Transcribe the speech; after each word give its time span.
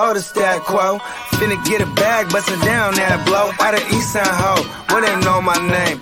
Know 0.00 0.14
the 0.14 0.20
stat 0.20 0.62
quo. 0.62 0.98
Finna 1.36 1.62
get 1.66 1.80
a 1.80 1.86
bag, 1.94 2.30
bustin' 2.30 2.58
down 2.60 2.94
that 2.94 3.24
blow. 3.26 3.50
Out 3.60 3.74
of 3.74 3.82
East 3.92 4.12
Side 4.12 4.26
Ho, 4.26 4.62
where 4.92 5.02
they 5.04 5.20
know 5.20 5.42
my 5.42 5.58
name. 5.68 6.00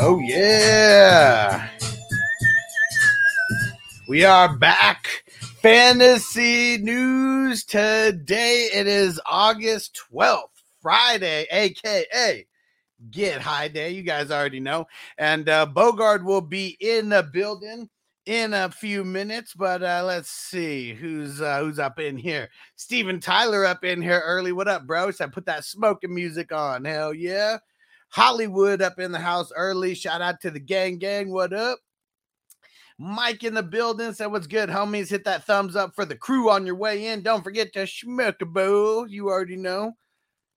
Oh 0.00 0.18
yeah. 0.20 1.68
We 4.08 4.24
are 4.24 4.56
back. 4.56 5.24
Fantasy 5.60 6.78
news 6.78 7.64
today. 7.64 8.70
It 8.72 8.86
is 8.86 9.20
August 9.26 10.00
12th, 10.10 10.44
Friday, 10.80 11.46
aka 11.50 12.46
Get 13.10 13.40
High 13.40 13.68
Day. 13.68 13.90
You 13.90 14.02
guys 14.02 14.30
already 14.30 14.60
know. 14.60 14.86
And 15.18 15.48
uh 15.48 15.66
Bogard 15.66 16.24
will 16.24 16.40
be 16.40 16.76
in 16.80 17.08
the 17.08 17.22
building 17.22 17.88
in 18.26 18.52
a 18.52 18.70
few 18.70 19.04
minutes, 19.04 19.54
but 19.54 19.82
uh 19.82 20.02
let's 20.04 20.30
see 20.30 20.94
who's 20.94 21.40
uh 21.40 21.60
who's 21.60 21.78
up 21.78 21.98
in 21.98 22.16
here. 22.16 22.48
Steven 22.76 23.20
Tyler 23.20 23.64
up 23.64 23.84
in 23.84 24.02
here 24.02 24.22
early. 24.24 24.52
What 24.52 24.68
up, 24.68 24.86
bro? 24.86 25.10
So 25.10 25.24
I 25.24 25.28
put 25.28 25.46
that 25.46 25.64
smoking 25.64 26.14
music 26.14 26.52
on. 26.52 26.84
Hell 26.84 27.14
yeah. 27.14 27.58
Hollywood 28.10 28.82
up 28.82 28.98
in 28.98 29.12
the 29.12 29.18
house 29.18 29.52
early. 29.54 29.94
Shout 29.94 30.22
out 30.22 30.40
to 30.40 30.50
the 30.50 30.60
gang 30.60 30.98
gang. 30.98 31.30
What 31.30 31.52
up? 31.52 31.78
Mike 32.98 33.44
in 33.44 33.54
the 33.54 33.62
building 33.62 34.12
said, 34.12 34.26
What's 34.26 34.48
good, 34.48 34.68
homies? 34.68 35.08
Hit 35.08 35.24
that 35.24 35.44
thumbs 35.44 35.76
up 35.76 35.94
for 35.94 36.04
the 36.04 36.16
crew 36.16 36.50
on 36.50 36.66
your 36.66 36.74
way 36.74 37.06
in. 37.06 37.22
Don't 37.22 37.44
forget 37.44 37.72
to 37.74 37.80
schmuck 37.84 38.40
a 38.40 38.46
bowl. 38.46 39.08
You 39.08 39.28
already 39.28 39.56
know. 39.56 39.92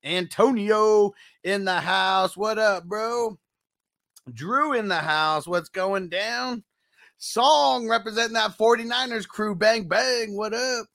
Antonio 0.03 1.13
in 1.43 1.65
the 1.65 1.79
house. 1.79 2.35
What 2.35 2.57
up, 2.57 2.85
bro? 2.85 3.37
Drew 4.33 4.73
in 4.73 4.87
the 4.87 4.99
house. 4.99 5.47
What's 5.47 5.69
going 5.69 6.09
down? 6.09 6.63
Song 7.17 7.87
representing 7.87 8.33
that 8.33 8.57
49ers 8.57 9.27
crew. 9.27 9.55
Bang, 9.55 9.87
bang. 9.87 10.35
What 10.35 10.53
up? 10.53 10.87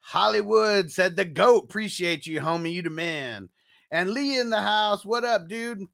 Hollywood 0.00 0.90
said, 0.90 1.16
The 1.16 1.24
GOAT. 1.24 1.64
Appreciate 1.64 2.26
you, 2.26 2.40
homie. 2.40 2.72
You 2.72 2.82
the 2.82 2.90
man. 2.90 3.48
And 3.90 4.10
Lee 4.10 4.38
in 4.38 4.50
the 4.50 4.60
house. 4.60 5.04
What 5.04 5.24
up, 5.24 5.48
dude? 5.48 5.86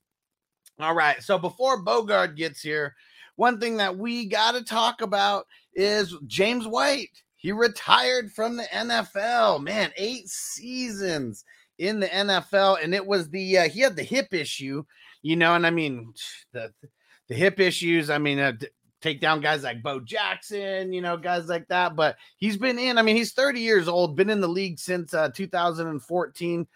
All 0.78 0.95
right. 0.95 1.22
So 1.22 1.39
before 1.39 1.84
Bogard 1.84 2.36
gets 2.36 2.61
here, 2.61 2.95
one 3.36 3.61
thing 3.61 3.77
that 3.78 3.97
we 3.97 4.27
got 4.27 4.52
to 4.52 4.62
talk 4.62 5.00
about 5.00 5.47
is 5.75 6.14
James 6.27 6.67
White. 6.67 7.22
He 7.36 7.52
retired 7.52 8.33
from 8.33 8.56
the 8.56 8.64
NFL. 8.72 9.62
Man, 9.62 9.92
eight 9.97 10.28
seasons 10.28 11.45
in 11.78 12.00
the 12.00 12.06
NFL, 12.06 12.83
and 12.83 12.94
it 12.94 13.06
was 13.06 13.30
the 13.30 13.58
uh, 13.58 13.69
he 13.69 13.80
had 13.80 13.97
the 13.97 14.03
hip 14.03 14.33
issue, 14.33 14.84
you 15.22 15.36
know. 15.36 15.55
And 15.55 15.67
I 15.67 15.70
mean, 15.70 16.12
the 16.52 16.73
the 17.29 17.35
hip 17.35 17.61
issues. 17.61 18.11
I 18.11 18.18
mean, 18.18 18.39
uh, 18.39 18.52
take 19.01 19.20
down 19.20 19.40
guys 19.40 19.62
like 19.62 19.83
Bo 19.83 20.01
Jackson, 20.01 20.92
you 20.92 21.01
know, 21.01 21.17
guys 21.17 21.48
like 21.48 21.68
that. 21.68 21.96
But 21.96 22.17
he's 22.36 22.57
been 22.57 22.79
in. 22.79 22.98
I 22.98 23.02
mean, 23.02 23.17
he's 23.17 23.33
30 23.33 23.61
years 23.61 23.89
old, 23.89 24.17
been 24.17 24.30
in 24.30 24.40
the 24.40 24.48
league 24.48 24.79
since 24.79 25.14
uh, 25.14 25.30
2014 25.35 26.67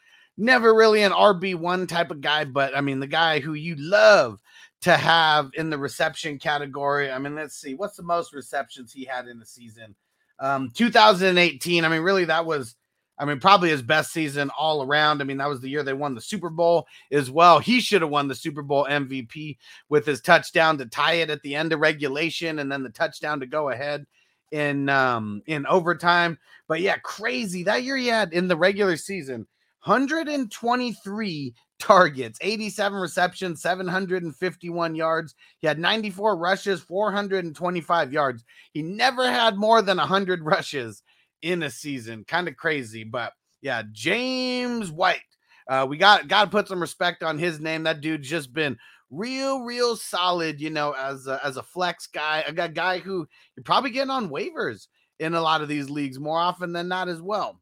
never 0.41 0.73
really 0.73 1.03
an 1.03 1.11
RB1 1.13 1.89
type 1.89 2.13
of 2.13 2.21
guy, 2.21 2.45
but 2.45 2.75
I 2.77 2.81
mean, 2.81 3.01
the 3.01 3.09
guy 3.09 3.41
who 3.41 3.55
you 3.55 3.75
love 3.77 4.41
to 4.83 4.97
have 4.97 5.51
in 5.55 5.71
the 5.71 5.79
reception 5.79 6.39
category. 6.39 7.11
I 7.11 7.19
mean, 7.19 7.35
let's 7.35 7.57
see, 7.57 7.75
what's 7.75 7.97
the 7.97 8.05
most 8.05 8.33
receptions 8.33 8.93
he 8.93 9.05
had 9.05 9.27
in 9.27 9.39
the 9.39 9.47
season? 9.47 9.95
Um, 10.39 10.71
2018. 10.73 11.85
I 11.85 11.89
mean, 11.89 12.03
really, 12.03 12.25
that 12.27 12.47
was, 12.47 12.77
I 13.19 13.25
mean, 13.25 13.41
probably 13.41 13.71
his 13.71 13.83
best 13.83 14.13
season 14.13 14.51
all 14.57 14.83
around. 14.83 15.21
I 15.21 15.25
mean, 15.25 15.39
that 15.39 15.49
was 15.49 15.61
the 15.61 15.69
year 15.69 15.83
they 15.83 15.93
won 15.93 16.15
the 16.15 16.21
Super 16.21 16.51
Bowl 16.51 16.87
as 17.11 17.31
well. 17.31 17.59
He 17.59 17.81
should 17.81 18.03
have 18.03 18.11
won 18.11 18.29
the 18.29 18.35
Super 18.35 18.63
Bowl 18.63 18.87
MVP 18.89 19.57
with 19.89 20.07
his 20.07 20.21
touchdown 20.21 20.79
to 20.79 20.87
tie 20.87 21.15
it 21.15 21.31
at 21.31 21.43
the 21.43 21.55
end 21.55 21.73
of 21.73 21.81
regulation 21.81 22.61
and 22.61 22.71
then 22.71 22.83
the 22.83 22.91
touchdown 22.91 23.41
to 23.41 23.47
go 23.47 23.71
ahead 23.71 24.07
in 24.53 24.89
um 24.89 25.43
in 25.47 25.67
overtime. 25.67 26.39
But 26.69 26.81
yeah, 26.81 26.97
crazy. 26.99 27.65
That 27.65 27.83
year 27.83 27.97
he 27.97 28.07
had 28.07 28.33
in 28.33 28.49
the 28.49 28.57
regular 28.57 28.97
season 28.97 29.47
123 29.85 31.55
targets, 31.79 32.39
87 32.43 32.99
receptions, 32.99 33.63
751 33.63 34.95
yards. 34.95 35.35
He 35.59 35.67
had 35.67 35.79
94 35.79 36.37
rushes, 36.37 36.81
425 36.81 38.13
yards. 38.13 38.45
He 38.73 38.83
never 38.83 39.31
had 39.31 39.57
more 39.57 39.81
than 39.83 39.99
100 39.99 40.43
rushes 40.45 41.03
in 41.43 41.63
a 41.63 41.71
season. 41.71 42.25
Kind 42.27 42.49
of 42.49 42.57
crazy, 42.57 43.05
but 43.05 43.33
yeah, 43.61 43.83
James 43.93 44.91
White. 44.91 45.21
Uh, 45.69 45.87
we 45.89 45.99
got 45.99 46.29
got 46.29 46.45
to 46.45 46.51
put 46.51 46.69
some 46.69 46.81
respect 46.81 47.23
on 47.23 47.39
his 47.39 47.61
name. 47.61 47.83
That 47.83 48.01
dude's 48.01 48.29
just 48.29 48.53
been 48.53 48.79
real, 49.11 49.63
real 49.63 49.97
solid. 49.97 50.61
You 50.61 50.71
know, 50.71 50.93
as 50.93 51.27
a, 51.27 51.41
as 51.45 51.57
a 51.57 51.63
flex 51.63 52.07
guy, 52.07 52.45
a 52.47 52.53
guy, 52.53 52.69
guy 52.69 52.99
who 52.99 53.27
you're 53.57 53.65
probably 53.65 53.91
getting 53.91 54.11
on 54.11 54.31
waivers 54.31 54.87
in 55.19 55.35
a 55.35 55.41
lot 55.41 55.63
of 55.63 55.69
these 55.69 55.91
leagues 55.91 56.19
more 56.19 56.39
often 56.39 56.73
than 56.73 56.89
not 56.89 57.09
as 57.09 57.21
well. 57.21 57.61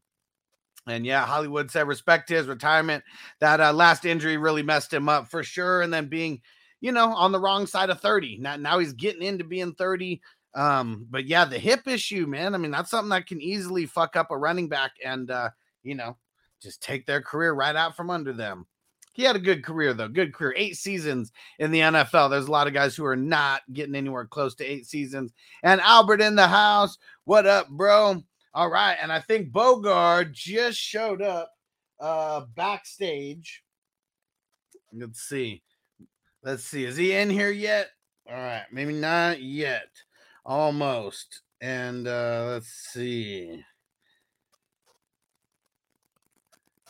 And 0.87 1.05
yeah, 1.05 1.25
Hollywood 1.25 1.69
said 1.69 1.87
respect 1.87 2.29
his 2.29 2.47
retirement. 2.47 3.03
That 3.41 3.59
uh, 3.59 3.73
last 3.73 4.05
injury 4.05 4.37
really 4.37 4.63
messed 4.63 4.93
him 4.93 5.09
up 5.09 5.27
for 5.27 5.43
sure. 5.43 5.81
And 5.81 5.93
then 5.93 6.07
being, 6.07 6.41
you 6.79 6.91
know, 6.91 7.13
on 7.13 7.31
the 7.31 7.39
wrong 7.39 7.67
side 7.67 7.89
of 7.89 7.99
30. 7.99 8.37
Now, 8.39 8.55
now 8.55 8.79
he's 8.79 8.93
getting 8.93 9.23
into 9.23 9.43
being 9.43 9.73
30. 9.73 10.21
Um, 10.57 11.05
but 11.11 11.27
yeah, 11.27 11.45
the 11.45 11.59
hip 11.59 11.87
issue, 11.87 12.25
man. 12.25 12.55
I 12.55 12.57
mean, 12.57 12.71
that's 12.71 12.89
something 12.89 13.11
that 13.11 13.27
can 13.27 13.39
easily 13.39 13.85
fuck 13.85 14.15
up 14.15 14.31
a 14.31 14.37
running 14.37 14.67
back 14.67 14.93
and 15.05 15.29
uh, 15.29 15.51
you 15.83 15.93
know, 15.93 16.17
just 16.61 16.81
take 16.81 17.05
their 17.05 17.21
career 17.21 17.53
right 17.53 17.75
out 17.75 17.95
from 17.95 18.09
under 18.09 18.33
them. 18.33 18.65
He 19.13 19.21
had 19.23 19.35
a 19.35 19.39
good 19.39 19.63
career 19.63 19.93
though, 19.93 20.07
good 20.07 20.33
career. 20.33 20.55
Eight 20.57 20.75
seasons 20.75 21.31
in 21.59 21.69
the 21.69 21.81
NFL. 21.81 22.31
There's 22.31 22.47
a 22.47 22.51
lot 22.51 22.65
of 22.65 22.73
guys 22.73 22.95
who 22.95 23.05
are 23.05 23.15
not 23.15 23.61
getting 23.71 23.95
anywhere 23.95 24.25
close 24.25 24.55
to 24.55 24.65
eight 24.65 24.87
seasons. 24.87 25.31
And 25.61 25.79
Albert 25.79 26.21
in 26.21 26.35
the 26.35 26.47
house. 26.47 26.97
What 27.25 27.45
up, 27.45 27.69
bro? 27.69 28.23
All 28.55 28.71
right, 28.71 28.97
and 28.99 29.11
I 29.11 29.19
think 29.19 29.51
Bogard 29.51 30.31
just 30.31 30.79
showed 30.79 31.21
up 31.21 31.51
uh 31.99 32.41
backstage. 32.55 33.63
Let's 34.91 35.21
see. 35.21 35.61
Let's 36.41 36.63
see. 36.63 36.85
Is 36.85 36.97
he 36.97 37.13
in 37.13 37.29
here 37.29 37.51
yet? 37.51 37.89
All 38.27 38.35
right, 38.35 38.65
maybe 38.71 38.93
not 38.93 39.39
yet. 39.39 39.89
Almost. 40.47 41.41
And 41.61 42.07
uh 42.07 42.45
let's 42.47 42.69
see. 42.91 43.63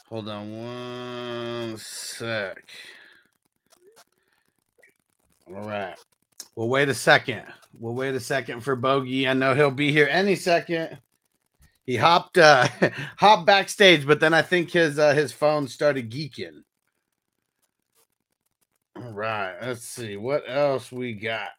Hold 0.07 0.29
on 0.29 1.67
one 1.69 1.77
sec. 1.77 2.63
All 5.47 5.67
right. 5.67 5.95
We'll 6.55 6.69
wait 6.69 6.87
a 6.87 6.93
second. 6.93 7.43
We'll 7.77 7.93
wait 7.93 8.15
a 8.15 8.21
second 8.21 8.61
for 8.61 8.77
Bogey. 8.77 9.27
I 9.27 9.33
know 9.33 9.53
he'll 9.53 9.69
be 9.69 9.91
here 9.91 10.07
any 10.09 10.37
second 10.37 10.97
he 11.87 11.95
hopped 11.95 12.37
uh 12.37 12.67
hopped 13.17 13.47
backstage, 13.47 14.05
but 14.05 14.19
then 14.19 14.33
I 14.33 14.43
think 14.43 14.69
his 14.69 14.99
uh, 14.99 15.13
his 15.13 15.31
phone 15.31 15.67
started 15.67 16.11
geeking. 16.11 16.61
All 18.97 19.13
right, 19.13 19.55
let's 19.61 19.87
see 19.87 20.17
what 20.17 20.43
else 20.47 20.91
we 20.91 21.13
got. 21.13 21.49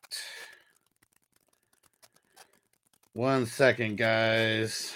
One 3.19 3.47
second, 3.47 3.97
guys. 3.97 4.95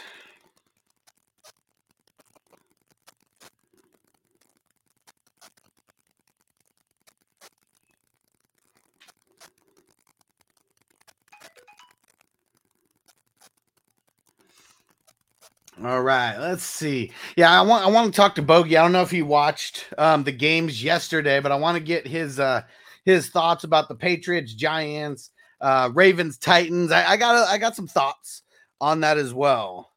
All 15.83 16.01
right, 16.01 16.39
let's 16.39 16.63
see. 16.63 17.11
Yeah, 17.37 17.51
I 17.51 17.63
want 17.63 17.85
I 17.85 17.91
want 17.91 18.15
to 18.15 18.17
talk 18.17 18.37
to 18.37 18.43
Bogey. 18.43 18.77
I 18.77 18.83
don't 18.83 18.93
know 18.93 19.03
if 19.03 19.11
he 19.11 19.23
watched 19.23 19.89
um, 19.99 20.23
the 20.23 20.31
games 20.31 20.85
yesterday, 20.85 21.41
but 21.41 21.51
I 21.51 21.57
want 21.57 21.77
to 21.77 21.83
get 21.83 22.07
his 22.07 22.39
uh, 22.39 22.63
his 23.05 23.31
thoughts 23.31 23.65
about 23.65 23.89
the 23.89 23.97
Patriots, 23.97 24.55
Giants, 24.55 25.32
uh, 25.63 25.91
Ravens, 25.95 26.37
Titans. 26.37 26.93
I, 26.93 27.13
I 27.13 27.17
got 27.17 27.49
I 27.49 27.57
got 27.57 27.75
some 27.75 27.89
thoughts 27.89 28.43
on 28.81 29.01
that 29.01 29.17
as 29.17 29.33
well. 29.33 29.93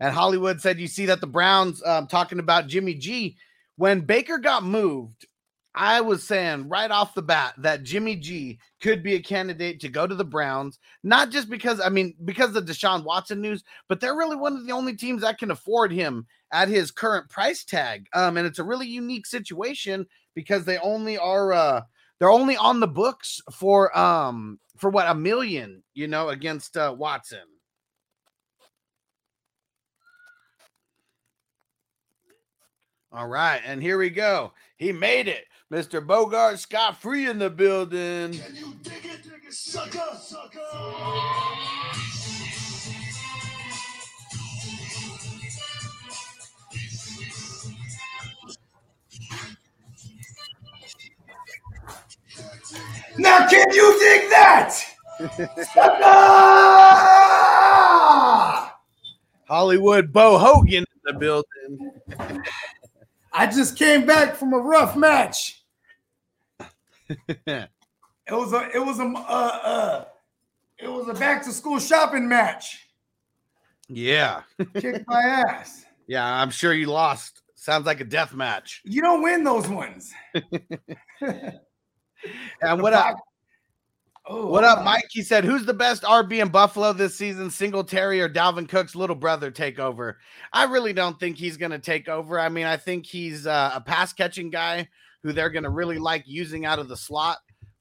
And 0.00 0.14
Hollywood 0.14 0.60
said, 0.60 0.80
You 0.80 0.88
see 0.88 1.06
that 1.06 1.20
the 1.20 1.26
Browns 1.26 1.82
um, 1.84 2.06
talking 2.06 2.40
about 2.40 2.66
Jimmy 2.66 2.94
G. 2.94 3.36
When 3.76 4.00
Baker 4.00 4.38
got 4.38 4.64
moved, 4.64 5.26
I 5.74 6.00
was 6.00 6.24
saying 6.24 6.68
right 6.68 6.90
off 6.90 7.14
the 7.14 7.22
bat 7.22 7.54
that 7.58 7.84
Jimmy 7.84 8.16
G 8.16 8.58
could 8.80 9.02
be 9.02 9.14
a 9.14 9.22
candidate 9.22 9.80
to 9.80 9.88
go 9.88 10.06
to 10.06 10.14
the 10.14 10.24
Browns, 10.24 10.78
not 11.04 11.30
just 11.30 11.48
because, 11.48 11.80
I 11.80 11.88
mean, 11.90 12.14
because 12.24 12.56
of 12.56 12.64
Deshaun 12.64 13.04
Watson 13.04 13.40
news, 13.40 13.62
but 13.88 14.00
they're 14.00 14.16
really 14.16 14.36
one 14.36 14.56
of 14.56 14.66
the 14.66 14.72
only 14.72 14.96
teams 14.96 15.22
that 15.22 15.38
can 15.38 15.50
afford 15.50 15.92
him 15.92 16.26
at 16.52 16.68
his 16.68 16.90
current 16.90 17.28
price 17.30 17.64
tag. 17.64 18.06
Um, 18.14 18.36
and 18.36 18.46
it's 18.46 18.58
a 18.58 18.64
really 18.64 18.88
unique 18.88 19.26
situation 19.26 20.06
because 20.34 20.64
they 20.64 20.78
only 20.78 21.16
are, 21.16 21.52
uh, 21.52 21.82
they're 22.18 22.30
only 22.30 22.56
on 22.56 22.80
the 22.80 22.88
books 22.88 23.40
for, 23.52 23.96
um, 23.96 24.58
for 24.80 24.90
what 24.90 25.08
a 25.08 25.14
million, 25.14 25.82
you 25.94 26.08
know, 26.08 26.30
against 26.30 26.76
uh, 26.76 26.94
Watson. 26.96 27.38
All 33.12 33.26
right, 33.28 33.60
and 33.64 33.82
here 33.82 33.98
we 33.98 34.08
go. 34.08 34.52
He 34.76 34.92
made 34.92 35.28
it. 35.28 35.44
Mr. 35.72 36.04
Bogard 36.04 36.58
Scott 36.58 36.96
Free 36.96 37.28
in 37.28 37.38
the 37.38 37.50
building. 37.50 38.32
Can 38.32 38.56
you 38.56 38.74
dig 38.82 39.04
it, 39.04 39.22
dig 39.22 39.44
it, 39.46 39.52
sucker, 39.52 40.16
sucker? 40.18 40.60
Now, 53.18 53.48
can 53.48 53.66
you 53.72 53.98
dig 53.98 54.30
that? 54.30 54.80
Hollywood 59.48 60.12
Bo 60.12 60.38
Hogan 60.38 60.84
in 60.84 61.00
the 61.04 61.14
building. 61.14 61.90
I 63.32 63.46
just 63.46 63.76
came 63.76 64.06
back 64.06 64.36
from 64.36 64.52
a 64.52 64.58
rough 64.58 64.96
match. 64.96 65.64
It 68.30 68.34
was 68.34 68.52
a 68.52 68.70
it 68.72 68.78
was 68.78 69.00
a 69.00 69.02
uh, 69.02 69.60
uh 69.64 70.04
it 70.78 70.86
was 70.86 71.08
a 71.08 71.14
back 71.14 71.42
to 71.44 71.52
school 71.52 71.80
shopping 71.80 72.28
match. 72.28 72.86
Yeah. 73.88 74.42
Kicked 74.76 75.04
my 75.08 75.20
ass. 75.20 75.84
Yeah, 76.06 76.24
I'm 76.24 76.50
sure 76.50 76.72
you 76.72 76.86
lost. 76.86 77.42
Sounds 77.56 77.86
like 77.86 78.00
a 78.00 78.04
death 78.04 78.32
match. 78.32 78.82
You 78.84 79.02
don't 79.02 79.22
win 79.22 79.42
those 79.42 79.68
ones. 79.68 80.12
And 82.62 82.82
what 82.82 82.92
up? 82.92 83.16
Oh, 84.26 84.46
What 84.46 84.64
up, 84.64 84.84
Mike? 84.84 85.06
He 85.10 85.22
said, 85.22 85.44
"Who's 85.44 85.64
the 85.64 85.74
best 85.74 86.02
RB 86.02 86.40
in 86.40 86.50
Buffalo 86.50 86.92
this 86.92 87.16
season? 87.16 87.50
Singletary 87.50 88.20
or 88.20 88.28
Dalvin 88.28 88.68
Cook's 88.68 88.94
little 88.94 89.16
brother 89.16 89.50
take 89.50 89.78
over?" 89.78 90.18
I 90.52 90.64
really 90.64 90.92
don't 90.92 91.18
think 91.18 91.36
he's 91.36 91.56
going 91.56 91.72
to 91.72 91.78
take 91.78 92.08
over. 92.08 92.38
I 92.38 92.48
mean, 92.48 92.66
I 92.66 92.76
think 92.76 93.06
he's 93.06 93.46
uh, 93.46 93.72
a 93.74 93.80
pass 93.80 94.12
catching 94.12 94.50
guy 94.50 94.88
who 95.22 95.32
they're 95.32 95.50
going 95.50 95.64
to 95.64 95.70
really 95.70 95.98
like 95.98 96.24
using 96.26 96.64
out 96.64 96.78
of 96.78 96.88
the 96.88 96.96
slot. 96.96 97.38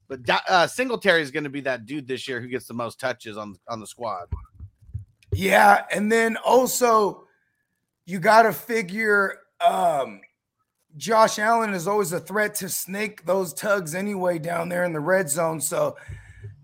But 0.08 0.22
uh, 0.48 0.66
Singletary 0.66 1.22
is 1.22 1.30
going 1.30 1.44
to 1.44 1.50
be 1.52 1.62
that 1.62 1.86
dude 1.86 2.08
this 2.08 2.28
year 2.28 2.42
who 2.42 2.48
gets 2.48 2.66
the 2.66 2.74
most 2.74 3.00
touches 3.00 3.38
on 3.38 3.56
on 3.68 3.80
the 3.80 3.88
squad. 3.88 4.28
Yeah, 5.32 5.84
and 5.92 6.12
then 6.12 6.38
also 6.38 7.28
you 8.06 8.20
got 8.20 8.44
to 8.44 8.54
figure 8.54 9.36
um 9.62 10.22
Josh 10.98 11.40
Allen 11.40 11.74
is 11.74 11.88
always 11.88 12.12
a 12.12 12.20
threat 12.20 12.56
to 12.56 12.70
snake 12.70 13.26
those 13.26 13.54
tugs 13.54 13.96
anyway 13.96 14.40
down 14.40 14.70
there 14.70 14.84
in 14.84 14.94
the 14.94 15.00
red 15.00 15.30
zone. 15.30 15.62
So 15.62 15.96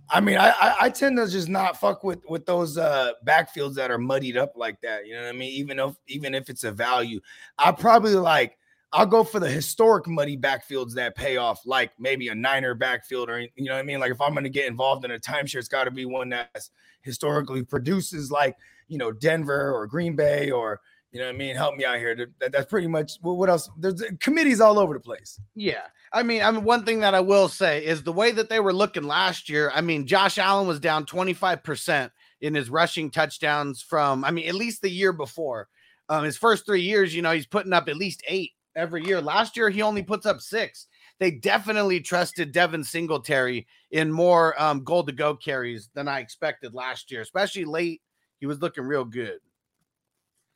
I 0.10 0.20
mean, 0.20 0.38
I, 0.38 0.50
I 0.50 0.76
I 0.82 0.90
tend 0.90 1.18
to 1.18 1.28
just 1.28 1.50
not 1.50 1.80
fuck 1.80 2.04
with 2.04 2.20
with 2.30 2.46
those 2.46 2.78
uh 2.78 3.14
backfields 3.26 3.76
that 3.76 3.92
are 3.92 3.98
muddied 3.98 4.38
up 4.38 4.54
like 4.56 4.80
that. 4.82 5.08
You 5.08 5.16
know 5.16 5.24
what 5.24 5.30
I 5.30 5.38
mean? 5.38 5.52
Even 5.54 5.80
if 5.80 5.96
even 6.08 6.36
if 6.36 6.50
it's 6.50 6.64
a 6.64 6.72
value, 6.72 7.20
I 7.58 7.72
probably 7.72 8.16
like 8.16 8.58
I'll 8.94 9.06
go 9.06 9.24
for 9.24 9.40
the 9.40 9.50
historic 9.50 10.08
muddy 10.08 10.38
backfields 10.38 10.94
that 10.94 11.16
pay 11.16 11.38
off, 11.38 11.66
like 11.66 11.92
maybe 12.00 12.30
a 12.30 12.36
Niner 12.36 12.76
backfield, 12.76 13.30
or 13.30 13.42
you 13.42 13.50
know 13.58 13.74
what 13.74 13.80
I 13.80 13.84
mean. 13.84 14.00
Like 14.00 14.12
if 14.12 14.22
I'm 14.22 14.32
going 14.32 14.44
to 14.44 14.50
get 14.50 14.68
involved 14.68 15.06
in 15.06 15.12
a 15.12 15.20
timeshare, 15.20 15.56
it's 15.56 15.68
got 15.68 15.86
to 15.86 15.92
be 15.92 16.06
one 16.06 16.30
that's 16.30 16.72
historically 17.02 17.64
produces 17.64 18.32
like 18.32 18.56
you 18.88 18.98
know 18.98 19.12
Denver 19.12 19.74
or 19.74 19.88
Green 19.88 20.16
Bay 20.16 20.52
or 20.52 20.82
you 21.16 21.22
know 21.22 21.28
what 21.28 21.36
I 21.36 21.38
mean. 21.38 21.56
Help 21.56 21.78
me 21.78 21.86
out 21.86 21.98
here. 21.98 22.14
That, 22.42 22.52
that's 22.52 22.66
pretty 22.66 22.88
much 22.88 23.14
what 23.22 23.48
else. 23.48 23.70
There's 23.78 24.04
committees 24.20 24.60
all 24.60 24.78
over 24.78 24.94
the 24.94 25.00
place. 25.00 25.40
Yeah. 25.56 25.84
I 26.12 26.24
mean, 26.24 26.42
I 26.42 26.52
mean, 26.52 26.66
one 26.66 26.84
thing 26.84 27.00
that 27.00 27.16
I 27.16 27.22
will 27.22 27.48
say 27.48 27.86
is 27.86 28.04
the 28.04 28.12
way 28.12 28.34
that 28.34 28.50
they 28.50 28.60
were 28.60 28.74
looking 28.74 29.04
last 29.04 29.48
year. 29.48 29.72
I 29.74 29.80
mean, 29.80 30.08
Josh 30.08 30.38
Allen 30.38 30.68
was 30.68 30.82
down 30.82 31.06
25% 31.06 32.12
in 32.42 32.54
his 32.54 32.70
rushing 32.70 33.10
touchdowns 33.10 33.82
from, 33.82 34.26
I 34.26 34.32
mean, 34.32 34.50
at 34.50 34.56
least 34.56 34.82
the 34.82 34.90
year 34.90 35.14
before. 35.14 35.70
Um, 36.10 36.26
his 36.26 36.36
first 36.36 36.66
three 36.66 36.82
years, 36.82 37.16
you 37.16 37.22
know, 37.22 37.32
he's 37.32 37.48
putting 37.48 37.72
up 37.72 37.88
at 37.88 37.96
least 37.96 38.22
eight 38.28 38.52
every 38.76 39.06
year. 39.06 39.22
Last 39.22 39.56
year, 39.56 39.70
he 39.70 39.82
only 39.82 40.04
puts 40.04 40.26
up 40.26 40.42
six. 40.42 40.88
They 41.22 41.32
definitely 41.32 42.02
trusted 42.02 42.52
Devin 42.52 42.84
Singletary 42.84 43.68
in 43.92 44.12
more 44.12 44.62
um, 44.62 44.84
goal 44.84 45.06
to 45.06 45.14
go 45.14 45.34
carries 45.34 45.90
than 45.94 46.10
I 46.10 46.20
expected 46.20 46.74
last 46.74 47.10
year, 47.10 47.22
especially 47.22 47.64
late. 47.64 48.02
He 48.40 48.48
was 48.48 48.62
looking 48.62 48.84
real 48.84 49.06
good. 49.06 49.40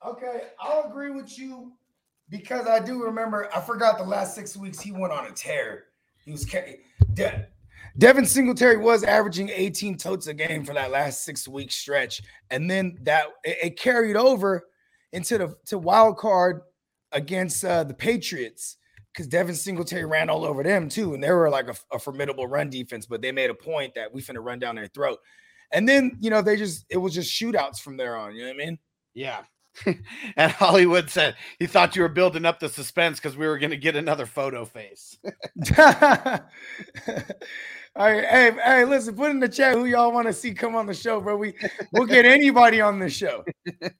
Okay, 0.05 0.43
I'll 0.59 0.89
agree 0.89 1.11
with 1.11 1.37
you 1.37 1.73
because 2.29 2.67
I 2.67 2.79
do 2.79 3.03
remember. 3.03 3.49
I 3.53 3.61
forgot 3.61 3.97
the 3.97 4.03
last 4.03 4.35
six 4.35 4.55
weeks 4.55 4.79
he 4.79 4.91
went 4.91 5.11
on 5.11 5.25
a 5.25 5.31
tear. 5.31 5.85
He 6.23 6.31
was 6.31 6.45
De- 6.45 7.47
Devin 7.97 8.25
Singletary 8.25 8.77
was 8.77 9.03
averaging 9.03 9.49
18 9.49 9.97
totes 9.97 10.27
a 10.27 10.33
game 10.33 10.63
for 10.63 10.73
that 10.73 10.91
last 10.91 11.25
six 11.25 11.47
week 11.47 11.71
stretch, 11.71 12.21
and 12.49 12.69
then 12.69 12.97
that 13.01 13.25
it, 13.43 13.57
it 13.63 13.79
carried 13.79 14.15
over 14.15 14.67
into 15.11 15.37
the 15.37 15.55
to 15.65 15.77
wild 15.77 16.17
card 16.17 16.61
against 17.11 17.65
uh, 17.65 17.83
the 17.83 17.93
Patriots 17.93 18.77
because 19.11 19.27
Devin 19.27 19.55
Singletary 19.55 20.05
ran 20.05 20.29
all 20.29 20.45
over 20.45 20.63
them 20.63 20.87
too, 20.87 21.13
and 21.13 21.21
they 21.21 21.31
were 21.31 21.49
like 21.49 21.67
a, 21.67 21.75
a 21.91 21.99
formidable 21.99 22.47
run 22.47 22.69
defense, 22.69 23.05
but 23.05 23.21
they 23.21 23.31
made 23.31 23.49
a 23.49 23.55
point 23.55 23.95
that 23.95 24.13
we 24.13 24.21
finna 24.21 24.43
run 24.43 24.59
down 24.59 24.75
their 24.75 24.87
throat. 24.87 25.19
And 25.71 25.87
then 25.89 26.17
you 26.21 26.29
know 26.29 26.41
they 26.41 26.55
just 26.55 26.85
it 26.89 26.97
was 26.97 27.13
just 27.13 27.31
shootouts 27.31 27.79
from 27.79 27.97
there 27.97 28.15
on. 28.15 28.33
You 28.33 28.43
know 28.43 28.53
what 28.53 28.61
I 28.61 28.65
mean? 28.65 28.79
Yeah. 29.13 29.41
and 30.37 30.51
Hollywood 30.51 31.09
said 31.09 31.35
he 31.59 31.67
thought 31.67 31.95
you 31.95 32.01
were 32.01 32.09
building 32.09 32.45
up 32.45 32.59
the 32.59 32.69
suspense 32.69 33.19
because 33.19 33.37
we 33.37 33.47
were 33.47 33.57
going 33.57 33.71
to 33.71 33.77
get 33.77 33.95
another 33.95 34.25
photo 34.25 34.65
face. 34.65 35.17
All 37.95 38.05
right, 38.07 38.23
hey, 38.23 38.51
hey, 38.63 38.85
listen, 38.85 39.15
put 39.15 39.31
in 39.31 39.39
the 39.39 39.49
chat 39.49 39.73
who 39.73 39.85
y'all 39.85 40.11
want 40.11 40.27
to 40.27 40.33
see 40.33 40.53
come 40.53 40.75
on 40.75 40.85
the 40.85 40.93
show, 40.93 41.19
bro. 41.19 41.35
We 41.35 41.53
we'll 41.91 42.05
get 42.05 42.25
anybody 42.25 42.81
on 42.81 42.99
this 42.99 43.13
show. 43.13 43.43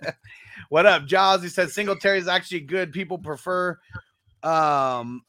what 0.70 0.86
up, 0.86 1.06
Jaws? 1.06 1.42
He 1.42 1.50
said 1.50 1.70
Singletary 1.70 2.20
is 2.20 2.28
actually 2.28 2.62
good. 2.62 2.94
People 2.94 3.18
prefer 3.18 3.78
um 4.44 5.24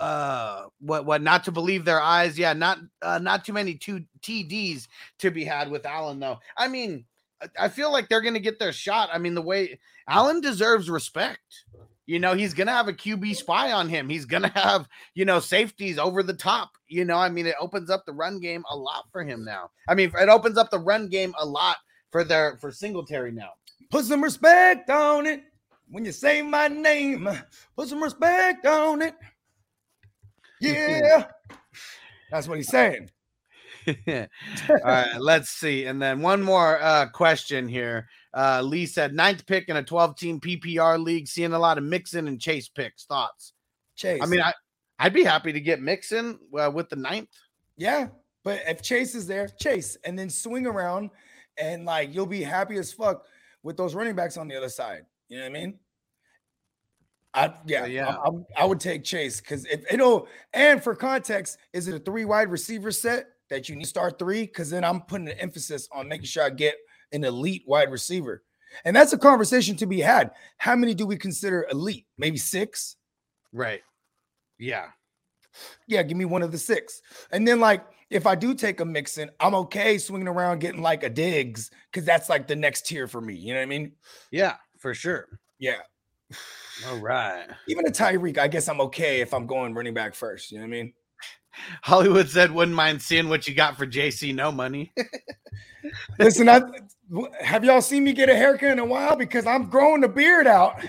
uh 0.00 0.64
what 0.80 1.06
what 1.06 1.22
not 1.22 1.44
to 1.44 1.52
believe 1.52 1.84
their 1.84 2.00
eyes. 2.00 2.38
Yeah, 2.38 2.52
not 2.52 2.78
uh, 3.02 3.18
not 3.18 3.44
too 3.44 3.52
many 3.52 3.74
two 3.74 4.04
TDs 4.22 4.88
to 5.18 5.30
be 5.30 5.44
had 5.44 5.70
with 5.70 5.86
Allen 5.86 6.18
though. 6.18 6.40
I 6.56 6.68
mean, 6.68 7.04
I- 7.58 7.68
feel 7.68 7.92
like 7.92 8.08
they're 8.08 8.20
going 8.20 8.34
to 8.34 8.40
get 8.40 8.58
their 8.58 8.72
shot. 8.72 9.10
I 9.12 9.18
mean, 9.18 9.34
the 9.34 9.42
way 9.42 9.78
Allen 10.08 10.40
deserves 10.40 10.88
respect. 10.90 11.64
You 12.06 12.20
know, 12.20 12.34
he's 12.34 12.54
going 12.54 12.68
to 12.68 12.72
have 12.72 12.86
a 12.86 12.92
QB 12.92 13.34
spy 13.34 13.72
on 13.72 13.88
him. 13.88 14.08
He's 14.08 14.24
going 14.24 14.42
to 14.50 14.50
have, 14.50 14.88
you 15.14 15.24
know, 15.24 15.40
safeties 15.40 15.98
over 15.98 16.22
the 16.22 16.34
top. 16.34 16.70
You 16.88 17.04
know, 17.04 17.16
I 17.16 17.28
mean, 17.28 17.46
it 17.46 17.56
opens 17.60 17.90
up 17.90 18.06
the 18.06 18.12
run 18.12 18.38
game 18.38 18.64
a 18.70 18.76
lot 18.76 19.06
for 19.10 19.24
him 19.24 19.44
now. 19.44 19.70
I 19.88 19.94
mean, 19.94 20.12
it 20.18 20.28
opens 20.28 20.56
up 20.56 20.70
the 20.70 20.78
run 20.78 21.08
game 21.08 21.34
a 21.38 21.44
lot 21.44 21.78
for 22.12 22.22
their 22.24 22.56
for 22.58 22.70
Singletary 22.70 23.32
now. 23.32 23.50
Put 23.90 24.04
some 24.04 24.22
respect 24.22 24.88
on 24.88 25.26
it 25.26 25.42
when 25.90 26.04
you 26.04 26.12
say 26.12 26.42
my 26.42 26.68
name. 26.68 27.28
Put 27.76 27.88
some 27.88 28.02
respect 28.02 28.64
on 28.66 29.02
it. 29.02 29.14
Yeah, 30.58 31.26
that's 32.30 32.48
what 32.48 32.56
he's 32.56 32.70
saying. 32.70 33.10
All 34.08 34.76
right, 34.84 35.20
let's 35.20 35.50
see. 35.50 35.84
And 35.84 36.00
then 36.00 36.20
one 36.20 36.42
more 36.42 36.80
uh, 36.82 37.06
question 37.08 37.68
here. 37.68 38.08
Uh, 38.34 38.60
Lee 38.62 38.86
said 38.86 39.14
ninth 39.14 39.46
pick 39.46 39.68
in 39.68 39.76
a 39.76 39.82
12 39.82 40.16
team 40.16 40.40
PPR 40.40 41.02
league, 41.02 41.26
seeing 41.28 41.52
a 41.52 41.58
lot 41.58 41.78
of 41.78 41.84
Mixon 41.84 42.28
and 42.28 42.40
Chase 42.40 42.68
picks. 42.68 43.04
Thoughts? 43.04 43.52
Chase. 43.96 44.20
I 44.22 44.26
mean, 44.26 44.40
I, 44.40 44.52
I'd 44.98 45.14
be 45.14 45.24
happy 45.24 45.52
to 45.52 45.60
get 45.60 45.80
Mixon 45.80 46.38
uh, 46.58 46.70
with 46.72 46.88
the 46.88 46.96
ninth. 46.96 47.30
yeah, 47.76 48.08
but 48.44 48.60
if 48.66 48.82
Chase 48.82 49.14
is 49.14 49.26
there, 49.26 49.48
Chase, 49.60 49.96
and 50.04 50.18
then 50.18 50.30
swing 50.30 50.66
around, 50.66 51.10
and 51.58 51.84
like 51.84 52.14
you'll 52.14 52.26
be 52.26 52.42
happy 52.42 52.76
as 52.76 52.92
fuck 52.92 53.24
with 53.62 53.76
those 53.76 53.94
running 53.94 54.14
backs 54.14 54.36
on 54.36 54.48
the 54.48 54.56
other 54.56 54.68
side. 54.68 55.02
You 55.28 55.38
know 55.38 55.44
what 55.44 55.50
I 55.50 55.52
mean? 55.60 55.78
I 57.34 57.52
yeah, 57.66 57.86
yeah. 57.86 58.16
I, 58.16 58.28
I- 58.28 58.62
I 58.62 58.64
would 58.64 58.80
take 58.80 59.04
Chase 59.04 59.40
because 59.40 59.64
if 59.66 59.84
it'll 59.92 60.28
and 60.52 60.82
for 60.82 60.94
context, 60.94 61.58
is 61.72 61.88
it 61.88 61.94
a 61.94 61.98
three 61.98 62.24
wide 62.24 62.50
receiver 62.50 62.90
set 62.90 63.26
that 63.50 63.68
you 63.68 63.76
need 63.76 63.84
to 63.84 63.88
start 63.88 64.18
three? 64.18 64.42
Because 64.42 64.70
then 64.70 64.84
I'm 64.84 65.00
putting 65.02 65.28
an 65.28 65.38
emphasis 65.38 65.88
on 65.92 66.08
making 66.08 66.26
sure 66.26 66.44
I 66.44 66.50
get 66.50 66.76
an 67.12 67.24
elite 67.24 67.64
wide 67.66 67.90
receiver. 67.90 68.42
And 68.84 68.94
that's 68.94 69.12
a 69.12 69.18
conversation 69.18 69.76
to 69.76 69.86
be 69.86 70.00
had. 70.00 70.32
How 70.58 70.76
many 70.76 70.94
do 70.94 71.06
we 71.06 71.16
consider 71.16 71.66
elite? 71.70 72.06
Maybe 72.18 72.36
six? 72.36 72.96
Right. 73.52 73.82
Yeah. 74.58 74.86
Yeah, 75.86 76.02
give 76.02 76.16
me 76.18 76.26
one 76.26 76.42
of 76.42 76.52
the 76.52 76.58
six. 76.58 77.00
And 77.32 77.48
then, 77.48 77.60
like, 77.60 77.84
if 78.10 78.26
I 78.26 78.34
do 78.34 78.54
take 78.54 78.80
a 78.80 78.84
Mixon, 78.84 79.30
I'm 79.40 79.54
okay 79.54 79.98
swinging 79.98 80.28
around 80.28 80.58
getting 80.58 80.82
like 80.82 81.02
a 81.02 81.08
Diggs 81.08 81.70
because 81.90 82.04
that's 82.04 82.28
like 82.28 82.46
the 82.46 82.56
next 82.56 82.86
tier 82.86 83.08
for 83.08 83.20
me. 83.20 83.34
You 83.34 83.54
know 83.54 83.60
what 83.60 83.64
I 83.64 83.66
mean? 83.66 83.92
Yeah. 84.30 84.56
for 84.78 84.94
sure. 84.94 85.26
Yeah. 85.58 85.78
All 86.88 86.98
right. 86.98 87.46
Even 87.68 87.86
a 87.86 87.90
Tyreek, 87.90 88.38
I 88.38 88.48
guess 88.48 88.68
I'm 88.68 88.80
okay 88.82 89.20
if 89.20 89.32
I'm 89.32 89.46
going 89.46 89.74
running 89.74 89.94
back 89.94 90.14
first. 90.14 90.52
You 90.52 90.58
know 90.58 90.64
what 90.64 90.68
I 90.68 90.82
mean? 90.82 90.92
Hollywood 91.82 92.28
said 92.28 92.50
wouldn't 92.50 92.76
mind 92.76 93.00
seeing 93.02 93.28
what 93.28 93.46
you 93.46 93.54
got 93.54 93.76
for 93.76 93.86
JC. 93.86 94.34
No 94.34 94.52
money. 94.52 94.92
Listen, 96.18 96.48
I 96.48 96.62
have 97.40 97.64
y'all 97.64 97.80
seen 97.80 98.04
me 98.04 98.12
get 98.12 98.28
a 98.28 98.34
haircut 98.34 98.70
in 98.70 98.78
a 98.78 98.84
while 98.84 99.16
because 99.16 99.46
I'm 99.46 99.66
growing 99.66 100.00
the 100.00 100.08
beard 100.08 100.46
out. 100.46 100.80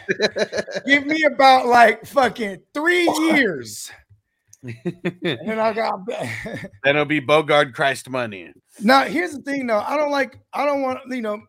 Give 0.86 1.06
me 1.06 1.24
about 1.24 1.68
like 1.68 2.06
fucking 2.06 2.62
three 2.74 3.10
years. 3.30 3.92
and 4.64 5.62
I 5.62 5.72
got 5.74 6.06
then 6.08 6.70
it'll 6.84 7.06
be 7.06 7.22
Bogard 7.22 7.74
Christ 7.74 8.10
money. 8.10 8.52
Now 8.82 9.04
here's 9.04 9.34
the 9.34 9.42
thing 9.42 9.68
though. 9.68 9.80
I 9.80 9.96
don't 9.96 10.12
like 10.12 10.40
I 10.54 10.66
don't 10.66 10.82
want 10.82 11.00
you 11.10 11.22
know 11.22 11.42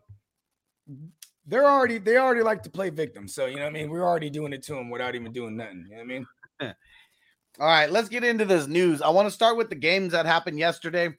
they're 1.47 1.65
already 1.67 1.97
they 1.97 2.17
already 2.17 2.43
like 2.43 2.61
to 2.63 2.69
play 2.69 2.91
victim. 2.91 3.27
So 3.27 3.47
you 3.47 3.55
know 3.55 3.63
what 3.63 3.69
I 3.69 3.73
mean? 3.73 3.89
We're 3.89 4.05
already 4.05 4.29
doing 4.29 4.53
it 4.53 4.61
to 4.63 4.75
them 4.75 4.89
without 4.89 5.15
even 5.15 5.31
doing 5.31 5.57
nothing. 5.57 5.87
You 5.89 5.97
know 5.97 6.03
what 6.03 6.03
I 6.03 6.05
mean? 6.05 6.75
All 7.59 7.67
right, 7.67 7.91
let's 7.91 8.07
get 8.07 8.23
into 8.23 8.45
this 8.45 8.67
news. 8.67 9.01
I 9.01 9.09
want 9.09 9.27
to 9.27 9.31
start 9.31 9.57
with 9.57 9.69
the 9.69 9.75
games 9.75 10.13
that 10.13 10.25
happened 10.25 10.57
yesterday. 10.57 11.09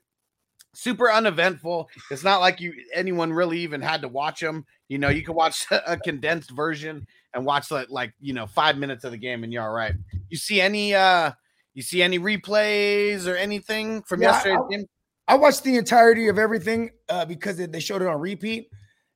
Super 0.72 1.10
uneventful. 1.10 1.90
It's 2.10 2.24
not 2.24 2.40
like 2.40 2.60
you 2.60 2.72
anyone 2.94 3.32
really 3.32 3.58
even 3.60 3.82
had 3.82 4.00
to 4.02 4.08
watch 4.08 4.40
them. 4.40 4.64
You 4.88 4.98
know, 4.98 5.08
you 5.10 5.22
can 5.22 5.34
watch 5.34 5.66
a 5.86 5.98
condensed 5.98 6.50
version 6.52 7.06
and 7.34 7.44
watch 7.44 7.70
like 7.70 7.90
like 7.90 8.14
you 8.20 8.32
know 8.32 8.46
five 8.46 8.78
minutes 8.78 9.04
of 9.04 9.10
the 9.10 9.18
game 9.18 9.44
and 9.44 9.52
you're 9.52 9.62
all 9.62 9.74
right. 9.74 9.94
You 10.30 10.38
see 10.38 10.60
any 10.60 10.94
uh 10.94 11.32
you 11.74 11.82
see 11.82 12.02
any 12.02 12.18
replays 12.18 13.26
or 13.26 13.36
anything 13.36 14.02
from 14.02 14.22
yeah, 14.22 14.32
yesterday's 14.32 14.60
I, 14.64 14.70
game? 14.70 14.86
I 15.28 15.34
watched 15.34 15.62
the 15.62 15.76
entirety 15.76 16.28
of 16.28 16.38
everything 16.38 16.90
uh, 17.08 17.24
because 17.24 17.56
they 17.56 17.80
showed 17.80 18.02
it 18.02 18.08
on 18.08 18.18
repeat, 18.18 18.68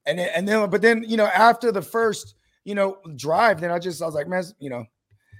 and 0.06 0.20
and 0.20 0.46
then 0.46 0.68
but 0.70 0.82
then 0.82 1.04
you 1.06 1.16
know 1.16 1.26
after 1.26 1.72
the 1.72 1.82
first 1.82 2.34
you 2.64 2.74
know 2.74 2.98
drive, 3.16 3.60
then 3.60 3.70
I 3.70 3.78
just 3.78 4.02
I 4.02 4.06
was 4.06 4.14
like, 4.14 4.28
man, 4.28 4.44
you 4.58 4.70
know, 4.70 4.84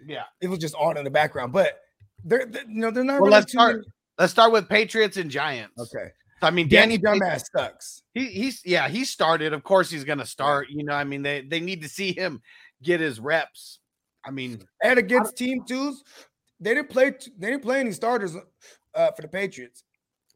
yeah, 0.07 0.25
it 0.41 0.49
was 0.49 0.59
just 0.59 0.75
on 0.77 0.97
in 0.97 1.05
the 1.05 1.11
background, 1.11 1.53
but 1.53 1.81
they're, 2.25 2.47
they're 2.47 2.69
you 2.69 2.81
know 2.81 2.91
they're 2.91 3.05
not. 3.05 3.15
Well, 3.15 3.25
really 3.25 3.33
let's 3.33 3.53
start. 3.53 3.85
Let's 4.19 4.33
start 4.33 4.53
with 4.53 4.69
Patriots 4.69 5.17
and 5.17 5.31
Giants. 5.31 5.75
Okay. 5.79 6.11
I 6.43 6.51
mean, 6.51 6.69
Danny, 6.69 6.99
Danny 6.99 7.21
dumbass 7.21 7.45
sucks. 7.57 8.03
He 8.13 8.27
he's 8.27 8.61
yeah 8.65 8.89
he 8.89 9.05
started. 9.05 9.53
Of 9.53 9.63
course 9.63 9.91
he's 9.91 10.05
gonna 10.05 10.27
start. 10.27 10.69
You 10.71 10.85
know, 10.85 10.95
I 10.95 11.05
mean 11.05 11.23
they 11.23 11.43
they 11.43 11.61
need 11.61 11.83
to 11.83 11.89
see 11.89 12.13
him 12.13 12.43
get 12.83 13.01
his 13.01 13.19
reps. 13.19 13.81
I 14.27 14.31
mean, 14.31 14.63
and 14.83 14.99
against 14.99 15.37
team 15.37 15.65
twos, 15.67 16.03
they 16.61 16.75
didn't 16.75 16.91
play. 16.91 17.13
They 17.39 17.51
didn't 17.51 17.63
play 17.63 17.81
any 17.81 17.93
starters 17.93 18.37
uh, 18.95 19.11
for 19.13 19.23
the 19.23 19.29
Patriots. 19.29 19.85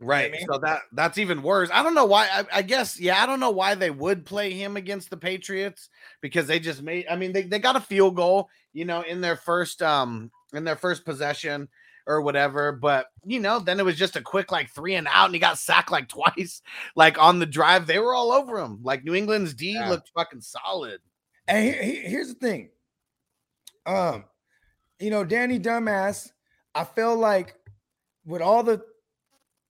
Right. 0.01 0.27
You 0.27 0.31
know 0.31 0.37
I 0.37 0.39
mean? 0.39 0.47
So 0.53 0.59
that 0.59 0.81
that's 0.93 1.19
even 1.19 1.43
worse. 1.43 1.71
I 1.73 1.83
don't 1.83 1.95
know 1.95 2.05
why. 2.05 2.29
I, 2.31 2.59
I, 2.59 2.63
guess 2.63 3.01
yeah. 3.01 3.23
I 3.23 3.27
don't 3.27 3.41
know 3.41 3.51
why 3.51 3.75
they 3.75 3.91
would 3.91 4.25
play 4.25 4.53
him 4.53 4.77
against 4.77 5.11
the 5.11 5.17
Patriots 5.17 5.89
because 6.21 6.47
they 6.47 6.61
just 6.61 6.83
made. 6.83 7.07
I 7.11 7.17
mean, 7.17 7.33
they, 7.33 7.43
they 7.43 7.59
got 7.59 7.77
a 7.77 7.81
field 7.81 8.15
goal, 8.15 8.49
you 8.73 8.85
know, 8.85 9.03
in 9.03 9.21
their 9.21 9.37
first 9.37 9.83
um 9.83 10.31
in 10.53 10.65
their 10.65 10.77
first 10.77 11.05
possession 11.05 11.69
or 12.07 12.23
whatever. 12.23 12.73
But 12.73 13.07
you 13.25 13.41
know, 13.41 13.59
then 13.59 13.81
it 13.81 13.85
was 13.85 13.97
just 13.97 14.17
a 14.17 14.23
quick 14.23 14.53
like 14.53 14.71
three 14.71 14.95
and 14.95 15.09
out, 15.11 15.27
and 15.27 15.35
he 15.35 15.41
got 15.41 15.59
sacked 15.59 15.91
like 15.91 16.09
twice. 16.37 16.63
Like 16.97 17.21
on 17.21 17.39
the 17.39 17.47
drive, 17.47 17.87
they 17.87 17.99
were 17.99 18.15
all 18.15 18.33
over 18.33 18.59
him. 18.59 18.81
Like 18.83 19.05
New 19.05 19.15
England's 19.15 19.55
D 19.55 19.73
yeah. 19.73 19.89
looked 19.89 20.11
fucking 20.15 20.41
solid. 20.41 21.01
And 21.49 21.75
here's 21.75 22.29
the 22.29 22.35
thing. 22.35 22.69
Um, 23.87 24.25
you 25.01 25.11
know, 25.11 25.25
Danny 25.25 25.59
Dumbass, 25.59 26.31
I 26.75 26.85
feel 26.85 27.17
like 27.17 27.55
with 28.27 28.43
all 28.43 28.63
the, 28.63 28.83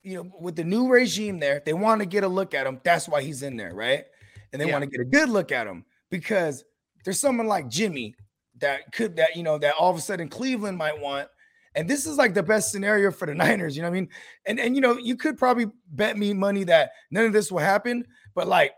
you 0.02 0.16
know, 0.16 0.30
with 0.40 0.56
the 0.56 0.64
new 0.64 0.88
regime 0.88 1.38
there, 1.38 1.62
they 1.64 1.72
want 1.72 2.00
to 2.00 2.06
get 2.06 2.24
a 2.24 2.28
look 2.28 2.54
at 2.54 2.66
him. 2.66 2.80
That's 2.84 3.08
why 3.08 3.22
he's 3.22 3.42
in 3.42 3.56
there, 3.56 3.74
right? 3.74 4.04
And 4.52 4.60
they 4.60 4.66
yeah. 4.66 4.72
want 4.72 4.84
to 4.84 4.90
get 4.90 5.00
a 5.00 5.04
good 5.04 5.28
look 5.28 5.52
at 5.52 5.66
him 5.66 5.84
because 6.10 6.64
there's 7.04 7.20
someone 7.20 7.46
like 7.46 7.68
Jimmy 7.68 8.14
that 8.60 8.92
could 8.92 9.16
that 9.16 9.36
you 9.36 9.42
know 9.42 9.58
that 9.58 9.74
all 9.78 9.90
of 9.90 9.96
a 9.96 10.00
sudden 10.00 10.28
Cleveland 10.28 10.78
might 10.78 10.98
want. 10.98 11.28
And 11.74 11.88
this 11.88 12.06
is 12.06 12.16
like 12.16 12.34
the 12.34 12.42
best 12.42 12.72
scenario 12.72 13.12
for 13.12 13.26
the 13.26 13.34
Niners, 13.36 13.76
you 13.76 13.82
know 13.82 13.88
what 13.88 13.96
I 13.96 14.00
mean? 14.00 14.08
And 14.46 14.60
and 14.60 14.74
you 14.74 14.80
know, 14.80 14.96
you 14.96 15.16
could 15.16 15.38
probably 15.38 15.66
bet 15.90 16.16
me 16.16 16.32
money 16.32 16.64
that 16.64 16.92
none 17.10 17.24
of 17.24 17.32
this 17.32 17.52
will 17.52 17.58
happen, 17.58 18.04
but 18.34 18.48
like 18.48 18.72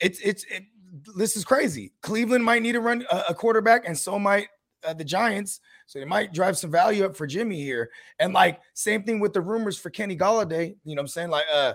it's 0.00 0.18
it's 0.20 0.44
it, 0.44 0.64
this 1.16 1.36
is 1.36 1.44
crazy. 1.44 1.92
Cleveland 2.02 2.44
might 2.44 2.62
need 2.62 2.72
to 2.72 2.80
run 2.80 3.04
a, 3.10 3.24
a 3.30 3.34
quarterback, 3.34 3.86
and 3.86 3.96
so 3.96 4.18
might 4.18 4.48
uh, 4.84 4.92
the 4.92 5.04
Giants, 5.04 5.60
so 5.90 5.98
they 5.98 6.04
might 6.04 6.32
drive 6.32 6.56
some 6.56 6.70
value 6.70 7.04
up 7.04 7.16
for 7.16 7.26
Jimmy 7.26 7.60
here. 7.60 7.90
And 8.20 8.32
like 8.32 8.60
same 8.74 9.02
thing 9.02 9.18
with 9.18 9.32
the 9.32 9.40
rumors 9.40 9.76
for 9.76 9.90
Kenny 9.90 10.16
Golladay. 10.16 10.76
You 10.84 10.94
know 10.94 11.00
what 11.00 11.06
I'm 11.06 11.08
saying? 11.08 11.30
Like 11.30 11.46
uh 11.52 11.72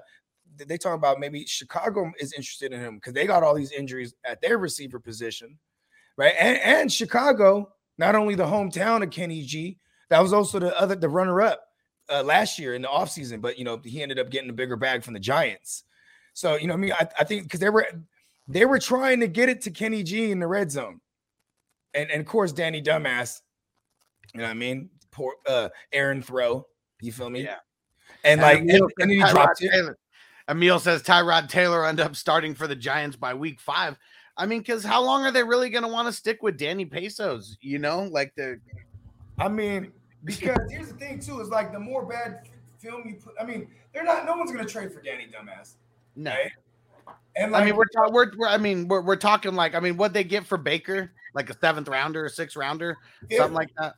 they 0.56 0.78
talk 0.78 0.96
about 0.96 1.20
maybe 1.20 1.46
Chicago 1.46 2.10
is 2.18 2.32
interested 2.32 2.72
in 2.72 2.80
him 2.80 2.96
because 2.96 3.12
they 3.12 3.28
got 3.28 3.44
all 3.44 3.54
these 3.54 3.74
injuries 3.74 4.14
at 4.24 4.40
their 4.40 4.58
receiver 4.58 5.02
position, 5.02 5.58
right? 6.16 6.34
And, 6.40 6.58
and 6.60 6.90
Chicago, 6.90 7.74
not 7.98 8.16
only 8.16 8.36
the 8.36 8.46
hometown 8.46 9.04
of 9.04 9.10
Kenny 9.10 9.42
G, 9.42 9.80
that 10.10 10.24
was 10.24 10.32
also 10.32 10.60
the 10.60 10.80
other 10.80 10.96
the 10.96 11.10
runner-up 11.10 11.62
uh, 12.10 12.24
last 12.24 12.58
year 12.58 12.74
in 12.74 12.84
the 12.84 12.88
offseason, 12.88 13.42
but 13.42 13.60
you 13.60 13.66
know, 13.66 13.82
he 13.84 14.02
ended 14.02 14.18
up 14.18 14.30
getting 14.30 14.50
a 14.50 14.54
bigger 14.54 14.78
bag 14.78 15.04
from 15.04 15.14
the 15.14 15.20
Giants. 15.20 15.84
So, 16.32 16.56
you 16.56 16.68
know, 16.68 16.76
I 16.76 16.78
mean, 16.78 16.94
I, 16.94 17.06
I 17.20 17.26
think 17.26 17.44
because 17.44 17.60
they 17.60 17.70
were 17.70 17.86
they 18.48 18.64
were 18.64 18.80
trying 18.80 19.20
to 19.20 19.28
get 19.28 19.50
it 19.50 19.60
to 19.64 19.72
Kenny 19.72 20.04
G 20.04 20.32
in 20.32 20.40
the 20.40 20.48
red 20.48 20.72
zone 20.72 21.02
and, 21.96 22.12
and 22.12 22.22
of 22.22 22.28
course 22.28 22.52
Danny 22.52 22.82
Dumbass. 22.82 23.42
You 24.36 24.42
know 24.42 24.48
what 24.48 24.52
I 24.52 24.56
mean? 24.56 24.90
Poor 25.12 25.34
uh 25.48 25.70
Aaron 25.94 26.22
Throw. 26.22 26.68
You 27.02 27.14
feel 27.14 27.30
me? 27.30 27.44
Yeah. 27.44 27.56
And, 28.26 28.42
and 28.42 28.42
like 28.42 28.60
Emil, 28.60 28.84
and, 28.84 28.92
and 29.00 29.12
he 29.12 29.20
dropped 29.20 29.60
Taylor. 29.60 29.98
Emil 30.50 30.80
says 30.80 31.02
Tyrod 31.04 31.48
Taylor 31.48 31.86
end 31.86 32.00
up 32.02 32.16
starting 32.16 32.54
for 32.54 32.68
the 32.68 32.76
Giants 32.76 33.16
by 33.16 33.34
week 33.34 33.62
five. 33.62 33.98
I 34.36 34.46
mean, 34.46 34.60
because 34.60 34.84
how 34.84 35.02
long 35.02 35.24
are 35.24 35.32
they 35.32 35.44
really 35.44 35.70
going 35.70 35.84
to 35.84 35.90
want 35.90 36.08
to 36.10 36.12
stick 36.12 36.44
with 36.44 36.58
Danny 36.58 36.84
Pesos? 36.84 37.58
You 37.62 37.80
know, 37.80 38.04
like 38.12 38.34
the. 38.36 38.60
I 39.40 39.48
mean, 39.48 39.94
because 40.26 40.58
here's 40.70 40.90
the 40.90 40.96
thing 40.96 41.20
too: 41.20 41.40
is 41.40 41.48
like 41.48 41.72
the 41.72 41.80
more 41.80 42.06
bad 42.06 42.42
film 42.80 43.04
you 43.06 43.16
put. 43.16 43.36
I 43.40 43.46
mean, 43.46 43.70
they're 43.94 44.04
not. 44.04 44.26
No 44.26 44.36
one's 44.36 44.52
going 44.52 44.66
to 44.66 44.72
trade 44.72 44.92
for 44.92 45.02
Danny 45.02 45.28
Dumbass. 45.28 45.76
No. 46.18 46.32
Right? 46.32 46.52
And 47.38 47.52
like, 47.52 47.64
I 47.64 47.66
mean, 47.66 47.76
we're, 47.76 47.86
we're, 48.12 48.32
we're 48.38 48.48
I 48.48 48.58
mean, 48.58 48.88
we're, 48.88 49.02
we're 49.02 49.16
talking 49.18 49.56
like, 49.56 49.76
I 49.76 49.80
mean, 49.80 49.98
what 49.98 50.14
they 50.14 50.24
get 50.24 50.46
for 50.46 50.58
Baker, 50.58 51.12
like 51.34 51.50
a 51.50 51.58
seventh 51.60 51.88
rounder, 51.88 52.26
a 52.26 52.30
sixth 52.30 52.56
rounder, 52.56 52.98
fifth, 53.30 53.38
something 53.38 53.56
like 53.56 53.70
that. 53.78 53.96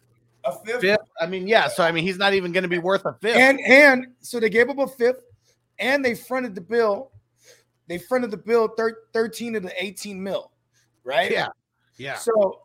A 0.47 0.65
fifth? 0.65 0.81
fifth. 0.81 0.99
I 1.19 1.27
mean, 1.27 1.47
yeah. 1.47 1.67
So 1.67 1.83
I 1.83 1.91
mean, 1.91 2.03
he's 2.03 2.17
not 2.17 2.33
even 2.33 2.51
going 2.51 2.63
to 2.63 2.69
be 2.69 2.79
worth 2.79 3.05
a 3.05 3.13
fifth. 3.21 3.37
And 3.37 3.59
and 3.61 4.07
so 4.21 4.39
they 4.39 4.49
gave 4.49 4.69
up 4.69 4.79
a 4.79 4.87
fifth, 4.87 5.23
and 5.79 6.03
they 6.03 6.15
fronted 6.15 6.55
the 6.55 6.61
bill. 6.61 7.11
They 7.87 7.97
fronted 7.97 8.31
the 8.31 8.37
bill 8.37 8.69
thir- 8.69 9.03
thirteen 9.13 9.53
to 9.53 9.59
the 9.59 9.83
eighteen 9.83 10.21
mil, 10.21 10.51
right? 11.03 11.31
Yeah, 11.31 11.47
yeah. 11.97 12.15
So 12.15 12.61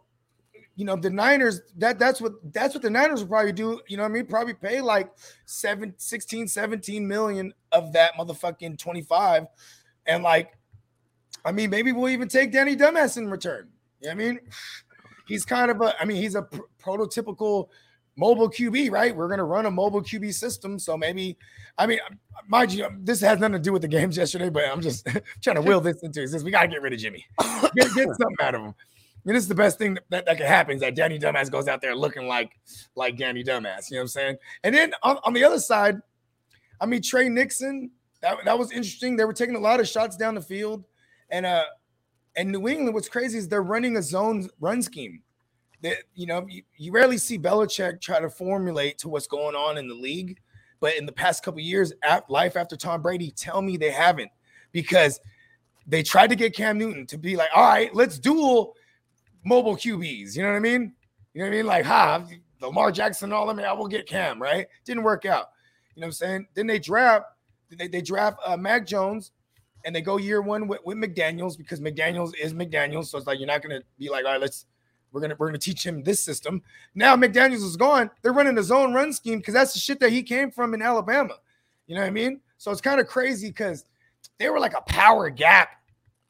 you 0.77 0.85
know 0.85 0.97
the 0.97 1.11
Niners 1.11 1.61
that 1.77 1.99
that's 1.99 2.21
what 2.21 2.33
that's 2.53 2.75
what 2.75 2.83
the 2.83 2.91
Niners 2.91 3.21
will 3.21 3.29
probably 3.29 3.53
do. 3.53 3.81
You 3.89 3.97
know 3.97 4.05
what 4.05 4.11
I 4.11 4.13
mean? 4.13 4.27
Probably 4.27 4.55
pay 4.55 4.81
like 4.81 5.11
7, 5.45 5.95
16, 5.97 6.49
17 6.49 7.07
million 7.07 7.53
of 7.73 7.93
that 7.93 8.15
motherfucking 8.15 8.79
25. 8.79 9.47
And 10.07 10.23
like 10.23 10.57
I 11.45 11.53
mean, 11.53 11.71
maybe 11.71 11.93
we'll 11.93 12.09
even 12.09 12.29
take 12.29 12.53
Danny 12.53 12.77
Dumbass 12.77 13.17
in 13.17 13.29
return. 13.29 13.69
You 14.01 14.09
know 14.09 14.13
I 14.13 14.15
mean, 14.15 14.41
he's 15.33 15.47
kind 15.47 15.71
of 15.71 15.81
a, 15.81 15.95
I 16.01 16.05
mean, 16.05 16.19
he's 16.19 16.35
a 16.35 16.43
pr- 16.43 16.61
prototypical 16.79 17.69
mobile 18.17 18.51
QB, 18.51 18.91
right? 18.91 19.17
We're 19.17 19.29
going 19.29 19.39
to 19.39 19.45
run 19.45 19.65
a 19.65 19.71
mobile 19.71 20.03
QB 20.03 20.35
system. 20.35 20.79
So 20.79 20.97
maybe, 20.97 21.39
I 21.79 21.87
mean, 21.87 22.01
mind 22.47 22.73
you, 22.73 22.87
this 23.01 23.23
has 23.23 23.41
nothing 23.41 23.55
to 23.55 23.59
do 23.59 23.73
with 23.73 23.81
the 23.81 23.89
games 23.89 24.19
yesterday, 24.19 24.51
but 24.51 24.65
I'm 24.71 24.83
just 24.83 25.09
trying 25.43 25.57
to 25.57 25.63
will 25.63 25.81
this 25.81 26.03
into 26.03 26.21
this. 26.27 26.43
We 26.43 26.51
got 26.51 26.63
to 26.63 26.69
get 26.69 26.83
rid 26.83 26.93
of 26.93 26.99
Jimmy, 26.99 27.25
get, 27.41 27.95
get 27.95 28.09
something 28.09 28.37
out 28.43 28.55
of 28.55 28.61
him. 28.61 28.75
I 28.75 29.25
mean, 29.25 29.35
this 29.35 29.45
is 29.45 29.49
the 29.49 29.55
best 29.55 29.79
thing 29.79 29.95
that, 29.95 30.05
that, 30.11 30.27
that, 30.27 30.37
can 30.37 30.47
happen 30.47 30.75
is 30.75 30.81
that 30.83 30.97
Danny 30.97 31.19
Dumbass 31.19 31.51
goes 31.51 31.69
out 31.69 31.81
there 31.81 31.95
looking 31.95 32.27
like 32.27 32.59
like 32.97 33.17
Danny 33.17 33.45
Dumbass. 33.45 33.89
You 33.89 33.97
know 33.97 34.01
what 34.01 34.03
I'm 34.03 34.09
saying? 34.09 34.37
And 34.65 34.75
then 34.75 34.93
on, 35.03 35.19
on 35.25 35.33
the 35.33 35.45
other 35.45 35.61
side, 35.61 35.97
I 36.81 36.87
mean, 36.87 37.01
Trey 37.01 37.29
Nixon, 37.29 37.93
that, 38.21 38.39
that 38.45 38.59
was 38.59 38.73
interesting. 38.73 39.17
They 39.17 39.25
were 39.25 39.33
taking 39.33 39.55
a 39.55 39.61
lot 39.61 39.79
of 39.79 39.89
shots 39.89 40.17
down 40.17 40.35
the 40.35 40.43
field. 40.43 40.85
And 41.31 41.47
uh, 41.47 41.65
and 42.37 42.51
New 42.51 42.69
England, 42.69 42.95
what's 42.95 43.09
crazy 43.09 43.39
is 43.39 43.49
they're 43.49 43.63
running 43.63 43.97
a 43.97 44.03
zone 44.03 44.49
run 44.61 44.83
scheme. 44.83 45.23
That 45.83 45.99
you 46.15 46.27
know, 46.27 46.47
you, 46.49 46.63
you 46.77 46.93
rarely 46.93 47.19
see 47.19 47.39
Belichick 47.39 48.01
try 48.01 48.21
to 48.21 48.31
formulate 48.31 48.99
to 48.99 49.09
what's 49.09 49.27
going 49.27 49.55
on 49.55 49.79
in 49.79 49.89
the 49.89 49.95
league. 49.95 50.39
But 50.81 50.97
in 50.97 51.07
the 51.07 51.13
past 51.13 51.45
couple 51.45 51.61
years, 51.61 51.93
at 52.03 52.29
life 52.29 52.57
after 52.57 52.77
Tom 52.77 53.03
Brady, 53.03 53.31
tell 53.31 53.63
me 53.63 53.77
they 53.77 53.91
haven't 53.91 54.31
because 54.73 55.21
they 55.87 56.03
tried 56.03 56.31
to 56.31 56.37
get 56.37 56.57
Cam 56.57 56.79
Newton 56.79 57.07
to 57.07 57.19
be 57.19 57.37
like, 57.37 57.51
all 57.55 57.63
right, 57.63 57.95
let's 57.95 58.19
duel 58.19 58.75
mobile 59.45 59.77
QBs. 59.77 60.37
You 60.37 60.43
know 60.43 60.51
what 60.51 60.57
I 60.57 60.61
mean? 60.61 60.93
You 61.35 61.41
know 61.41 61.47
what 61.47 61.55
I 61.55 61.57
mean? 61.57 61.67
Like, 61.67 61.85
ha, 61.85 62.25
Lamar 62.61 62.93
Jackson, 62.93 63.33
all 63.33 63.51
of 63.51 63.57
me, 63.57 63.65
I 63.65 63.73
will 63.73 63.89
get 63.89 64.07
Cam, 64.07 64.41
right? 64.41 64.67
Didn't 64.85 65.03
work 65.03 65.25
out. 65.25 65.51
You 65.95 66.01
know 66.01 66.07
what 66.07 66.09
I'm 66.09 66.13
saying? 66.13 66.47
Then 66.55 66.67
they 66.67 66.79
draft, 66.79 67.27
they, 67.71 67.89
they 67.89 68.01
draft 68.01 68.39
uh, 68.45 68.57
Mac 68.57 68.87
Jones 68.87 69.33
and 69.85 69.95
they 69.95 70.01
go 70.01 70.17
year 70.17 70.41
one 70.41 70.69
with, 70.69 70.81
with 70.85 70.97
McDaniels 70.97 71.57
because 71.57 71.81
McDaniels 71.81 72.33
is 72.41 72.53
McDaniels. 72.53 73.07
So 73.07 73.19
it's 73.19 73.27
like 73.27 73.39
you're 73.39 73.47
not 73.47 73.63
gonna 73.63 73.83
be 73.99 74.09
like, 74.09 74.25
all 74.25 74.33
right, 74.33 74.41
let's 74.41 74.67
we're 75.13 75.21
gonna 75.21 75.37
we're 75.39 75.49
gonna 75.49 75.59
teach 75.59 75.85
him 75.85 76.03
this 76.03 76.21
system. 76.21 76.63
Now 76.95 77.17
McDaniels 77.17 77.65
is 77.65 77.77
gone. 77.77 78.11
They're 78.23 78.33
running 78.33 78.55
the 78.55 78.63
zone 78.63 78.93
run 78.93 79.13
scheme 79.13 79.39
because 79.39 79.55
that's 79.55 79.73
the 79.73 79.79
shit 79.79 80.01
that 80.01 80.11
he 80.11 80.23
came 80.23 80.51
from 80.51 80.75
in 80.75 80.83
Alabama. 80.83 81.35
You 81.87 81.95
know 81.95 82.01
what 82.01 82.09
I 82.09 82.11
mean? 82.11 82.41
So 82.59 82.71
it's 82.71 82.81
kind 82.81 83.01
of 83.01 83.07
crazy 83.07 83.49
because 83.49 83.85
they 84.39 84.49
were 84.49 84.61
like 84.61 84.77
a 84.77 84.83
power 84.83 85.31
gap 85.31 85.71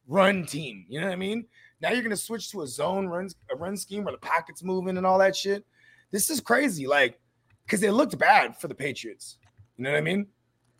run 0.06 0.44
team. 0.44 0.84
You 0.88 1.00
know 1.00 1.06
what 1.06 1.12
I 1.12 1.16
mean? 1.16 1.46
Now 1.80 1.90
you're 1.90 2.02
gonna 2.02 2.16
switch 2.16 2.50
to 2.50 2.62
a 2.62 2.66
zone 2.66 3.06
run 3.06 3.28
a 3.50 3.56
run 3.56 3.76
scheme 3.76 4.04
where 4.04 4.12
the 4.12 4.18
pockets 4.18 4.62
moving 4.62 4.96
and 4.96 5.06
all 5.06 5.18
that 5.18 5.36
shit. 5.36 5.64
This 6.10 6.30
is 6.30 6.40
crazy, 6.40 6.86
like 6.86 7.18
because 7.64 7.82
it 7.82 7.92
looked 7.92 8.18
bad 8.18 8.58
for 8.60 8.68
the 8.68 8.74
Patriots. 8.74 9.38
You 9.76 9.84
know 9.84 9.90
what 9.92 9.98
I 9.98 10.02
mean? 10.02 10.26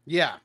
Yeah. 0.05 0.37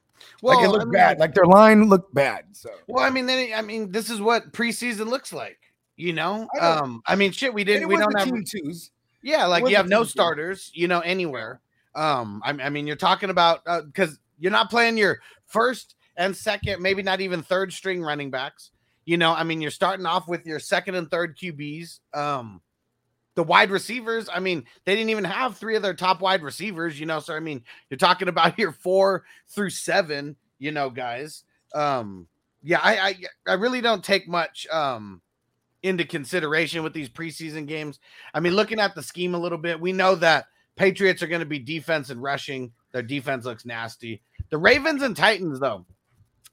Like 0.42 0.60
it 0.60 0.68
I 0.68 0.68
looked 0.68 0.86
mean, 0.86 0.94
bad. 0.94 1.20
Like 1.20 1.34
their 1.34 1.46
line 1.46 1.90
looked 1.90 2.14
bad. 2.14 2.46
So 2.54 2.70
Well, 2.88 3.04
I 3.04 3.10
mean, 3.10 3.26
then 3.26 3.52
I 3.56 3.62
mean, 3.62 3.92
this 3.92 4.10
is 4.10 4.22
what 4.22 4.52
preseason 4.52 5.08
looks 5.08 5.34
like. 5.34 5.60
You 5.96 6.14
know, 6.14 6.48
I 6.60 6.60
um, 6.60 7.02
I 7.08 7.16
mean, 7.16 7.32
shit, 7.32 7.54
we 7.54 7.64
didn't, 7.64 7.88
we 7.88 7.98
don't 7.98 8.18
have, 8.20 8.28
team 8.28 8.44
twos. 8.44 8.92
yeah, 9.24 9.46
like 9.46 9.68
you 9.68 9.76
have 9.76 9.90
no 9.90 10.04
starters, 10.04 10.72
you 10.76 10.88
know, 10.88 11.00
anywhere. 11.00 11.60
Um, 11.96 12.42
I, 12.46 12.52
I 12.52 12.70
mean, 12.70 12.86
you're 12.86 12.96
talking 12.96 13.32
about 13.32 13.66
because 13.86 14.20
you're 14.38 14.52
not 14.52 14.70
playing 14.70 14.98
your 14.98 15.20
first 15.48 15.96
and 16.16 16.36
second, 16.36 16.82
maybe 16.84 17.02
not 17.02 17.20
even 17.22 17.42
third 17.42 17.74
string 17.74 18.04
running 18.04 18.30
backs. 18.30 18.72
You 19.06 19.18
know, 19.18 19.34
I 19.34 19.44
mean, 19.44 19.60
you're 19.60 19.72
starting 19.72 20.06
off 20.06 20.28
with 20.28 20.46
your 20.46 20.60
second 20.60 20.96
and 20.96 21.10
third 21.10 21.38
QBs. 21.38 22.00
Um, 22.14 22.62
the 23.38 23.44
wide 23.44 23.70
receivers, 23.70 24.28
I 24.34 24.40
mean, 24.40 24.66
they 24.84 24.96
didn't 24.96 25.12
even 25.12 25.24
have 25.24 25.58
three 25.58 25.76
of 25.76 25.84
their 25.84 25.94
top 25.94 26.22
wide 26.22 26.42
receivers, 26.42 27.00
you 27.00 27.06
know. 27.06 27.20
So 27.20 27.36
I 27.36 27.40
mean, 27.40 27.64
you're 27.90 27.98
talking 28.00 28.28
about 28.30 28.58
your 28.58 28.72
four 28.72 29.24
through 29.48 29.70
seven, 29.70 30.36
you 30.58 30.72
know, 30.72 30.90
guys. 30.90 31.44
Um, 31.76 32.28
yeah, 32.64 32.80
I 32.82 32.98
I, 32.98 33.16
I 33.48 33.54
really 33.54 33.80
don't 33.80 34.04
take 34.04 34.28
much 34.28 34.66
um 34.72 35.22
into 35.84 36.04
consideration 36.04 36.82
with 36.82 36.94
these 36.94 37.10
preseason 37.10 37.68
games. 37.68 38.00
I 38.34 38.40
mean, 38.40 38.54
looking 38.54 38.80
at 38.80 38.96
the 38.96 39.04
scheme 39.04 39.36
a 39.36 39.40
little 39.40 39.60
bit, 39.60 39.80
we 39.80 39.94
know 39.94 40.16
that 40.16 40.48
Patriots 40.76 41.22
are 41.22 41.28
going 41.28 41.40
to 41.40 41.46
be 41.46 41.60
defense 41.60 42.10
and 42.10 42.22
rushing. 42.22 42.72
Their 42.92 43.04
defense 43.04 43.46
looks 43.46 43.68
nasty. 43.68 44.24
The 44.50 44.58
Ravens 44.58 45.04
and 45.04 45.16
Titans, 45.16 45.60
though. 45.60 45.86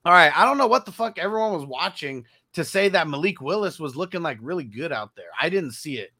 All 0.04 0.12
right, 0.12 0.36
I 0.36 0.44
don't 0.44 0.58
know 0.58 0.66
what 0.66 0.84
the 0.84 0.92
fuck 0.92 1.18
everyone 1.18 1.54
was 1.54 1.64
watching 1.64 2.26
to 2.52 2.62
say 2.62 2.90
that 2.90 3.08
Malik 3.08 3.40
Willis 3.40 3.80
was 3.80 3.96
looking 3.96 4.20
like 4.22 4.36
really 4.42 4.64
good 4.64 4.92
out 4.92 5.16
there. 5.16 5.30
I 5.40 5.48
didn't 5.48 5.72
see 5.72 5.96
it. 5.96 6.10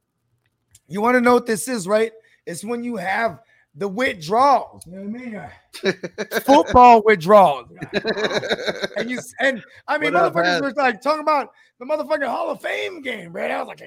You 0.88 1.00
want 1.00 1.14
to 1.16 1.20
know 1.20 1.34
what 1.34 1.46
this 1.46 1.68
is, 1.68 1.86
right? 1.88 2.12
It's 2.46 2.64
when 2.64 2.84
you 2.84 2.96
have 2.96 3.40
the 3.74 3.88
withdrawals. 3.88 4.86
You 4.86 4.92
know 4.92 5.02
what 5.02 5.20
I 5.20 5.92
mean? 5.92 6.00
Football 6.42 7.02
withdrawals. 7.04 7.68
and 8.96 9.10
you 9.10 9.18
and 9.40 9.62
I 9.88 9.98
mean, 9.98 10.14
What 10.14 10.32
motherfuckers 10.32 10.44
Haz? 10.44 10.60
were 10.62 10.72
like 10.76 11.00
talking 11.02 11.22
about 11.22 11.50
the 11.80 11.86
motherfucking 11.86 12.26
Hall 12.26 12.50
of 12.50 12.60
Fame 12.60 13.02
game, 13.02 13.32
right? 13.32 13.50
I 13.50 13.58
was 13.62 13.68
like, 13.68 13.80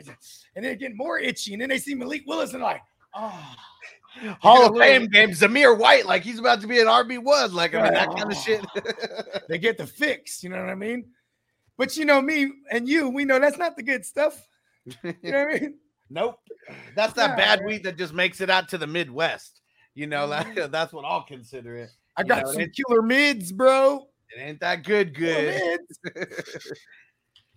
and 0.55 0.65
they're 0.65 0.75
getting 0.75 0.97
more 0.97 1.19
itchy, 1.19 1.53
and 1.53 1.61
then 1.61 1.69
they 1.69 1.77
see 1.77 1.95
Malik 1.95 2.23
Willis 2.27 2.53
and 2.53 2.61
like, 2.61 2.81
oh, 3.13 3.55
Hall 4.41 4.65
of 4.65 4.73
little- 4.73 4.79
Fame 4.79 5.07
game, 5.07 5.29
Zamir 5.29 5.77
White, 5.77 6.05
like 6.05 6.23
he's 6.23 6.39
about 6.39 6.59
to 6.61 6.67
be 6.67 6.79
an 6.79 6.87
RB 6.87 7.23
one, 7.23 7.53
like 7.53 7.73
I 7.75 7.83
mean 7.83 7.93
that 7.93 8.09
kind 8.09 8.31
of 8.31 8.37
shit. 8.37 8.65
they 9.49 9.57
get 9.57 9.77
the 9.77 9.87
fix. 9.87 10.43
You 10.43 10.49
know 10.49 10.59
what 10.59 10.69
I 10.69 10.75
mean? 10.75 11.05
But 11.77 11.95
you 11.95 12.05
know 12.05 12.21
me 12.21 12.51
and 12.71 12.89
you, 12.89 13.07
we 13.09 13.23
know 13.23 13.39
that's 13.39 13.57
not 13.59 13.75
the 13.77 13.83
good 13.83 14.03
stuff. 14.05 14.47
You 15.03 15.13
know 15.31 15.45
what 15.45 15.55
I 15.55 15.59
mean? 15.59 15.75
Nope. 16.09 16.39
That's 16.95 17.13
that 17.13 17.31
Yeah, 17.31 17.35
bad 17.35 17.59
man. 17.59 17.67
weed 17.67 17.83
that 17.83 17.97
just 17.97 18.13
makes 18.13 18.41
it 18.41 18.49
out 18.49 18.69
to 18.69 18.77
the 18.77 18.87
Midwest. 18.87 19.61
You 19.95 20.07
know, 20.07 20.27
that, 20.29 20.47
that's 20.71 20.93
what 20.93 21.05
I'll 21.05 21.23
consider 21.23 21.75
it. 21.75 21.89
I 22.15 22.21
You 22.21 22.27
got 22.27 22.45
know, 22.45 22.51
some 22.51 22.65
killer 22.69 23.01
mids, 23.01 23.51
bro. 23.51 24.07
It 24.35 24.39
ain't 24.39 24.59
that 24.59 24.83
good, 24.83 25.15
good. 25.15 25.61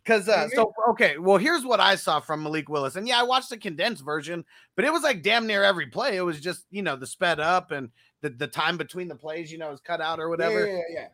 Because 0.05 0.29
uh, 0.29 0.49
so 0.49 0.73
okay, 0.91 1.19
well 1.19 1.37
here's 1.37 1.65
what 1.65 1.81
I 1.81 1.97
saw 1.97 2.21
from 2.21 2.43
Malik 2.43 2.69
Willis, 2.69 2.97
and 2.97 3.09
yeah, 3.09 3.21
I 3.21 3.25
watched 3.25 3.51
the 3.51 3.59
condensed 3.59 4.05
version, 4.05 4.45
but 4.77 4.85
it 4.85 4.93
was 4.93 5.03
like 5.03 5.23
damn 5.23 5.47
near 5.47 5.65
every 5.65 5.87
play. 5.87 6.17
It 6.17 6.23
was 6.23 6.41
just 6.41 6.65
you 6.71 6.83
know 6.83 6.97
the 6.97 7.07
sped 7.07 7.41
up 7.41 7.73
and 7.73 7.91
the 8.23 8.31
the 8.31 8.47
time 8.47 8.77
between 8.77 9.09
the 9.09 9.17
plays, 9.17 9.51
you 9.51 9.59
know, 9.59 9.71
was 9.71 9.81
cut 9.81 10.01
out 10.01 10.21
or 10.21 10.29
whatever. 10.29 10.67
Yeah, 10.67 10.75
yeah, 10.91 11.01
yeah. 11.01 11.09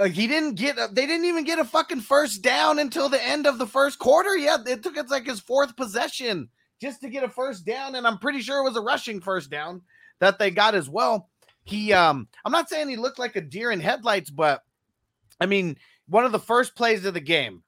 Uh, 0.00 0.08
he 0.08 0.26
didn't 0.26 0.54
get 0.54 0.78
a, 0.78 0.88
they 0.90 1.06
didn't 1.06 1.26
even 1.26 1.44
get 1.44 1.58
a 1.58 1.64
fucking 1.64 2.00
first 2.00 2.40
down 2.40 2.78
until 2.78 3.10
the 3.10 3.22
end 3.22 3.46
of 3.46 3.58
the 3.58 3.66
first 3.66 3.98
quarter. 3.98 4.34
Yeah, 4.34 4.56
it 4.66 4.82
took 4.82 4.96
it's 4.96 5.10
like 5.10 5.26
his 5.26 5.40
fourth 5.40 5.76
possession 5.76 6.48
just 6.80 7.02
to 7.02 7.10
get 7.10 7.22
a 7.22 7.28
first 7.28 7.66
down, 7.66 7.94
and 7.94 8.06
I'm 8.06 8.16
pretty 8.18 8.40
sure 8.40 8.60
it 8.60 8.64
was 8.64 8.78
a 8.78 8.80
rushing 8.80 9.20
first 9.20 9.50
down 9.50 9.82
that 10.20 10.38
they 10.38 10.50
got 10.50 10.74
as 10.74 10.88
well. 10.88 11.28
He 11.64 11.92
um 11.92 12.28
I'm 12.46 12.52
not 12.52 12.70
saying 12.70 12.88
he 12.88 12.96
looked 12.96 13.18
like 13.18 13.36
a 13.36 13.42
deer 13.42 13.70
in 13.70 13.80
headlights, 13.80 14.30
but 14.30 14.62
I 15.38 15.44
mean 15.44 15.76
one 16.08 16.24
of 16.24 16.32
the 16.32 16.38
first 16.38 16.74
plays 16.74 17.04
of 17.04 17.12
the 17.12 17.20
game. 17.20 17.62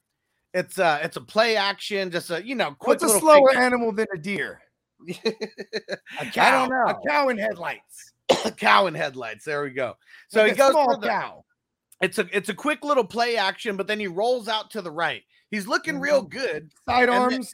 It's 0.54 0.78
uh 0.78 1.00
it's 1.02 1.18
a 1.18 1.20
play 1.20 1.56
action, 1.56 2.10
just 2.10 2.30
a 2.30 2.42
you 2.42 2.54
know 2.54 2.74
quick 2.78 3.02
What's 3.02 3.14
a 3.14 3.18
slower 3.18 3.54
animal 3.54 3.92
than 3.92 4.06
a 4.14 4.18
deer? 4.18 4.62
I 5.10 6.50
don't 6.50 6.70
know. 6.70 6.84
A 6.86 6.96
cow 7.06 7.28
in 7.28 7.36
headlights. 7.36 8.12
A 8.44 8.50
cow 8.50 8.86
in 8.86 8.94
headlights. 8.94 9.44
There 9.44 9.62
we 9.62 9.70
go. 9.70 9.94
So 10.28 10.40
Like 10.40 10.52
he 10.52 10.54
a 10.54 10.56
goes 10.56 10.70
small 10.70 10.94
for 10.94 11.00
the, 11.00 11.08
cow. 11.08 11.44
It's 12.02 12.18
a 12.18 12.26
it's 12.36 12.48
a 12.50 12.54
quick 12.54 12.84
little 12.84 13.04
play 13.04 13.36
action, 13.36 13.76
but 13.76 13.86
then 13.86 13.98
he 14.00 14.06
rolls 14.08 14.48
out 14.48 14.70
to 14.72 14.82
the 14.82 14.90
right. 14.90 15.22
He's 15.50 15.66
looking 15.66 15.94
Mm-hmm. 15.94 16.02
real 16.02 16.22
good. 16.22 16.70
Side 16.88 17.08
then- 17.08 17.18
arms. 17.18 17.52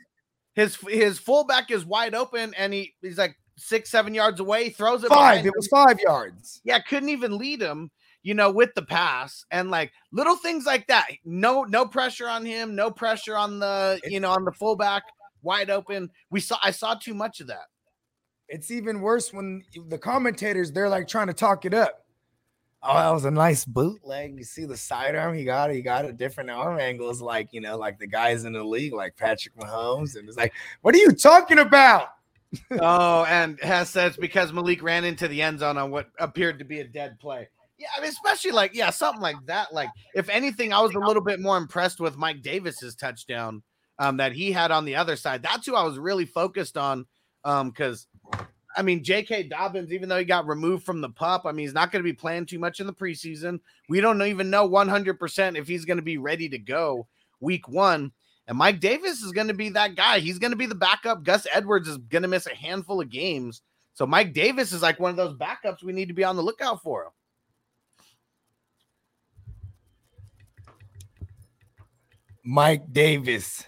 His 0.55 0.75
his 0.89 1.21
fullback 1.21 1.71
is 1.71 1.85
wide 1.85 2.17
open, 2.17 2.53
and 2.59 2.73
he 2.75 2.93
he's 3.01 3.17
like 3.19 3.37
six 3.57 3.91
seven 3.91 4.13
yards 4.13 4.41
away. 4.41 4.71
Throws 4.71 5.05
it 5.05 5.09
Five. 5.09 5.47
It 5.47 5.53
was 5.57 5.69
five 5.69 6.01
yards. 6.01 6.61
yeah, 6.65 6.81
couldn't 6.81 7.11
even 7.11 7.39
lead 7.39 7.63
him. 7.63 7.91
You 8.25 8.35
know, 8.35 8.51
with 8.51 8.75
the 8.75 8.83
pass 8.83 9.45
and 9.53 9.71
like 9.71 9.93
little 10.11 10.35
things 10.37 10.67
like 10.67 10.89
that. 10.89 11.07
No 11.25 11.63
no 11.63 11.87
pressure 11.87 12.29
on 12.29 12.45
him. 12.45 12.75
No 12.75 12.91
pressure 12.91 13.37
on 13.37 13.61
the 13.61 14.01
you 14.05 14.19
know 14.19 14.31
on 14.33 14.45
the 14.45 14.51
fullback 14.51 15.05
wide 15.43 15.71
open. 15.71 16.11
We 16.31 16.41
saw 16.41 16.59
I 16.63 16.73
saw 16.73 16.95
too 16.97 17.15
much 17.15 17.41
of 17.41 17.47
that. 17.47 17.67
It's 18.49 18.73
even 18.73 19.01
worse 19.01 19.33
when 19.33 19.63
the 19.87 19.99
commentators 19.99 20.73
they're 20.73 20.89
like 20.89 21.07
trying 21.07 21.29
to 21.29 21.35
talk 21.35 21.65
it 21.67 21.75
up. 21.75 22.05
Oh, 22.83 22.95
that 22.95 23.11
was 23.11 23.25
a 23.25 23.31
nice 23.31 23.65
bootleg. 23.65 24.39
You 24.39 24.45
see 24.45 24.65
the 24.65 24.77
sidearm 24.77 25.35
he 25.35 25.45
got. 25.45 25.71
He 25.71 25.83
got 25.83 26.05
a 26.05 26.13
different 26.13 26.51
arm 26.51 26.79
angles, 26.79 27.21
like 27.21 27.53
you 27.53 27.61
know, 27.61 27.77
like 27.77 27.99
the 27.99 28.07
guys 28.07 28.45
in 28.45 28.53
the 28.53 28.63
league, 28.63 28.93
like 28.93 29.17
Patrick 29.17 29.57
Mahomes. 29.57 30.17
And 30.17 30.29
it's 30.29 30.37
like, 30.37 30.53
what 30.83 30.95
are 30.95 30.99
you 30.99 31.13
talking 31.13 31.59
about? 31.59 32.11
oh, 32.81 33.25
and 33.25 33.59
said 33.87 34.09
it's 34.09 34.17
because 34.17 34.53
Malik 34.53 34.83
ran 34.83 35.05
into 35.05 35.29
the 35.29 35.43
end 35.43 35.59
zone 35.59 35.77
on 35.77 35.91
what 35.91 36.09
appeared 36.19 36.59
to 36.61 36.65
be 36.65 36.81
a 36.81 36.85
dead 36.85 37.19
play. 37.19 37.49
Yeah, 37.79 37.89
I 37.97 38.01
mean, 38.01 38.11
especially 38.11 38.53
like, 38.53 38.75
yeah, 38.75 38.91
something 38.91 39.23
like 39.23 39.37
that. 39.47 39.73
Like, 39.73 39.91
if 40.15 40.29
anything, 40.29 40.73
I 40.73 40.81
was 40.81 40.95
a 40.95 40.99
little 40.99 41.23
bit 41.23 41.41
more 41.41 41.57
impressed 41.57 42.01
with 42.01 42.17
Mike 42.17 42.43
Davis's 42.43 42.97
touchdown 42.97 43.63
um, 43.99 44.17
that 44.17 44.33
he 44.33 44.51
had 44.51 44.71
on 44.71 44.85
the 44.85 44.97
other 44.97 45.17
side. 45.17 45.43
That's 45.43 45.67
who 45.67 45.77
I 45.77 45.85
was 45.85 45.99
really 45.99 46.27
focused 46.27 46.77
on. 46.77 47.07
Um, 47.45 47.71
because 47.71 48.09
I 48.79 48.83
mean, 48.83 49.03
J.K. 49.03 49.49
Dobbins, 49.49 49.93
even 49.93 50.09
though 50.09 50.19
he 50.19 50.25
got 50.25 50.47
removed 50.47 50.85
from 50.85 51.01
the 51.01 51.09
pup, 51.09 51.43
I 51.45 51.51
mean, 51.51 51.67
he's 51.67 51.75
not 51.75 51.91
going 51.91 52.01
to 52.01 52.09
be 52.09 52.13
playing 52.13 52.47
too 52.47 52.61
much 52.61 52.79
in 52.79 52.87
the 52.87 52.93
preseason. 52.93 53.59
We 53.89 54.01
don't 54.01 54.23
even 54.23 54.51
know 54.51 54.69
100% 54.69 55.57
if 55.59 55.67
he's 55.67 55.85
going 55.85 55.97
to 55.97 56.03
be 56.03 56.17
ready 56.17 56.49
to 56.49 56.59
go 56.59 57.09
week 57.41 57.69
one. 57.69 58.13
And 58.47 58.57
Mike 58.57 58.79
Davis 58.79 59.21
is 59.21 59.33
going 59.33 59.49
to 59.49 59.55
be 59.55 59.71
that 59.71 59.97
guy. 59.97 60.21
He's 60.21 60.39
going 60.39 60.53
to 60.53 60.57
be 60.57 60.67
the 60.67 60.77
backup. 60.77 61.25
Gus 61.25 61.45
Edwards 61.53 61.89
is 61.89 61.99
going 61.99 62.23
to 62.23 62.29
miss 62.29 62.47
a 62.47 62.55
handful 62.55 63.01
of 63.01 63.11
games. 63.11 63.63
So 63.95 64.07
Mike 64.07 64.33
Davis 64.33 64.73
is 64.73 64.81
like 64.81 65.01
one 65.01 65.11
of 65.11 65.17
those 65.17 65.37
backups 65.37 65.83
we 65.83 65.93
need 65.93 66.07
to 66.07 66.15
be 66.15 66.23
on 66.23 66.37
the 66.37 66.43
lookout 66.43 66.81
for. 66.81 67.11
Mike 72.45 72.85
Davis 72.93 73.65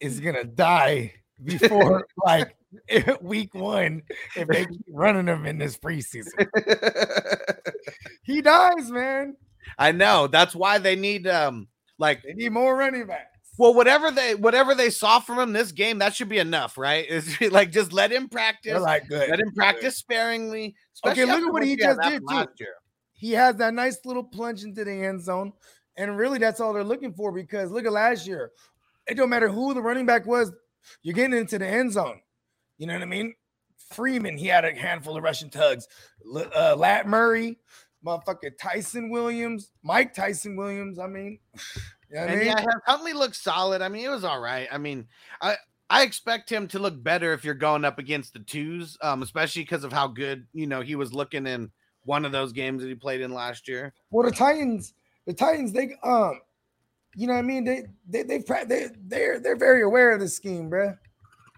is 0.00 0.18
gonna 0.18 0.42
die 0.42 1.12
before 1.44 2.06
like 2.24 2.56
week 3.20 3.54
one 3.54 4.02
if 4.36 4.48
they 4.48 4.64
keep 4.66 4.84
running 4.88 5.26
him 5.26 5.46
in 5.46 5.58
this 5.58 5.76
preseason. 5.76 6.28
He 8.24 8.40
dies, 8.40 8.90
man. 8.90 9.36
I 9.78 9.92
know. 9.92 10.26
That's 10.28 10.54
why 10.54 10.78
they 10.78 10.96
need 10.96 11.26
um 11.26 11.68
like 11.98 12.22
They 12.22 12.34
need 12.34 12.52
more 12.52 12.76
running 12.76 13.06
backs. 13.06 13.26
well 13.58 13.74
whatever 13.74 14.10
they 14.10 14.34
whatever 14.34 14.74
they 14.74 14.90
saw 14.90 15.18
from 15.18 15.38
him 15.38 15.52
this 15.52 15.72
game 15.72 15.98
that 15.98 16.14
should 16.14 16.28
be 16.28 16.38
enough, 16.38 16.78
right? 16.78 17.06
Is 17.08 17.40
like 17.50 17.72
just 17.72 17.92
let 17.92 18.12
him 18.12 18.28
practice. 18.28 18.72
They're 18.72 18.80
like 18.80 19.08
good. 19.08 19.28
let 19.28 19.40
him 19.40 19.52
practice 19.54 19.96
sparingly. 19.96 20.74
Okay, 21.04 21.24
look 21.24 21.42
at 21.42 21.52
what 21.52 21.64
he 21.64 21.76
just 21.76 22.00
did, 22.00 22.20
too. 22.20 22.26
last 22.34 22.60
year. 22.60 22.74
He 23.12 23.32
has 23.32 23.56
that 23.56 23.74
nice 23.74 23.98
little 24.04 24.24
plunge 24.24 24.62
into 24.64 24.84
the 24.84 24.92
end 24.92 25.22
zone, 25.22 25.52
and 25.96 26.16
really 26.16 26.38
that's 26.38 26.60
all 26.60 26.72
they're 26.72 26.84
looking 26.84 27.12
for. 27.12 27.32
Because 27.32 27.70
look 27.70 27.86
at 27.86 27.92
last 27.92 28.26
year, 28.26 28.52
it 29.08 29.14
don't 29.14 29.30
matter 29.30 29.48
who 29.48 29.74
the 29.74 29.82
running 29.82 30.06
back 30.06 30.26
was, 30.26 30.52
you're 31.02 31.14
getting 31.14 31.36
into 31.36 31.58
the 31.58 31.66
end 31.66 31.92
zone. 31.92 32.20
You 32.78 32.86
know 32.86 32.94
what 32.94 33.02
I 33.02 33.06
mean? 33.06 33.34
Freeman, 33.90 34.36
he 34.36 34.46
had 34.46 34.64
a 34.64 34.74
handful 34.74 35.16
of 35.16 35.22
Russian 35.22 35.50
tugs. 35.50 35.86
Uh, 36.34 36.74
Lat 36.76 37.06
Murray, 37.06 37.58
motherfucking 38.04 38.58
Ty'Son 38.60 39.10
Williams, 39.10 39.70
Mike 39.82 40.14
Tyson 40.14 40.56
Williams. 40.56 40.98
I 40.98 41.06
mean, 41.06 41.38
you 42.10 42.16
know 42.16 42.20
what 42.22 42.30
I 42.30 42.32
And 42.32 42.40
mean? 42.40 42.48
yeah, 42.48 42.64
Huntley 42.86 43.12
looked 43.12 43.36
solid. 43.36 43.82
I 43.82 43.88
mean, 43.88 44.04
it 44.04 44.10
was 44.10 44.24
all 44.24 44.40
right. 44.40 44.68
I 44.72 44.78
mean, 44.78 45.06
I 45.40 45.56
I 45.90 46.02
expect 46.04 46.50
him 46.50 46.68
to 46.68 46.78
look 46.78 47.02
better 47.02 47.34
if 47.34 47.44
you're 47.44 47.54
going 47.54 47.84
up 47.84 47.98
against 47.98 48.32
the 48.32 48.38
twos, 48.40 48.96
um, 49.02 49.22
especially 49.22 49.62
because 49.62 49.84
of 49.84 49.92
how 49.92 50.06
good 50.08 50.46
you 50.54 50.66
know 50.66 50.80
he 50.80 50.94
was 50.94 51.12
looking 51.12 51.46
in 51.46 51.70
one 52.04 52.24
of 52.24 52.32
those 52.32 52.52
games 52.52 52.82
that 52.82 52.88
he 52.88 52.94
played 52.94 53.20
in 53.20 53.32
last 53.34 53.68
year. 53.68 53.92
Well, 54.10 54.28
the 54.28 54.34
Titans, 54.34 54.94
the 55.26 55.34
Titans, 55.34 55.72
they 55.72 55.94
um, 56.02 56.40
you 57.14 57.26
know 57.26 57.34
what 57.34 57.40
I 57.40 57.42
mean? 57.42 57.64
They 57.64 57.82
they 58.08 58.22
they 58.22 58.38
they 58.66 58.88
they're 59.06 59.38
they're 59.38 59.56
very 59.56 59.82
aware 59.82 60.12
of 60.12 60.20
this 60.20 60.34
scheme, 60.34 60.70
bruh. 60.70 60.96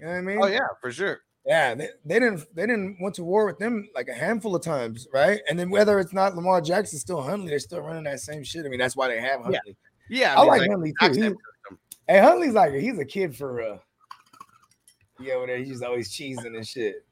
You 0.05 0.11
know 0.11 0.17
what 0.17 0.19
I 0.19 0.23
mean? 0.23 0.39
Oh 0.43 0.47
yeah, 0.49 0.67
for 0.83 0.93
sure. 0.93 1.21
Yeah, 1.47 1.75
they, 1.75 1.89
they 2.05 2.21
didn't 2.21 2.45
they 2.55 2.67
didn't 2.67 2.99
went 3.01 3.15
to 3.15 3.25
war 3.25 3.47
with 3.47 3.59
them 3.59 3.89
like 3.95 4.09
a 4.09 4.13
handful 4.13 4.55
of 4.55 4.63
times, 4.63 5.09
right? 5.15 5.41
And 5.49 5.59
then 5.59 5.71
whether 5.71 5.99
it's 5.99 6.13
not 6.13 6.37
Lamar 6.37 6.61
Jackson, 6.61 6.99
still 6.99 7.23
Huntley, 7.23 7.49
they're 7.49 7.59
still 7.59 7.81
running 7.81 8.05
that 8.05 8.21
same 8.21 8.45
shit. 8.45 8.67
I 8.67 8.69
mean, 8.69 8.79
that's 8.79 8.97
why 8.97 9.09
they 9.09 9.19
have 9.19 9.41
Huntley. 9.41 9.77
Yeah, 10.11 10.35
I, 10.39 10.41
mean, 10.41 10.49
like 10.49 10.71
Huntley 10.71 10.95
too. 11.01 11.23
He, 11.23 11.73
hey, 12.07 12.21
Huntley's 12.21 12.53
like 12.53 12.75
he's 12.75 12.99
a 12.99 13.05
kid 13.07 13.35
for 13.35 13.63
uh 13.63 13.79
yeah, 15.19 15.35
over 15.35 15.47
there. 15.47 15.57
He's 15.57 15.81
always 15.81 16.13
cheesing 16.13 16.55
and 16.55 16.67
shit. 16.67 17.07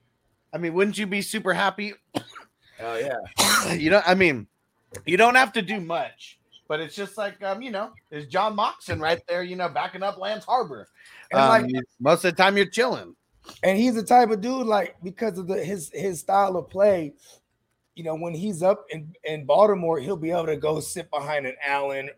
I 0.53 0.59
mean, 0.59 0.75
wouldn't 0.75 0.99
you 0.99 1.07
be 1.07 1.23
super 1.23 1.55
happy? 1.55 1.95
Oh 2.79 2.97
yeah. 2.97 3.73
you 3.73 3.89
know, 3.89 4.03
I 4.05 4.15
mean, 4.15 4.47
you 5.07 5.17
don't 5.17 5.37
have 5.37 5.55
to 5.55 5.63
do 5.63 5.81
much, 5.81 6.39
but 6.73 6.81
it's 6.81 6.97
just 6.97 7.19
like 7.19 7.43
um, 7.43 7.61
you 7.61 7.71
know, 7.71 7.91
there's 8.09 8.27
John 8.27 8.57
Moxon 8.57 8.99
right 8.99 9.21
there, 9.29 9.43
you 9.43 9.57
know, 9.57 9.69
backing 9.69 10.03
up 10.03 10.17
Lance 10.17 10.43
Harbor. 10.47 10.89
And 11.31 11.39
Um, 11.43 11.49
like 11.51 11.67
most 12.01 12.25
of 12.25 12.35
the 12.35 12.43
time 12.43 12.57
you're 12.57 12.65
chilling. 12.65 13.15
and 13.63 13.77
he's 13.77 13.95
the 13.95 14.03
type 14.03 14.31
of 14.31 14.41
dude 14.41 14.67
like 14.67 14.97
because 15.03 15.37
of 15.37 15.47
the 15.49 15.63
his 15.63 15.91
his 15.93 16.21
style 16.21 16.57
of 16.57 16.71
play 16.71 17.13
you 17.95 18.05
know 18.05 18.15
when 18.15 18.33
he's 18.33 18.63
up 18.63 18.87
in 18.89 19.13
in 19.25 19.45
baltimore 19.45 20.01
he'll 20.01 20.17
be 20.17 20.31
able 20.31 20.47
to 20.47 20.57
go 20.57 20.81
sit 20.81 21.11
behind 21.11 21.45
an 21.45 21.55
allen 21.63 22.09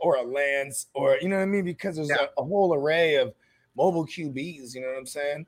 or 0.00 0.16
a 0.16 0.22
lance 0.22 0.88
or 0.92 1.16
you 1.22 1.28
know 1.30 1.36
what 1.36 1.42
i 1.42 1.46
mean 1.46 1.64
because 1.64 1.96
there's 1.96 2.10
Yeah. 2.10 2.26
a, 2.36 2.42
a 2.42 2.44
whole 2.44 2.74
array 2.74 3.14
of 3.14 3.32
mobile 3.76 4.04
qbs 4.04 4.74
you 4.74 4.82
know 4.82 4.88
what 4.88 4.98
i'm 4.98 5.06
saying 5.06 5.46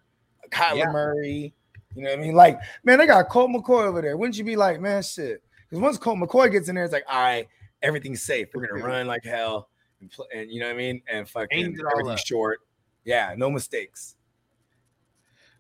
kyler 0.49 0.79
Yeah. 0.79 0.93
murray 0.93 1.53
you 1.95 2.03
know 2.03 2.09
what 2.11 2.19
i 2.19 2.23
mean 2.23 2.35
like 2.35 2.59
man 2.85 2.99
they 2.99 3.07
got 3.07 3.29
colt 3.29 3.51
mccoy 3.51 3.85
over 3.85 4.01
there 4.01 4.17
wouldn't 4.17 4.39
you 4.39 4.45
be 4.45 4.57
like 4.57 4.81
man 4.81 5.03
shit 5.03 5.43
because 5.69 5.83
once 5.83 5.99
colt 5.99 6.17
mccoy 6.19 6.51
gets 6.51 6.69
in 6.71 6.77
there 6.77 6.85
it's 6.85 6.93
like 6.95 7.05
all 7.11 7.21
right 7.23 7.47
everything's 7.85 8.23
safe 8.23 8.49
we're 8.55 8.67
gonna 8.67 8.83
run 8.85 9.07
like 9.07 9.25
hell 9.25 9.69
and, 10.01 10.11
pl- 10.11 10.27
and 10.35 10.51
you 10.51 10.59
know 10.59 10.67
what 10.67 10.75
i 10.75 10.79
mean 10.79 11.01
and 11.09 11.29
fucking 11.29 11.57
Aimed 11.57 11.79
it 11.79 11.85
all 11.85 11.93
everything's 11.93 12.21
up. 12.21 12.27
short 12.27 12.61
yeah 13.05 13.35
no 13.37 13.49
mistakes 13.51 14.17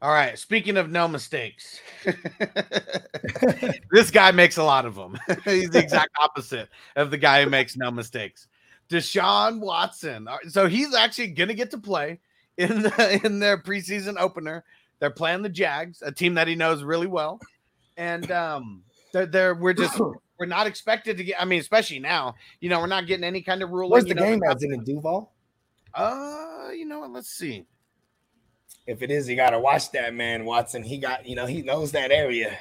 All 0.02 0.12
right. 0.12 0.38
Speaking 0.38 0.76
of 0.76 0.90
no 0.90 1.08
mistakes, 1.08 1.80
this 3.90 4.10
guy 4.10 4.32
makes 4.32 4.58
a 4.58 4.62
lot 4.62 4.84
of 4.84 4.94
them. 4.96 5.16
He's 5.44 5.70
the 5.70 5.78
exact 5.78 6.10
opposite 6.20 6.68
of 6.96 7.10
the 7.10 7.16
guy 7.16 7.42
who 7.42 7.48
makes 7.48 7.74
no 7.74 7.90
mistakes. 7.90 8.48
Deshaun 8.90 9.60
Watson. 9.60 10.28
So 10.48 10.68
he's 10.68 10.94
actually 10.94 11.28
going 11.28 11.48
to 11.48 11.54
get 11.54 11.70
to 11.70 11.78
play 11.78 12.20
in 12.58 12.82
the, 12.82 13.20
in 13.24 13.38
their 13.38 13.56
preseason 13.56 14.16
opener. 14.18 14.62
They're 14.98 15.08
playing 15.08 15.40
the 15.40 15.48
Jags, 15.48 16.02
a 16.02 16.12
team 16.12 16.34
that 16.34 16.48
he 16.48 16.54
knows 16.54 16.82
really 16.82 17.06
well, 17.06 17.40
and 17.96 18.30
um, 18.30 18.82
they're, 19.14 19.24
they're 19.26 19.54
we're 19.54 19.72
just 19.72 19.98
we're 20.38 20.46
not 20.46 20.66
expected 20.66 21.16
to 21.16 21.24
get. 21.24 21.40
I 21.40 21.44
mean, 21.44 21.60
especially 21.60 21.98
now, 21.98 22.34
you 22.60 22.68
know, 22.68 22.80
we're 22.80 22.86
not 22.86 23.06
getting 23.06 23.24
any 23.24 23.42
kind 23.42 23.62
of 23.62 23.70
ruling. 23.70 23.90
where's 23.90 24.04
the 24.04 24.14
know, 24.14 24.22
game? 24.22 24.42
It 24.42 24.62
in 24.62 24.84
duval 24.84 25.32
Uh, 25.94 26.70
you 26.74 26.84
know 26.84 27.00
what? 27.00 27.10
Let's 27.10 27.30
see. 27.30 27.66
If 28.86 29.02
it 29.02 29.10
is, 29.10 29.28
you 29.28 29.36
gotta 29.36 29.58
watch 29.58 29.92
that 29.92 30.14
man, 30.14 30.44
Watson. 30.44 30.82
He 30.82 30.98
got, 30.98 31.26
you 31.26 31.36
know, 31.36 31.46
he 31.46 31.62
knows 31.62 31.92
that 31.92 32.10
area. 32.10 32.56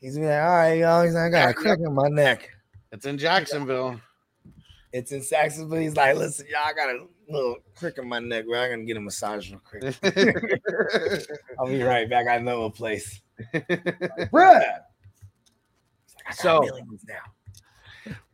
He's 0.00 0.16
like, 0.16 0.26
all 0.26 0.48
right, 0.50 0.74
y'all. 0.74 1.02
He's 1.04 1.14
like, 1.14 1.24
I 1.24 1.30
got 1.30 1.50
a 1.50 1.54
crick 1.54 1.80
in 1.80 1.92
my 1.92 2.08
neck. 2.08 2.50
It's 2.92 3.06
in 3.06 3.18
Jacksonville. 3.18 4.00
It's 4.94 5.10
in 5.10 5.22
Saxonville. 5.22 5.82
He's 5.82 5.96
like, 5.96 6.16
listen, 6.16 6.46
y'all, 6.48 6.60
I 6.64 6.72
got 6.72 6.88
a 6.88 7.04
little 7.28 7.56
crick 7.74 7.98
in 7.98 8.08
my 8.08 8.20
neck. 8.20 8.44
We're 8.46 8.70
gonna 8.70 8.84
get 8.84 8.96
a 8.96 9.00
massage 9.00 9.50
real 9.50 9.60
quick. 9.60 9.82
I'll 11.58 11.66
be 11.66 11.82
right 11.82 12.08
back. 12.08 12.28
I 12.28 12.38
know 12.38 12.62
a 12.62 12.70
place, 12.70 13.20
bruh. 13.52 14.30
Like, 14.32 14.62
I 14.62 14.70
got 14.70 14.93
So-. 16.32 16.66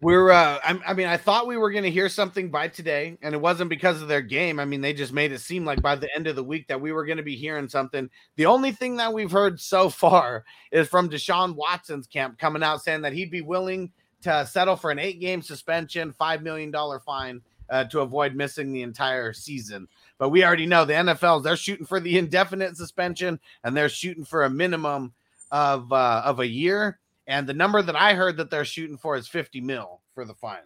We're, 0.00 0.30
uh, 0.30 0.58
I, 0.64 0.80
I 0.86 0.94
mean, 0.94 1.06
I 1.06 1.16
thought 1.16 1.46
we 1.46 1.56
were 1.56 1.70
going 1.70 1.84
to 1.84 1.90
hear 1.90 2.08
something 2.08 2.50
by 2.50 2.68
today, 2.68 3.18
and 3.22 3.34
it 3.34 3.40
wasn't 3.40 3.70
because 3.70 4.00
of 4.00 4.08
their 4.08 4.22
game. 4.22 4.58
I 4.58 4.64
mean, 4.64 4.80
they 4.80 4.92
just 4.92 5.12
made 5.12 5.30
it 5.30 5.40
seem 5.40 5.64
like 5.64 5.82
by 5.82 5.94
the 5.94 6.08
end 6.14 6.26
of 6.26 6.36
the 6.36 6.42
week 6.42 6.68
that 6.68 6.80
we 6.80 6.90
were 6.90 7.04
going 7.04 7.18
to 7.18 7.22
be 7.22 7.36
hearing 7.36 7.68
something. 7.68 8.08
The 8.36 8.46
only 8.46 8.72
thing 8.72 8.96
that 8.96 9.12
we've 9.12 9.30
heard 9.30 9.60
so 9.60 9.88
far 9.90 10.44
is 10.72 10.88
from 10.88 11.10
Deshaun 11.10 11.54
Watson's 11.54 12.06
camp 12.06 12.38
coming 12.38 12.62
out 12.62 12.82
saying 12.82 13.02
that 13.02 13.12
he'd 13.12 13.30
be 13.30 13.42
willing 13.42 13.92
to 14.22 14.46
settle 14.46 14.76
for 14.76 14.90
an 14.90 14.98
eight 14.98 15.20
game 15.20 15.42
suspension, 15.42 16.14
$5 16.18 16.42
million 16.42 16.72
fine 17.04 17.40
uh, 17.68 17.84
to 17.84 18.00
avoid 18.00 18.34
missing 18.34 18.72
the 18.72 18.82
entire 18.82 19.32
season. 19.32 19.88
But 20.18 20.30
we 20.30 20.44
already 20.44 20.66
know 20.66 20.84
the 20.84 20.94
NFLs, 20.94 21.42
they're 21.42 21.56
shooting 21.56 21.86
for 21.86 22.00
the 22.00 22.18
indefinite 22.18 22.76
suspension 22.76 23.40
and 23.64 23.76
they're 23.76 23.88
shooting 23.88 24.24
for 24.24 24.44
a 24.44 24.50
minimum 24.50 25.12
of, 25.50 25.92
uh, 25.92 26.22
of 26.24 26.40
a 26.40 26.46
year. 26.46 26.99
And 27.30 27.46
the 27.46 27.54
number 27.54 27.80
that 27.80 27.94
I 27.94 28.14
heard 28.14 28.38
that 28.38 28.50
they're 28.50 28.64
shooting 28.64 28.96
for 28.96 29.14
is 29.16 29.28
50 29.28 29.60
mil 29.60 30.00
for 30.16 30.24
the 30.24 30.34
fine. 30.34 30.58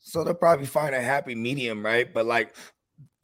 So 0.00 0.24
they'll 0.24 0.34
probably 0.34 0.66
find 0.66 0.92
a 0.92 1.00
happy 1.00 1.36
medium, 1.36 1.86
right? 1.86 2.12
But 2.12 2.26
like 2.26 2.56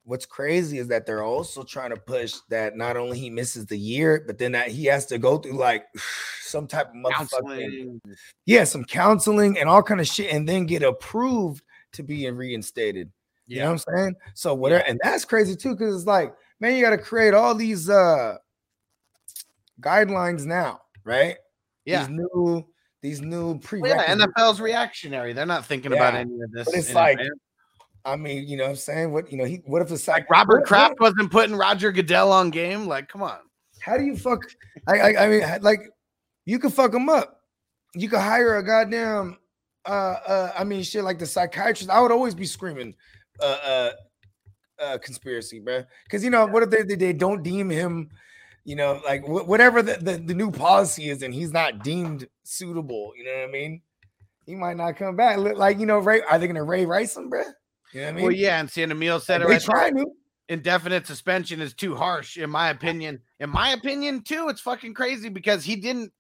what's 0.05 0.25
crazy 0.25 0.79
is 0.79 0.87
that 0.89 1.05
they're 1.05 1.25
also 1.25 1.65
trying 1.65 1.91
to 1.91 1.97
push 1.97 2.37
that 2.49 2.77
not 2.77 2.97
only 2.97 3.19
he 3.19 3.29
misses 3.29 3.67
the 3.67 3.77
year, 3.77 4.23
but 4.25 4.39
then 4.39 4.53
that 4.53 4.69
he 4.69 4.85
has 4.85 5.05
to 5.07 5.19
go 5.19 5.37
through 5.37 5.59
like 5.59 5.87
some 6.43 6.69
type 6.69 6.91
of 6.91 6.95
motherfucking 6.95 7.99
yeah, 8.47 8.63
some 8.63 8.85
counseling 8.85 9.59
and 9.59 9.69
all 9.69 9.83
kind 9.83 10.01
of 10.01 10.07
shit, 10.07 10.33
and 10.33 10.49
then 10.49 10.65
get 10.65 10.85
approved 10.85 11.65
to 11.95 12.05
be 12.05 12.31
reinstated. 12.31 13.11
You 13.49 13.59
know 13.59 13.73
what 13.73 13.85
I'm 13.89 13.97
saying? 13.97 14.17
So 14.35 14.55
whatever, 14.55 14.85
and 14.85 15.01
that's 15.03 15.25
crazy 15.25 15.57
too, 15.57 15.75
because 15.75 15.97
it's 15.97 16.07
like, 16.07 16.35
man, 16.61 16.77
you 16.77 16.83
got 16.83 16.91
to 16.91 16.99
create 16.99 17.35
all 17.35 17.57
these 17.57 17.91
uh 17.91 18.37
guidelines 19.81 20.47
now, 20.47 20.82
right? 21.05 21.37
Yeah. 21.85 22.07
These 22.07 22.09
new, 22.11 22.67
these 23.03 23.21
new 23.21 23.61
Well, 23.73 23.87
yeah, 23.87 24.15
NFL's 24.15 24.61
reactionary. 24.61 25.33
They're 25.33 25.47
not 25.47 25.67
thinking 25.67 25.93
about 25.93 26.15
any 26.15 26.41
of 26.41 26.53
this. 26.53 26.67
but 26.67 26.75
it's 26.75 26.95
like, 26.95 27.19
advance. 27.19 27.39
I 28.05 28.17
mean, 28.17 28.49
you 28.49 28.57
know 28.57 28.65
what 28.65 28.71
I'm 28.71 28.77
saying? 28.77 29.13
What 29.13 29.31
you 29.31 29.39
know, 29.39 29.45
he 29.45 29.63
what 29.65 29.83
if 29.83 29.91
it's 29.91 30.09
like 30.09 30.23
like 30.23 30.31
Robert 30.31 30.61
what- 30.61 30.67
Kraft 30.67 30.95
what- 30.99 31.13
wasn't 31.15 31.31
putting 31.31 31.57
Roger 31.57 31.93
Goodell 31.93 32.33
on 32.33 32.51
game. 32.51 32.87
Like, 32.87 33.09
come 33.09 33.23
on. 33.23 33.39
How 33.81 33.97
do 33.97 34.05
you 34.05 34.17
fuck? 34.17 34.41
I, 34.87 34.99
I 34.99 35.25
I 35.25 35.29
mean, 35.29 35.43
like 35.63 35.89
you 36.45 36.59
could 36.59 36.73
fuck 36.73 36.95
him 36.95 37.09
up. 37.09 37.41
You 37.95 38.09
could 38.09 38.21
hire 38.21 38.57
a 38.57 38.65
goddamn. 38.65 39.39
Uh, 39.85 40.17
uh, 40.27 40.53
I 40.57 40.65
mean, 40.65 40.83
shit 40.83 41.05
like 41.05 41.19
the 41.19 41.27
psychiatrist. 41.27 41.91
I 41.91 42.01
would 42.01 42.13
always 42.13 42.35
be 42.35 42.47
screaming, 42.47 42.95
uh, 43.41 43.45
uh, 43.45 43.91
uh 44.81 44.99
conspiracy, 44.99 45.59
bro. 45.59 45.83
Because 46.05 46.23
you 46.23 46.31
know, 46.31 46.47
what 46.47 46.63
if 46.63 46.71
they, 46.71 46.83
they 46.83 46.95
they 46.95 47.13
don't 47.13 47.43
deem 47.43 47.69
him, 47.69 48.09
you 48.65 48.77
know, 48.77 49.01
like 49.05 49.25
wh- 49.25 49.49
whatever 49.49 49.83
the, 49.83 49.95
the 49.95 50.19
the 50.19 50.35
new 50.35 50.51
policy 50.51 51.11
is, 51.11 51.23
and 51.23 51.35
he's 51.35 51.53
not 51.53 51.83
deemed 51.83 52.29
suitable. 52.45 53.13
You 53.17 53.25
know 53.25 53.33
what 53.33 53.49
I 53.49 53.53
mean? 53.53 53.83
He 54.47 54.55
might 54.55 54.77
not 54.77 54.97
come 54.97 55.17
back. 55.17 55.39
Like 55.39 55.79
you 55.79 55.87
know, 55.87 55.99
Ray, 55.99 56.23
are 56.23 56.39
they 56.39 56.47
gonna 56.47 56.65
Ray 56.65 56.87
Rice 56.87 57.17
him, 57.17 57.29
bro? 57.29 57.43
You 57.93 58.01
know 58.01 58.07
what 58.07 58.09
I 58.09 58.13
mean? 58.13 58.25
Well, 58.25 58.33
yeah, 58.33 58.61
and 58.61 58.71
Santa 58.71 58.95
Emil 58.95 59.21
said 59.21 59.41
it 59.41 59.47
they 59.47 59.55
right 59.55 59.63
trying 59.63 59.97
to. 59.97 60.07
Indefinite 60.49 61.07
suspension 61.07 61.61
is 61.61 61.73
too 61.73 61.95
harsh, 61.95 62.37
in 62.37 62.51
my 62.51 62.71
opinion. 62.71 63.21
In 63.41 63.49
my 63.49 63.71
opinion, 63.71 64.23
too, 64.23 64.49
it's 64.49 64.61
fucking 64.61 64.95
crazy 64.95 65.29
because 65.29 65.65
he 65.65 65.77
didn't. 65.77 66.13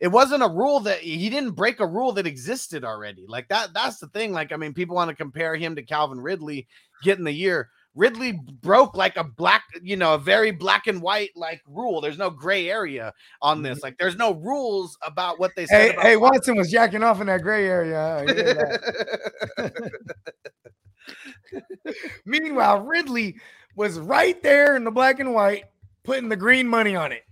It 0.00 0.08
wasn't 0.08 0.44
a 0.44 0.48
rule 0.48 0.80
that 0.80 1.00
he 1.00 1.28
didn't 1.28 1.52
break 1.52 1.80
a 1.80 1.86
rule 1.86 2.12
that 2.12 2.26
existed 2.26 2.84
already. 2.84 3.24
Like 3.26 3.48
that. 3.48 3.72
That's 3.74 3.98
the 3.98 4.08
thing. 4.08 4.32
Like, 4.32 4.52
I 4.52 4.56
mean, 4.56 4.74
people 4.74 4.94
want 4.94 5.10
to 5.10 5.16
compare 5.16 5.56
him 5.56 5.74
to 5.74 5.82
Calvin 5.82 6.20
Ridley 6.20 6.68
getting 7.02 7.24
the 7.24 7.32
year. 7.32 7.70
Ridley 7.94 8.40
broke 8.62 8.96
like 8.96 9.16
a 9.16 9.24
black, 9.24 9.64
you 9.82 9.96
know, 9.96 10.14
a 10.14 10.18
very 10.18 10.50
black 10.50 10.86
and 10.86 11.02
white 11.02 11.30
like 11.34 11.60
rule. 11.66 12.00
There's 12.00 12.18
no 12.18 12.30
gray 12.30 12.70
area 12.70 13.12
on 13.42 13.56
mm-hmm. 13.56 13.64
this. 13.64 13.82
Like, 13.82 13.98
there's 13.98 14.16
no 14.16 14.34
rules 14.34 14.96
about 15.02 15.40
what 15.40 15.52
they 15.56 15.66
said. 15.66 15.80
Hey, 15.80 15.90
about 15.90 16.04
hey, 16.04 16.16
Watson 16.16 16.56
was 16.56 16.70
jacking 16.70 17.02
off 17.02 17.20
in 17.20 17.26
that 17.26 17.42
gray 17.42 17.66
area. 17.66 18.24
huh? 18.26 18.32
You 18.32 18.34
hear 18.34 18.54
that? 19.56 19.82
Meanwhile, 22.24 22.82
Ridley 22.82 23.36
was 23.74 23.98
right 23.98 24.40
there 24.42 24.76
in 24.76 24.84
the 24.84 24.90
black 24.90 25.20
and 25.20 25.34
white, 25.34 25.64
putting 26.04 26.28
the 26.28 26.36
green 26.36 26.68
money 26.68 26.94
on 26.94 27.12
it. 27.12 27.22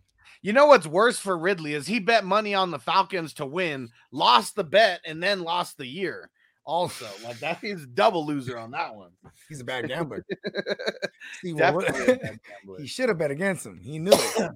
You 0.43 0.53
know 0.53 0.67
what's 0.67 0.87
worse 0.87 1.19
for 1.19 1.37
Ridley 1.37 1.75
is 1.75 1.87
he 1.87 1.99
bet 1.99 2.25
money 2.25 2.55
on 2.55 2.71
the 2.71 2.79
Falcons 2.79 3.33
to 3.35 3.47
win, 3.47 3.89
lost 4.13 4.55
the 4.55 4.65
bet, 4.65 5.01
and 5.05 5.23
then 5.23 5.41
lost 5.41 5.77
the 5.77 5.87
year. 5.87 6.31
Also, 6.67 7.07
like 7.23 7.39
that 7.39 7.63
is 7.63 7.87
double 7.87 8.27
loser 8.27 8.59
on 8.59 8.73
that 8.73 8.93
one. 8.93 9.11
He's 9.49 9.61
a 9.61 9.65
bad 9.65 9.87
gambler. 9.87 10.27
See, 11.41 11.53
well, 11.53 11.81
Definitely. 11.81 12.13
a 12.15 12.17
bad 12.17 12.41
gambler. 12.43 12.81
he 12.81 12.87
should 12.89 13.09
have 13.09 13.19
bet 13.19 13.31
against 13.31 13.65
him. 13.65 13.79
He 13.79 14.01
knew 14.01 14.11
it. 14.13 14.51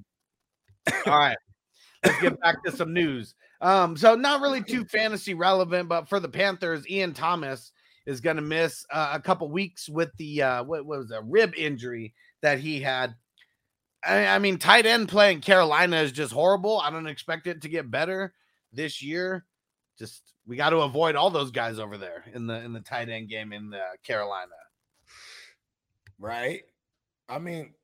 All 1.07 1.19
right, 1.19 1.37
let's 2.05 2.21
get 2.21 2.41
back 2.41 2.65
to 2.65 2.73
some 2.73 2.93
news. 2.93 3.35
Um, 3.61 3.97
so 3.97 4.17
not 4.17 4.41
really 4.41 4.63
too 4.63 4.85
fantasy 4.87 5.35
relevant, 5.35 5.89
but 5.89 6.09
for 6.09 6.19
the 6.19 6.29
Panthers, 6.29 6.89
Ian 6.89 7.15
Thomas 7.15 7.71
is 8.07 8.21
going 8.21 8.37
to 8.37 8.43
miss 8.43 8.85
uh, 8.91 9.13
a 9.13 9.21
couple 9.21 9.49
weeks 9.49 9.89
with 9.89 10.11
the 10.17 10.43
uh, 10.43 10.65
what, 10.65 10.85
what 10.85 10.99
was 10.99 11.13
a 11.13 11.23
rib 11.23 11.55
injury 11.57 12.13
that 12.43 12.59
he 12.59 12.81
had. 12.81 13.15
I, 14.05 14.27
I 14.27 14.39
mean, 14.41 14.59
tight 14.59 14.87
end 14.87 15.09
playing 15.09 15.43
Carolina 15.43 15.99
is 15.99 16.11
just 16.11 16.33
horrible. 16.33 16.81
I 16.81 16.91
don't 16.91 17.07
expect 17.07 17.47
it 17.47 17.63
to 17.63 17.69
get 17.69 17.91
better 17.91 18.35
this 18.73 19.01
year. 19.01 19.45
Just 20.01 20.33
we 20.47 20.57
got 20.57 20.71
to 20.71 20.79
avoid 20.79 21.15
all 21.15 21.29
those 21.29 21.51
guys 21.51 21.79
over 21.79 21.99
there 21.99 22.25
in 22.33 22.47
the 22.47 22.55
in 22.55 22.73
the 22.73 22.81
tight 22.81 23.11
end 23.11 23.29
game 23.29 23.53
in 23.53 23.75
uh, 23.75 23.79
Carolina. 24.03 24.51
right? 26.19 26.63
I 27.29 27.39
mean, 27.39 27.75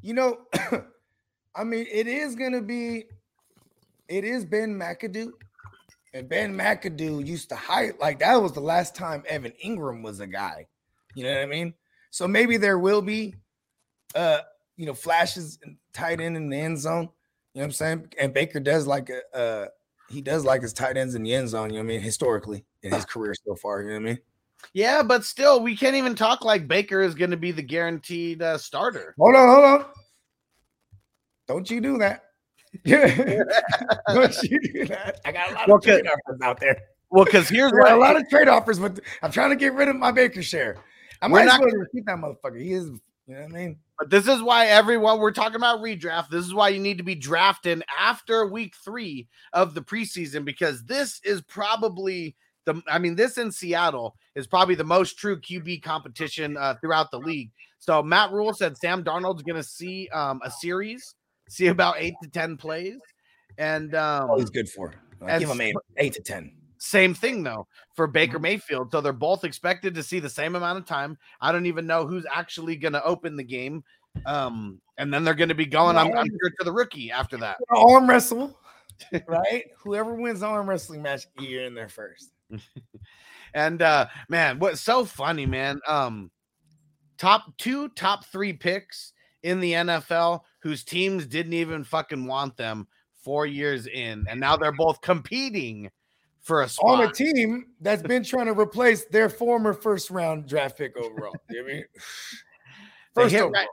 you 0.00 0.14
know, 0.14 0.38
I 1.56 1.64
mean, 1.64 1.84
it 1.90 2.06
is 2.06 2.36
gonna 2.36 2.62
be, 2.62 3.06
it 4.06 4.22
is 4.24 4.44
Ben 4.44 4.72
McAdoo, 4.78 5.32
and 6.14 6.28
Ben 6.28 6.56
McAdoo 6.56 7.26
used 7.26 7.48
to 7.48 7.56
hire 7.56 7.92
like 8.00 8.20
that 8.20 8.40
was 8.40 8.52
the 8.52 8.60
last 8.60 8.94
time 8.94 9.24
Evan 9.26 9.52
Engram 9.64 10.04
was 10.04 10.20
a 10.20 10.28
guy. 10.28 10.68
You 11.16 11.24
know 11.24 11.34
what 11.34 11.42
I 11.42 11.46
mean? 11.46 11.74
So 12.10 12.28
maybe 12.28 12.56
there 12.56 12.78
will 12.78 13.02
be, 13.02 13.34
uh, 14.14 14.42
you 14.76 14.86
know, 14.86 14.94
flashes 14.94 15.58
and 15.64 15.76
tight 15.92 16.20
end 16.20 16.36
in 16.36 16.50
the 16.50 16.56
end 16.56 16.78
zone. 16.78 17.08
You 17.52 17.60
know 17.60 17.62
what 17.62 17.64
I'm 17.64 17.72
saying? 17.72 18.12
And 18.16 18.32
Baker 18.32 18.60
does 18.60 18.86
like 18.86 19.10
a, 19.10 19.36
uh, 19.36 19.66
he 20.08 20.20
does 20.20 20.44
like 20.44 20.62
his 20.62 20.72
tight 20.72 20.96
ends 20.96 21.14
in 21.14 21.22
the 21.22 21.34
end 21.34 21.48
zone. 21.48 21.70
You 21.70 21.76
know 21.76 21.84
what 21.84 21.92
I 21.92 21.94
mean? 21.94 22.00
Historically, 22.00 22.64
in 22.82 22.92
his 22.92 23.04
career 23.04 23.34
so 23.46 23.54
far, 23.54 23.82
you 23.82 23.88
know 23.88 23.94
what 23.94 24.00
I 24.00 24.04
mean? 24.04 24.18
Yeah, 24.72 25.02
but 25.02 25.24
still, 25.24 25.60
we 25.62 25.76
can't 25.76 25.96
even 25.96 26.14
talk 26.14 26.44
like 26.44 26.66
Baker 26.68 27.00
is 27.00 27.14
going 27.14 27.30
to 27.30 27.36
be 27.36 27.52
the 27.52 27.62
guaranteed 27.62 28.42
uh, 28.42 28.58
starter. 28.58 29.14
Hold 29.18 29.36
on, 29.36 29.48
hold 29.48 29.64
on. 29.64 29.84
Don't 31.46 31.70
you 31.70 31.80
do 31.80 31.98
that? 31.98 32.24
Don't 32.84 34.42
you 34.42 34.60
do 34.72 34.84
that? 34.86 35.20
I 35.24 35.32
got 35.32 35.50
a 35.50 35.54
lot 35.54 35.68
Well, 35.68 35.76
of 35.78 35.82
trade 35.82 36.06
offers 36.06 36.40
out 36.42 36.60
there. 36.60 36.76
Well, 37.10 37.24
because 37.24 37.48
here's 37.50 37.72
what 37.72 37.90
a 37.90 37.96
lot 37.96 38.16
of 38.16 38.28
trade 38.28 38.48
offers, 38.48 38.78
but 38.78 39.00
I'm 39.22 39.32
trying 39.32 39.50
to 39.50 39.56
get 39.56 39.72
rid 39.72 39.88
of 39.88 39.96
my 39.96 40.10
Baker 40.10 40.42
share. 40.42 40.76
I 41.22 41.28
might 41.28 41.46
not 41.46 41.60
going 41.60 41.72
to 41.72 41.86
keep 41.92 42.04
that 42.06 42.18
motherfucker. 42.18 42.60
He 42.60 42.72
is, 42.72 42.86
you 42.86 43.34
know 43.34 43.40
what 43.40 43.50
I 43.50 43.54
mean? 43.54 43.78
But 43.98 44.10
this 44.10 44.28
is 44.28 44.40
why 44.42 44.66
everyone 44.66 45.18
we're 45.18 45.32
talking 45.32 45.56
about 45.56 45.80
redraft. 45.80 46.28
This 46.30 46.44
is 46.44 46.54
why 46.54 46.68
you 46.68 46.78
need 46.78 46.98
to 46.98 47.04
be 47.04 47.16
drafting 47.16 47.82
after 47.98 48.46
week 48.46 48.74
three 48.84 49.26
of 49.52 49.74
the 49.74 49.82
preseason 49.82 50.44
because 50.44 50.84
this 50.84 51.20
is 51.24 51.42
probably 51.42 52.36
the. 52.64 52.80
I 52.86 52.98
mean, 53.00 53.16
this 53.16 53.38
in 53.38 53.50
Seattle 53.50 54.14
is 54.36 54.46
probably 54.46 54.76
the 54.76 54.84
most 54.84 55.18
true 55.18 55.40
QB 55.40 55.82
competition 55.82 56.56
uh, 56.56 56.74
throughout 56.80 57.10
the 57.10 57.18
league. 57.18 57.50
So 57.80 58.02
Matt 58.02 58.30
Rhule 58.30 58.54
said 58.54 58.76
Sam 58.76 59.02
Darnold's 59.02 59.42
going 59.42 59.56
to 59.56 59.68
see 59.68 60.08
um, 60.10 60.40
a 60.44 60.50
series, 60.50 61.16
see 61.48 61.66
about 61.66 61.96
eight 61.98 62.14
to 62.22 62.30
ten 62.30 62.56
plays, 62.56 62.98
and 63.56 63.94
um, 63.96 64.30
Oh, 64.30 64.38
he's 64.38 64.50
good 64.50 64.68
for. 64.68 64.94
I 65.26 65.40
give 65.40 65.50
him 65.50 65.60
eight, 65.60 65.74
eight 65.96 66.12
to 66.14 66.22
ten. 66.22 66.52
Same 66.78 67.14
thing 67.14 67.42
though 67.42 67.66
for 67.94 68.06
Baker 68.06 68.38
Mayfield. 68.38 68.90
So 68.92 69.00
they're 69.00 69.12
both 69.12 69.44
expected 69.44 69.94
to 69.94 70.02
see 70.02 70.20
the 70.20 70.30
same 70.30 70.56
amount 70.56 70.78
of 70.78 70.86
time. 70.86 71.18
I 71.40 71.52
don't 71.52 71.66
even 71.66 71.86
know 71.86 72.06
who's 72.06 72.26
actually 72.32 72.76
going 72.76 72.94
to 72.94 73.04
open 73.04 73.36
the 73.36 73.44
game. 73.44 73.84
Um, 74.26 74.80
and 74.96 75.12
then 75.12 75.24
they're 75.24 75.34
going 75.34 75.50
to 75.50 75.54
be 75.54 75.66
going, 75.66 75.96
I'm, 75.96 76.06
I'm 76.16 76.26
sure, 76.26 76.50
to 76.58 76.64
the 76.64 76.72
rookie 76.72 77.10
after 77.10 77.36
that. 77.38 77.58
Arm 77.70 78.08
wrestle, 78.08 78.58
right? 79.26 79.64
Whoever 79.78 80.14
wins 80.14 80.40
the 80.40 80.46
arm 80.46 80.68
wrestling 80.68 81.02
match, 81.02 81.26
you're 81.38 81.64
in 81.64 81.74
there 81.74 81.88
first. 81.88 82.32
And 83.54 83.82
uh, 83.82 84.06
man, 84.28 84.58
what's 84.58 84.80
so 84.80 85.04
funny, 85.04 85.46
man? 85.46 85.80
Um, 85.86 86.30
top 87.16 87.56
two, 87.56 87.88
top 87.90 88.24
three 88.26 88.52
picks 88.52 89.12
in 89.42 89.60
the 89.60 89.72
NFL 89.72 90.42
whose 90.60 90.84
teams 90.84 91.26
didn't 91.26 91.52
even 91.54 91.84
fucking 91.84 92.26
want 92.26 92.56
them 92.56 92.86
four 93.22 93.46
years 93.46 93.86
in, 93.86 94.26
and 94.28 94.40
now 94.40 94.56
they're 94.56 94.72
both 94.72 95.00
competing 95.00 95.90
for 96.48 96.62
a 96.62 96.68
On 96.82 97.04
a 97.04 97.12
team 97.12 97.66
that's 97.82 98.02
been 98.02 98.24
trying 98.24 98.46
to 98.46 98.58
replace 98.58 99.04
their 99.04 99.28
former 99.28 99.74
first 99.74 100.10
round 100.10 100.48
draft 100.48 100.78
pick 100.78 100.96
overall. 100.96 101.36
You 101.50 101.62
know 101.62 101.68
I 101.68 101.72
mean? 101.74 101.84
They 103.14 103.28
hit 103.28 103.40
overall. 103.40 103.52
right, 103.52 103.68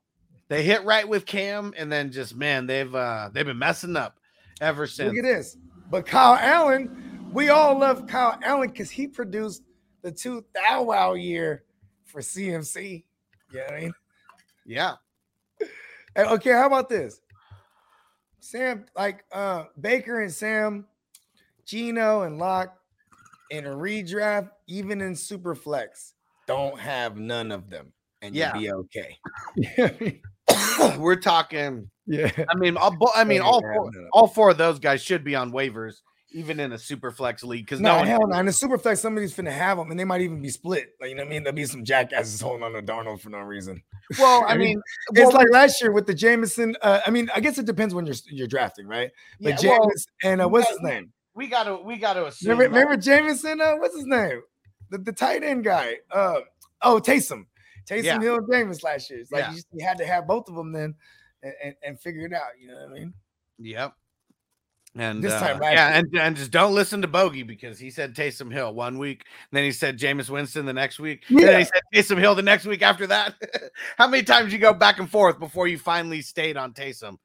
they 0.48 0.64
hit 0.64 0.84
right 0.86 1.08
with 1.08 1.28
Cam, 1.28 1.74
and 1.78 1.92
then 1.92 2.12
just 2.12 2.36
man, 2.36 2.66
they've 2.66 2.94
uh 2.94 3.30
they've 3.32 3.46
been 3.46 3.60
messing 3.60 3.96
up 3.96 4.20
ever 4.60 4.88
since. 4.88 5.16
Look 5.16 5.24
at 5.24 5.28
this. 5.38 5.58
But 5.92 6.08
Kyle 6.08 6.36
Allen, 6.36 7.30
we 7.32 7.50
all 7.50 7.78
love 7.78 8.08
Kyle 8.08 8.40
Allen 8.42 8.70
because 8.70 8.90
he 8.90 9.08
produced 9.08 9.62
the 10.02 10.12
two 10.12 10.44
thou 10.56 10.84
wow 10.84 11.14
year 11.14 11.64
for 12.06 12.22
CMC. 12.22 13.04
You 13.52 13.58
know 13.60 13.66
I 13.70 13.80
mean? 13.82 13.94
Yeah, 14.66 14.96
Okay, 16.18 16.52
how 16.52 16.66
about 16.66 16.90
this? 16.90 17.22
Sam, 18.40 18.86
like 18.96 19.24
uh 19.32 19.66
Baker 19.80 20.22
and 20.22 20.34
Sam, 20.34 20.88
Geno 21.66 22.24
and 22.24 22.38
Lock 22.38 22.76
in 23.50 23.66
a 23.66 23.70
redraft, 23.70 24.50
even 24.68 25.02
in 25.02 25.14
Superflex, 25.14 26.14
don't 26.48 26.80
have 26.80 27.18
none 27.18 27.52
of 27.52 27.70
them. 27.70 27.94
And 28.22 28.36
Yeah. 28.36 28.56
you'll 28.58 28.84
be 28.84 29.10
okay. 29.58 30.22
we're 30.98 31.16
talking. 31.16 31.90
yeah. 32.06 32.32
I 32.50 32.56
mean, 32.56 32.78
all, 32.78 32.96
I 33.16 33.24
mean, 33.24 33.42
all 33.42 33.62
four, 33.62 33.88
of 33.88 33.96
all 34.14 34.28
four 34.28 34.50
of 34.52 34.58
those 34.58 34.80
guys 34.80 35.02
should 35.02 35.24
be 35.24 35.36
on 35.36 35.52
waivers, 35.52 35.96
even 36.32 36.60
in 36.60 36.72
a 36.74 36.78
super 36.78 37.12
flex 37.12 37.44
league, 37.44 37.66
because 37.66 37.80
No, 37.80 38.00
no 38.00 38.04
hell 38.06 38.28
no. 38.28 38.38
In 38.40 38.46
the 38.46 38.52
Superflex, 38.52 38.98
somebody's 39.00 39.34
finna 39.36 39.52
have 39.52 39.78
them, 39.78 39.90
and 39.92 40.00
they 40.00 40.04
might 40.04 40.22
even 40.22 40.42
be 40.42 40.50
split. 40.50 40.90
Like, 41.00 41.10
you 41.10 41.16
know 41.16 41.24
what 41.24 41.28
I 41.28 41.32
mean? 41.32 41.44
There'll 41.44 41.56
be 41.56 41.66
some 41.66 41.84
jackasses 41.84 42.42
holding 42.42 42.64
on 42.64 42.74
to 42.74 42.82
Darnold 42.82 43.22
for 43.22 43.30
no 43.30 43.40
reason. 43.40 43.82
Well, 44.20 44.46
I 44.48 44.56
mean, 44.56 44.80
It's 45.14 45.20
well, 45.20 45.32
like 45.32 45.50
last 45.50 45.82
year 45.82 45.92
with 45.92 46.06
the 46.06 46.14
Jameson. 46.14 46.76
Uh, 46.80 47.00
I 47.08 47.10
mean, 47.10 47.28
I 47.34 47.40
guess 47.40 47.58
it 47.58 47.66
depends 47.66 47.96
when 47.96 48.06
you're 48.06 48.14
you're 48.30 48.46
drafting, 48.46 48.86
right? 48.86 49.10
But 49.42 49.64
yeah, 49.64 49.72
well, 49.72 49.80
Jameson 49.80 50.12
and 50.24 50.42
uh, 50.44 50.48
what's 50.48 50.70
his 50.70 50.80
name? 50.82 51.12
We 51.36 51.48
gotta 51.48 51.76
we 51.76 51.98
gotta 51.98 52.26
assume. 52.26 52.52
Remember, 52.52 52.80
remember 52.80 52.98
Jameson? 53.02 53.60
Uh, 53.62 53.76
what's 53.76 53.96
his 53.96 54.06
name? 54.06 54.42
The, 54.90 55.00
the 55.00 55.12
tight 55.12 55.44
end 55.44 55.64
guy. 55.64 55.98
Uh, 56.12 56.40
oh, 56.82 57.00
Taysom. 57.00 57.46
Taysom 57.88 58.04
Yeah. 58.04 58.22
Hill 58.22 58.38
and 58.38 58.48
Jameis 58.48 58.84
last 58.84 59.10
year. 59.10 59.20
It's 59.20 59.32
like 59.32 59.44
Yeah. 59.44 59.54
you, 59.54 59.62
you 59.74 59.86
had 59.86 59.98
to 59.98 60.06
have 60.06 60.28
both 60.28 60.48
of 60.48 60.56
them 60.56 60.72
then 60.72 60.96
and, 61.44 61.54
and, 61.64 61.76
and 61.84 62.00
figure 62.00 62.26
it 62.26 62.34
out. 62.34 62.52
You 62.60 62.70
know 62.70 62.76
what 62.76 62.90
I 62.90 62.94
mean? 62.94 63.14
Yep. 63.60 63.94
And 64.98 65.22
This 65.22 65.34
uh, 65.34 65.40
time 65.42 65.62
yeah, 65.62 65.98
and, 65.98 66.08
and 66.18 66.38
just 66.38 66.52
don't 66.52 66.74
listen 66.74 67.02
to 67.02 67.08
Bogey 67.08 67.44
because 67.44 67.78
he 67.78 67.90
said 67.90 68.16
Taysom 68.16 68.50
Hill 68.50 68.74
one 68.74 68.98
week, 68.98 69.26
and 69.52 69.58
then 69.58 69.66
he 69.66 69.74
said 69.74 70.00
Jameis 70.00 70.30
Winston 70.30 70.66
the 70.66 70.72
next 70.72 71.00
week, 71.00 71.24
and 71.28 71.40
then 71.40 71.60
he 71.60 71.66
said 71.66 71.82
Taysom 71.94 72.18
Hill 72.18 72.34
the 72.34 72.42
next 72.42 72.66
week 72.66 72.82
after 72.82 73.06
that. 73.08 73.36
How 73.98 74.08
many 74.08 74.24
times 74.24 74.54
you 74.54 74.60
go 74.60 74.74
back 74.74 75.00
and 75.00 75.10
forth 75.10 75.38
before 75.38 75.68
you 75.68 75.78
finally 75.78 76.22
stayed 76.22 76.56
on 76.56 76.72
Taysom? 76.74 77.18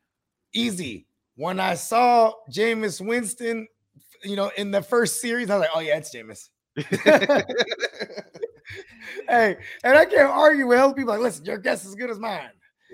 Easy. 0.53 1.07
When 1.37 1.61
I 1.61 1.75
saw 1.75 2.33
Jameis 2.51 3.01
Winston, 3.01 3.69
you 4.23 4.37
know, 4.37 4.51
in 4.57 4.71
the 4.71 4.83
first 4.83 5.21
series, 5.21 5.51
I 5.51 5.57
was 5.57 5.61
like, 5.63 5.71
oh, 5.75 5.81
yeah, 5.81 5.97
it's 5.99 6.15
Jameis. 6.15 6.49
hey, 9.29 9.57
and 9.85 9.99
I 9.99 10.05
can't 10.05 10.31
argue 10.31 10.67
with 10.67 10.79
other 10.79 10.95
people 10.95 11.13
like, 11.13 11.21
listen, 11.23 11.45
your 11.45 11.59
guess 11.59 11.83
is 11.83 11.91
as 11.91 11.95
good 11.95 12.11
as 12.11 12.19
mine. 12.19 12.51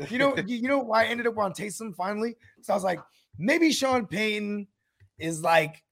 You 0.08 0.18
know, 0.18 0.36
you, 0.46 0.56
you 0.56 0.68
know 0.68 0.78
why 0.78 1.04
I 1.04 1.06
ended 1.06 1.26
up 1.26 1.38
on 1.38 1.52
Taysom 1.52 1.94
finally? 1.94 2.36
So 2.62 2.72
I 2.72 2.76
was 2.76 2.84
like, 2.84 3.00
maybe 3.38 3.72
Sean 3.72 4.06
Payton 4.06 4.66
is 5.18 5.42
like 5.42 5.82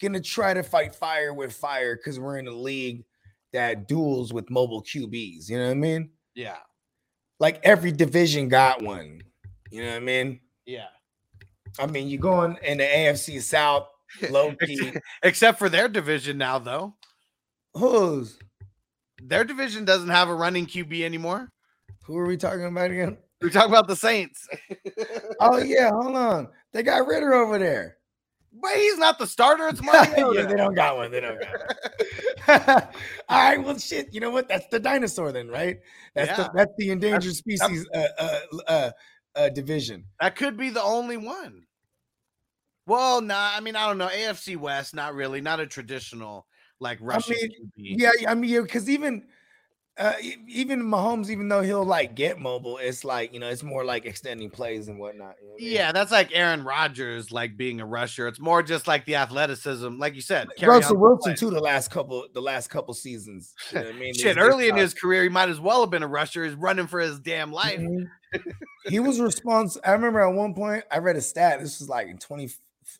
gonna 0.00 0.20
try 0.20 0.54
to 0.54 0.62
fight 0.62 0.94
fire 0.94 1.34
with 1.34 1.52
fire 1.52 1.96
because 1.96 2.20
we're 2.20 2.38
in 2.38 2.46
a 2.46 2.52
league 2.52 3.04
that 3.52 3.88
duels 3.88 4.32
with 4.32 4.50
mobile 4.50 4.82
QBs. 4.82 5.48
You 5.48 5.58
know 5.58 5.64
what 5.66 5.70
I 5.72 5.74
mean? 5.74 6.10
yeah, 6.34 6.58
Like 7.40 7.60
every 7.64 7.92
division 7.92 8.48
got 8.48 8.82
one. 8.82 9.22
You 9.70 9.82
know 9.82 9.90
what 9.90 9.96
I 9.96 10.00
mean? 10.00 10.40
yeah. 10.66 10.86
I 11.78 11.86
mean, 11.86 12.08
you're 12.08 12.20
going 12.20 12.56
in 12.64 12.78
the 12.78 12.84
AFC 12.84 13.40
South, 13.42 13.88
low 14.30 14.54
key. 14.64 14.92
Except 15.22 15.58
for 15.58 15.68
their 15.68 15.88
division 15.88 16.38
now, 16.38 16.58
though. 16.58 16.94
Who's 17.74 18.38
Their 19.22 19.44
division 19.44 19.84
doesn't 19.84 20.08
have 20.08 20.28
a 20.28 20.34
running 20.34 20.66
QB 20.66 21.02
anymore. 21.02 21.50
who 22.02 22.16
are 22.16 22.26
we 22.26 22.36
talking 22.36 22.64
about 22.64 22.90
again? 22.90 23.18
We're 23.40 23.50
talking 23.50 23.70
about 23.70 23.86
the 23.88 23.96
Saints. 23.96 24.48
Oh 25.40 25.58
yeah, 25.58 25.90
hold 25.90 26.16
on. 26.16 26.48
They 26.72 26.82
got 26.82 27.06
Ridder 27.06 27.32
over 27.34 27.58
there. 27.58 27.98
but 28.52 28.74
he's 28.74 28.98
not 28.98 29.18
the 29.20 29.26
starter. 29.26 29.68
It's 29.68 29.80
yeah, 29.84 30.06
Mariota. 30.16 30.48
they 30.48 30.56
don't 30.56 30.74
got 30.74 30.96
one. 30.96 31.12
They 31.12 31.20
don't 31.20 31.38
got 31.40 32.66
one. 32.66 32.82
All 33.28 33.38
right, 33.48 33.62
well, 33.62 33.78
shit. 33.78 34.12
You 34.12 34.18
know 34.20 34.30
what? 34.30 34.48
That's 34.48 34.66
the 34.68 34.80
dinosaur, 34.80 35.30
then, 35.30 35.46
right? 35.48 35.78
That's 36.16 36.30
Yeah. 36.30 36.36
the 36.44 36.50
that's 36.54 36.72
the 36.78 36.90
endangered 36.90 37.34
That's- 37.34 37.36
species 37.38 37.86
uh, 37.94 38.06
uh, 38.18 38.40
uh, 38.66 38.90
uh, 39.36 39.48
division. 39.50 40.04
That 40.20 40.34
could 40.34 40.56
be 40.56 40.70
the 40.70 40.82
only 40.82 41.16
one. 41.18 41.62
Well, 42.88 43.20
nah, 43.20 43.52
I 43.54 43.60
mean, 43.60 43.76
I 43.76 43.86
don't 43.86 43.98
know. 43.98 44.08
AFC 44.08 44.56
West, 44.56 44.94
not 44.94 45.14
really, 45.14 45.40
not 45.40 45.60
a 45.60 45.66
traditional 45.66 46.46
like 46.80 46.98
Russian 47.00 47.36
mean, 47.76 47.96
QB. 47.96 48.00
Yeah, 48.00 48.10
I 48.30 48.34
mean, 48.34 48.62
because 48.62 48.88
even 48.88 49.26
uh, 49.98 50.12
even 50.46 50.80
Mahomes, 50.80 51.28
even 51.28 51.48
though 51.48 51.60
he'll 51.60 51.84
like 51.84 52.14
get 52.14 52.38
mobile, 52.38 52.78
it's 52.78 53.04
like 53.04 53.32
you 53.34 53.40
know, 53.40 53.48
it's 53.48 53.64
more 53.64 53.84
like 53.84 54.06
extending 54.06 54.48
plays 54.48 54.86
and 54.86 54.98
whatnot. 54.98 55.34
you 55.40 55.48
know 55.48 55.52
what 55.54 55.60
I 55.60 55.64
mean? 55.64 55.74
Yeah, 55.74 55.92
that's 55.92 56.12
like 56.12 56.30
Aaron 56.32 56.62
Rodgers, 56.62 57.32
like 57.32 57.56
being 57.56 57.80
a 57.80 57.86
rusher. 57.86 58.28
It's 58.28 58.38
more 58.38 58.62
just 58.62 58.86
like 58.86 59.04
the 59.06 59.16
athleticism, 59.16 59.98
like 59.98 60.14
you 60.14 60.20
said. 60.20 60.48
Russell 60.62 60.96
Wilson 60.98 61.34
too. 61.34 61.50
The 61.50 61.60
last 61.60 61.90
couple, 61.90 62.26
the 62.32 62.40
last 62.40 62.70
couple 62.70 62.94
seasons. 62.94 63.54
You 63.72 63.80
know 63.80 63.86
what 63.86 63.94
I 63.94 63.98
mean? 63.98 64.14
Shit, 64.14 64.36
These- 64.36 64.44
early 64.44 64.68
in 64.68 64.76
his 64.76 64.94
career, 64.94 65.24
he 65.24 65.28
might 65.28 65.48
as 65.48 65.58
well 65.58 65.80
have 65.80 65.90
been 65.90 66.04
a 66.04 66.08
rusher. 66.08 66.44
He's 66.44 66.54
running 66.54 66.86
for 66.86 67.00
his 67.00 67.18
damn 67.18 67.52
life. 67.52 67.80
Mhm. 67.80 68.08
he 68.88 69.00
was 69.00 69.20
responsible. 69.20 69.82
I 69.84 69.92
remember 69.92 70.20
at 70.20 70.32
one 70.32 70.54
point 70.54 70.84
I 70.92 70.98
read 70.98 71.16
a 71.16 71.20
stat. 71.20 71.60
This 71.60 71.80
was 71.80 71.88
like 71.88 72.06
in 72.06 72.18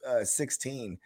Uh, 0.07 0.21
2016. 0.21 0.99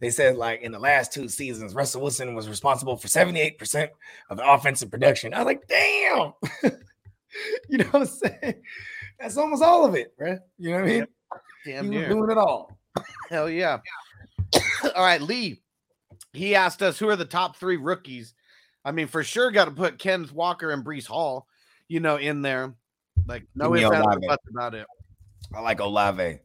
They 0.00 0.10
said 0.10 0.36
like 0.36 0.62
in 0.62 0.72
the 0.72 0.78
last 0.78 1.12
two 1.12 1.28
seasons, 1.28 1.74
Russell 1.74 2.00
Wilson 2.00 2.34
was 2.34 2.48
responsible 2.48 2.96
for 2.96 3.08
78% 3.08 3.88
of 4.30 4.38
the 4.38 4.50
offensive 4.50 4.90
production. 4.90 5.34
I 5.34 5.38
was 5.38 5.46
like, 5.46 5.68
damn. 5.68 6.32
you 7.68 7.78
know 7.78 7.84
what 7.86 8.02
I'm 8.02 8.06
saying? 8.06 8.62
That's 9.18 9.36
almost 9.36 9.62
all 9.62 9.84
of 9.84 9.94
it, 9.94 10.14
right? 10.18 10.38
You 10.58 10.70
know 10.70 10.76
what 10.76 10.84
I 10.84 10.92
mean? 10.92 11.06
Damn 11.66 11.92
he 11.92 11.98
was 11.98 12.08
doing 12.08 12.30
it 12.30 12.38
all. 12.38 12.78
Hell 13.28 13.50
yeah. 13.50 13.78
All 14.96 15.04
right, 15.04 15.20
Lee. 15.20 15.62
He 16.32 16.54
asked 16.54 16.82
us 16.82 16.98
who 16.98 17.08
are 17.08 17.16
the 17.16 17.24
top 17.24 17.56
three 17.56 17.76
rookies. 17.76 18.34
I 18.84 18.92
mean, 18.92 19.06
for 19.06 19.22
sure, 19.22 19.50
got 19.50 19.66
to 19.66 19.70
put 19.70 19.98
Kenneth 19.98 20.32
Walker 20.32 20.70
and 20.70 20.84
Breece 20.84 21.06
Hall, 21.06 21.46
you 21.86 22.00
know, 22.00 22.16
in 22.16 22.42
there. 22.42 22.74
Like, 23.26 23.44
no 23.54 23.66
Give 23.66 23.72
me 23.74 23.84
ifs, 23.84 23.94
ands, 23.94 24.26
buts 24.26 24.44
about 24.48 24.74
it. 24.74 24.86
I 25.54 25.60
like 25.60 25.80
Olave. 25.80 26.38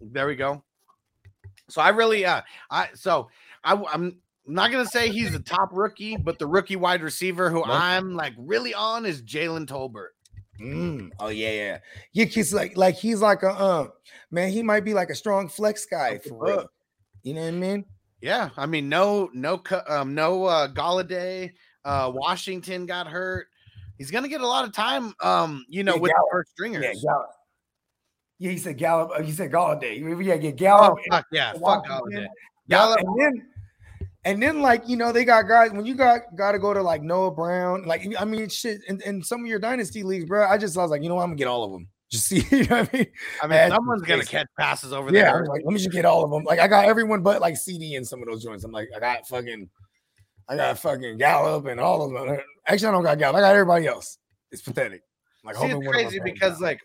There 0.00 0.26
we 0.26 0.34
go. 0.34 0.62
So 1.68 1.80
I 1.80 1.90
really, 1.90 2.24
uh, 2.24 2.42
I 2.70 2.88
so 2.94 3.28
I, 3.62 3.74
I'm 3.92 4.18
not 4.46 4.70
gonna 4.70 4.86
say 4.86 5.10
he's 5.10 5.32
the 5.32 5.38
top 5.40 5.70
rookie, 5.72 6.16
but 6.16 6.38
the 6.38 6.46
rookie 6.46 6.76
wide 6.76 7.02
receiver 7.02 7.50
who. 7.50 7.64
I'm 7.64 8.14
like 8.14 8.34
really 8.36 8.74
on 8.74 9.06
is 9.06 9.22
Jalen 9.22 9.66
Tolbert. 9.66 10.08
Mm. 10.60 11.10
Oh 11.18 11.28
yeah, 11.28 11.50
yeah. 11.50 11.78
Yeah, 12.12 12.24
he's 12.26 12.52
like 12.54 12.76
like 12.76 12.94
he's 12.94 13.20
like 13.20 13.42
a 13.42 13.50
um 13.62 13.92
man, 14.30 14.50
he 14.50 14.62
might 14.62 14.84
be 14.84 14.94
like 14.94 15.10
a 15.10 15.14
strong 15.14 15.48
flex 15.48 15.86
guy 15.86 16.18
for 16.18 16.38
real. 16.38 16.66
You 17.22 17.34
know 17.34 17.42
what 17.42 17.48
I 17.48 17.52
mean? 17.52 17.84
Yeah, 18.20 18.50
I 18.56 18.66
mean, 18.66 18.88
no, 18.88 19.30
no, 19.34 19.62
um, 19.86 20.14
no. 20.14 20.44
Uh, 20.44 20.68
Galladay, 20.68 21.52
uh, 21.84 22.10
Washington 22.14 22.86
got 22.86 23.06
hurt. 23.06 23.48
He's 23.98 24.10
gonna 24.10 24.28
get 24.28 24.40
a 24.40 24.46
lot 24.46 24.64
of 24.64 24.72
time. 24.72 25.14
Um, 25.20 25.64
you 25.68 25.84
know, 25.84 25.94
Yeah, 25.94 26.00
with 26.00 26.10
Gallup. 26.12 26.26
the 26.30 26.32
first 26.32 26.50
stringers. 26.52 26.84
Yeah, 26.84 26.92
Gallup. 27.02 27.30
Yeah, 28.44 28.50
he 28.50 28.58
said 28.58 28.76
Gallup. 28.76 29.10
uh, 29.16 29.22
He 29.22 29.32
said 29.32 29.50
Golladay. 29.50 29.98
Yeah, 30.22 30.34
yeah, 30.34 30.50
Oh 30.50 30.52
Gallup. 30.52 30.98
fuck 31.10 31.24
yeah, 31.32 31.52
fuck 31.54 31.86
Golladay. 31.86 32.26
Gallup. 32.68 32.98
And 33.00 33.18
then, 33.18 33.46
and 34.26 34.42
then, 34.42 34.60
like 34.60 34.86
you 34.86 34.98
know, 34.98 35.12
they 35.12 35.24
got 35.24 35.48
guys 35.48 35.72
when 35.72 35.86
you 35.86 35.94
got 35.94 36.20
got 36.36 36.52
to 36.52 36.58
go 36.58 36.74
to 36.74 36.82
like 36.82 37.00
Noah 37.00 37.30
Brown. 37.30 37.84
Like 37.86 38.06
I 38.18 38.26
mean, 38.26 38.50
shit. 38.50 38.82
And, 38.86 39.00
in 39.00 39.22
some 39.22 39.40
of 39.40 39.46
your 39.46 39.58
dynasty 39.58 40.02
leagues, 40.02 40.26
bro, 40.26 40.46
I 40.46 40.58
just 40.58 40.76
I 40.76 40.82
was 40.82 40.90
like, 40.90 41.02
you 41.02 41.08
know, 41.08 41.14
what, 41.14 41.22
I'm 41.22 41.28
gonna 41.30 41.38
get 41.38 41.46
all 41.48 41.64
of 41.64 41.72
them. 41.72 41.88
Just 42.10 42.26
see, 42.26 42.44
you 42.54 42.64
know 42.66 42.80
what 42.80 42.90
I 42.92 42.96
mean? 42.98 43.06
I 43.42 43.46
mean, 43.46 43.70
someone's 43.70 44.02
gonna 44.02 44.24
catch 44.26 44.46
passes 44.58 44.92
over 44.92 45.10
Yeah, 45.10 45.32
there. 45.32 45.40
was 45.40 45.48
like, 45.48 45.62
let 45.64 45.72
me 45.72 45.78
just 45.78 45.90
get 45.90 46.04
all 46.04 46.22
of 46.22 46.30
them. 46.30 46.44
Like 46.44 46.60
I 46.60 46.68
got 46.68 46.84
everyone 46.84 47.22
but 47.22 47.40
like 47.40 47.54
CeeDee 47.54 47.92
in 47.94 48.04
some 48.04 48.20
of 48.20 48.28
those 48.28 48.44
joints. 48.44 48.62
I'm 48.62 48.72
like, 48.72 48.90
I 48.94 49.00
got 49.00 49.26
fucking, 49.26 49.70
I 50.50 50.56
got 50.56 50.78
fucking 50.78 51.16
Gallup 51.16 51.64
and 51.64 51.80
all 51.80 52.04
of 52.04 52.12
them. 52.12 52.38
Actually, 52.66 52.88
I 52.88 52.90
don't 52.92 53.04
got 53.04 53.18
Gallup. 53.18 53.36
I 53.36 53.40
got 53.40 53.52
everybody 53.54 53.86
else. 53.86 54.18
It's 54.52 54.60
pathetic. 54.60 55.00
Like, 55.44 55.56
See, 55.56 55.64
it's 55.64 55.72
one 55.74 55.78
of 55.78 55.82
them 55.82 55.92
crazy 55.92 56.20
because 56.22 56.60
like 56.60 56.78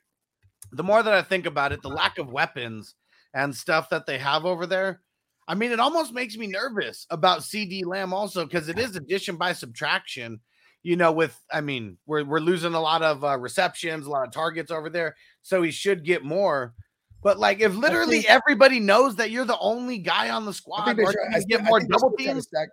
the 0.72 0.84
more 0.84 1.02
that 1.04 1.14
I 1.14 1.22
think 1.22 1.46
about 1.46 1.72
it, 1.72 1.82
the 1.82 1.90
lack 1.90 2.18
of 2.18 2.32
weapons 2.32 2.96
and 3.34 3.56
stuff 3.56 3.90
that 3.90 4.06
they 4.06 4.18
have 4.18 4.46
over 4.46 4.66
there. 4.66 5.02
I 5.48 5.56
mean, 5.56 5.72
it 5.72 5.80
almost 5.80 6.14
makes 6.14 6.38
me 6.38 6.48
nervous 6.48 7.08
about 7.10 7.40
CeeDee 7.42 7.86
Lamb 7.86 8.14
also 8.14 8.46
because 8.46 8.70
it 8.70 8.78
is 8.78 8.96
addition 8.96 9.36
by 9.36 9.54
subtraction. 9.54 10.40
You 10.84 10.96
know, 10.96 11.12
with 11.12 11.38
I 11.52 11.62
mean, 11.62 11.98
we're 12.06 12.24
we're 12.24 12.40
losing 12.40 12.74
a 12.74 12.80
lot 12.80 13.02
of 13.02 13.24
uh, 13.26 13.38
receptions, 13.38 14.06
a 14.06 14.10
lot 14.10 14.26
of 14.26 14.32
targets 14.32 14.72
over 14.72 14.90
there, 14.90 15.16
so 15.42 15.62
he 15.62 15.72
should 15.72 16.06
get 16.06 16.24
more. 16.24 16.74
But 17.22 17.38
like, 17.38 17.60
if 17.60 17.76
literally 17.76 18.22
think- 18.22 18.30
everybody 18.30 18.80
knows 18.80 19.18
that 19.18 19.30
you're 19.30 19.44
the 19.44 19.60
only 19.60 19.98
guy 19.98 20.30
on 20.30 20.46
the 20.46 20.52
I 20.52 20.54
squad, 20.54 20.86
think 20.86 20.98
they 21.00 21.04
try, 21.04 21.24
I 21.34 21.40
get 21.50 21.62
I 21.62 21.64
more 21.64 21.80
they're 21.80 21.90
double 21.90 22.12
teams. 22.18 22.48
stack. 22.48 22.70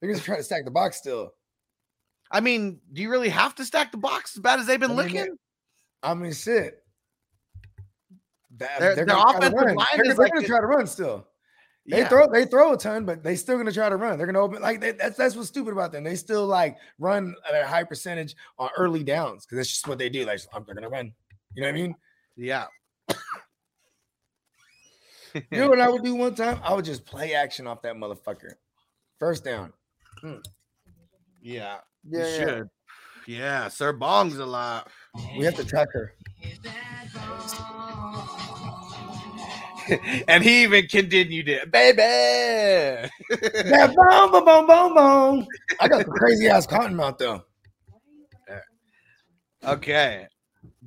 They're 0.00 0.12
just 0.12 0.24
trying 0.24 0.38
to 0.38 0.44
stack 0.44 0.64
the 0.64 0.70
box 0.70 0.98
still. 0.98 1.32
I 2.30 2.40
mean, 2.40 2.78
do 2.92 3.02
you 3.02 3.10
really 3.10 3.30
have 3.30 3.54
to 3.56 3.64
stack 3.64 3.90
the 3.90 3.98
box 3.98 4.36
as 4.36 4.40
bad 4.42 4.60
as 4.60 4.66
they've 4.66 4.78
been 4.78 4.92
I 4.92 4.94
mean, 4.94 5.14
looking? 5.14 5.36
I 6.02 6.14
mean, 6.14 6.32
shit. 6.32 6.80
That- 8.58 8.78
Their- 8.80 8.94
they're 8.94 8.94
their 8.96 9.04
gonna 9.06 9.22
try 9.22 9.32
to 9.32 9.38
offensive 9.38 9.54
run. 9.66 9.74
line 9.76 9.86
They're, 9.96 10.04
is 10.10 10.16
they're 10.16 10.24
like 10.26 10.34
gonna 10.34 10.46
try 10.46 10.60
to 10.60 10.66
run 10.66 10.86
still. 10.86 11.26
They 11.90 11.98
Yeah. 12.00 12.08
throw 12.08 12.26
they 12.30 12.44
throw 12.44 12.72
a 12.74 12.76
ton, 12.76 13.04
but 13.06 13.22
they 13.22 13.34
still 13.36 13.56
gonna 13.56 13.72
try 13.72 13.88
to 13.88 13.96
run. 13.96 14.18
They're 14.18 14.26
gonna 14.26 14.40
open 14.40 14.60
like 14.60 14.80
they, 14.80 14.92
that's 14.92 15.16
that's 15.16 15.34
what's 15.36 15.48
stupid 15.48 15.72
about 15.72 15.90
them. 15.92 16.04
They 16.04 16.16
still 16.16 16.46
like 16.46 16.76
run 16.98 17.34
at 17.48 17.54
a 17.54 17.66
high 17.66 17.84
percentage 17.84 18.34
on 18.58 18.68
early 18.76 19.02
downs 19.04 19.46
because 19.46 19.56
that's 19.58 19.68
just 19.70 19.88
what 19.88 19.98
they 19.98 20.08
do. 20.10 20.26
Like 20.26 20.40
I'm- 20.52 20.64
they're 20.66 20.74
gonna 20.74 20.88
run. 20.90 21.12
You 21.54 21.62
know 21.62 21.68
what 21.68 21.74
I 21.74 21.80
mean? 21.80 21.94
yeah. 22.36 22.66
You 25.34 25.58
know 25.58 25.68
what 25.68 25.78
I 25.80 25.88
would 25.88 26.02
do 26.02 26.14
one 26.16 26.34
time? 26.34 26.58
I 26.64 26.74
would 26.74 26.84
just 26.86 27.04
play 27.04 27.34
action 27.34 27.66
off 27.66 27.82
that 27.82 27.94
motherfucker. 27.94 28.52
First 29.18 29.44
down. 29.44 29.72
Yeah, 30.22 30.38
Yeah, 31.42 31.78
you 32.04 32.18
yeah. 32.18 32.36
should. 32.38 32.70
Yeah, 33.26 33.68
Sir 33.68 33.92
Bong's 33.92 34.38
a 34.38 34.46
lot. 34.46 34.88
We 35.36 35.44
have 35.44 35.54
to 35.56 35.64
track 35.64 35.88
her. 35.92 36.14
and 40.28 40.42
he 40.42 40.62
even 40.62 40.86
continued 40.86 41.48
it, 41.48 41.70
baby. 41.70 43.08
Yeah, 43.64 43.86
boom, 43.86 44.32
boom, 44.32 44.44
boom, 44.44 44.66
boom, 44.66 44.94
boom. 44.94 45.46
I 45.80 45.88
got 45.88 45.98
the 45.98 46.10
crazy 46.10 46.48
ass 46.48 46.66
cotton 46.66 46.96
mouth 46.96 47.18
though. 47.18 47.42
okay, 49.64 50.26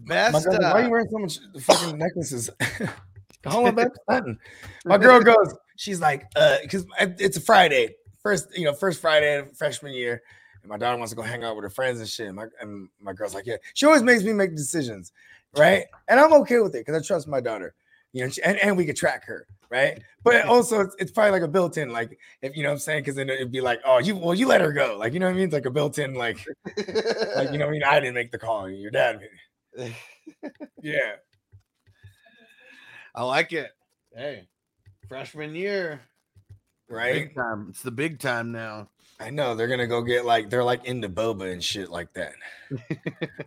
My 0.05 0.15
best. 0.15 0.45
girl, 0.45 0.59
why 0.59 0.71
are 0.71 0.77
uh, 0.77 0.83
you 0.85 0.89
wearing 0.89 1.07
so 1.09 1.17
much 1.19 1.39
fucking 1.63 1.97
necklaces? 1.97 2.49
Hold 3.45 3.67
on, 3.67 3.75
back 3.75 3.89
nothing. 4.09 4.37
My 4.85 4.97
girl 4.97 5.21
goes, 5.21 5.53
she's 5.77 5.99
like, 5.99 6.25
uh, 6.35 6.57
because 6.61 6.85
it's 6.99 7.37
a 7.37 7.41
Friday, 7.41 7.95
first, 8.21 8.55
you 8.57 8.65
know, 8.65 8.73
first 8.73 9.01
Friday 9.01 9.37
of 9.39 9.55
freshman 9.57 9.93
year, 9.93 10.21
and 10.61 10.69
my 10.69 10.77
daughter 10.77 10.97
wants 10.97 11.11
to 11.11 11.15
go 11.15 11.23
hang 11.23 11.43
out 11.43 11.55
with 11.55 11.63
her 11.63 11.69
friends 11.69 11.99
and 11.99 12.07
shit. 12.07 12.27
And 12.27 12.35
my, 12.35 12.45
and 12.59 12.89
my 12.99 13.13
girl's 13.13 13.33
like, 13.33 13.45
yeah, 13.45 13.57
she 13.73 13.85
always 13.85 14.03
makes 14.03 14.23
me 14.23 14.33
make 14.33 14.55
decisions, 14.55 15.11
right? 15.57 15.85
And 16.07 16.19
I'm 16.19 16.33
okay 16.33 16.59
with 16.59 16.75
it 16.75 16.85
because 16.85 17.01
I 17.01 17.05
trust 17.05 17.27
my 17.27 17.41
daughter, 17.41 17.73
you 18.13 18.25
know, 18.25 18.31
and, 18.43 18.57
and 18.59 18.77
we 18.77 18.85
could 18.85 18.95
track 18.95 19.25
her, 19.25 19.47
right? 19.69 20.01
But 20.23 20.45
also, 20.45 20.81
it's, 20.81 20.95
it's 20.99 21.11
probably 21.11 21.31
like 21.31 21.41
a 21.43 21.47
built-in, 21.47 21.91
like 21.91 22.17
if 22.41 22.55
you 22.55 22.63
know 22.63 22.69
what 22.69 22.73
I'm 22.73 22.79
saying, 22.79 23.01
because 23.01 23.15
then 23.15 23.29
it'd 23.29 23.51
be 23.51 23.61
like, 23.61 23.79
oh, 23.85 23.99
you 23.99 24.15
well, 24.15 24.33
you 24.33 24.47
let 24.47 24.61
her 24.61 24.71
go, 24.73 24.97
like 24.97 25.13
you 25.13 25.19
know 25.19 25.27
what 25.27 25.33
I 25.33 25.35
mean? 25.35 25.45
It's 25.45 25.53
like 25.53 25.65
a 25.65 25.71
built-in, 25.71 26.13
like, 26.13 26.37
like 26.77 27.51
you 27.51 27.57
know, 27.57 27.65
what 27.65 27.67
I 27.67 27.71
mean, 27.71 27.83
I 27.83 27.99
didn't 27.99 28.15
make 28.15 28.31
the 28.31 28.37
call, 28.39 28.69
your 28.69 28.91
dad 28.91 29.19
made 29.19 29.29
it. 29.87 29.93
Yeah. 30.81 31.13
I 33.15 33.23
like 33.23 33.51
it. 33.53 33.71
Hey, 34.15 34.47
freshman 35.07 35.53
year, 35.55 36.01
Right. 36.89 37.13
big 37.13 37.35
time. 37.35 37.67
It's 37.69 37.81
the 37.81 37.91
big 37.91 38.19
time 38.19 38.51
now. 38.51 38.89
I 39.19 39.29
know 39.29 39.53
they're 39.53 39.67
gonna 39.67 39.87
go 39.87 40.01
get 40.01 40.25
like 40.25 40.49
they're 40.49 40.63
like 40.63 40.85
into 40.85 41.07
boba 41.07 41.51
and 41.53 41.63
shit 41.63 41.89
like 41.91 42.11
that. 42.13 42.33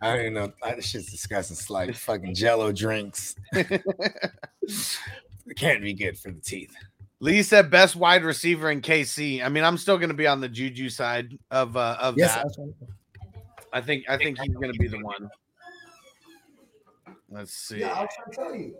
I 0.00 0.12
don't 0.16 0.20
even 0.20 0.34
know. 0.34 0.52
This 0.76 0.86
shit's 0.86 1.10
disgusting. 1.10 1.54
It's 1.56 1.68
like 1.68 1.94
fucking 1.94 2.34
Jello 2.34 2.70
drinks. 2.72 3.34
It 5.46 5.56
can't 5.56 5.82
be 5.82 5.94
good 5.94 6.18
for 6.18 6.30
the 6.30 6.40
teeth. 6.40 6.74
Lee 7.20 7.42
said 7.42 7.70
best 7.70 7.96
wide 7.96 8.24
receiver 8.24 8.70
in 8.70 8.82
KC. 8.82 9.42
I 9.44 9.48
mean, 9.48 9.64
I'm 9.64 9.78
still 9.78 9.96
going 9.96 10.10
to 10.10 10.14
be 10.14 10.26
on 10.26 10.40
the 10.40 10.48
Juju 10.48 10.90
side 10.90 11.38
of 11.50 11.76
uh, 11.76 11.96
of 12.00 12.16
Yes, 12.18 12.34
that. 12.34 12.74
I 13.72 13.80
think 13.80 14.04
I 14.08 14.16
think 14.16 14.38
he's 14.38 14.54
going 14.54 14.72
to 14.72 14.78
be 14.78 14.88
the 14.88 15.02
one. 15.02 15.28
Let's 17.30 17.52
see. 17.52 17.80
yeah, 17.80 17.92
I 17.92 18.02
was 18.02 18.10
trying 18.14 18.30
to 18.30 18.36
tell 18.36 18.54
you. 18.54 18.76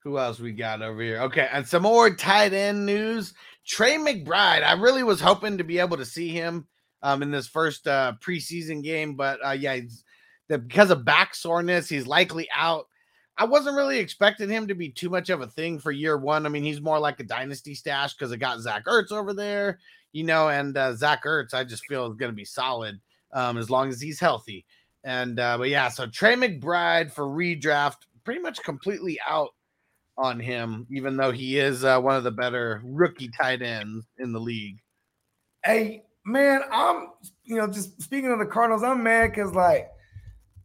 Who 0.00 0.18
else 0.18 0.38
we 0.38 0.52
got 0.52 0.82
over 0.82 1.00
here? 1.00 1.20
Okay, 1.22 1.48
and 1.50 1.66
some 1.66 1.82
more 1.82 2.14
tight 2.14 2.52
end 2.52 2.84
news. 2.84 3.32
Trey 3.66 3.94
McBride. 3.96 4.62
I 4.62 4.72
really 4.74 5.02
was 5.02 5.20
hoping 5.20 5.56
to 5.56 5.64
be 5.64 5.78
able 5.78 5.96
to 5.96 6.04
see 6.04 6.28
him 6.28 6.66
um, 7.02 7.22
in 7.22 7.30
this 7.30 7.46
first 7.46 7.88
uh, 7.88 8.12
preseason 8.20 8.82
game, 8.82 9.14
but 9.14 9.38
uh, 9.44 9.52
yeah, 9.52 9.76
he's, 9.76 10.04
the, 10.48 10.58
because 10.58 10.90
of 10.90 11.06
back 11.06 11.34
soreness, 11.34 11.88
he's 11.88 12.06
likely 12.06 12.46
out. 12.54 12.86
I 13.36 13.44
wasn't 13.44 13.76
really 13.76 13.98
expecting 13.98 14.48
him 14.48 14.68
to 14.68 14.74
be 14.74 14.90
too 14.90 15.10
much 15.10 15.28
of 15.28 15.40
a 15.40 15.48
thing 15.48 15.78
for 15.78 15.90
year 15.90 16.16
one. 16.16 16.46
I 16.46 16.48
mean, 16.48 16.62
he's 16.62 16.80
more 16.80 16.98
like 16.98 17.18
a 17.18 17.24
dynasty 17.24 17.74
stash 17.74 18.14
because 18.14 18.30
it 18.30 18.38
got 18.38 18.60
Zach 18.60 18.84
Ertz 18.86 19.10
over 19.10 19.34
there, 19.34 19.80
you 20.12 20.22
know, 20.22 20.48
and 20.48 20.76
uh, 20.76 20.94
Zach 20.94 21.24
Ertz, 21.24 21.52
I 21.52 21.64
just 21.64 21.86
feel 21.86 22.06
is 22.06 22.16
going 22.16 22.30
to 22.30 22.36
be 22.36 22.44
solid 22.44 23.00
um, 23.32 23.58
as 23.58 23.70
long 23.70 23.88
as 23.88 24.00
he's 24.00 24.20
healthy. 24.20 24.64
And 25.02 25.38
uh, 25.40 25.58
but 25.58 25.68
yeah, 25.68 25.88
so 25.88 26.06
Trey 26.06 26.34
McBride 26.34 27.12
for 27.12 27.24
redraft, 27.24 27.98
pretty 28.24 28.40
much 28.40 28.62
completely 28.62 29.18
out 29.28 29.50
on 30.16 30.38
him, 30.38 30.86
even 30.90 31.16
though 31.16 31.32
he 31.32 31.58
is 31.58 31.84
uh, 31.84 32.00
one 32.00 32.16
of 32.16 32.24
the 32.24 32.30
better 32.30 32.80
rookie 32.84 33.28
tight 33.28 33.62
ends 33.62 34.06
in 34.18 34.32
the 34.32 34.40
league. 34.40 34.78
Hey 35.64 36.04
man, 36.24 36.62
I'm 36.70 37.08
you 37.42 37.56
know 37.56 37.66
just 37.66 38.00
speaking 38.00 38.30
of 38.30 38.38
the 38.38 38.46
Cardinals, 38.46 38.82
I'm 38.82 39.02
mad 39.02 39.32
because 39.32 39.52
like 39.54 39.90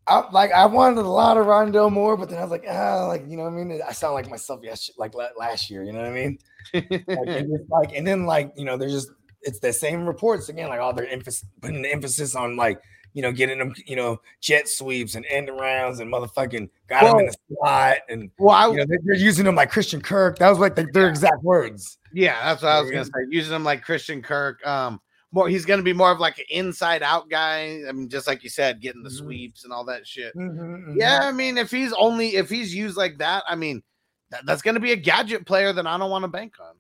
I 0.10 0.30
like 0.32 0.52
I 0.52 0.66
wanted 0.66 1.00
a 1.00 1.10
lot 1.10 1.38
of 1.38 1.46
Rondale 1.46 1.92
Moore, 1.92 2.18
but 2.18 2.30
then 2.30 2.40
I 2.40 2.42
was 2.42 2.52
like 2.52 2.66
ah 2.70 3.08
like 3.08 3.24
you 3.28 3.38
know 3.38 3.44
what 3.44 3.54
I 3.54 3.64
mean. 3.64 3.82
I 3.88 3.92
sound 3.92 4.14
like 4.14 4.30
myself 4.30 4.62
yes 4.64 4.90
like 4.98 5.14
last 5.16 5.70
year. 5.70 5.84
You 5.84 5.94
know 5.94 6.00
what 6.00 6.10
I 6.10 6.14
mean? 6.14 6.40
like, 6.74 7.28
and 7.28 7.60
like 7.70 7.94
and 7.94 8.06
then 8.06 8.26
like 8.26 8.54
you 8.56 8.66
know 8.66 8.78
there's 8.78 8.94
just 8.94 9.12
it's 9.42 9.60
the 9.60 9.72
same 9.72 10.06
reports 10.06 10.50
again 10.50 10.70
like 10.70 10.80
all 10.80 10.94
they're 10.94 11.08
emphasis 11.08 11.46
putting 11.62 11.82
the 11.82 11.92
emphasis 11.92 12.36
on 12.36 12.58
like 12.58 12.82
you 13.14 13.22
know 13.22 13.32
getting 13.32 13.58
them 13.58 13.74
you 13.86 13.96
know 13.96 14.20
jet 14.42 14.68
sweeps 14.68 15.16
and 15.16 15.26
end 15.30 15.50
rounds 15.50 16.00
and 16.00 16.12
motherfucking 16.12 16.70
got 16.88 17.04
them 17.04 17.20
in 17.20 17.26
the 17.28 17.36
slot 17.48 17.98
and 18.10 18.30
well, 18.38 18.56
I, 18.56 18.68
you 18.68 18.78
know 18.78 18.86
they're, 18.88 19.00
they're 19.04 19.16
using 19.16 19.46
them 19.46 19.56
like 19.56 19.72
Christian 19.72 20.02
Kirk. 20.02 20.38
That 20.40 20.50
was 20.50 20.60
like 20.60 20.76
the, 20.76 20.88
their 20.94 21.10
exact 21.10 21.44
words. 21.44 21.98
yeah, 22.14 22.44
that's 22.44 22.62
what 22.62 22.72
I 22.72 22.82
was 22.82 22.92
gonna 22.92 23.06
say. 23.06 23.12
Using 23.30 23.52
them 23.52 23.64
like 23.64 23.84
Christian 23.84 24.22
Kirk. 24.22 24.66
Um, 24.66 25.00
more 25.32 25.48
he's 25.48 25.66
gonna 25.66 25.84
be 25.84 25.94
more 25.94 26.12
of 26.12 26.20
like 26.20 26.40
an 26.40 26.46
inside 26.50 27.04
out 27.04 27.30
guy. 27.30 27.82
I 27.88 27.92
mean, 27.92 28.10
just 28.10 28.26
like 28.28 28.44
you 28.44 28.50
said, 28.50 28.82
getting 28.82 29.04
the 29.04 29.10
Mhm. 29.10 29.18
sweeps 29.18 29.64
and 29.64 29.72
all 29.74 29.86
that 29.86 30.08
shit. 30.08 30.36
Mhm, 30.36 30.96
Yeah, 30.98 31.20
I 31.24 31.32
mean, 31.32 31.58
if 31.58 31.70
he's 31.72 31.94
only 31.94 32.36
if 32.36 32.50
he's 32.50 32.74
used 32.74 32.98
like 32.98 33.18
that, 33.20 33.44
I 33.48 33.56
mean, 33.56 33.84
that, 34.32 34.46
that's 34.46 34.62
gonna 34.62 34.80
be 34.80 34.92
a 34.92 34.96
gadget 34.96 35.46
player 35.46 35.72
that 35.74 35.86
I 35.88 35.98
don't 35.98 36.10
want 36.10 36.24
to 36.24 36.28
bank 36.30 36.54
on. 36.60 36.76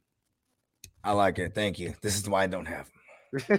I 1.03 1.11
like 1.13 1.39
it. 1.39 1.53
Thank 1.55 1.79
you. 1.79 1.93
This 2.01 2.17
is 2.17 2.27
why 2.27 2.43
I 2.43 2.47
don't 2.47 2.65
have 2.65 2.89
them. 3.47 3.49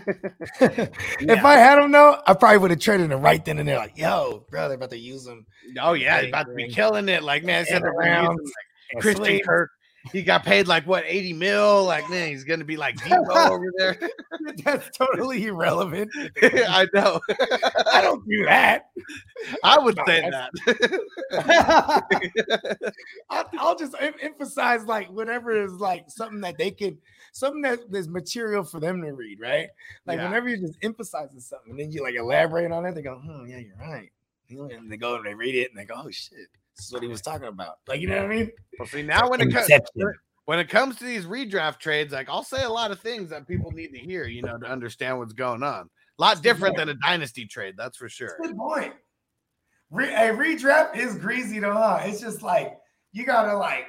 Yeah. 0.60 0.86
If 1.20 1.44
I 1.44 1.54
had 1.54 1.76
them 1.76 1.92
though, 1.92 2.20
I 2.26 2.34
probably 2.34 2.58
would 2.58 2.70
have 2.72 2.80
traded 2.80 3.10
them 3.10 3.20
right 3.22 3.44
then 3.44 3.58
and 3.58 3.68
there. 3.68 3.78
Like, 3.78 3.96
yo, 3.96 4.44
bro, 4.50 4.66
they're 4.68 4.76
about 4.76 4.90
to 4.90 4.98
use 4.98 5.24
them. 5.24 5.46
Oh 5.80 5.92
yeah, 5.92 6.20
he's 6.20 6.28
about 6.30 6.46
to 6.48 6.54
be 6.54 6.68
killing 6.68 7.08
it. 7.08 7.22
Like 7.22 7.44
man, 7.44 7.60
I 7.60 7.64
said 7.64 7.76
End 7.76 7.84
they're 7.84 7.92
gonna 7.94 8.06
use 8.10 8.18
him 8.18 8.24
rounds 8.26 8.52
like 8.92 9.02
Christian. 9.02 9.40
Kirk. 9.46 9.70
He 10.12 10.22
got 10.22 10.44
paid 10.44 10.66
like 10.66 10.86
what 10.86 11.04
80 11.06 11.34
mil. 11.34 11.84
Like, 11.84 12.08
man, 12.08 12.28
he's 12.28 12.44
gonna 12.44 12.64
be 12.64 12.76
like 12.76 12.96
Deebo 12.96 13.28
over 13.50 13.72
there. 13.76 13.98
That's 14.64 14.88
totally 14.96 15.44
irrelevant. 15.46 16.10
I 16.42 16.86
know. 16.94 17.20
I 17.92 18.00
don't 18.00 18.26
do 18.26 18.44
that. 18.46 18.86
I 19.62 19.78
would 19.78 19.96
No, 19.96 20.04
say 20.06 20.30
that. 20.30 20.50
I'll, 23.30 23.48
I'll 23.58 23.76
just 23.76 23.94
em- 24.00 24.14
emphasize 24.20 24.84
like 24.84 25.08
whatever 25.10 25.52
is 25.62 25.72
like 25.74 26.10
something 26.10 26.40
that 26.40 26.58
they 26.58 26.70
could, 26.70 26.98
something 27.32 27.62
that 27.62 27.80
is 27.92 28.08
material 28.08 28.64
for 28.64 28.80
them 28.80 29.02
to 29.02 29.12
read, 29.12 29.40
right? 29.40 29.68
Like 30.06 30.18
Yeah. 30.18 30.24
whenever 30.24 30.48
you're 30.48 30.58
just 30.58 30.78
emphasizing 30.82 31.40
something, 31.40 31.70
and 31.72 31.80
then 31.80 31.90
you 31.92 32.02
like 32.02 32.14
elaborate 32.14 32.72
on 32.72 32.84
it, 32.86 32.94
they 32.94 33.02
go, 33.02 33.18
"Hmm, 33.18 33.46
yeah, 33.46 33.58
you're 33.58 33.76
right." 33.76 34.10
And 34.50 34.90
they 34.90 34.96
go 34.96 35.14
and 35.16 35.24
they 35.24 35.34
read 35.34 35.54
it, 35.54 35.70
and 35.70 35.78
they 35.78 35.84
go, 35.84 35.94
"Oh 35.96 36.10
shit, 36.10 36.48
this 36.80 36.86
is 36.86 36.92
what 36.92 37.02
he 37.02 37.08
was 37.08 37.20
talking 37.20 37.48
about." 37.48 37.76
Like 37.86 38.00
you 38.00 38.08
know 38.08 38.16
what 38.16 38.30
I 38.30 38.34
mean? 38.36 38.50
well, 38.78 38.88
see 38.88 39.02
now 39.02 39.28
when 39.28 39.40
it 39.40 39.52
comes 39.52 39.68
when 40.46 40.58
it 40.58 40.68
comes 40.68 40.96
to 40.96 41.04
these 41.04 41.26
redraft 41.26 41.78
trades, 41.78 42.12
like 42.12 42.28
I'll 42.28 42.42
say 42.42 42.64
a 42.64 42.68
lot 42.68 42.90
of 42.90 42.98
things 42.98 43.30
that 43.30 43.46
people 43.46 43.70
need 43.70 43.92
to 43.92 43.98
hear, 43.98 44.24
you 44.26 44.42
know, 44.42 44.58
to 44.58 44.66
understand 44.66 45.18
what's 45.18 45.32
going 45.32 45.62
on. 45.62 45.88
A 46.18 46.20
lot 46.20 46.42
different 46.42 46.76
than 46.76 46.88
a 46.88 46.94
dynasty 46.94 47.46
trade, 47.46 47.74
that's 47.76 47.96
for 47.96 48.08
sure. 48.08 48.36
Good 48.42 48.56
point. 48.56 48.92
Re- 49.90 50.12
a 50.12 50.34
redraft 50.34 50.96
is 50.96 51.16
greasy 51.16 51.58
though, 51.60 51.72
huh? 51.72 52.00
It's 52.02 52.20
just 52.20 52.42
like 52.42 52.76
you 53.12 53.24
gotta 53.24 53.56
like, 53.56 53.86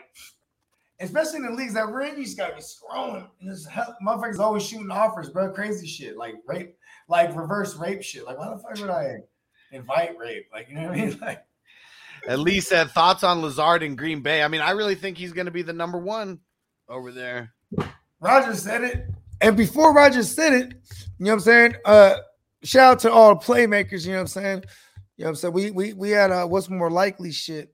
especially 0.99 1.37
in 1.37 1.45
the 1.45 1.51
leagues 1.51 1.73
that 1.73 1.87
we're 1.87 2.01
in, 2.01 2.17
you 2.17 2.25
just 2.25 2.37
gotta 2.37 2.55
be 2.55 2.61
scrolling. 2.61 3.27
And 3.39 3.51
this 3.51 3.65
hell- 3.65 3.95
motherfuckers 4.05 4.39
always 4.39 4.63
shooting 4.63 4.91
offers, 4.91 5.29
bro. 5.29 5.51
Crazy 5.51 5.87
shit, 5.87 6.17
like 6.17 6.35
rape, 6.45 6.75
like 7.07 7.35
reverse 7.35 7.75
rape 7.75 8.03
shit. 8.03 8.25
Like, 8.25 8.37
why 8.37 8.49
the 8.49 8.57
fuck 8.57 8.79
would 8.79 8.89
I 8.89 9.17
invite 9.71 10.17
rape? 10.17 10.47
Like, 10.53 10.69
you 10.69 10.75
know 10.75 10.89
what 10.89 10.91
I 10.91 11.05
mean? 11.05 11.17
Like, 11.21 11.43
At 12.27 12.39
least 12.39 12.69
said 12.69 12.91
thoughts 12.91 13.23
on 13.23 13.41
Lazard 13.41 13.83
in 13.83 13.95
Green 13.95 14.21
Bay. 14.21 14.43
I 14.43 14.47
mean, 14.47 14.61
I 14.61 14.71
really 14.71 14.95
think 14.95 15.17
he's 15.17 15.33
going 15.33 15.45
to 15.45 15.51
be 15.51 15.63
the 15.63 15.73
number 15.73 15.97
one 15.97 16.39
over 16.87 17.11
there. 17.11 17.53
Roger 18.19 18.55
said 18.55 18.83
it. 18.83 19.09
And 19.41 19.57
before 19.57 19.93
Roger 19.93 20.21
said 20.23 20.53
it, 20.53 20.73
you 21.17 21.25
know 21.25 21.31
what 21.31 21.33
I'm 21.33 21.39
saying? 21.39 21.75
Uh 21.85 22.15
shout 22.63 22.91
out 22.91 22.99
to 22.99 23.11
all 23.11 23.35
the 23.35 23.43
playmakers, 23.43 24.05
you 24.05 24.11
know 24.11 24.17
what 24.17 24.21
I'm 24.21 24.27
saying? 24.27 24.63
You 25.17 25.25
know 25.25 25.25
what 25.25 25.29
I'm 25.29 25.35
saying? 25.35 25.53
We 25.53 25.71
we 25.71 25.93
we 25.93 26.09
had 26.11 26.31
uh 26.31 26.45
what's 26.45 26.69
more 26.69 26.91
likely 26.91 27.31
shit. 27.31 27.73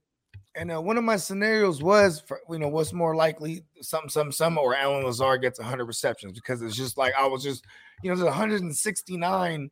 And 0.56 0.72
uh, 0.72 0.80
one 0.80 0.96
of 0.96 1.04
my 1.04 1.16
scenarios 1.16 1.82
was 1.82 2.20
for 2.20 2.40
you 2.50 2.58
know 2.58 2.68
what's 2.68 2.92
more 2.92 3.14
likely 3.14 3.64
something 3.82 4.08
something 4.08 4.32
something 4.32 4.62
or 4.62 4.74
Allen 4.74 5.04
Lazard 5.04 5.42
gets 5.42 5.60
100 5.60 5.84
receptions 5.84 6.32
because 6.32 6.62
it's 6.62 6.74
just 6.74 6.96
like 6.96 7.12
I 7.16 7.26
was 7.26 7.42
just 7.42 7.64
you 8.02 8.10
know 8.10 8.16
there's 8.16 8.24
169 8.24 9.70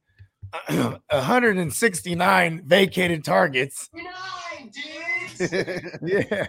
169 0.68 2.62
vacated 2.66 3.24
targets 3.24 3.88
yeah, 5.40 6.46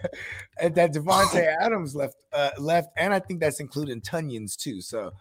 and 0.62 0.76
that 0.76 0.94
Davante 0.94 1.56
Adams 1.62 1.96
left 1.96 2.16
uh, 2.34 2.52
left, 2.58 2.90
and 2.98 3.14
I 3.14 3.20
think 3.20 3.40
that's 3.40 3.60
including 3.60 4.02
Tonyan's 4.02 4.56
too. 4.56 4.82
So, 4.82 5.12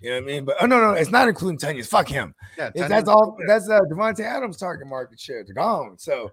you 0.00 0.10
know 0.10 0.16
what 0.16 0.22
I 0.22 0.26
mean? 0.26 0.44
But 0.44 0.56
oh 0.60 0.66
no, 0.66 0.80
no, 0.80 0.92
it's 0.92 1.10
not 1.10 1.28
including 1.28 1.58
Tonyan's. 1.58 1.86
Fuck 1.86 2.08
him. 2.08 2.34
Yeah, 2.58 2.70
If 2.74 2.88
that's 2.88 3.08
all. 3.08 3.36
That's 3.46 3.68
uh, 3.68 3.80
Davante 3.90 4.20
Adams' 4.20 4.56
target 4.56 4.88
market 4.88 5.20
share. 5.20 5.44
They're 5.44 5.54
gone. 5.54 5.96
So, 5.98 6.32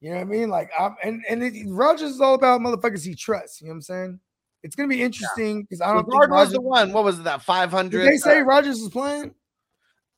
you 0.00 0.10
know 0.10 0.16
what 0.16 0.22
I 0.22 0.24
mean? 0.24 0.48
Like, 0.48 0.70
I'm 0.78 0.96
and 1.04 1.22
and 1.28 1.42
it, 1.42 1.66
Rodgers 1.68 2.12
is 2.12 2.20
all 2.20 2.34
about 2.34 2.60
motherfuckers 2.60 3.04
he 3.04 3.14
trusts. 3.14 3.60
You 3.60 3.68
know 3.68 3.72
what 3.72 3.76
I'm 3.76 3.82
saying? 3.82 4.20
It's 4.64 4.74
gonna 4.74 4.88
be 4.88 5.02
interesting 5.02 5.62
because 5.62 5.80
I 5.80 5.92
don't 5.92 6.04
think 6.04 6.14
Lazard 6.14 6.30
was 6.30 6.38
Rodgers. 6.38 6.52
the 6.54 6.60
one. 6.60 6.92
What 6.92 7.04
was 7.04 7.18
it, 7.18 7.24
that 7.24 7.42
500? 7.42 8.06
They 8.06 8.16
say 8.16 8.42
Rodgers 8.42 8.80
is 8.80 8.88
playing? 8.88 9.34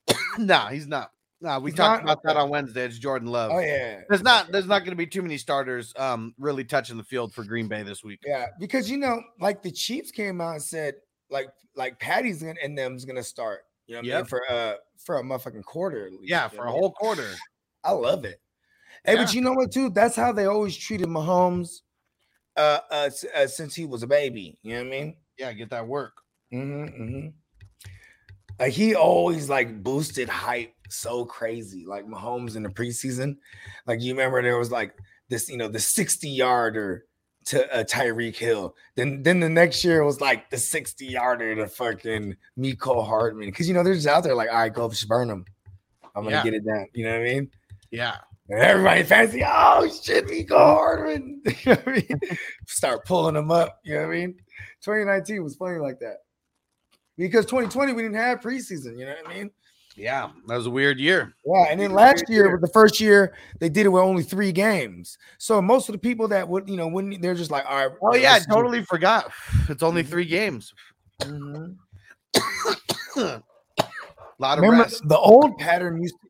no, 0.39 0.67
he's 0.67 0.87
not. 0.87 1.11
No, 1.41 1.61
we 1.61 1.71
He's 1.71 1.77
talked 1.77 2.05
not? 2.05 2.13
about 2.13 2.23
that 2.25 2.37
on 2.39 2.49
Wednesday. 2.49 2.85
It's 2.87 2.99
Jordan 2.99 3.29
Love. 3.29 3.51
Oh 3.53 3.59
yeah, 3.59 4.01
There's 4.09 4.23
not 4.23 4.51
there's 4.51 4.67
not 4.67 4.79
going 4.79 4.93
to 4.93 4.97
be 4.97 5.07
too 5.07 5.21
many 5.21 5.37
starters 5.37 5.93
um 5.97 6.35
really 6.39 6.65
touching 6.65 6.97
the 6.97 7.05
field 7.05 7.35
for 7.35 7.45
Green 7.45 7.69
Bay 7.69 7.83
this 7.83 8.03
week. 8.03 8.21
Yeah, 8.25 8.47
because 8.59 8.91
you 8.91 8.97
know, 8.97 9.21
like 9.41 9.63
the 9.63 9.71
Chiefs 9.71 10.11
came 10.11 10.41
out 10.41 10.53
and 10.55 10.63
said, 10.63 10.95
like, 11.31 11.49
like 11.77 11.99
Patty's 12.01 12.43
gonna 12.43 12.55
and 12.63 12.79
them's 12.79 13.05
gonna 13.05 13.23
start. 13.23 13.67
You 13.87 13.97
know 13.97 14.01
what 14.01 14.13
I 14.15 14.17
mean? 14.19 14.25
For 14.27 14.43
uh 14.51 14.75
for 14.97 15.19
a 15.19 15.23
motherfucking 15.23 15.65
quarter. 15.65 16.07
At 16.07 16.13
least, 16.13 16.31
Yeah, 16.31 16.45
you 16.45 16.57
for 16.57 16.57
know 16.57 16.63
a 16.63 16.65
what 16.65 16.71
I 16.71 16.73
mean? 16.73 16.81
whole 16.81 16.93
quarter. 16.93 17.31
I 17.85 17.91
love 17.91 18.25
it. 18.25 18.41
Hey, 19.05 19.17
but 19.17 19.35
you 19.35 19.43
know 19.43 19.53
what, 19.53 19.71
too? 19.71 19.91
That's 19.91 20.17
how 20.17 20.33
they 20.33 20.47
always 20.47 20.75
treated 20.75 21.09
Mahomes 21.09 21.83
uh, 22.57 22.79
uh, 22.91 23.11
uh 23.35 23.47
since 23.47 23.75
he 23.75 23.85
was 23.85 24.03
a 24.03 24.07
baby. 24.07 24.57
You 24.63 24.73
know 24.73 24.79
what 24.79 24.87
I 24.87 24.91
mean? 24.91 25.17
Yeah, 25.37 25.53
get 25.53 25.69
that 25.71 25.87
work. 25.87 26.15
Mm-hmm, 26.55 27.03
mm-hmm. 27.03 27.29
Like 28.59 28.73
he 28.73 28.95
always 28.95 29.49
like 29.49 29.83
boosted 29.83 30.29
hype 30.29 30.75
so 30.89 31.25
crazy, 31.25 31.85
like 31.87 32.07
Mahomes 32.07 32.57
in 32.57 32.63
the 32.63 32.69
preseason. 32.69 33.37
Like 33.87 34.01
you 34.01 34.13
remember 34.15 34.43
there 34.43 34.59
was 34.59 34.71
like 34.71 34.95
this, 35.29 35.49
you 35.49 35.57
know, 35.57 35.69
the 35.69 35.81
60 35.81 36.29
yarder 36.29 37.05
to 37.47 37.75
uh, 37.75 37.85
Tyreek 37.85 38.37
Hill. 38.37 38.75
Then 38.95 39.23
then 39.23 39.41
the 39.41 39.49
next 39.49 39.85
year 39.85 40.05
was 40.05 40.21
like 40.21 40.51
the 40.51 40.59
60 40.59 41.05
yarder 41.07 41.55
to 41.57 41.67
fucking 41.67 42.37
Mecole 42.59 43.07
Hardman. 43.07 43.51
Cause 43.53 43.67
you 43.67 43.75
know, 43.75 43.83
they're 43.83 43.95
just 43.95 44.07
out 44.07 44.23
there 44.25 44.35
like, 44.35 44.49
all 44.51 44.57
right, 44.59 44.73
go 44.73 44.89
just 44.89 45.09
burn 45.09 45.29
them. 45.29 45.45
I'm 46.15 46.25
gonna 46.25 46.37
Yeah. 46.37 46.45
get 46.45 46.55
it 46.55 46.65
done. 46.65 46.87
You 46.95 47.05
know 47.07 47.13
what 47.19 47.21
I 47.29 47.33
mean? 47.33 47.51
Yeah. 47.91 48.17
And 48.51 48.61
everybody 48.61 49.03
fancy, 49.05 49.43
oh 49.47 49.89
shit, 50.03 50.27
Mecole 50.29 50.59
Hardman. 50.59 51.43
you 51.47 51.53
know 51.67 51.73
what 51.75 51.89
I 51.89 51.93
mean? 51.93 52.21
Start 52.67 53.05
pulling 53.07 53.35
them 53.35 53.51
up. 53.51 53.81
You 53.85 53.95
know 53.95 54.03
what 54.07 54.15
I 54.15 54.19
mean? 54.21 54.35
2019 54.83 55.43
was 55.43 55.57
funny 55.57 55.79
like 55.79 55.99
that. 56.01 56.19
Because 57.17 57.45
2020, 57.47 57.93
we 57.93 58.03
didn't 58.03 58.17
have 58.17 58.41
preseason, 58.41 58.99
you 58.99 59.07
know 59.07 59.15
what 59.23 59.31
I 59.31 59.35
mean? 59.35 59.51
Yeah. 59.97 60.31
That 60.49 60.57
was 60.57 60.67
a 60.67 60.71
weird 60.71 60.99
year. 60.99 61.33
Yeah, 61.47 61.67
and 61.71 61.79
then 61.81 61.93
last 61.93 62.25
year 62.29 62.51
was 62.51 62.61
the 62.61 62.73
first 62.73 63.01
year 63.01 63.35
they 63.61 63.69
did 63.69 63.87
it 63.87 63.91
with 63.91 64.03
only 64.03 64.25
three 64.25 64.51
games. 64.51 65.17
So 65.39 65.63
most 65.63 65.89
of 65.89 65.93
the 65.93 65.99
people 66.01 66.27
that 66.29 66.49
would, 66.49 66.69
you 66.69 66.77
know, 66.77 66.89
wouldn't 66.89 67.23
they're 67.23 67.35
just 67.37 67.53
like, 67.53 67.65
all 67.69 67.77
right. 67.77 67.97
Oh 68.03 68.17
yeah, 68.17 68.31
I 68.31 68.33
let's 68.35 68.47
do- 68.47 68.55
totally 68.55 68.83
forgot. 68.83 69.31
It's 69.69 69.85
only 69.85 70.03
Mhm. 70.03 70.09
three 70.09 70.25
games. 70.25 70.75
Mhm. 71.21 71.77
a 73.17 73.21
lot 74.41 74.59
of 74.59 74.63
Remember 74.63 74.83
rest. 74.83 75.07
the 75.09 75.17
old 75.19 75.57
pattern 75.59 76.03
used 76.03 76.15
to, 76.23 76.29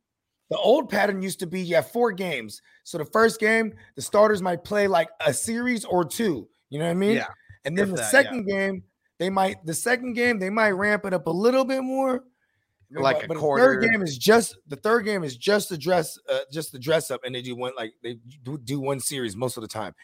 the 0.51 0.59
old 0.59 0.91
pattern 0.91 1.23
used 1.23 1.39
to 1.41 1.47
be 1.47 1.63
you 1.63 1.77
have 1.77 1.91
four 1.91 2.13
games. 2.13 2.61
So 2.83 2.99
the 2.99 3.07
first 3.07 3.41
game, 3.41 3.73
the 3.97 4.03
starters 4.03 4.43
might 4.43 4.63
play 4.63 4.87
like 4.87 5.09
a 5.25 5.33
series 5.33 5.87
or 5.87 6.05
two. 6.05 6.47
You 6.69 6.79
know 6.81 6.85
what 6.85 6.91
I 6.91 6.95
mean? 6.95 7.17
Yeah. 7.17 7.29
And 7.65 7.79
then 7.79 7.85
if 7.85 7.91
the 7.93 7.97
that, 7.97 8.03
yeah. 8.03 8.11
second 8.11 8.45
game, 8.47 8.83
they 9.19 9.31
might 9.31 9.65
the 9.65 9.75
second 9.75 10.15
game 10.15 10.39
they 10.39 10.51
might 10.51 10.73
ramp 10.73 11.05
it 11.05 11.15
up 11.15 11.27
a 11.27 11.31
little 11.31 11.65
bit 11.65 11.83
more. 11.83 12.25
Like 12.91 13.17
but, 13.17 13.25
a 13.25 13.29
but 13.29 13.37
quarter. 13.39 13.63
The 13.63 13.69
third 13.69 13.91
game 13.91 14.03
is 14.03 14.17
just 14.17 14.57
the 14.69 14.77
third 14.77 15.05
game 15.05 15.25
is 15.25 15.37
just 15.37 15.69
the 15.69 15.79
dress, 15.79 16.17
uh, 16.29 16.41
just 16.53 16.71
the 16.71 16.79
dress 16.79 17.11
up, 17.11 17.23
and 17.25 17.35
they 17.35 17.43
do 17.43 17.57
one 17.57 17.73
like 17.77 17.93
they 18.03 18.19
do, 18.45 18.57
do 18.59 18.79
one 18.79 19.01
series 19.01 19.35
most 19.35 19.57
of 19.57 19.63
the 19.63 19.69
time. 19.69 19.95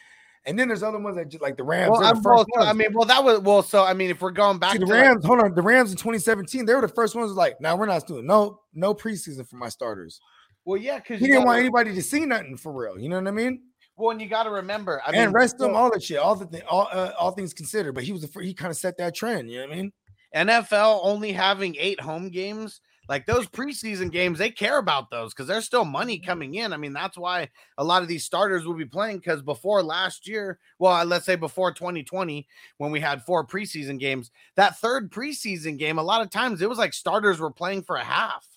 And 0.45 0.57
then 0.57 0.67
there's 0.67 0.81
other 0.81 0.99
ones 0.99 1.15
that 1.17 1.29
just 1.29 1.41
like 1.41 1.55
the 1.55 1.63
Rams. 1.63 1.91
Well, 1.91 2.13
the 2.13 2.45
well, 2.55 2.67
I 2.67 2.73
mean, 2.73 2.87
well, 2.93 3.05
that 3.05 3.23
was 3.23 3.39
well. 3.41 3.61
So 3.61 3.83
I 3.85 3.93
mean, 3.93 4.09
if 4.09 4.21
we're 4.21 4.31
going 4.31 4.57
back 4.57 4.73
See, 4.73 4.79
to 4.79 4.85
the 4.85 4.91
like- 4.91 5.03
Rams, 5.03 5.23
hold 5.23 5.39
on, 5.39 5.53
the 5.53 5.61
Rams 5.61 5.91
in 5.91 5.97
2017, 5.97 6.65
they 6.65 6.73
were 6.73 6.81
the 6.81 6.87
first 6.87 7.15
ones 7.15 7.31
like, 7.33 7.61
now 7.61 7.75
we're 7.75 7.85
not 7.85 8.07
doing 8.07 8.25
no 8.25 8.59
no 8.73 8.93
preseason 8.93 9.47
for 9.47 9.57
my 9.57 9.69
starters. 9.69 10.19
well, 10.65 10.77
yeah, 10.77 10.97
because 10.97 11.19
He 11.19 11.27
didn't 11.27 11.45
want 11.45 11.59
anybody 11.59 11.93
to 11.93 12.01
see 12.01 12.25
nothing 12.25 12.57
for 12.57 12.73
real. 12.73 12.99
You 12.99 13.09
know 13.09 13.17
what 13.17 13.27
I 13.27 13.31
mean? 13.31 13.61
Well, 13.97 14.11
and 14.11 14.21
you 14.21 14.27
got 14.27 14.43
to 14.43 14.49
remember, 14.49 15.01
I 15.05 15.11
mean, 15.11 15.21
and 15.21 15.33
rest 15.33 15.57
them, 15.57 15.73
well, 15.73 15.83
all 15.83 15.91
that 15.91 16.01
shit, 16.01 16.17
all 16.17 16.35
the 16.35 16.45
thing, 16.45 16.61
all 16.67 16.87
uh, 16.91 17.11
all 17.19 17.31
things 17.31 17.53
considered. 17.53 17.93
But 17.93 18.03
he 18.03 18.11
was 18.11 18.21
the 18.21 18.41
he 18.41 18.53
kind 18.53 18.71
of 18.71 18.77
set 18.77 18.97
that 18.97 19.15
trend. 19.15 19.49
You 19.49 19.61
know 19.61 19.67
what 19.67 19.73
I 19.73 19.81
mean? 19.81 19.93
NFL 20.35 21.01
only 21.03 21.33
having 21.33 21.75
eight 21.77 21.99
home 21.99 22.29
games, 22.29 22.79
like 23.09 23.25
those 23.25 23.47
preseason 23.47 24.09
games, 24.11 24.39
they 24.39 24.49
care 24.49 24.77
about 24.77 25.09
those 25.09 25.33
because 25.33 25.47
there's 25.47 25.65
still 25.65 25.83
money 25.83 26.17
coming 26.17 26.55
in. 26.55 26.71
I 26.71 26.77
mean, 26.77 26.93
that's 26.93 27.17
why 27.17 27.49
a 27.77 27.83
lot 27.83 28.01
of 28.01 28.07
these 28.07 28.23
starters 28.23 28.65
will 28.65 28.73
be 28.73 28.85
playing 28.85 29.17
because 29.17 29.41
before 29.41 29.83
last 29.83 30.27
year, 30.27 30.59
well, 30.79 31.03
let's 31.03 31.25
say 31.25 31.35
before 31.35 31.73
2020, 31.73 32.47
when 32.77 32.91
we 32.91 33.01
had 33.01 33.23
four 33.23 33.45
preseason 33.45 33.99
games, 33.99 34.31
that 34.55 34.77
third 34.77 35.11
preseason 35.11 35.77
game, 35.77 35.97
a 35.97 36.03
lot 36.03 36.21
of 36.21 36.29
times 36.29 36.61
it 36.61 36.69
was 36.69 36.77
like 36.77 36.93
starters 36.93 37.39
were 37.39 37.51
playing 37.51 37.83
for 37.83 37.97
a 37.97 38.03
half. 38.03 38.47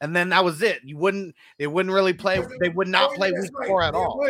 And 0.00 0.14
then 0.14 0.28
that 0.28 0.44
was 0.44 0.62
it. 0.62 0.80
You 0.84 0.96
wouldn't, 0.96 1.34
they 1.58 1.66
wouldn't 1.66 1.92
really 1.94 2.12
play, 2.12 2.40
they 2.60 2.68
would 2.68 2.86
not 2.88 3.10
Oh, 3.12 3.16
play 3.16 3.32
week 3.32 3.50
four 3.66 3.82
at 3.82 3.94
all. 3.94 4.24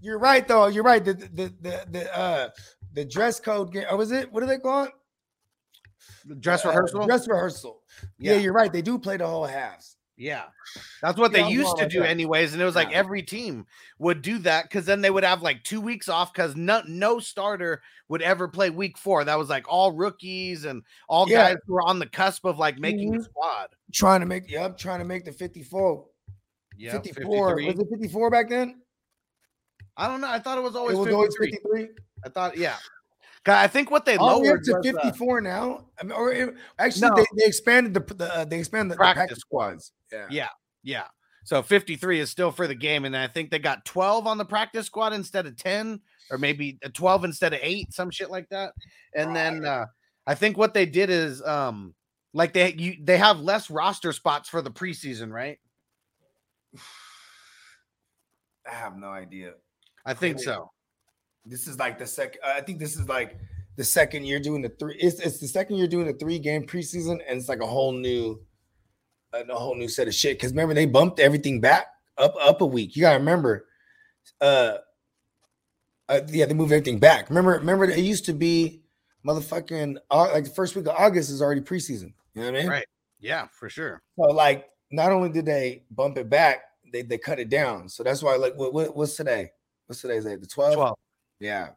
You're 0.00 0.18
right, 0.18 0.46
though. 0.46 0.66
You're 0.66 0.84
right. 0.84 1.04
The 1.04 1.14
the 1.14 1.52
the 1.62 1.86
the 1.90 2.16
uh 2.18 2.48
the 2.92 3.04
dress 3.04 3.40
code 3.40 3.72
game. 3.72 3.84
Or 3.90 3.96
was 3.96 4.12
it? 4.12 4.30
What 4.30 4.40
do 4.40 4.46
they 4.46 4.58
call 4.58 4.84
it? 4.84 4.92
Dress 6.40 6.64
Uh, 6.64 6.68
rehearsal. 6.68 7.06
dress 7.06 7.26
rehearsal. 7.26 7.82
Yeah. 8.18 8.32
Yeah. 8.34 8.38
you're 8.40 8.52
right. 8.52 8.72
They 8.72 8.82
do 8.82 8.98
play 8.98 9.16
the 9.16 9.26
whole 9.26 9.46
halves. 9.46 9.95
Yeah. 10.18 10.44
That's 11.02 11.18
what 11.18 11.32
they 11.32 11.46
used 11.46 11.76
to 11.76 11.86
do 11.86 12.02
anyways. 12.02 12.54
And 12.54 12.62
it 12.62 12.64
was 12.64 12.74
like 12.74 12.90
Yeah. 12.90 12.96
every 12.98 13.22
team 13.22 13.66
would 13.98 14.22
do 14.22 14.38
that 14.38 14.64
because 14.64 14.86
then 14.86 15.02
they 15.02 15.10
would 15.10 15.24
have 15.24 15.42
like 15.42 15.62
two 15.62 15.80
weeks 15.80 16.08
off 16.08 16.32
because 16.32 16.56
no, 16.56 16.82
no 16.88 17.18
starter 17.18 17.82
would 18.08 18.22
ever 18.22 18.48
play 18.48 18.70
week 18.70 18.96
four. 18.96 19.24
That 19.24 19.38
was 19.38 19.50
like 19.50 19.66
all 19.68 19.92
rookies 19.92 20.64
and 20.64 20.82
all 21.08 21.26
guys 21.26 21.56
who 21.66 21.74
were 21.74 21.82
on 21.82 21.98
the 21.98 22.06
cusp 22.06 22.46
of 22.46 22.58
like 22.58 22.78
making 22.78 23.14
a 23.14 23.18
Mhm. 23.18 23.24
squad. 23.24 23.68
Trying 23.92 24.20
to 24.20 24.26
make 24.26 24.50
yep, 24.50 24.78
trying 24.78 25.00
to 25.00 25.04
make 25.04 25.24
the 25.26 25.32
54. 25.32 26.06
Yeah. 26.78 26.92
54. 26.92 27.56
53. 27.56 27.66
Was 27.66 27.78
it 27.80 27.88
54 27.90 28.30
back 28.30 28.48
then? 28.48 28.80
I 29.98 30.08
don't 30.08 30.20
know. 30.20 30.28
I 30.30 30.38
thought 30.38 30.56
it 30.58 30.62
was 30.62 30.76
always 30.76 30.94
it 30.94 30.98
was 30.98 31.06
53. 31.08 31.14
always 31.14 31.36
53. 31.36 31.88
I 32.24 32.28
thought, 32.30 32.56
yeah. 32.56 32.76
I 33.48 33.68
think 33.68 33.90
what 33.90 34.04
they 34.04 34.16
All 34.16 34.36
the 34.36 34.42
way 34.42 34.48
up 34.48 34.54
lowered 34.54 34.64
to 34.64 34.92
was, 34.92 34.96
uh, 34.96 35.04
54 35.04 35.40
now. 35.40 35.84
I 36.00 36.04
mean, 36.04 36.12
or 36.12 36.54
actually, 36.78 37.08
No. 37.08 37.14
they, 37.16 37.26
they 37.38 37.46
expanded 37.46 37.94
the, 37.94 38.14
the 38.14 38.34
uh, 38.34 38.44
they 38.44 38.58
expanded 38.58 38.92
the, 38.92 38.96
Practice 38.96 39.20
practice 39.20 39.38
squads. 39.38 39.92
Yeah. 40.12 40.26
Yeah. 40.30 40.48
Yeah. 40.82 41.04
So 41.44 41.62
53 41.62 42.18
is 42.18 42.28
still 42.28 42.50
for 42.50 42.66
the 42.66 42.74
game. 42.74 43.04
And 43.04 43.16
I 43.16 43.28
think 43.28 43.50
they 43.50 43.60
got 43.60 43.84
12 43.84 44.26
on 44.26 44.36
the 44.36 44.44
practice 44.44 44.86
squad 44.86 45.12
instead 45.12 45.46
of 45.46 45.56
10, 45.56 46.00
or 46.30 46.38
maybe 46.38 46.76
a 46.82 46.88
12 46.88 47.24
instead 47.24 47.52
of 47.54 47.60
eight, 47.62 47.92
some 47.94 48.10
shit 48.10 48.30
like 48.32 48.48
that. 48.48 48.72
And 49.14 49.34
then 49.34 49.64
uh 49.64 49.86
I 50.26 50.34
think 50.34 50.58
what 50.58 50.74
they 50.74 50.86
did 50.86 51.08
is 51.08 51.40
um 51.44 51.94
like 52.34 52.52
they 52.52 52.72
you 52.72 52.96
they 53.00 53.16
have 53.16 53.38
less 53.38 53.70
roster 53.70 54.12
spots 54.12 54.48
for 54.48 54.60
the 54.60 54.72
preseason, 54.72 55.30
right? 55.32 55.58
I 58.66 58.74
have 58.74 58.96
no 58.96 59.10
idea. 59.10 59.52
I 60.04 60.14
think 60.14 60.40
so. 60.40 60.72
This 61.46 61.68
is 61.68 61.78
like 61.78 61.98
the 61.98 62.06
second. 62.06 62.40
I 62.44 62.60
think 62.60 62.78
this 62.78 62.96
is 62.96 63.08
like 63.08 63.38
the 63.76 63.84
second 63.84 64.24
year 64.24 64.40
doing 64.40 64.62
the 64.62 64.68
three. 64.68 64.96
It's, 64.98 65.20
it's 65.20 65.38
the 65.38 65.46
second 65.46 65.76
year 65.76 65.86
doing 65.86 66.06
the 66.06 66.12
three 66.12 66.38
game 66.38 66.66
preseason, 66.66 67.20
and 67.28 67.38
it's 67.38 67.48
like 67.48 67.60
a 67.60 67.66
whole 67.66 67.92
new, 67.92 68.40
a, 69.32 69.54
whole 69.54 69.76
new 69.76 69.88
set 69.88 70.08
of 70.08 70.14
shit. 70.14 70.38
Because 70.38 70.50
remember, 70.50 70.74
they 70.74 70.86
bumped 70.86 71.20
everything 71.20 71.60
back 71.60 71.86
up 72.18 72.34
up 72.40 72.60
a 72.60 72.66
week. 72.66 72.96
You 72.96 73.02
gotta 73.02 73.18
remember, 73.18 73.66
uh, 74.40 74.78
uh, 76.08 76.20
yeah, 76.28 76.46
they 76.46 76.54
moved 76.54 76.72
everything 76.72 76.98
back. 76.98 77.28
Remember, 77.28 77.52
remember, 77.52 77.84
it 77.84 77.98
used 77.98 78.24
to 78.26 78.32
be 78.32 78.82
motherfucking 79.24 79.98
Au- 80.10 80.32
like 80.32 80.44
the 80.44 80.50
first 80.50 80.74
week 80.74 80.86
of 80.86 80.96
August 80.96 81.30
is 81.30 81.40
already 81.40 81.60
preseason. 81.60 82.12
You 82.34 82.42
know 82.42 82.50
what 82.50 82.56
I 82.56 82.58
mean? 82.58 82.68
Right. 82.68 82.86
Yeah, 83.20 83.46
for 83.52 83.68
sure. 83.68 84.02
So 84.18 84.24
like, 84.24 84.68
not 84.90 85.12
only 85.12 85.28
did 85.28 85.46
they 85.46 85.84
bump 85.90 86.18
it 86.18 86.28
back, 86.28 86.62
they 86.92 87.02
they 87.02 87.18
cut 87.18 87.38
it 87.38 87.48
down. 87.48 87.88
So 87.88 88.02
that's 88.02 88.22
why 88.22 88.34
like, 88.34 88.56
what, 88.56 88.74
what 88.74 88.96
what's 88.96 89.16
today? 89.16 89.50
What's 89.86 90.00
today's 90.00 90.24
date? 90.24 90.40
The 90.40 90.48
12th? 90.48 90.96
12. 91.40 91.52
Yeah. 91.52 91.68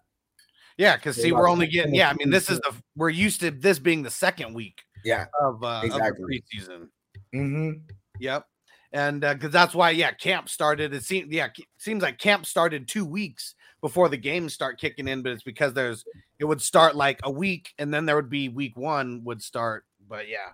Yeah, 0.77 0.95
because 0.95 1.17
see, 1.17 1.33
we're 1.33 1.49
only 1.49 1.67
getting 1.67 1.93
yeah. 1.93 2.09
I 2.09 2.13
mean, 2.13 2.29
this 2.29 2.49
is 2.49 2.57
the 2.59 2.73
we're 2.95 3.09
used 3.09 3.41
to 3.41 3.51
this 3.51 3.79
being 3.79 4.01
the 4.01 4.09
second 4.09 4.53
week 4.53 4.81
Yeah. 5.03 5.25
of 5.41 5.61
uh 5.63 5.81
Exactly. 5.83 6.07
of 6.09 6.15
the 6.17 6.23
preseason. 6.57 6.87
Mm-hmm. 7.35 7.71
Yep. 8.19 8.45
And 8.93 9.21
because 9.21 9.51
that's 9.51 9.75
why, 9.75 9.91
yeah, 9.91 10.11
camp 10.11 10.47
started. 10.49 10.93
It 10.93 11.03
seems, 11.03 11.31
yeah, 11.31 11.47
it 11.57 11.65
seems 11.77 12.01
like 12.01 12.17
camp 12.17 12.45
started 12.45 12.87
two 12.87 13.05
weeks 13.05 13.53
before 13.81 14.07
the 14.09 14.17
games 14.17 14.53
start 14.53 14.79
kicking 14.79 15.07
in, 15.07 15.21
but 15.21 15.31
it's 15.33 15.43
because 15.43 15.73
there's 15.73 16.03
it 16.39 16.45
would 16.45 16.61
start 16.61 16.95
like 16.95 17.19
a 17.23 17.29
week, 17.31 17.73
and 17.77 17.93
then 17.93 18.05
there 18.05 18.15
would 18.15 18.29
be 18.29 18.47
week 18.49 18.77
one 18.77 19.21
would 19.25 19.43
start. 19.43 19.83
But 20.07 20.29
yeah, 20.29 20.53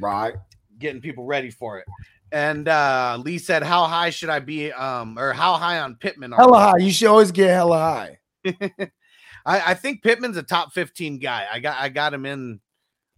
Right. 0.00 0.34
getting 0.78 1.00
people 1.02 1.26
ready 1.26 1.50
for 1.50 1.78
it. 1.78 1.84
And 2.32 2.66
uh 2.66 3.18
Lee 3.22 3.38
said, 3.38 3.62
"How 3.62 3.84
high 3.86 4.08
should 4.10 4.30
I 4.30 4.40
be? 4.40 4.72
Um, 4.72 5.18
or 5.18 5.32
how 5.34 5.54
high 5.58 5.78
on 5.80 5.96
Pittman? 5.96 6.32
are 6.32 6.36
Hella 6.40 6.58
high. 6.58 6.78
You 6.78 6.90
should 6.90 7.08
always 7.08 7.30
get 7.30 7.50
hella 7.50 7.78
high. 7.78 8.18
I, 9.46 9.60
I 9.70 9.74
think 9.74 10.02
Pittman's 10.02 10.36
a 10.36 10.42
top 10.42 10.72
15 10.72 11.18
guy. 11.18 11.46
I 11.52 11.60
got 11.60 11.78
I 11.78 11.88
got 11.88 12.14
him 12.14 12.26
in. 12.26 12.60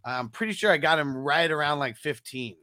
I'm 0.05 0.29
pretty 0.31 0.53
sure 0.53 0.71
I 0.71 0.79
got 0.79 0.99
him 0.99 1.17
right 1.17 1.51
around 1.51 1.79
like 1.81 1.97
15. 1.97 2.57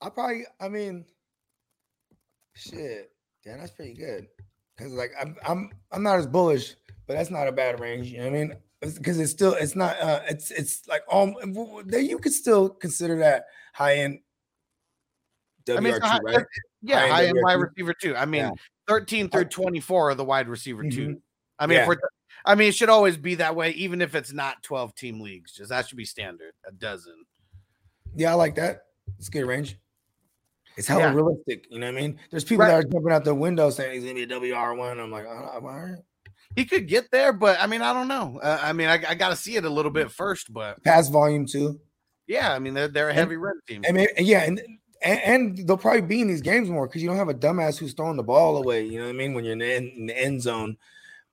I 0.00 0.08
probably, 0.10 0.44
I 0.60 0.68
mean, 0.68 1.04
shit. 2.54 3.10
Yeah, 3.44 3.56
that's 3.56 3.70
pretty 3.72 3.94
good. 3.94 4.26
Cause 4.78 4.92
like 4.92 5.12
I'm, 5.20 5.36
I'm, 5.46 5.70
I'm 5.90 6.02
not 6.02 6.18
as 6.18 6.26
bullish, 6.26 6.74
but 7.06 7.14
that's 7.14 7.30
not 7.30 7.48
a 7.48 7.52
bad 7.52 7.80
range. 7.80 8.08
You 8.08 8.18
know 8.18 8.24
what 8.24 8.30
I 8.36 8.38
mean? 8.38 8.56
Because 8.80 9.18
it's 9.18 9.32
still, 9.32 9.54
it's 9.54 9.74
not, 9.74 9.98
uh, 10.00 10.20
it's, 10.28 10.50
it's 10.52 10.86
like 10.86 11.02
um, 11.10 11.34
there 11.86 12.00
you 12.00 12.18
could 12.18 12.32
still 12.32 12.68
consider 12.68 13.18
that 13.18 13.44
high 13.74 13.96
end. 13.96 14.20
WR2, 15.66 15.76
I 15.76 15.80
mean, 15.80 15.94
it's 15.94 16.06
high- 16.06 16.18
right? 16.20 16.46
Yeah, 16.80 17.00
High-end 17.00 17.12
high 17.12 17.26
end 17.26 17.38
wide 17.42 17.56
WR2. 17.58 17.62
receiver 17.68 17.94
too. 17.94 18.16
I 18.16 18.24
mean, 18.24 18.42
Yeah. 18.42 18.50
13 18.88 19.28
through 19.28 19.44
24 19.44 20.10
are 20.10 20.14
the 20.14 20.24
wide 20.24 20.48
receiver 20.48 20.82
two. 20.88 21.08
Mhm. 21.08 21.20
I 21.58 21.66
mean, 21.66 21.78
if 21.78 21.86
Yeah. 21.88 21.94
I 22.44 22.54
mean, 22.54 22.68
it 22.68 22.74
should 22.74 22.88
always 22.88 23.16
be 23.16 23.34
that 23.36 23.54
way, 23.56 23.70
even 23.72 24.00
if 24.00 24.14
it's 24.14 24.32
not 24.32 24.62
12 24.62 24.94
team 24.94 25.20
leagues. 25.20 25.52
Just 25.52 25.70
that 25.70 25.86
should 25.88 25.98
be 25.98 26.04
standard. 26.04 26.52
A 26.66 26.72
dozen. 26.72 27.24
Yeah, 28.14 28.30
I 28.32 28.34
like 28.34 28.54
that. 28.54 28.84
It's 29.18 29.28
good 29.28 29.44
range. 29.44 29.76
It's 30.76 30.86
hella 30.86 31.02
Yeah. 31.02 31.14
realistic. 31.14 31.66
You 31.70 31.80
know 31.80 31.86
what 31.92 31.98
I 31.98 32.00
mean? 32.00 32.20
There's 32.30 32.44
people 32.44 32.64
Right. 32.64 32.70
that 32.70 32.86
are 32.86 32.88
jumping 32.88 33.12
out 33.12 33.24
the 33.24 33.34
window 33.34 33.68
saying 33.70 33.92
he's 33.94 34.04
gonna 34.04 34.14
be 34.14 34.22
a 34.22 34.26
WR 34.26 34.74
one. 34.74 34.98
I'm 35.00 35.10
like, 35.10 35.26
oh, 35.26 35.50
all 35.54 35.60
right. 35.60 35.98
He 36.56 36.64
could 36.64 36.88
get 36.88 37.10
there, 37.10 37.32
but 37.32 37.60
I 37.60 37.66
mean, 37.66 37.82
I 37.82 37.92
don't 37.92 38.08
know. 38.08 38.38
Uh, 38.42 38.58
I 38.62 38.72
mean, 38.72 38.88
I, 38.88 38.94
I 39.08 39.14
got 39.14 39.28
to 39.30 39.36
see 39.36 39.56
it 39.56 39.64
a 39.64 39.70
little 39.70 39.90
bit 39.90 40.10
first, 40.10 40.52
but 40.52 40.82
Pass 40.82 41.08
volume 41.08 41.44
too. 41.46 41.78
yeah, 42.26 42.52
I 42.54 42.58
mean, 42.58 42.72
they're 42.74 42.88
they're 42.88 43.06
a 43.08 43.10
And- 43.10 43.18
heavy 43.18 43.36
run 43.36 43.54
team. 43.66 43.84
And 43.86 43.96
maybe, 43.96 44.12
yeah, 44.18 44.44
and, 44.44 44.60
and 45.02 45.20
and 45.20 45.68
they'll 45.68 45.76
probably 45.76 46.02
be 46.02 46.20
in 46.20 46.28
these 46.28 46.40
games 46.40 46.68
more 46.68 46.86
because 46.86 47.02
you 47.02 47.08
don't 47.08 47.16
have 47.16 47.28
a 47.28 47.34
dumbass 47.34 47.78
who's 47.78 47.92
throwing 47.92 48.16
the 48.16 48.22
ball 48.22 48.56
away. 48.56 48.84
You 48.84 48.98
know 48.98 49.04
what 49.04 49.10
I 49.10 49.14
mean? 49.14 49.34
When 49.34 49.44
you're 49.44 49.52
in 49.52 49.58
the 49.60 49.74
end, 49.74 49.92
in 49.96 50.06
the 50.06 50.18
end 50.18 50.42
zone, 50.42 50.76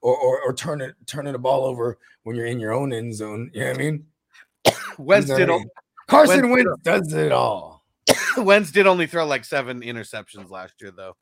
or 0.02 0.16
or, 0.16 0.42
or 0.42 0.54
turning 0.54 0.92
turning 1.06 1.34
the 1.34 1.40
ball 1.40 1.66
over 1.66 1.98
when 2.24 2.36
you're 2.36 2.46
in 2.46 2.60
your 2.60 2.74
own 2.74 2.94
end 2.94 3.16
zone. 3.16 3.52
You 3.54 3.62
know 3.62 3.68
what 3.68 3.76
I 3.76 3.80
mean? 3.80 4.06
Wentz 4.98 5.28
did, 5.28 5.50
Carson 6.08 6.50
Wentz 6.50 6.68
Wentz 6.68 6.82
does 6.84 7.14
it 7.14 7.32
all, 7.32 7.86
Wentz 8.38 8.72
did 8.72 8.88
only 8.88 9.08
throw 9.08 9.26
like 9.26 9.46
seven 9.46 9.82
interceptions 9.82 10.50
last 10.50 10.74
year, 10.82 10.92
though. 10.92 11.16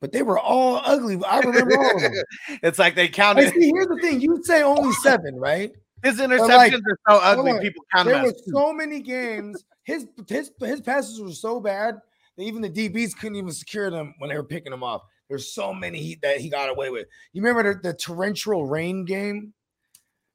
but 0.00 0.12
they 0.12 0.22
were 0.22 0.38
all 0.38 0.80
ugly. 0.84 1.18
I 1.26 1.40
remember 1.40 1.78
all 1.78 1.96
of 1.96 2.02
them. 2.02 2.12
It's 2.62 2.78
like 2.78 2.94
they 2.94 3.06
Hey, 3.06 3.12
counted 3.12 3.54
see, 3.54 3.72
here's 3.74 3.88
the 3.88 3.98
thing: 4.00 4.20
you 4.20 4.42
say 4.44 4.62
only 4.62 4.92
seven, 4.94 5.36
right? 5.36 5.72
his 6.04 6.18
interceptions 6.18 6.48
like, 6.48 6.72
are 6.74 6.98
so 7.08 7.18
ugly. 7.22 7.58
People 7.60 7.84
count 7.92 8.06
There 8.08 8.22
were 8.22 8.34
so 8.46 8.72
many 8.72 9.00
games. 9.00 9.64
His 9.84 10.06
his 10.28 10.50
his 10.60 10.80
passes 10.80 11.20
were 11.20 11.30
so 11.30 11.60
bad 11.60 11.96
that 12.36 12.42
even 12.42 12.62
the 12.62 12.70
DBs 12.70 13.16
couldn't 13.16 13.36
even 13.36 13.52
secure 13.52 13.90
them 13.90 14.14
when 14.18 14.30
they 14.30 14.36
were 14.36 14.44
picking 14.44 14.70
them 14.70 14.82
off. 14.82 15.02
There's 15.28 15.54
so 15.54 15.72
many 15.72 15.98
he, 15.98 16.18
that 16.22 16.38
he 16.38 16.50
got 16.50 16.68
away 16.68 16.90
with. 16.90 17.06
You 17.32 17.42
remember 17.42 17.74
the, 17.74 17.80
the 17.80 17.94
torrential 17.94 18.66
rain 18.66 19.04
game 19.04 19.54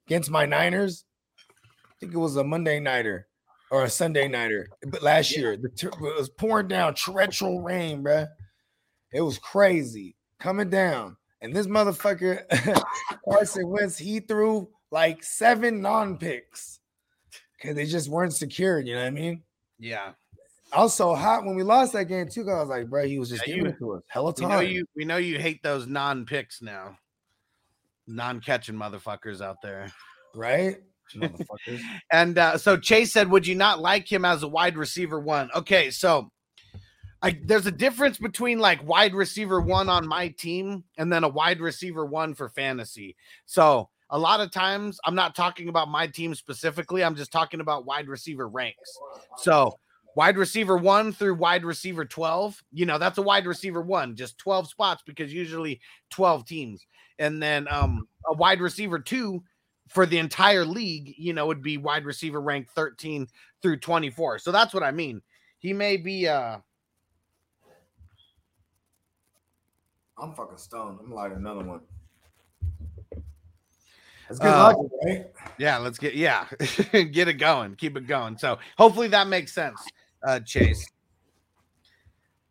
against 0.06 0.30
my 0.30 0.46
Niners? 0.46 1.04
I 1.86 1.92
think 2.00 2.14
it 2.14 2.18
was 2.18 2.36
a 2.36 2.44
Monday 2.44 2.80
nighter 2.80 3.28
or 3.70 3.84
a 3.84 3.90
Sunday 3.90 4.26
nighter, 4.26 4.68
but 4.86 5.02
last 5.02 5.36
year 5.36 5.56
the 5.56 5.68
it 5.68 6.16
was 6.16 6.28
pouring 6.28 6.68
down 6.68 6.94
torrential 6.94 7.62
rain, 7.62 8.02
bruh. 8.02 8.28
It 9.12 9.20
was 9.20 9.38
crazy 9.38 10.16
coming 10.38 10.70
down, 10.70 11.16
and 11.40 11.54
this 11.54 11.66
motherfucker 11.66 12.44
Carson 13.28 13.68
Wentz 13.68 13.98
he 13.98 14.20
threw 14.20 14.68
like 14.90 15.22
seven 15.22 15.80
non-picks 15.80 16.79
because 17.60 17.76
they 17.76 17.86
just 17.86 18.08
weren't 18.08 18.32
secured. 18.34 18.86
You 18.86 18.94
know 18.94 19.00
what 19.02 19.06
I 19.08 19.10
mean? 19.10 19.42
Yeah, 19.78 20.12
I 20.72 20.82
was 20.82 20.94
so 20.94 21.14
hot 21.14 21.44
when 21.44 21.56
we 21.56 21.62
lost 21.62 21.92
that 21.94 22.04
game 22.06 22.28
too. 22.28 22.44
'cause 22.44 22.54
I 22.54 22.60
was 22.60 22.68
like, 22.68 22.88
bro, 22.88 23.06
he 23.06 23.18
was 23.18 23.28
just 23.30 23.46
Yeah, 23.46 23.54
giving 23.56 23.64
you- 23.66 23.70
it 23.72 23.78
to 23.78 23.92
us. 23.94 24.02
Hella 24.08 24.34
we 24.38 24.42
know 24.46 24.48
time. 24.60 24.68
you. 24.68 24.86
We 24.94 25.04
know 25.04 25.16
you 25.16 25.38
hate 25.38 25.62
those 25.62 25.86
non-picks 25.86 26.62
now. 26.62 26.98
Non-catching 28.06 28.74
motherfuckers 28.74 29.40
out 29.40 29.58
there. 29.62 29.92
right? 30.34 30.78
And 32.12 32.38
uh, 32.38 32.56
so 32.56 32.76
Chase 32.76 33.12
said, 33.12 33.28
"Would 33.30 33.44
you 33.46 33.56
not 33.56 33.80
like 33.80 34.10
him 34.10 34.24
as 34.24 34.44
a 34.44 34.48
wide 34.48 34.76
receiver 34.76 35.18
one?" 35.18 35.50
Okay, 35.56 35.90
so 35.90 36.30
I, 37.20 37.36
there's 37.44 37.66
a 37.66 37.72
difference 37.72 38.16
between 38.18 38.60
like 38.60 38.86
wide 38.86 39.12
receiver 39.14 39.60
one 39.60 39.88
on 39.88 40.06
my 40.06 40.28
team 40.28 40.84
and 40.98 41.12
then 41.12 41.24
a 41.24 41.28
wide 41.28 41.60
receiver 41.60 42.06
one 42.06 42.34
for 42.34 42.48
fantasy. 42.48 43.16
So 43.44 43.90
a 44.10 44.18
lot 44.18 44.40
of 44.40 44.50
times 44.50 44.98
I'm 45.04 45.14
not 45.14 45.34
talking 45.34 45.68
about 45.68 45.88
my 45.88 46.06
team 46.06 46.34
specifically. 46.34 47.04
I'm 47.04 47.14
just 47.14 47.32
talking 47.32 47.60
about 47.60 47.86
wide 47.86 48.08
receiver 48.08 48.48
ranks. 48.48 48.98
So 49.38 49.78
wide 50.16 50.36
receiver 50.36 50.76
one 50.76 51.12
through 51.12 51.34
wide 51.34 51.64
receiver 51.64 52.04
12, 52.04 52.62
you 52.72 52.86
know, 52.86 52.98
that's 52.98 53.18
a 53.18 53.22
wide 53.22 53.46
receiver 53.46 53.80
one, 53.80 54.16
just 54.16 54.38
12 54.38 54.68
spots 54.68 55.02
because 55.06 55.32
usually 55.32 55.80
12 56.10 56.44
teams. 56.44 56.86
And 57.18 57.42
then 57.42 57.68
um 57.70 58.08
a 58.26 58.34
wide 58.34 58.60
receiver 58.60 58.98
two 58.98 59.42
for 59.88 60.06
the 60.06 60.18
entire 60.18 60.64
league, 60.64 61.14
you 61.16 61.32
know, 61.32 61.46
would 61.46 61.62
be 61.62 61.78
wide 61.78 62.04
receiver 62.04 62.40
rank 62.40 62.68
13 62.74 63.28
through 63.62 63.78
24. 63.78 64.40
So 64.40 64.50
that's 64.50 64.74
what 64.74 64.82
I 64.82 64.90
mean. 64.90 65.22
He 65.58 65.72
may 65.72 65.96
be 65.96 66.26
uh 66.26 66.58
I'm 70.18 70.34
fucking 70.34 70.58
stoned. 70.58 70.98
I'm 71.02 71.12
lighting 71.12 71.38
another 71.38 71.64
one. 71.64 71.80
That's 74.30 74.38
good 74.38 74.48
Uh, 74.48 74.72
logic, 74.76 74.92
right? 75.04 75.26
yeah, 75.58 75.78
let's 75.78 75.98
get 75.98 76.14
yeah, 76.14 76.46
get 76.92 77.26
it 77.26 77.34
going, 77.34 77.74
keep 77.74 77.96
it 77.96 78.06
going. 78.06 78.38
So 78.38 78.60
hopefully 78.78 79.08
that 79.08 79.26
makes 79.26 79.52
sense, 79.52 79.84
uh 80.22 80.38
Chase. 80.38 80.88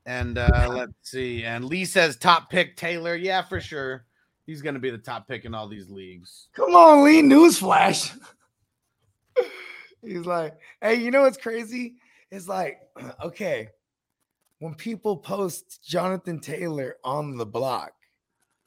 And 0.05 0.38
uh 0.38 0.67
let's 0.73 0.91
see. 1.03 1.45
And 1.45 1.63
Lee 1.63 1.86
says 1.86 2.17
top 2.17 2.49
pick 2.49 2.75
Taylor. 2.75 3.15
Yeah, 3.15 3.41
for 3.43 3.61
sure. 3.61 4.05
He's 4.45 4.61
gonna 4.61 4.80
be 4.80 4.89
the 4.89 4.97
top 4.97 5.25
pick 5.25 5.45
in 5.45 5.55
all 5.55 5.69
these 5.69 5.89
leagues. 5.89 6.49
Come 6.53 6.75
on, 6.75 7.05
Lee. 7.05 7.21
Newsflash. 7.21 8.17
He's 10.03 10.25
like, 10.25 10.57
hey, 10.82 10.95
you 10.95 11.11
know 11.11 11.21
what's 11.21 11.38
crazy? 11.38 11.95
It's 12.30 12.47
like, 12.49 12.80
okay, 13.23 13.69
when 14.59 14.75
people 14.75 15.15
post 15.15 15.82
Jonathan 15.86 16.41
Taylor 16.41 16.97
on 17.05 17.38
the 17.38 17.45
block 17.45 17.93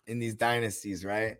in 0.06 0.18
these 0.18 0.34
dynasties, 0.34 1.04
right? 1.04 1.36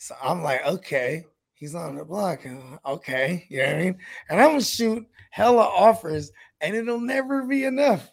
So 0.00 0.14
I'm 0.22 0.42
like, 0.42 0.64
okay, 0.66 1.26
he's 1.52 1.74
on 1.74 1.96
the 1.96 2.04
block. 2.06 2.40
uh, 2.46 2.78
Okay, 2.88 3.44
you 3.50 3.58
know 3.58 3.66
what 3.66 3.74
I 3.76 3.78
mean? 3.78 3.98
And 4.30 4.40
I'm 4.40 4.48
gonna 4.48 4.62
shoot 4.62 5.06
hella 5.30 5.62
offers, 5.62 6.32
and 6.62 6.74
it'll 6.74 7.00
never 7.00 7.44
be 7.44 7.64
enough. 7.64 8.10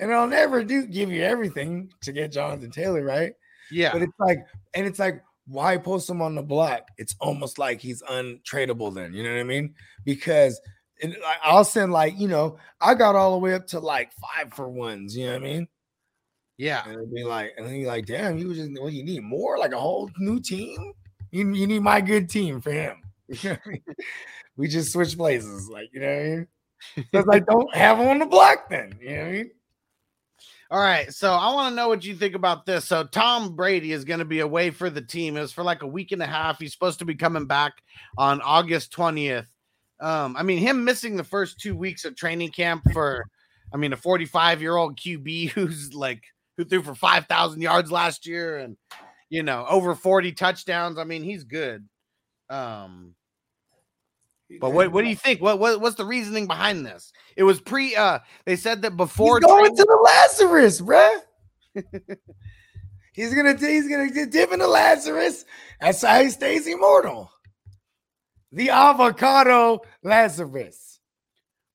And 0.00 0.12
I'll 0.12 0.26
never 0.26 0.64
do 0.64 0.84
give 0.86 1.12
you 1.12 1.22
everything 1.22 1.92
to 2.02 2.10
get 2.12 2.32
Jonathan 2.32 2.72
Taylor, 2.72 3.04
right? 3.04 3.34
Yeah. 3.70 3.92
But 3.92 4.02
it's 4.02 4.18
like, 4.18 4.38
and 4.74 4.84
it's 4.84 4.98
like, 4.98 5.22
why 5.46 5.76
post 5.76 6.10
him 6.10 6.20
on 6.20 6.34
the 6.34 6.42
block? 6.42 6.88
It's 6.98 7.14
almost 7.20 7.60
like 7.60 7.80
he's 7.80 8.02
untradeable 8.02 8.92
then. 8.92 9.12
You 9.14 9.22
know 9.22 9.32
what 9.32 9.40
I 9.40 9.44
mean? 9.44 9.74
Because 10.04 10.60
and 11.00 11.16
I'll 11.44 11.64
send 11.64 11.92
like, 11.92 12.18
you 12.18 12.26
know, 12.26 12.58
I 12.80 12.94
got 12.94 13.14
all 13.14 13.32
the 13.32 13.38
way 13.38 13.54
up 13.54 13.68
to 13.68 13.78
like 13.78 14.10
five 14.14 14.52
for 14.52 14.68
ones. 14.68 15.16
You 15.16 15.26
know 15.26 15.32
what 15.34 15.42
I 15.42 15.44
mean? 15.44 15.68
Yeah. 16.62 16.84
And 16.84 16.94
it'd 16.94 17.12
be 17.12 17.24
like, 17.24 17.54
and 17.56 17.66
then 17.66 17.74
you're 17.74 17.88
like, 17.88 18.06
damn, 18.06 18.38
you 18.38 18.54
just 18.54 18.70
what 18.80 18.92
you 18.92 19.02
need 19.02 19.22
more, 19.24 19.58
like 19.58 19.72
a 19.72 19.80
whole 19.80 20.08
new 20.18 20.38
team. 20.38 20.92
You, 21.32 21.52
you 21.52 21.66
need 21.66 21.82
my 21.82 22.00
good 22.00 22.28
team 22.28 22.60
for 22.60 22.72
him. 22.72 23.02
You 23.28 23.50
know 23.50 23.50
what 23.50 23.60
I 23.64 23.70
mean? 23.70 23.82
we 24.56 24.68
just 24.68 24.92
switch 24.92 25.16
places, 25.16 25.66
like 25.68 25.88
you 25.92 26.00
know 26.00 26.06
what 26.06 26.16
I 26.16 26.28
mean? 26.28 26.46
It's 27.12 27.26
like, 27.26 27.46
don't 27.46 27.74
have 27.74 27.98
him 27.98 28.08
on 28.08 28.18
the 28.18 28.26
block 28.26 28.68
then. 28.68 28.98
You 29.00 29.08
know 29.08 29.16
what 29.16 29.28
I 29.28 29.32
mean? 29.32 29.50
All 30.70 30.80
right, 30.80 31.12
so 31.12 31.32
I 31.32 31.52
want 31.54 31.72
to 31.72 31.76
know 31.76 31.88
what 31.88 32.04
you 32.04 32.14
think 32.14 32.34
about 32.34 32.66
this. 32.66 32.84
So 32.84 33.04
Tom 33.04 33.56
Brady 33.56 33.92
is 33.92 34.04
going 34.04 34.18
to 34.18 34.26
be 34.26 34.40
away 34.40 34.70
for 34.70 34.90
the 34.90 35.00
team. 35.00 35.36
It 35.36 35.40
was 35.40 35.52
for 35.52 35.64
like 35.64 35.82
a 35.82 35.86
week 35.86 36.12
and 36.12 36.22
a 36.22 36.26
half. 36.26 36.58
He's 36.58 36.72
supposed 36.72 36.98
to 36.98 37.06
be 37.06 37.14
coming 37.14 37.46
back 37.46 37.72
on 38.18 38.42
August 38.42 38.92
20th. 38.92 39.46
Um, 40.00 40.36
I 40.36 40.42
mean, 40.42 40.58
him 40.58 40.84
missing 40.84 41.16
the 41.16 41.24
first 41.24 41.58
two 41.58 41.74
weeks 41.74 42.04
of 42.04 42.16
training 42.16 42.50
camp 42.50 42.84
for, 42.92 43.24
I 43.72 43.78
mean, 43.78 43.94
a 43.94 43.96
45 43.96 44.60
year 44.60 44.76
old 44.76 44.98
QB 44.98 45.50
who's 45.52 45.94
like 45.94 46.22
who 46.56 46.64
threw 46.64 46.82
for 46.82 46.94
5,000 46.94 47.60
yards 47.60 47.90
last 47.90 48.26
year 48.26 48.58
and 48.58 48.76
you 49.30 49.42
know 49.42 49.66
over 49.68 49.94
40 49.94 50.32
touchdowns. 50.32 50.98
I 50.98 51.04
mean, 51.04 51.22
he's 51.22 51.44
good. 51.44 51.88
Um, 52.50 53.14
but 54.60 54.72
what 54.72 54.92
what 54.92 55.02
do 55.02 55.08
you 55.08 55.16
think? 55.16 55.40
What 55.40 55.58
what 55.58 55.80
what's 55.80 55.96
the 55.96 56.04
reasoning 56.04 56.46
behind 56.46 56.84
this? 56.84 57.12
It 57.36 57.44
was 57.44 57.60
pre. 57.60 57.96
Uh, 57.96 58.18
they 58.44 58.56
said 58.56 58.82
that 58.82 58.96
before 58.96 59.38
He's 59.38 59.46
going 59.46 59.74
to 59.74 59.84
the 59.84 60.00
Lazarus, 60.04 60.80
bruh. 60.80 61.20
he's 63.14 63.34
gonna 63.34 63.56
he's 63.56 63.88
gonna 63.88 64.26
dip 64.26 64.52
into 64.52 64.66
Lazarus. 64.66 65.44
That's 65.80 66.02
how 66.02 66.22
he 66.22 66.30
stays 66.30 66.66
immortal. 66.66 67.30
The 68.52 68.70
avocado 68.70 69.80
Lazarus. 70.02 70.91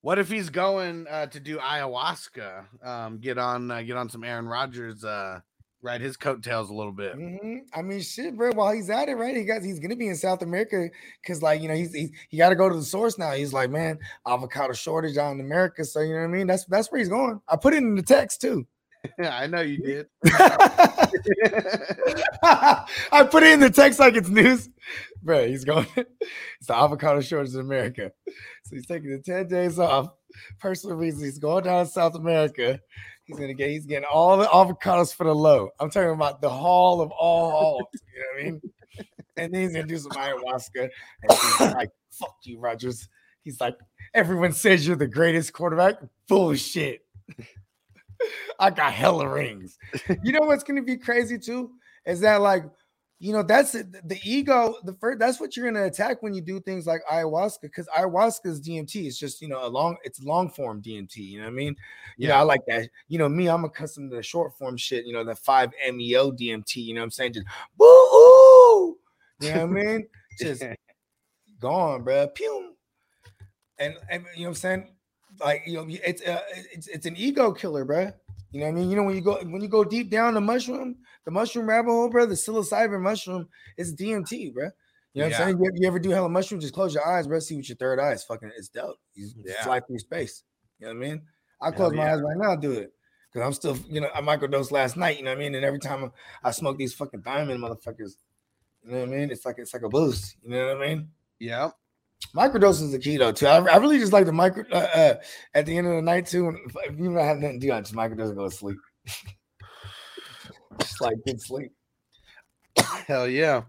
What 0.01 0.19
if 0.19 0.29
he's 0.29 0.49
going 0.49 1.07
uh, 1.09 1.25
to 1.27 1.39
do 1.39 1.57
ayahuasca? 1.57 2.65
Um, 2.85 3.17
get 3.19 3.37
on 3.37 3.71
uh, 3.71 3.81
get 3.81 3.97
on 3.97 4.09
some 4.09 4.23
Aaron 4.23 4.47
Rodgers. 4.47 5.03
Uh, 5.03 5.41
ride 5.81 6.01
his 6.01 6.17
coattails 6.17 6.69
a 6.69 6.73
little 6.73 6.91
bit. 6.91 7.15
Mhm. 7.15 7.61
I 7.73 7.81
mean, 7.81 8.01
shit, 8.01 8.35
bro. 8.35 8.51
While 8.51 8.73
he's 8.73 8.89
at 8.89 9.09
it, 9.09 9.15
right? 9.15 9.35
He 9.35 9.43
got 9.43 9.63
he's 9.63 9.79
gonna 9.79 9.95
be 9.95 10.07
in 10.07 10.15
South 10.15 10.41
America 10.41 10.89
because, 11.21 11.41
like, 11.41 11.61
you 11.61 11.67
know, 11.67 11.75
he's, 11.75 11.93
he's 11.93 12.11
he 12.29 12.37
got 12.37 12.49
to 12.49 12.55
go 12.55 12.69
to 12.69 12.75
the 12.75 12.83
source 12.83 13.17
now. 13.17 13.31
He's 13.31 13.53
like, 13.53 13.69
man, 13.69 13.99
avocado 14.25 14.73
shortage 14.73 15.17
out 15.17 15.31
in 15.31 15.39
America. 15.39 15.83
So 15.85 16.01
you 16.01 16.13
know 16.13 16.21
what 16.21 16.25
I 16.25 16.27
mean? 16.27 16.47
That's 16.47 16.65
that's 16.65 16.91
where 16.91 16.99
he's 16.99 17.09
going. 17.09 17.41
I 17.47 17.55
put 17.55 17.73
it 17.73 17.77
in 17.77 17.95
the 17.95 18.03
text 18.03 18.41
too. 18.41 18.67
I 19.19 19.47
know 19.47 19.61
you 19.61 19.77
did. 19.77 20.07
I 22.43 23.27
put 23.29 23.43
it 23.43 23.53
in 23.53 23.59
the 23.59 23.69
text 23.69 23.99
like 23.99 24.15
it's 24.15 24.29
news. 24.29 24.69
Bro, 25.23 25.47
he's 25.47 25.63
going. 25.63 25.87
It's 26.59 26.67
the 26.67 26.75
avocado 26.75 27.21
shortage 27.21 27.53
in 27.53 27.59
America. 27.61 28.11
So 28.63 28.75
he's 28.75 28.87
taking 28.87 29.11
the 29.11 29.19
10 29.19 29.47
days 29.47 29.77
off. 29.77 30.09
Personal 30.59 30.97
reasons. 30.97 31.23
He's 31.23 31.37
going 31.37 31.63
down 31.63 31.85
to 31.85 31.91
South 31.91 32.15
America. 32.15 32.79
He's 33.27 33.37
gonna 33.37 33.53
get 33.53 33.69
he's 33.69 33.85
getting 33.85 34.07
all 34.11 34.37
the 34.37 34.45
avocados 34.45 35.13
for 35.13 35.25
the 35.25 35.35
low. 35.35 35.69
I'm 35.79 35.89
talking 35.89 36.11
about 36.11 36.41
the 36.41 36.49
hall 36.49 37.01
of 37.01 37.11
all 37.11 37.51
halls. 37.51 37.87
You 37.93 38.19
know 38.19 38.25
what 38.33 38.41
I 38.41 38.43
mean? 38.43 38.61
And 39.35 39.53
then 39.53 39.61
he's 39.61 39.73
gonna 39.73 39.85
do 39.85 39.97
some 39.97 40.11
ayahuasca. 40.11 40.89
And 41.23 41.31
he's 41.31 41.73
like, 41.73 41.91
fuck 42.09 42.35
you, 42.43 42.59
Rodgers. 42.59 43.07
He's 43.43 43.59
like, 43.59 43.77
everyone 44.13 44.53
says 44.53 44.87
you're 44.87 44.95
the 44.95 45.07
greatest 45.07 45.53
quarterback. 45.53 45.95
Bullshit. 46.27 47.01
I 48.59 48.71
got 48.71 48.93
hella 48.93 49.29
rings. 49.29 49.77
You 50.23 50.31
know 50.31 50.41
what's 50.41 50.63
gonna 50.63 50.81
be 50.81 50.97
crazy 50.97 51.37
too? 51.37 51.71
Is 52.05 52.21
that 52.21 52.41
like, 52.41 52.63
you 53.19 53.33
know, 53.33 53.41
that's 53.41 53.71
the 53.71 54.19
ego, 54.23 54.75
the 54.83 54.93
first 54.93 55.17
that's 55.17 55.39
what 55.39 55.57
you're 55.57 55.65
gonna 55.71 55.85
attack 55.85 56.21
when 56.21 56.35
you 56.35 56.41
do 56.41 56.59
things 56.59 56.85
like 56.85 57.01
ayahuasca, 57.11 57.61
because 57.61 57.87
ayahuasca 57.87 58.45
is 58.45 58.61
DMT. 58.61 59.07
It's 59.07 59.17
just 59.17 59.41
you 59.41 59.47
know 59.47 59.65
a 59.65 59.67
long, 59.67 59.97
it's 60.03 60.23
long 60.23 60.49
form 60.49 60.81
DMT. 60.81 61.17
You 61.17 61.39
know 61.39 61.45
what 61.45 61.51
I 61.51 61.55
mean? 61.55 61.75
Yeah, 62.17 62.29
Yeah. 62.29 62.39
I 62.39 62.43
like 62.43 62.61
that. 62.67 62.89
You 63.07 63.17
know, 63.17 63.27
me, 63.27 63.49
I'm 63.49 63.65
accustomed 63.65 64.11
to 64.11 64.17
the 64.17 64.23
short 64.23 64.55
form 64.57 64.77
shit, 64.77 65.05
you 65.05 65.13
know, 65.13 65.23
the 65.23 65.35
5 65.35 65.71
MEO 65.93 66.31
DMT, 66.31 66.75
you 66.75 66.93
know 66.93 67.01
what 67.01 67.05
I'm 67.05 67.11
saying? 67.11 67.33
Just 67.33 67.47
boo. 67.75 68.97
You 69.39 69.53
know 69.53 69.65
what 69.67 69.77
I 69.79 69.83
mean? 69.83 70.07
Just 70.39 70.63
gone, 71.59 72.03
bro. 72.03 72.27
Pew. 72.27 72.73
And, 73.79 73.95
and 74.09 74.25
you 74.35 74.43
know 74.43 74.49
what 74.49 74.49
I'm 74.49 74.55
saying? 74.55 74.87
Like 75.39 75.63
you 75.67 75.73
know, 75.73 75.85
it's 75.87 76.21
uh, 76.23 76.41
it's 76.73 76.87
it's 76.87 77.05
an 77.05 77.15
ego 77.15 77.51
killer, 77.51 77.85
bro. 77.85 78.11
You 78.51 78.61
know 78.61 78.65
what 78.67 78.71
I 78.71 78.75
mean? 78.75 78.89
You 78.89 78.95
know 78.95 79.03
when 79.03 79.15
you 79.15 79.21
go 79.21 79.37
when 79.43 79.61
you 79.61 79.67
go 79.67 79.83
deep 79.83 80.09
down 80.09 80.33
the 80.33 80.41
mushroom, 80.41 80.95
the 81.27 81.31
mushroom 81.31 81.67
rabbit 81.67 81.91
hole, 81.91 82.09
bro, 82.09 82.25
the 82.25 82.35
psilocybin 82.35 83.01
mushroom 83.01 83.49
is 83.75 83.93
DMT, 83.93 84.53
bro. 84.53 84.63
You 84.63 84.69
know 84.69 84.71
what 84.71 84.71
Yeah. 85.15 85.25
I'm 85.25 85.31
saying? 85.31 85.57
You, 85.57 85.71
you 85.75 85.87
ever 85.89 85.99
do 85.99 86.09
hella 86.09 86.29
mushroom? 86.29 86.61
Just 86.61 86.73
close 86.73 86.93
your 86.93 87.05
eyes, 87.05 87.27
bro. 87.27 87.39
See 87.39 87.57
what 87.57 87.67
your 87.67 87.75
third 87.75 87.99
eye 87.99 88.13
is. 88.13 88.23
Fucking, 88.23 88.49
it's 88.55 88.69
dope. 88.69 88.95
You 89.13 89.27
Yeah. 89.43 89.61
fly 89.61 89.81
through 89.81 89.99
space. 89.99 90.43
You 90.79 90.87
know 90.87 90.93
what 90.93 91.05
I 91.05 91.09
mean? 91.09 91.21
I 91.59 91.71
close 91.71 91.91
my 91.91 92.05
yeah. 92.05 92.13
eyes 92.13 92.21
right 92.21 92.37
now, 92.37 92.55
do 92.55 92.71
it. 92.71 92.93
Cause 93.33 93.41
I'm 93.43 93.51
still, 93.51 93.77
you 93.89 93.99
know, 93.99 94.09
I 94.15 94.21
microdosed 94.21 94.71
last 94.71 94.95
night. 94.95 95.17
You 95.17 95.25
know 95.25 95.31
what 95.31 95.37
I 95.39 95.41
mean? 95.41 95.55
And 95.55 95.65
every 95.65 95.79
time 95.79 96.13
I 96.45 96.51
smoke 96.51 96.77
these 96.77 96.93
fucking 96.93 97.23
diamond 97.23 97.61
motherfuckers, 97.61 98.15
you 98.85 98.91
know 98.91 98.99
what 98.99 99.09
I 99.09 99.11
mean? 99.11 99.29
It's 99.29 99.45
like 99.45 99.55
it's 99.57 99.73
like 99.73 99.83
a 99.83 99.89
boost. 99.89 100.37
You 100.43 100.51
know 100.51 100.67
what 100.75 100.81
I 100.81 100.87
mean? 100.87 101.09
yeah. 101.39 101.71
Microdose 102.33 102.81
is 102.81 102.93
the 102.93 102.99
key 102.99 103.17
though 103.17 103.33
too. 103.33 103.47
I, 103.47 103.57
I 103.65 103.77
really 103.77 103.99
just 103.99 104.13
like 104.13 104.25
the 104.25 104.31
micro 104.31 104.63
uh, 104.71 104.77
uh, 104.77 105.13
at 105.53 105.65
the 105.65 105.77
end 105.77 105.87
of 105.87 105.93
the 105.93 106.01
night 106.01 106.25
too. 106.27 106.45
When, 106.45 106.57
if 106.85 106.97
you 106.97 107.13
don't 107.13 107.17
have 107.17 107.37
nothing 107.37 107.59
to 107.59 107.67
do, 107.67 107.73
I 107.73 107.81
just 107.81 107.93
microdose 107.93 108.29
and 108.29 108.37
go 108.37 108.49
to 108.49 108.55
sleep. 108.55 108.77
just 110.79 111.01
like 111.01 111.15
good 111.25 111.41
sleep. 111.41 111.71
Hell 113.07 113.27
yeah. 113.27 113.63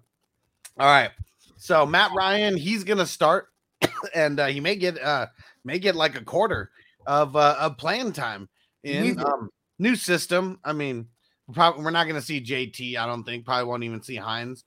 All 0.79 0.87
right. 0.87 1.11
So 1.57 1.85
Matt 1.85 2.13
Ryan, 2.15 2.57
he's 2.57 2.85
gonna 2.85 3.07
start, 3.07 3.49
and 4.15 4.39
uh, 4.39 4.47
he 4.47 4.61
may 4.61 4.77
get 4.77 5.01
uh 5.03 5.27
may 5.65 5.79
get 5.79 5.97
like 5.97 6.17
a 6.17 6.25
quarter 6.25 6.71
of 7.07 7.37
uh 7.37 7.57
of 7.59 7.79
playing 7.79 8.13
time 8.13 8.49
in 8.85 9.19
um, 9.19 9.51
new 9.79 9.97
system. 9.97 10.59
I 10.65 10.73
mean, 10.73 11.09
probably 11.53 11.85
we're 11.85 11.91
not 11.91 12.07
gonna 12.07 12.23
see 12.23 12.41
JT. 12.41 12.97
I 12.97 13.07
don't 13.07 13.25
think. 13.25 13.45
Probably 13.45 13.65
won't 13.65 13.85
even 13.85 14.03
see 14.03 14.17
Hines. 14.17 14.65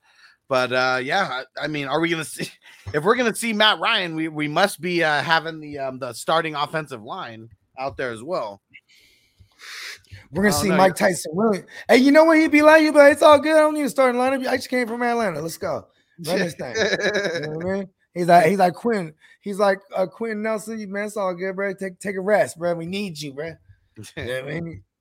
But 0.48 0.72
uh 0.72 1.00
yeah, 1.02 1.42
I, 1.56 1.64
I 1.64 1.66
mean, 1.68 1.88
are 1.88 2.00
we 2.00 2.10
gonna 2.10 2.24
see 2.24 2.50
if 2.94 3.04
we're 3.04 3.16
gonna 3.16 3.34
see 3.34 3.52
Matt 3.52 3.80
Ryan? 3.80 4.14
We 4.14 4.28
we 4.28 4.48
must 4.48 4.80
be 4.80 5.02
uh 5.02 5.22
having 5.22 5.60
the 5.60 5.78
um 5.78 5.98
the 5.98 6.12
starting 6.12 6.54
offensive 6.54 7.02
line 7.02 7.48
out 7.78 7.96
there 7.96 8.10
as 8.10 8.22
well. 8.22 8.60
We're 10.30 10.44
gonna 10.44 10.54
I 10.56 10.60
see 10.60 10.68
know. 10.68 10.76
Mike 10.76 10.96
Tyson 10.96 11.32
really. 11.34 11.62
Hey, 11.88 11.98
you 11.98 12.10
know 12.10 12.24
what 12.24 12.38
he'd 12.38 12.50
be 12.50 12.62
like? 12.62 12.82
He'd 12.82 12.92
be 12.92 12.98
like, 12.98 13.12
it's 13.12 13.22
all 13.22 13.38
good. 13.38 13.54
I 13.54 13.60
don't 13.60 13.74
need 13.74 13.82
to 13.82 13.90
start 13.90 14.14
in 14.14 14.20
lineup. 14.20 14.46
I 14.46 14.56
just 14.56 14.68
came 14.68 14.86
from 14.88 15.02
Atlanta. 15.02 15.40
Let's 15.40 15.58
go. 15.58 15.86
Run 16.26 16.38
this 16.38 16.54
thing. 16.54 16.74
You 16.76 17.40
know 17.40 17.56
what 17.56 17.66
I 17.66 17.72
mean? 17.78 17.88
He's 18.14 18.26
like, 18.26 18.46
he's 18.46 18.58
like 18.58 18.74
Quinn. 18.74 19.14
He's 19.40 19.58
like 19.58 19.80
uh, 19.96 20.06
Quenton 20.06 20.42
Nelson. 20.42 20.78
You 20.78 20.86
man, 20.88 21.06
it's 21.06 21.16
all 21.16 21.34
good, 21.34 21.56
bro. 21.56 21.72
Take 21.74 21.98
take 21.98 22.16
a 22.16 22.20
rest, 22.20 22.58
bro. 22.58 22.74
We 22.74 22.86
need 22.86 23.20
you, 23.20 23.32
bro. 23.32 23.52
You 24.16 24.24
know 24.24 24.38
I 24.38 24.42
mean? 24.42 24.84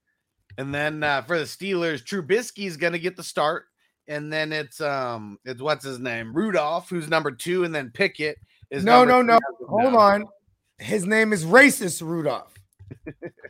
And 0.57 0.76
then 0.76 1.01
uh, 1.01 1.22
for 1.22 1.39
the 1.39 1.45
Steelers, 1.45 2.03
Trubisky's 2.03 2.76
gonna 2.76 2.99
get 2.99 3.16
the 3.16 3.24
start, 3.24 3.66
and 4.09 4.32
then 4.32 4.51
it's 4.51 4.82
um 4.82 5.39
it's 5.45 5.62
what's 5.62 5.86
his 5.86 5.97
name 5.97 6.34
Rudolph, 6.34 6.89
who's 6.89 7.07
number 7.07 7.32
two, 7.32 7.64
and 7.64 7.74
then 7.74 7.89
Pickett 7.89 8.38
is 8.70 8.84
No, 8.84 9.05
no, 9.05 9.22
no. 9.22 9.38
three 9.38 9.55
as 9.55 9.62
of 9.62 9.70
Hold 9.70 9.93
now. 9.93 9.99
on. 9.99 10.26
His 10.78 11.05
name 11.05 11.32
is 11.32 11.45
racist 11.45 12.01
Rudolph. 12.01 12.53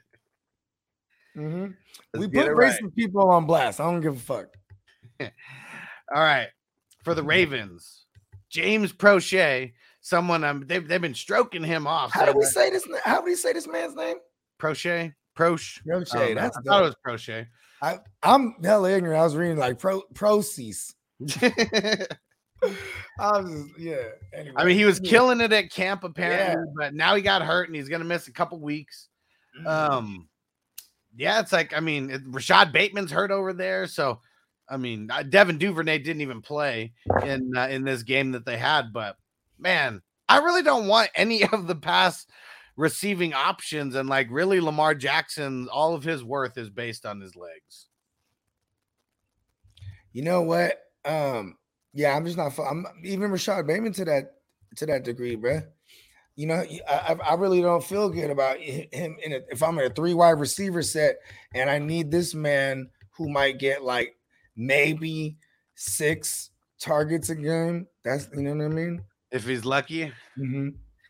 Mhm. 1.36 1.76
We 2.14 2.28
put 2.28 2.48
right. 2.48 2.72
racist 2.72 2.96
people 2.96 3.30
on 3.30 3.46
blast. 3.46 3.80
I 3.80 3.86
don't 3.86 4.02
give 4.02 4.16
a 4.16 4.20
fuck. 4.20 4.48
All 5.22 5.30
right, 6.22 6.48
for 7.04 7.14
the 7.14 7.24
Ravens, 7.24 8.06
James 8.50 8.92
Proche, 8.92 9.72
someone 10.02 10.44
um 10.44 10.64
they've 10.68 10.86
they've 10.86 11.02
been 11.02 11.14
stroking 11.14 11.64
him 11.64 11.88
off. 11.88 12.12
How 12.12 12.26
do 12.26 12.34
we 12.34 12.44
much. 12.44 12.54
say 12.54 12.70
this? 12.70 12.88
How 13.04 13.20
do 13.20 13.26
we 13.26 13.36
say 13.36 13.54
this 13.54 13.68
man's 13.68 13.96
name? 13.96 14.18
Prochet? 14.58 15.14
Proche? 15.38 15.82
Prochet. 15.86 16.36
know. 16.36 16.42
That's 16.42 16.58
I 16.58 16.62
thought 16.62 16.84
it 16.84 16.86
was 16.86 16.96
Prochet. 17.04 17.48
I, 17.82 18.00
I'm 18.22 18.56
hella 18.64 18.92
ignorant. 18.92 19.20
I 19.20 19.24
was 19.24 19.36
reading 19.36 19.58
like 19.58 19.80
pro 19.80 20.02
proceeds. 20.14 20.94
I 21.32 22.08
was 23.20 23.50
just, 23.50 23.80
yeah. 23.80 23.96
Anyway, 24.34 24.56
I 24.56 24.66
mean, 24.66 24.78
he 24.78 24.86
was 24.86 25.00
killing 25.00 25.42
it 25.42 25.52
at 25.52 25.72
camp 25.72 26.04
apparently, 26.04 26.64
but 26.76 26.94
now 26.94 27.16
he 27.16 27.22
got 27.22 27.42
hurt 27.42 27.68
and 27.68 27.76
he's 27.76 27.90
gonna 27.90 28.06
miss 28.06 28.28
a 28.28 28.32
couple 28.32 28.60
weeks. 28.60 29.08
Mm-hmm. 29.58 29.68
Um, 29.68 30.30
yeah, 31.16 31.40
it's 31.40 31.52
like 31.52 31.76
I 31.76 31.80
mean, 31.80 32.24
Rashod 32.28 32.72
Bateman's 32.72 33.12
hurt 33.12 33.32
over 33.32 33.54
there, 33.54 33.88
so 33.88 34.22
I 34.70 34.78
mean, 34.78 35.10
uh, 35.12 35.24
Devin 35.24 35.58
Duvernay 35.58 36.00
didn't 36.00 36.22
even 36.22 36.42
play 36.42 36.94
in 37.24 37.56
uh, 37.56 37.68
in 37.68 37.84
this 37.84 38.04
game 38.04 38.32
that 38.32 38.46
they 38.46 38.58
had, 38.58 38.94
but 38.94 39.18
man, 39.60 40.02
I 40.30 40.38
really 40.38 40.64
don't 40.64 40.88
want 40.88 41.10
any 41.16 41.44
of 41.44 41.68
the 41.68 41.76
pass 41.76 42.26
receiving 42.76 43.34
options, 43.34 43.96
and 43.96 44.08
like 44.08 44.28
really, 44.32 44.62
Lamar 44.62 44.96
Jackson, 44.96 45.68
all 45.70 45.94
of 45.94 46.04
his 46.04 46.24
worth 46.24 46.58
is 46.58 46.70
based 46.70 47.06
on 47.06 47.20
his 47.20 47.36
legs. 47.36 47.88
You 50.14 50.24
know 50.24 50.42
what? 50.42 50.80
Um, 51.06 51.58
yeah, 51.94 52.16
I'm 52.16 52.26
just 52.26 52.38
not. 52.38 52.58
I'm 52.60 52.86
even 53.04 53.32
Rashod 53.32 53.68
Bateman 53.68 53.94
to 53.94 54.06
that 54.06 54.34
to 54.78 54.86
that 54.86 55.04
degree, 55.04 55.36
bruh. 55.36 55.66
You 56.42 56.48
know, 56.48 56.64
I, 56.90 57.16
I 57.24 57.34
really 57.36 57.62
don't 57.62 57.84
feel 57.84 58.10
good 58.10 58.32
about 58.32 58.58
him. 58.58 59.16
In 59.24 59.34
a, 59.34 59.40
if 59.52 59.62
I'm 59.62 59.78
in 59.78 59.86
a 59.92 59.94
three 59.94 60.16
wide 60.16 60.40
receiver 60.40 60.82
set 60.82 61.18
and 61.54 61.70
I 61.70 61.78
need 61.78 62.10
this 62.10 62.34
man 62.34 62.90
who 63.12 63.30
might 63.30 63.60
get 63.60 63.84
like 63.84 64.16
maybe 64.56 65.38
six 65.76 66.50
targets 66.80 67.30
a 67.30 67.36
game. 67.36 67.86
That's 68.04 68.28
you 68.36 68.42
know 68.42 68.56
what 68.56 68.66
I 68.66 68.76
mean. 68.76 69.04
If 69.32 69.46
he's 69.46 69.66
lucky, 69.66 70.12
Mm-hmm. 70.36 70.70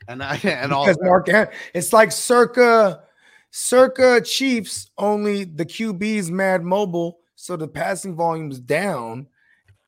and 0.09 0.21
I 0.21 0.35
and 0.43 0.73
all 0.73 0.85
Because 0.85 0.99
Mark, 1.01 1.29
it's 1.73 1.93
like 1.93 2.11
circa, 2.11 3.03
circa 3.51 4.19
Chiefs. 4.19 4.89
Only 4.97 5.45
the 5.45 5.65
QB's 5.65 6.29
mad 6.29 6.61
mobile, 6.63 7.19
so 7.35 7.55
the 7.55 7.69
passing 7.69 8.15
volume's 8.17 8.59
down, 8.59 9.27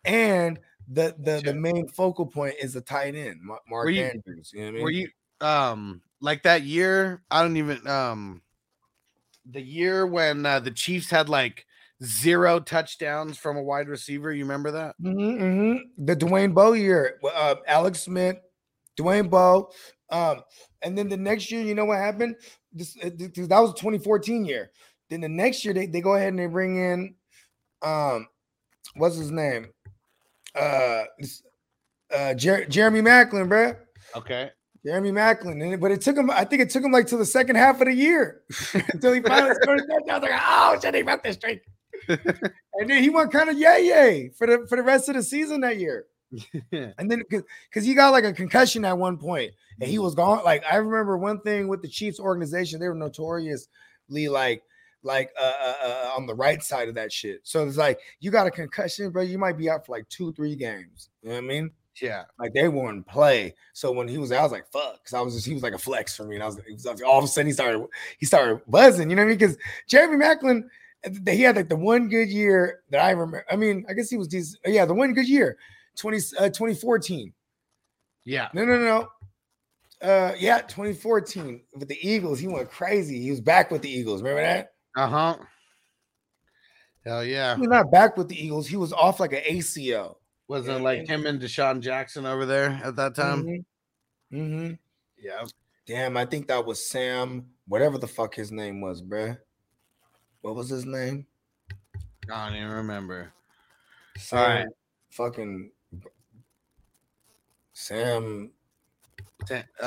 and 0.05 0.57
the 0.87 1.15
the, 1.19 1.41
the 1.43 1.53
main 1.53 1.87
focal 1.89 2.25
point 2.25 2.55
is 2.61 2.73
the 2.73 2.81
tight 2.81 3.15
end, 3.15 3.41
Mark 3.41 3.61
Were 3.69 3.89
you- 3.89 4.03
Andrews. 4.03 4.51
You 4.53 4.59
know 4.61 4.65
what 4.65 4.69
I 4.69 4.73
mean? 4.75 4.83
were 4.83 4.91
you 4.91 5.09
um 5.43 6.01
like 6.21 6.43
that 6.43 6.63
year 6.63 7.21
i 7.29 7.41
don't 7.41 7.57
even 7.57 7.85
um 7.87 8.41
the 9.45 9.61
year 9.61 10.07
when 10.07 10.45
uh, 10.45 10.59
the 10.59 10.71
chiefs 10.71 11.09
had 11.09 11.27
like 11.27 11.65
zero 12.03 12.59
touchdowns 12.59 13.37
from 13.37 13.57
a 13.57 13.61
wide 13.61 13.87
receiver 13.89 14.31
you 14.31 14.43
remember 14.43 14.71
that 14.71 14.95
Mhm, 15.01 15.39
mhm. 15.39 15.79
The 15.97 16.15
Dwayne 16.15 16.53
Bowe 16.53 16.73
year, 16.73 17.19
uh, 17.33 17.55
Alex 17.67 18.01
Smith, 18.01 18.37
Dwayne 18.97 19.29
Bowe, 19.29 19.69
um, 20.09 20.41
and 20.81 20.97
then 20.97 21.09
the 21.09 21.17
next 21.17 21.51
year, 21.51 21.61
you 21.61 21.75
know 21.75 21.85
what 21.85 21.97
happened? 21.97 22.35
This, 22.71 22.95
uh, 22.97 23.09
th- 23.09 23.33
th- 23.33 23.49
that 23.49 23.59
was 23.59 23.73
2014 23.73 24.45
year. 24.45 24.71
Then 25.09 25.21
the 25.21 25.29
next 25.29 25.63
year, 25.65 25.73
they, 25.73 25.87
they 25.87 26.01
go 26.01 26.15
ahead 26.15 26.29
and 26.29 26.39
they 26.39 26.47
bring 26.47 26.77
in, 26.77 27.15
um, 27.81 28.27
what's 28.95 29.15
his 29.17 29.31
name? 29.31 29.67
Uh, 30.55 31.03
uh, 32.13 32.33
Jer- 32.35 32.65
Jeremy 32.65 33.01
Maclin, 33.01 33.49
bro. 33.49 33.75
Okay. 34.15 34.51
Jeremy 34.85 35.11
Maclin, 35.11 35.61
and 35.61 35.81
but 35.81 35.91
it 35.91 36.01
took 36.01 36.17
him. 36.17 36.29
I 36.29 36.43
think 36.43 36.61
it 36.61 36.69
took 36.69 36.83
him 36.83 36.91
like 36.91 37.07
to 37.07 37.17
the 37.17 37.25
second 37.25 37.55
half 37.55 37.79
of 37.79 37.87
the 37.87 37.93
year 37.93 38.41
until 38.73 39.13
he 39.13 39.21
finally 39.21 39.55
started. 39.61 39.89
I 39.89 39.95
was 39.95 40.21
like, 40.21 40.31
oh 40.33 40.79
shit, 40.81 40.95
he 40.95 41.01
broke 41.03 41.23
the 41.23 41.33
streak. 41.33 41.61
and 42.09 42.89
then 42.89 43.01
he 43.01 43.09
went 43.09 43.31
kind 43.31 43.49
of 43.49 43.57
yay 43.57 43.85
yay 43.85 44.29
for 44.37 44.45
the 44.45 44.65
for 44.67 44.75
the 44.75 44.83
rest 44.83 45.07
of 45.07 45.15
the 45.15 45.23
season 45.23 45.61
that 45.61 45.77
year. 45.77 46.05
And 46.71 47.09
then 47.11 47.23
because 47.29 47.85
he 47.85 47.93
got 47.93 48.11
like 48.11 48.25
a 48.25 48.33
concussion 48.33 48.83
at 48.83 48.97
one 48.97 49.17
point, 49.17 49.53
and 49.79 49.89
he 49.89 49.99
was 49.99 50.15
gone. 50.15 50.43
Like 50.43 50.63
I 50.69 50.77
remember 50.77 51.17
one 51.17 51.39
thing 51.41 51.67
with 51.67 51.81
the 51.81 51.87
Chiefs 51.87 52.19
organization, 52.19 52.79
they 52.79 52.87
were 52.87 52.95
notoriously 52.95 53.67
like 54.27 54.63
like 55.03 55.31
uh, 55.39 55.53
uh, 55.61 55.73
uh, 55.83 56.11
on 56.17 56.25
the 56.25 56.33
right 56.33 56.61
side 56.63 56.89
of 56.89 56.95
that 56.95 57.11
shit. 57.11 57.41
So 57.43 57.65
it's 57.67 57.77
like 57.77 57.99
you 58.19 58.31
got 58.31 58.47
a 58.47 58.51
concussion, 58.51 59.11
bro. 59.11 59.21
You 59.21 59.37
might 59.37 59.57
be 59.57 59.69
out 59.69 59.85
for 59.85 59.91
like 59.93 60.09
two, 60.09 60.33
three 60.33 60.55
games. 60.55 61.09
You 61.21 61.29
know 61.29 61.35
what 61.35 61.43
I 61.43 61.47
mean? 61.47 61.71
Yeah. 62.01 62.23
Like 62.39 62.53
they 62.53 62.67
wouldn't 62.67 63.07
play. 63.07 63.55
So 63.73 63.91
when 63.91 64.07
he 64.07 64.17
was 64.17 64.31
I 64.31 64.41
was 64.41 64.51
like, 64.51 64.67
fuck. 64.71 65.03
Cause 65.03 65.13
I 65.13 65.21
was 65.21 65.35
just, 65.35 65.45
he 65.45 65.53
was 65.53 65.63
like 65.63 65.73
a 65.73 65.79
flex 65.79 66.15
for 66.15 66.25
me. 66.25 66.35
And 66.35 66.43
I 66.43 66.47
was, 66.47 66.59
was 66.69 66.85
like, 66.85 67.03
all 67.05 67.19
of 67.19 67.25
a 67.25 67.27
sudden 67.27 67.47
he 67.47 67.53
started, 67.53 67.85
he 68.17 68.25
started 68.25 68.61
buzzing, 68.67 69.09
you 69.09 69.15
know 69.15 69.21
what 69.21 69.27
I 69.27 69.29
mean? 69.29 69.37
Because 69.37 69.57
Jeremy 69.87 70.23
Maclin, 70.23 70.63
he 71.27 71.41
had 71.41 71.55
like 71.55 71.69
the 71.69 71.75
one 71.75 72.09
good 72.09 72.29
year 72.29 72.81
that 72.89 73.03
I 73.03 73.11
remember. 73.11 73.45
I 73.51 73.55
mean, 73.55 73.85
I 73.89 73.93
guess 73.93 74.09
he 74.09 74.17
was 74.17 74.29
these, 74.29 74.57
yeah, 74.65 74.85
the 74.85 74.93
one 74.93 75.13
good 75.13 75.27
year, 75.27 75.57
20, 75.97 76.17
uh, 76.39 76.49
2014. 76.49 77.33
Yeah. 78.25 78.47
No, 78.53 78.65
no, 78.65 78.77
no, 78.77 78.85
no. 78.85 80.07
Uh, 80.07 80.35
yeah, 80.37 80.59
2014 80.59 81.61
with 81.75 81.87
the 81.87 81.97
Eagles. 82.07 82.39
He 82.39 82.47
went 82.47 82.69
crazy. 82.69 83.21
He 83.21 83.29
was 83.29 83.39
back 83.39 83.71
with 83.71 83.81
the 83.81 83.89
Eagles. 83.89 84.21
Remember 84.21 84.41
that? 84.41 84.73
Uh 84.97 85.07
huh. 85.07 85.37
Hell 87.05 87.23
yeah. 87.23 87.55
He 87.55 87.61
was 87.61 87.69
not 87.69 87.91
back 87.91 88.17
with 88.17 88.27
the 88.27 88.41
Eagles. 88.41 88.67
He 88.67 88.75
was 88.75 88.93
off 88.93 89.19
like 89.19 89.33
an 89.33 89.41
ACL. 89.49 90.17
Wasn't 90.53 90.69
it 90.69 90.77
Yeah, 90.77 90.83
like 90.83 90.97
man. 90.99 91.07
him 91.07 91.25
and 91.25 91.41
DeSean 91.41 91.79
Jackson 91.81 92.27
over 92.27 92.45
there 92.45 92.79
at 92.83 92.95
that 92.97 93.15
time? 93.15 93.43
Mhm. 93.43 93.65
Mhm. 94.31 94.77
Yeah. 95.17 95.45
Damn, 95.87 96.15
I 96.15 96.25
think 96.27 96.47
that 96.47 96.63
was 96.63 96.87
Sam, 96.87 97.49
whatever 97.67 97.97
the 97.97 98.07
fuck 98.07 98.35
his 98.35 98.51
name 98.51 98.79
was, 98.79 99.01
bruh. 99.01 99.39
What 100.41 100.53
was 100.53 100.69
his 100.69 100.85
name? 100.85 101.25
I 102.31 102.49
don't 102.49 102.55
even 102.57 102.69
remember. 102.69 103.33
Sam, 104.19 104.39
All 104.39 104.45
right. 104.47 104.67
Fucking 105.09 105.71
Sam. 107.73 108.51
Uh, 109.49 109.57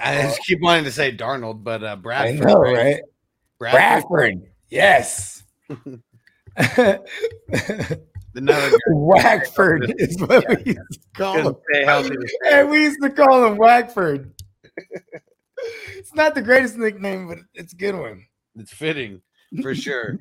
I 0.00 0.22
just 0.22 0.44
keep 0.44 0.60
wanting 0.62 0.84
to 0.84 0.92
say 0.92 1.10
Darnold, 1.16 1.64
but 1.64 1.82
uh, 1.82 1.88
I 1.88 1.94
Bradford. 1.96 2.46
know, 2.46 2.60
right? 2.60 3.00
Bradford. 3.58 4.08
Bradford. 4.08 4.52
Yes. 4.70 5.42
Another 8.34 8.70
guy 8.70 8.76
Wackford 8.88 9.94
is 9.98 10.20
what 10.20 10.46
we 10.48 10.72
used 10.72 10.78
to 10.92 10.98
call 11.14 11.48
him. 11.48 11.56
stay 11.70 11.84
healthy. 11.84 12.16
And 12.50 12.70
we 12.70 12.82
used 12.82 12.98
to 13.02 13.10
call 13.10 13.46
him 13.46 13.56
Wackford. 13.56 14.32
it's 15.96 16.14
not 16.14 16.34
the 16.34 16.42
greatest 16.42 16.76
nickname, 16.76 17.28
but 17.28 17.38
it's 17.54 17.72
a 17.72 17.76
good 17.76 17.94
one. 17.94 18.24
It's 18.56 18.72
fitting 18.72 19.20
for 19.62 19.74
sure. 19.74 20.18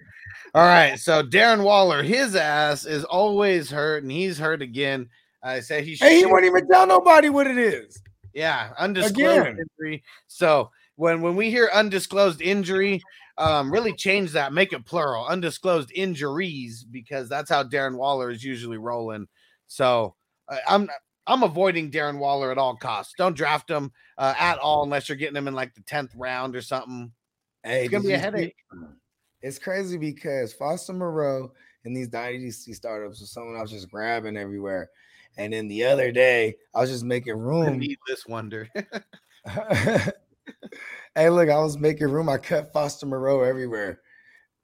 All 0.56 0.66
right. 0.66 0.98
So 1.00 1.24
Darren 1.24 1.64
Waller, 1.64 2.04
his 2.04 2.36
ass 2.36 2.86
is 2.86 3.04
always 3.04 3.70
hurt, 3.70 4.04
and 4.04 4.12
he's 4.12 4.38
hurt 4.38 4.62
again. 4.62 5.10
I 5.42 5.60
say 5.60 5.84
he 5.84 5.96
Hey, 5.96 6.18
he 6.20 6.26
won't 6.26 6.46
even 6.46 6.68
tell 6.68 6.88
nobody 6.88 7.30
what 7.30 7.48
it 7.48 7.58
is. 7.58 8.02
Yeah, 8.34 8.72
undisclosed 8.78 9.18
Again. 9.42 9.58
injury. 9.80 10.04
So 10.28 10.72
when 10.96 11.22
when 11.22 11.36
we 11.36 11.50
hear 11.50 11.70
undisclosed 11.74 12.42
injury, 12.42 13.02
um, 13.38 13.72
really 13.72 13.94
change 13.94 14.32
that, 14.32 14.54
make 14.54 14.74
it 14.74 14.86
plural, 14.86 15.26
undisclosed 15.26 15.92
injuries, 15.94 16.84
because 16.84 17.30
that's 17.30 17.50
how 17.50 17.64
Darren 17.64 17.98
Waller 17.98 18.30
is 18.30 18.44
usually 18.44 18.78
rolling. 18.78 19.28
So 19.68 20.16
I 20.50 20.60
I'm 20.68 20.90
I'm 21.26 21.44
avoiding 21.44 21.92
Darren 21.92 22.20
Waller 22.20 22.52
at 22.52 22.58
all 22.58 22.76
costs. 22.76 23.14
Don't 23.18 23.36
draft 23.36 23.70
him 23.70 23.92
uh, 24.18 24.34
at 24.38 24.60
all 24.60 24.84
unless 24.84 25.08
you're 25.08 25.18
getting 25.18 25.38
him 25.38 25.48
in 25.48 25.54
like 25.54 25.74
the 25.74 25.82
tenth 25.82 26.12
round 26.16 26.56
or 26.56 26.62
something. 26.62 27.12
Hey, 27.64 27.86
It's 27.86 27.92
gonna 27.92 28.04
be 28.04 28.14
a 28.14 28.18
headache. 28.18 28.56
It's 29.42 29.60
crazy 29.60 29.98
because 29.98 30.54
Foster 30.54 30.94
Moreau 30.94 31.52
and 31.86 31.96
these 31.96 32.08
dynasty 32.08 32.74
startups 32.74 33.20
was 33.20 33.32
someone 33.32 33.58
I 33.58 33.62
was 33.62 33.72
just 33.72 33.90
grabbing 33.90 34.38
everywhere. 34.38 34.90
And 35.38 35.52
then 35.52 35.68
the 35.68 35.84
other 35.86 36.12
day, 36.12 36.56
I 36.74 36.82
was 36.82 36.92
just 36.92 37.04
making 37.04 37.38
room. 37.38 37.80
needless 37.80 38.26
wonder. 38.28 38.70
hey, 41.16 41.30
look, 41.30 41.50
I 41.50 41.58
was 41.60 41.78
making 41.78 42.10
room. 42.10 42.30
I 42.30 42.38
cut 42.38 42.74
Foster 42.74 43.06
Moreau 43.06 43.42
everywhere. 43.42 44.00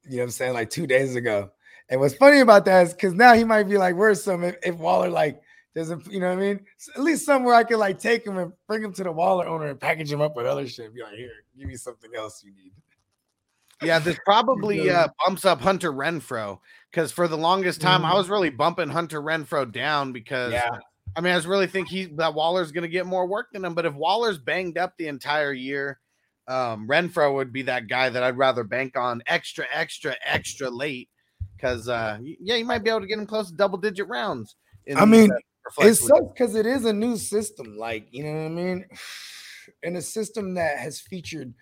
You 0.06 0.18
know 0.18 0.24
what 0.24 0.24
I'm 0.26 0.32
saying? 0.32 0.54
Like 0.54 0.70
two 0.70 0.88
days 0.88 1.16
ago. 1.16 1.52
And 1.90 2.00
what's 2.00 2.16
funny 2.16 2.40
about 2.40 2.66
that 2.66 2.88
is 2.88 2.94
because 2.94 3.14
now 3.14 3.34
he 3.34 3.44
might 3.44 3.64
be 3.64 3.78
like, 3.78 3.96
where's 3.96 4.24
some 4.24 4.44
if, 4.44 4.56
if 4.64 4.76
Waller 4.76 5.10
like 5.10 5.42
doesn't, 5.76 6.06
you 6.12 6.20
know 6.20 6.30
what 6.30 6.38
I 6.38 6.42
mean? 6.42 6.60
S- 6.80 6.90
At 6.96 7.02
least 7.02 7.26
somewhere 7.26 7.56
I 7.56 7.64
could 7.64 7.78
like 7.78 8.00
take 8.00 8.26
him 8.26 8.38
and 8.38 8.54
bring 8.68 8.84
him 8.84 8.94
to 8.94 9.04
the 9.04 9.12
Waller 9.12 9.48
owner 9.48 9.68
and 9.68 9.80
package 9.80 10.12
him 10.12 10.22
up 10.22 10.36
with 10.36 10.46
other 10.46 10.68
shit. 10.68 10.94
Be 10.94 11.02
like, 11.02 11.16
here, 11.16 11.32
give 11.58 11.68
me 11.68 11.76
something 11.76 12.12
else 12.16 12.44
you 12.44 12.52
need. 12.52 12.72
Yeah, 13.82 14.00
this 14.00 14.18
probably 14.26 14.90
uh, 14.90 15.08
bumps 15.26 15.46
up 15.46 15.62
Hunter 15.62 15.92
Renfrow 15.92 16.60
because 16.92 17.12
for 17.12 17.28
the 17.28 17.38
longest 17.38 17.82
time 17.82 18.06
I 18.06 18.12
Mhm. 18.12 18.16
was 18.18 18.30
really 18.30 18.50
bumping 18.50 18.90
Hunter 18.90 19.22
Renfrow 19.22 19.72
down 19.72 20.12
because 20.12 20.54
Yeah. 20.54 20.70
I 21.16 21.22
mean 21.22 21.34
I 21.34 21.36
was 21.36 21.48
really 21.48 21.68
think 21.68 21.88
he 21.88 22.06
that 22.18 22.34
Waller's 22.34 22.72
going 22.72 22.84
to 22.84 22.88
get 22.90 23.06
more 23.06 23.26
work 23.26 23.48
than 23.52 23.66
him. 23.66 23.74
But 23.74 23.86
if 23.86 23.94
Waller's 23.96 24.38
banged 24.38 24.78
up 24.78 24.94
the 24.98 25.08
entire 25.08 25.54
year, 25.54 26.00
um, 26.50 26.88
Renfrow 26.88 27.34
would 27.36 27.54
be 27.54 27.62
that 27.64 27.88
guy 27.88 28.10
that 28.10 28.24
I'd 28.24 28.38
rather 28.38 28.64
bank 28.64 28.98
on 28.98 29.22
extra, 29.28 29.66
extra, 29.72 30.16
extra 30.26 30.70
late 30.70 31.08
because 31.56 31.88
uh, 31.88 32.18
yeah, 32.22 32.56
you 32.56 32.66
might 32.66 32.84
be 32.84 32.90
able 32.90 33.02
to 33.02 33.08
get 33.08 33.20
him 33.20 33.26
close 33.28 33.50
to 33.52 33.56
double 33.56 33.78
digit 33.78 34.08
rounds. 34.08 34.56
in 34.86 34.98
I 34.98 35.06
mean, 35.06 35.32
uh, 35.32 35.86
It 35.86 35.94
sucks 35.96 36.28
because 36.34 36.56
it 36.56 36.66
is 36.66 36.86
a 36.86 36.94
new 36.94 37.18
system, 37.18 37.78
like 37.78 38.08
you 38.12 38.24
know 38.24 38.34
what 38.34 38.46
I 38.46 38.50
mean, 38.50 38.86
and 39.84 39.98
a 39.98 40.02
system 40.02 40.56
that 40.56 40.80
has 40.80 41.00
featured 41.00 41.54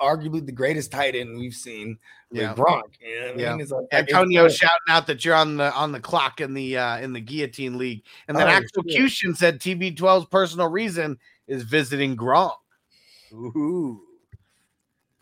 arguably 0.00 0.44
the 0.44 0.52
greatest 0.52 0.92
tight 0.92 1.16
end 1.16 1.36
we've 1.38 1.54
seen 1.54 1.98
with 2.30 2.42
Yeah. 2.42 2.54
Gronk. 2.54 2.82
You 3.00 3.20
know 3.20 3.26
I 3.26 3.34
Yeah. 3.36 3.56
mean? 3.56 3.66
Like- 3.66 3.86
Antonio 3.92 4.42
like- 4.44 4.52
shouting 4.52 4.88
out 4.88 5.06
that 5.08 5.24
you're 5.24 5.34
on 5.34 5.56
the 5.56 5.72
on 5.74 5.92
the 5.92 6.00
clock 6.00 6.40
in 6.40 6.54
the 6.54 6.76
uh 6.76 6.98
in 6.98 7.12
the 7.12 7.20
guillotine 7.20 7.78
league, 7.78 8.02
and 8.28 8.36
then 8.36 8.48
Oh, 8.48 8.50
execution 8.50 9.34
said 9.34 9.60
TB12's 9.60 10.26
personal 10.26 10.68
reason 10.68 11.18
is 11.48 11.62
visiting 11.62 12.16
Gronk. 12.16 12.52
Ooh. 13.32 14.02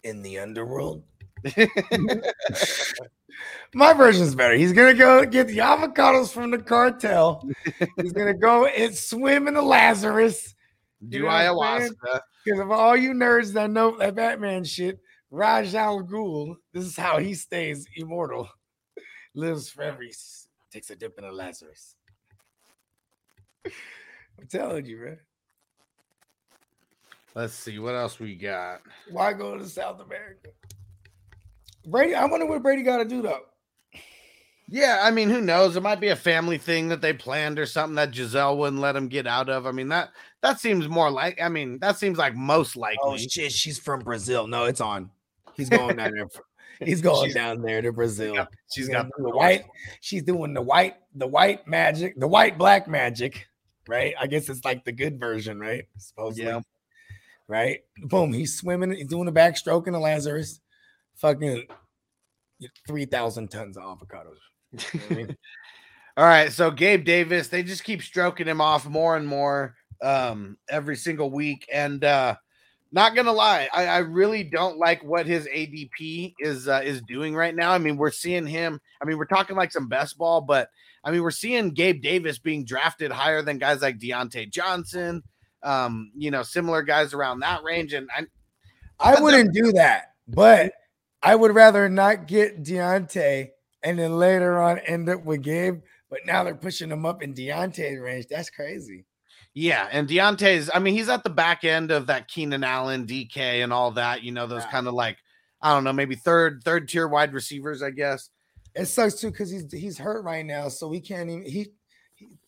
In 0.08 0.22
the 0.22 0.38
underworld. 0.38 1.02
My 3.74 3.92
version's 3.92 4.34
better. 4.34 4.54
He's 4.54 4.72
gonna 4.72 4.94
go 4.94 5.26
get 5.26 5.48
the 5.48 5.58
avocados 5.58 6.32
from 6.32 6.50
the 6.50 6.58
cartel. 6.58 7.46
He's 8.00 8.12
gonna 8.12 8.32
go 8.32 8.64
and 8.64 8.94
swim 8.96 9.48
in 9.48 9.54
the 9.54 9.62
Lazarus. 9.62 10.54
Do 11.06 11.18
You 11.18 11.24
know 11.24 11.28
what 11.28 11.34
I'm 11.36 11.80
saying? 11.80 11.92
ayahuasca. 12.02 12.20
Because 12.44 12.60
of 12.60 12.70
all 12.70 12.96
you 12.96 13.12
nerds 13.12 13.52
that 13.52 13.70
know 13.70 13.98
that 13.98 14.14
Batman 14.14 14.64
shit, 14.64 14.98
Ra's 15.30 15.74
al 15.74 16.02
Ghul, 16.02 16.56
this 16.72 16.84
is 16.86 16.96
how 16.96 17.18
he 17.18 17.34
stays 17.34 17.86
immortal. 17.94 18.48
Lives 19.34 19.68
forever. 19.68 20.02
He 20.02 20.12
takes 20.72 20.88
a 20.88 20.96
dip 20.96 21.18
in 21.18 21.24
the 21.24 21.32
Lazarus. 21.32 21.94
I'm 23.66 24.46
telling 24.48 24.86
you, 24.86 24.98
man. 25.04 25.18
Let's 27.38 27.54
see 27.54 27.78
what 27.78 27.94
else 27.94 28.18
we 28.18 28.34
got. 28.34 28.80
Why 29.12 29.32
go 29.32 29.56
to 29.56 29.64
South 29.64 30.00
America? 30.00 30.48
Brady, 31.86 32.16
I 32.16 32.24
wonder 32.24 32.46
what 32.46 32.64
Brady 32.64 32.82
got 32.82 32.96
to 32.96 33.04
do 33.04 33.22
though. 33.22 33.42
Yeah, 34.66 34.98
I 35.04 35.12
mean, 35.12 35.30
who 35.30 35.40
knows? 35.40 35.76
It 35.76 35.84
might 35.84 36.00
be 36.00 36.08
a 36.08 36.16
family 36.16 36.58
thing 36.58 36.88
that 36.88 37.00
they 37.00 37.12
planned 37.12 37.60
or 37.60 37.64
something 37.64 37.94
that 37.94 38.10
Gisele 38.10 38.58
wouldn't 38.58 38.82
let 38.82 38.96
him 38.96 39.06
get 39.06 39.28
out 39.28 39.48
of. 39.48 39.68
I 39.68 39.70
mean, 39.70 39.86
that 39.90 40.10
that 40.40 40.58
seems 40.58 40.88
more 40.88 41.12
like. 41.12 41.40
I 41.40 41.48
mean, 41.48 41.78
that 41.78 41.96
seems 41.96 42.18
like 42.18 42.34
most 42.34 42.76
oh, 42.76 42.80
likely. 42.80 42.98
Oh 43.04 43.16
shit, 43.16 43.52
she's 43.52 43.78
from 43.78 44.00
Brazil. 44.00 44.48
No, 44.48 44.64
it's 44.64 44.80
on. 44.80 45.08
He's 45.54 45.68
going 45.68 45.96
down 45.96 46.14
there. 46.14 46.26
He's 46.84 47.00
going 47.02 47.26
She's- 47.26 47.34
down 47.34 47.62
there 47.62 47.82
to 47.82 47.92
Brazil. 47.92 48.34
got- 48.34 48.48
she's 48.72 48.86
She's 48.86 48.88
got 48.88 49.04
got 49.04 49.12
the 49.16 49.22
the 49.24 49.36
white. 49.36 49.64
She's 50.00 50.22
doing 50.24 50.54
the 50.54 50.62
white, 50.62 50.96
the 51.14 51.26
white 51.26 51.66
magic, 51.68 52.18
the 52.18 52.28
white 52.28 52.56
black 52.56 52.86
magic, 52.86 53.46
right? 53.88 54.14
I 54.20 54.26
guess 54.28 54.48
it's 54.48 54.64
like 54.64 54.84
the 54.84 54.92
good 54.92 55.18
version, 55.18 55.58
right? 55.58 55.86
Supposedly, 55.98 56.44
Yeah. 56.44 56.60
Right? 57.48 57.80
Boom, 58.04 58.32
he's 58.32 58.58
swimming. 58.58 58.92
He's 58.92 59.06
doing 59.06 59.26
the 59.26 59.32
backstroke 59.32 59.86
in 59.86 59.94
the 59.94 59.98
Lazarus. 59.98 60.60
Fucking 61.16 61.66
three 62.86 63.06
thousand 63.06 63.48
tons 63.48 63.76
of 63.76 63.84
avocados. 63.84 64.36
You 64.72 65.00
know 65.00 65.06
I 65.10 65.14
mean? 65.14 65.36
All 66.16 66.24
right, 66.24 66.52
so 66.52 66.70
Gabe 66.70 67.04
Davis, 67.04 67.48
they 67.48 67.62
just 67.62 67.84
keep 67.84 68.02
stroking 68.02 68.46
him 68.46 68.60
off 68.60 68.86
more 68.86 69.16
and 69.16 69.26
more 69.26 69.74
um 70.02 70.56
every 70.68 70.96
single 70.96 71.30
week. 71.30 71.66
And 71.72 72.04
uh 72.04 72.36
not 72.90 73.14
gonna 73.14 73.32
lie, 73.32 73.68
I, 73.72 73.86
I 73.86 73.98
really 73.98 74.44
don't 74.44 74.78
like 74.78 75.02
what 75.04 75.26
his 75.26 75.46
ADP 75.46 76.34
is 76.40 76.68
uh, 76.68 76.80
is 76.82 77.02
doing 77.02 77.34
right 77.34 77.54
now. 77.54 77.72
I 77.72 77.78
mean, 77.78 77.96
we're 77.96 78.10
seeing 78.10 78.46
him. 78.46 78.80
I 79.00 79.04
mean, 79.04 79.18
we're 79.18 79.26
talking 79.26 79.56
like 79.56 79.72
some 79.72 79.88
best 79.88 80.16
ball, 80.16 80.40
but 80.40 80.70
I 81.04 81.10
mean, 81.10 81.22
we're 81.22 81.30
seeing 81.30 81.70
Gabe 81.70 82.02
Davis 82.02 82.38
being 82.38 82.64
drafted 82.64 83.12
higher 83.12 83.42
than 83.42 83.58
guys 83.58 83.82
like 83.82 83.98
Diontae 83.98 84.50
Johnson, 84.50 85.22
um, 85.62 86.10
you 86.16 86.30
know, 86.30 86.42
similar 86.42 86.82
guys 86.82 87.14
around 87.14 87.40
that 87.40 87.62
range. 87.62 87.92
And 87.92 88.08
I, 88.16 88.26
I 88.98 89.20
wouldn't 89.20 89.52
do 89.52 89.72
that, 89.72 90.14
but 90.28 90.72
I 91.22 91.34
would 91.34 91.54
rather 91.54 91.88
not 91.88 92.26
get 92.26 92.62
Diontae 92.62 93.48
and 93.82 93.98
then 93.98 94.18
later 94.18 94.60
on 94.60 94.78
end 94.80 95.08
up 95.08 95.24
with 95.24 95.42
Gabe. 95.42 95.80
But 96.10 96.20
now 96.24 96.42
they're 96.42 96.54
pushing 96.54 96.90
him 96.90 97.04
up 97.04 97.22
in 97.22 97.34
Diontae's 97.34 98.00
range. 98.00 98.26
That's 98.30 98.50
crazy. 98.50 99.04
Yeah, 99.54 99.88
and 99.90 100.08
Diontae's, 100.08 100.70
I 100.72 100.78
mean, 100.78 100.94
he's 100.94 101.08
at 101.08 101.24
the 101.24 101.30
back 101.30 101.64
end 101.64 101.90
of 101.90 102.06
that 102.06 102.28
Keenan 102.28 102.64
Allen, 102.64 103.06
DK, 103.06 103.62
and 103.62 103.72
all 103.72 103.90
that. 103.92 104.22
You 104.22 104.32
know, 104.32 104.46
those 104.46 104.62
Yeah. 104.62 104.70
kind 104.70 104.86
of 104.86 104.94
like, 104.94 105.18
I 105.60 105.74
don't 105.74 105.84
know, 105.84 105.92
maybe 105.92 106.14
third, 106.14 106.62
third 106.64 106.88
tier 106.88 107.08
wide 107.08 107.32
receivers, 107.32 107.82
I 107.82 107.90
guess. 107.90 108.30
It 108.74 108.86
sucks 108.86 109.14
too 109.14 109.30
because 109.32 109.50
he's 109.50 109.70
he's 109.72 109.98
hurt 109.98 110.22
right 110.24 110.46
now, 110.46 110.68
so 110.68 110.86
we 110.86 111.00
can't 111.00 111.28
even 111.28 111.44
he, 111.44 111.66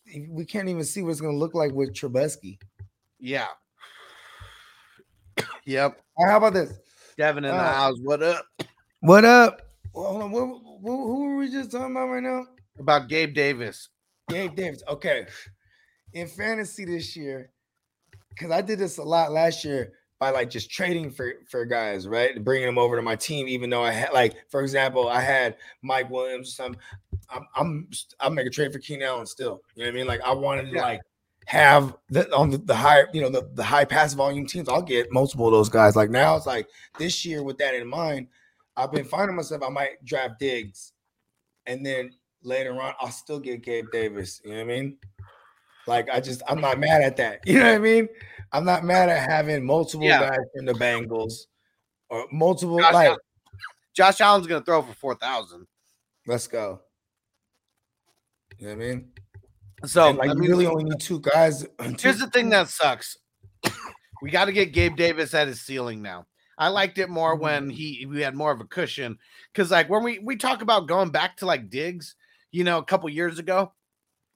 he 0.05 0.27
we 0.29 0.45
can't 0.45 0.69
even 0.69 0.83
see 0.85 1.01
what 1.01 1.09
it's 1.09 1.19
gonna 1.19 1.35
look 1.35 1.53
like 1.53 1.73
with 1.73 1.93
Trubisky. 1.93 2.57
Yeah. 3.21 3.47
Yep. 5.65 6.01
All 6.17 6.25
right, 6.25 6.31
how 6.31 6.37
about 6.37 6.53
this? 6.53 6.73
Devin 7.17 7.45
in 7.45 7.51
the 7.51 7.57
Uh, 7.57 7.73
house. 7.73 7.95
What 8.01 8.23
up? 8.23 8.45
What 9.01 9.23
up? 9.25 9.61
Well, 9.93 10.05
hold 10.11 10.23
on. 10.23 10.31
What, 10.31 10.41
who, 10.41 10.79
who 10.81 11.23
were 11.29 11.37
we 11.37 11.51
just 11.51 11.71
talking 11.71 11.91
about 11.91 12.07
right 12.07 12.23
now? 12.23 12.45
About 12.79 13.07
Gabe 13.09 13.33
Davis. 13.35 13.89
Gabe 14.29 14.55
Davis. 14.55 14.81
Okay. 14.87 15.27
In 16.13 16.27
fantasy 16.27 16.83
this 16.85 17.15
year, 17.15 17.51
because 18.29 18.49
I 18.51 18.61
did 18.61 18.79
this 18.79 18.97
a 18.97 19.03
lot 19.03 19.31
last 19.31 19.63
year 19.63 19.93
by 20.19 20.31
like 20.31 20.49
just 20.49 20.71
trading 20.71 21.11
for 21.11 21.33
for 21.49 21.63
guys, 21.65 22.07
right? 22.07 22.43
Bringing 22.43 22.65
them 22.65 22.77
over 22.79 22.95
to 22.95 23.01
my 23.01 23.15
team, 23.15 23.47
even 23.47 23.69
though 23.69 23.83
I 23.83 23.91
had 23.91 24.13
like, 24.13 24.35
for 24.49 24.61
example, 24.61 25.09
I 25.09 25.21
had 25.21 25.57
Mike 25.83 26.09
Williams. 26.09 26.55
Some, 26.55 26.75
I'm 27.29 27.45
I'm 27.55 27.87
I'm 28.19 28.33
making 28.33 28.47
a 28.47 28.51
trade 28.51 28.73
for 28.73 28.79
Keenan 28.79 29.07
Allen 29.07 29.25
still. 29.27 29.61
You 29.75 29.83
know 29.83 29.89
what 29.89 29.93
I 29.93 29.97
mean? 29.97 30.07
Like 30.07 30.21
I 30.21 30.33
wanted 30.33 30.63
to 30.71 30.75
Yeah. 30.75 30.81
like 30.81 31.01
have 31.45 31.95
the 32.09 32.33
on 32.35 32.49
the, 32.51 32.57
the 32.57 32.75
high, 32.75 33.03
you 33.13 33.21
know, 33.21 33.29
the, 33.29 33.49
the 33.53 33.63
high 33.63 33.85
pass 33.85 34.13
volume 34.13 34.45
teams. 34.45 34.69
I'll 34.69 34.81
get 34.81 35.11
multiple 35.11 35.47
of 35.47 35.53
those 35.53 35.69
guys. 35.69 35.95
Like 35.95 36.09
now, 36.09 36.35
it's 36.35 36.45
like 36.45 36.67
this 36.97 37.25
year 37.25 37.43
with 37.43 37.57
that 37.57 37.73
in 37.75 37.87
mind, 37.87 38.27
I've 38.77 38.91
been 38.91 39.05
finding 39.05 39.35
myself. 39.35 39.63
I 39.63 39.69
might 39.69 40.03
draft 40.05 40.39
Diggs, 40.39 40.93
and 41.65 41.85
then 41.85 42.11
later 42.43 42.79
on, 42.81 42.93
I'll 42.99 43.11
still 43.11 43.39
get 43.39 43.63
Gabe 43.63 43.91
Davis. 43.91 44.41
You 44.43 44.51
know 44.51 44.57
what 44.57 44.63
I 44.63 44.67
mean? 44.67 44.97
Like 45.87 46.09
I 46.09 46.19
just, 46.19 46.41
I'm 46.47 46.61
not 46.61 46.79
mad 46.79 47.01
at 47.01 47.17
that. 47.17 47.41
You 47.45 47.59
know 47.59 47.65
what 47.65 47.75
I 47.75 47.79
mean? 47.79 48.07
I'm 48.51 48.65
not 48.65 48.83
mad 48.83 49.09
at 49.09 49.29
having 49.29 49.65
multiple 49.65 50.05
Yeah. 50.05 50.29
guys 50.29 50.45
in 50.55 50.65
the 50.65 50.73
Bengals 50.73 51.45
or 52.09 52.27
multiple. 52.31 52.79
Josh 52.79 52.93
like, 52.93 53.07
Allen. 53.07 53.19
Josh 53.93 54.21
Allen's 54.21 54.47
gonna 54.47 54.63
throw 54.63 54.81
for 54.81 54.93
four 54.93 55.15
thousand. 55.15 55.67
let's 56.27 56.47
go. 56.47 56.81
You 58.57 58.67
know 58.67 58.75
what 58.75 58.83
I 58.83 58.87
mean? 58.87 59.11
So 59.85 60.09
And, 60.09 60.17
like, 60.17 60.29
I 60.29 60.33
you 60.33 60.39
really 60.39 60.67
only 60.67 60.83
need 60.83 60.99
two 60.99 61.19
guys. 61.19 61.65
here's 61.99 62.19
the 62.19 62.29
thing 62.29 62.49
that 62.49 62.69
sucks. 62.69 63.17
we 64.21 64.29
got 64.29 64.45
to 64.45 64.51
get 64.51 64.73
Gabe 64.73 64.95
Davis 64.95 65.33
at 65.33 65.47
his 65.47 65.61
ceiling 65.61 66.01
now. 66.01 66.27
I 66.57 66.67
liked 66.67 66.99
it 66.99 67.09
more 67.09 67.35
when 67.35 67.69
he 67.71 68.05
we 68.07 68.21
had 68.21 68.35
more 68.35 68.51
of 68.51 68.61
a 68.61 68.65
cushion 68.65 69.17
because 69.51 69.71
like 69.71 69.89
when 69.89 70.03
we 70.03 70.19
we 70.19 70.35
talk 70.35 70.61
about 70.61 70.87
going 70.87 71.09
back 71.09 71.37
to 71.37 71.47
like 71.47 71.71
Diggs, 71.71 72.15
you 72.51 72.63
know, 72.63 72.77
a 72.77 72.83
couple 72.83 73.09
years 73.09 73.39
ago, 73.39 73.71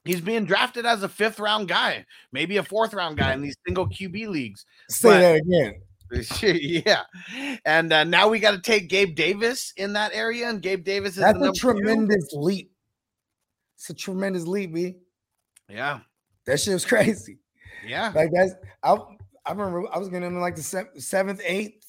he's 0.04 0.20
being 0.20 0.44
drafted 0.44 0.86
as 0.86 1.04
a 1.04 1.08
fifth 1.08 1.38
round 1.38 1.68
guy, 1.68 2.04
maybe 2.32 2.56
a 2.56 2.64
fourth 2.64 2.94
round 2.94 3.16
guy 3.16 3.32
in 3.32 3.42
these 3.42 3.54
single 3.64 3.88
QB 3.88 4.28
leagues. 4.28 4.66
Say 4.88 5.08
but- 5.08 5.20
that 5.20 5.36
again. 5.36 5.74
yeah, 6.86 7.02
and 7.64 7.92
uh, 7.92 8.04
now 8.04 8.28
we 8.28 8.38
got 8.38 8.52
to 8.52 8.60
take 8.60 8.88
Gabe 8.88 9.16
Davis 9.16 9.72
in 9.76 9.92
that 9.94 10.12
area, 10.14 10.48
and 10.48 10.62
Gabe 10.62 10.84
Davis 10.84 11.10
is 11.12 11.16
That's 11.16 11.36
a 11.36 11.40
number 11.40 11.52
two. 11.52 11.72
tremendous 11.72 12.28
leap. 12.32 12.70
It's 13.76 13.90
a 13.90 13.94
tremendous 13.94 14.46
leap, 14.46 14.72
B. 14.72 14.94
Yeah, 15.68 16.00
That 16.46 16.60
shit 16.60 16.74
was 16.74 16.84
crazy. 16.84 17.38
yeah, 17.86 18.12
Like 18.14 18.30
that's 18.32 18.52
I 18.82 18.96
I 19.44 19.50
remember 19.52 19.84
I 19.92 19.98
was 19.98 20.08
getting 20.08 20.26
him 20.28 20.34
in 20.36 20.40
like 20.40 20.56
the 20.56 20.62
se- 20.62 20.98
seventh, 20.98 21.40
eighth. 21.44 21.84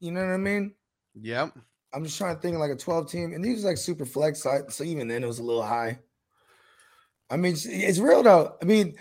You 0.00 0.12
know 0.12 0.20
what 0.24 0.32
I 0.34 0.36
mean? 0.38 0.74
yep. 1.20 1.52
I'm 1.94 2.04
just 2.04 2.16
trying 2.16 2.34
to 2.34 2.40
think 2.40 2.54
of 2.54 2.60
like 2.60 2.70
a 2.70 2.76
12 2.76 3.10
team, 3.10 3.32
and 3.34 3.44
he 3.44 3.52
was 3.52 3.64
like 3.64 3.76
super 3.76 4.06
flex 4.06 4.42
side, 4.42 4.72
so 4.72 4.82
even 4.82 5.08
then 5.08 5.22
it 5.22 5.26
was 5.26 5.38
a 5.40 5.44
little 5.44 5.62
high. 5.62 5.98
I 7.30 7.36
mean, 7.36 7.52
it's, 7.52 7.66
it's 7.66 7.98
real 7.98 8.22
though. 8.22 8.56
I 8.60 8.64
mean, 8.64 8.94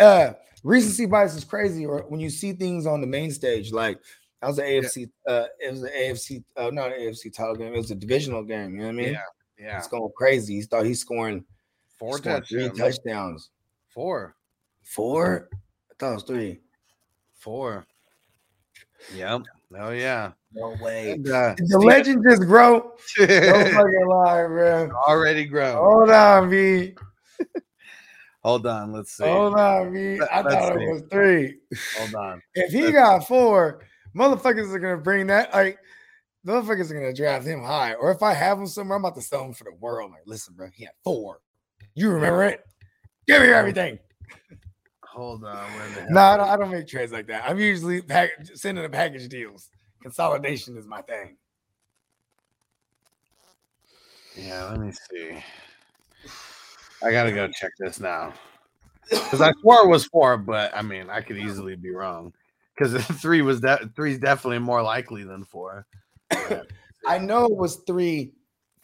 uh 0.00 0.32
recency 0.64 1.06
bias 1.06 1.34
is 1.36 1.44
crazy, 1.44 1.86
or 1.86 2.04
when 2.08 2.20
you 2.20 2.30
see 2.30 2.52
things 2.52 2.86
on 2.86 3.00
the 3.00 3.06
main 3.06 3.30
stage, 3.30 3.70
like 3.72 4.00
that 4.40 4.48
was 4.48 4.58
an 4.58 4.64
AFC, 4.66 5.08
uh, 5.26 5.44
it 5.60 5.70
was 5.70 5.80
the 5.82 5.88
AFC, 5.90 6.44
uh, 6.56 6.70
not 6.70 6.92
an 6.92 7.00
AFC 7.00 7.32
title 7.32 7.54
game, 7.56 7.72
it 7.74 7.76
was 7.78 7.90
a 7.90 7.94
divisional 7.94 8.42
game. 8.44 8.72
You 8.72 8.78
know 8.78 8.84
what 8.84 8.90
I 8.90 8.92
mean? 8.96 9.12
Yeah, 9.12 9.22
yeah. 9.58 9.78
It's 9.78 9.88
going 9.88 10.10
crazy. 10.16 10.54
He 10.56 10.62
thought 10.62 10.86
he's 10.86 11.00
scoring 11.00 11.44
Four 11.98 12.18
scoring 12.18 12.42
three 12.48 12.68
touchdowns. 12.68 12.98
touchdowns. 12.98 13.50
Four. 13.88 14.36
Four? 14.82 15.48
I 15.52 15.94
thought 15.98 16.10
it 16.10 16.14
was 16.14 16.22
three. 16.24 16.60
Four. 17.38 17.86
Yep. 19.12 19.42
Oh 19.78 19.90
yeah. 19.90 20.32
No 20.52 20.76
way. 20.80 21.12
And, 21.12 21.28
uh, 21.28 21.54
The 21.58 21.78
legend 21.78 22.24
just 22.28 22.42
grow. 22.42 22.92
Don't 23.18 23.72
fucking 23.72 24.06
lie, 24.08 24.46
bro. 24.46 24.90
already 25.06 25.44
grown. 25.44 25.76
Hold 25.76 26.10
on, 26.10 26.50
B. 26.50 26.94
Hold 28.44 28.66
on. 28.66 28.92
Let's 28.92 29.12
see. 29.12 29.24
Hold 29.24 29.54
on, 29.54 29.92
B. 29.92 30.20
I 30.32 30.42
Let's 30.42 30.54
thought 30.54 30.76
see. 30.78 30.84
it 30.84 30.88
was 30.92 31.02
three. 31.10 31.58
Hold 31.96 32.14
on. 32.14 32.42
If 32.54 32.72
he 32.72 32.92
got 32.92 33.26
four, 33.26 33.82
motherfuckers 34.16 34.72
are 34.72 34.78
gonna 34.78 34.96
bring 34.98 35.26
that. 35.26 35.52
Like, 35.52 35.78
motherfuckers 36.46 36.90
are 36.90 36.94
gonna 36.94 37.12
draft 37.12 37.46
him 37.46 37.62
high. 37.62 37.94
Or 37.94 38.10
if 38.10 38.22
I 38.22 38.32
have 38.34 38.58
him 38.58 38.66
somewhere, 38.66 38.96
I'm 38.96 39.04
about 39.04 39.16
to 39.16 39.22
sell 39.22 39.44
him 39.44 39.52
for 39.52 39.64
the 39.64 39.74
world. 39.80 40.12
Like, 40.12 40.22
listen, 40.26 40.54
bro, 40.54 40.68
he 40.72 40.84
had 40.84 40.94
four. 41.04 41.40
You 41.98 42.10
remember 42.10 42.44
it? 42.44 42.64
Give 43.26 43.42
me 43.42 43.48
everything. 43.48 43.98
Hold 45.02 45.44
on. 45.44 45.56
Where 45.56 45.88
the 45.88 46.00
hell- 46.02 46.06
No, 46.10 46.20
I 46.20 46.36
don't, 46.36 46.48
I 46.48 46.56
don't 46.56 46.70
make 46.70 46.86
trades 46.86 47.10
like 47.10 47.26
that. 47.26 47.42
I'm 47.44 47.58
usually 47.58 48.00
pack, 48.02 48.30
sending 48.54 48.82
the 48.84 48.88
package 48.88 49.28
deals. 49.28 49.68
Consolidation 50.00 50.76
is 50.76 50.86
my 50.86 51.02
thing. 51.02 51.36
Yeah. 54.36 54.68
Let 54.70 54.78
me 54.78 54.92
see. 54.92 55.42
I 57.02 57.10
gotta 57.10 57.32
go 57.32 57.48
check 57.48 57.72
this 57.80 57.98
now 57.98 58.32
because 59.10 59.40
I 59.40 59.50
swore 59.60 59.84
it 59.84 59.88
was 59.88 60.04
four, 60.06 60.38
but 60.38 60.70
I 60.76 60.82
mean 60.82 61.10
I 61.10 61.20
could 61.20 61.36
easily 61.38 61.74
be 61.74 61.90
wrong 61.90 62.32
because 62.76 62.94
three 63.20 63.42
was 63.42 63.60
that 63.62 63.96
three 63.96 64.12
is 64.12 64.18
definitely 64.20 64.60
more 64.60 64.82
likely 64.82 65.24
than 65.24 65.44
four. 65.44 65.84
I 67.06 67.18
know 67.18 67.46
it 67.46 67.56
was 67.56 67.82
three 67.88 68.34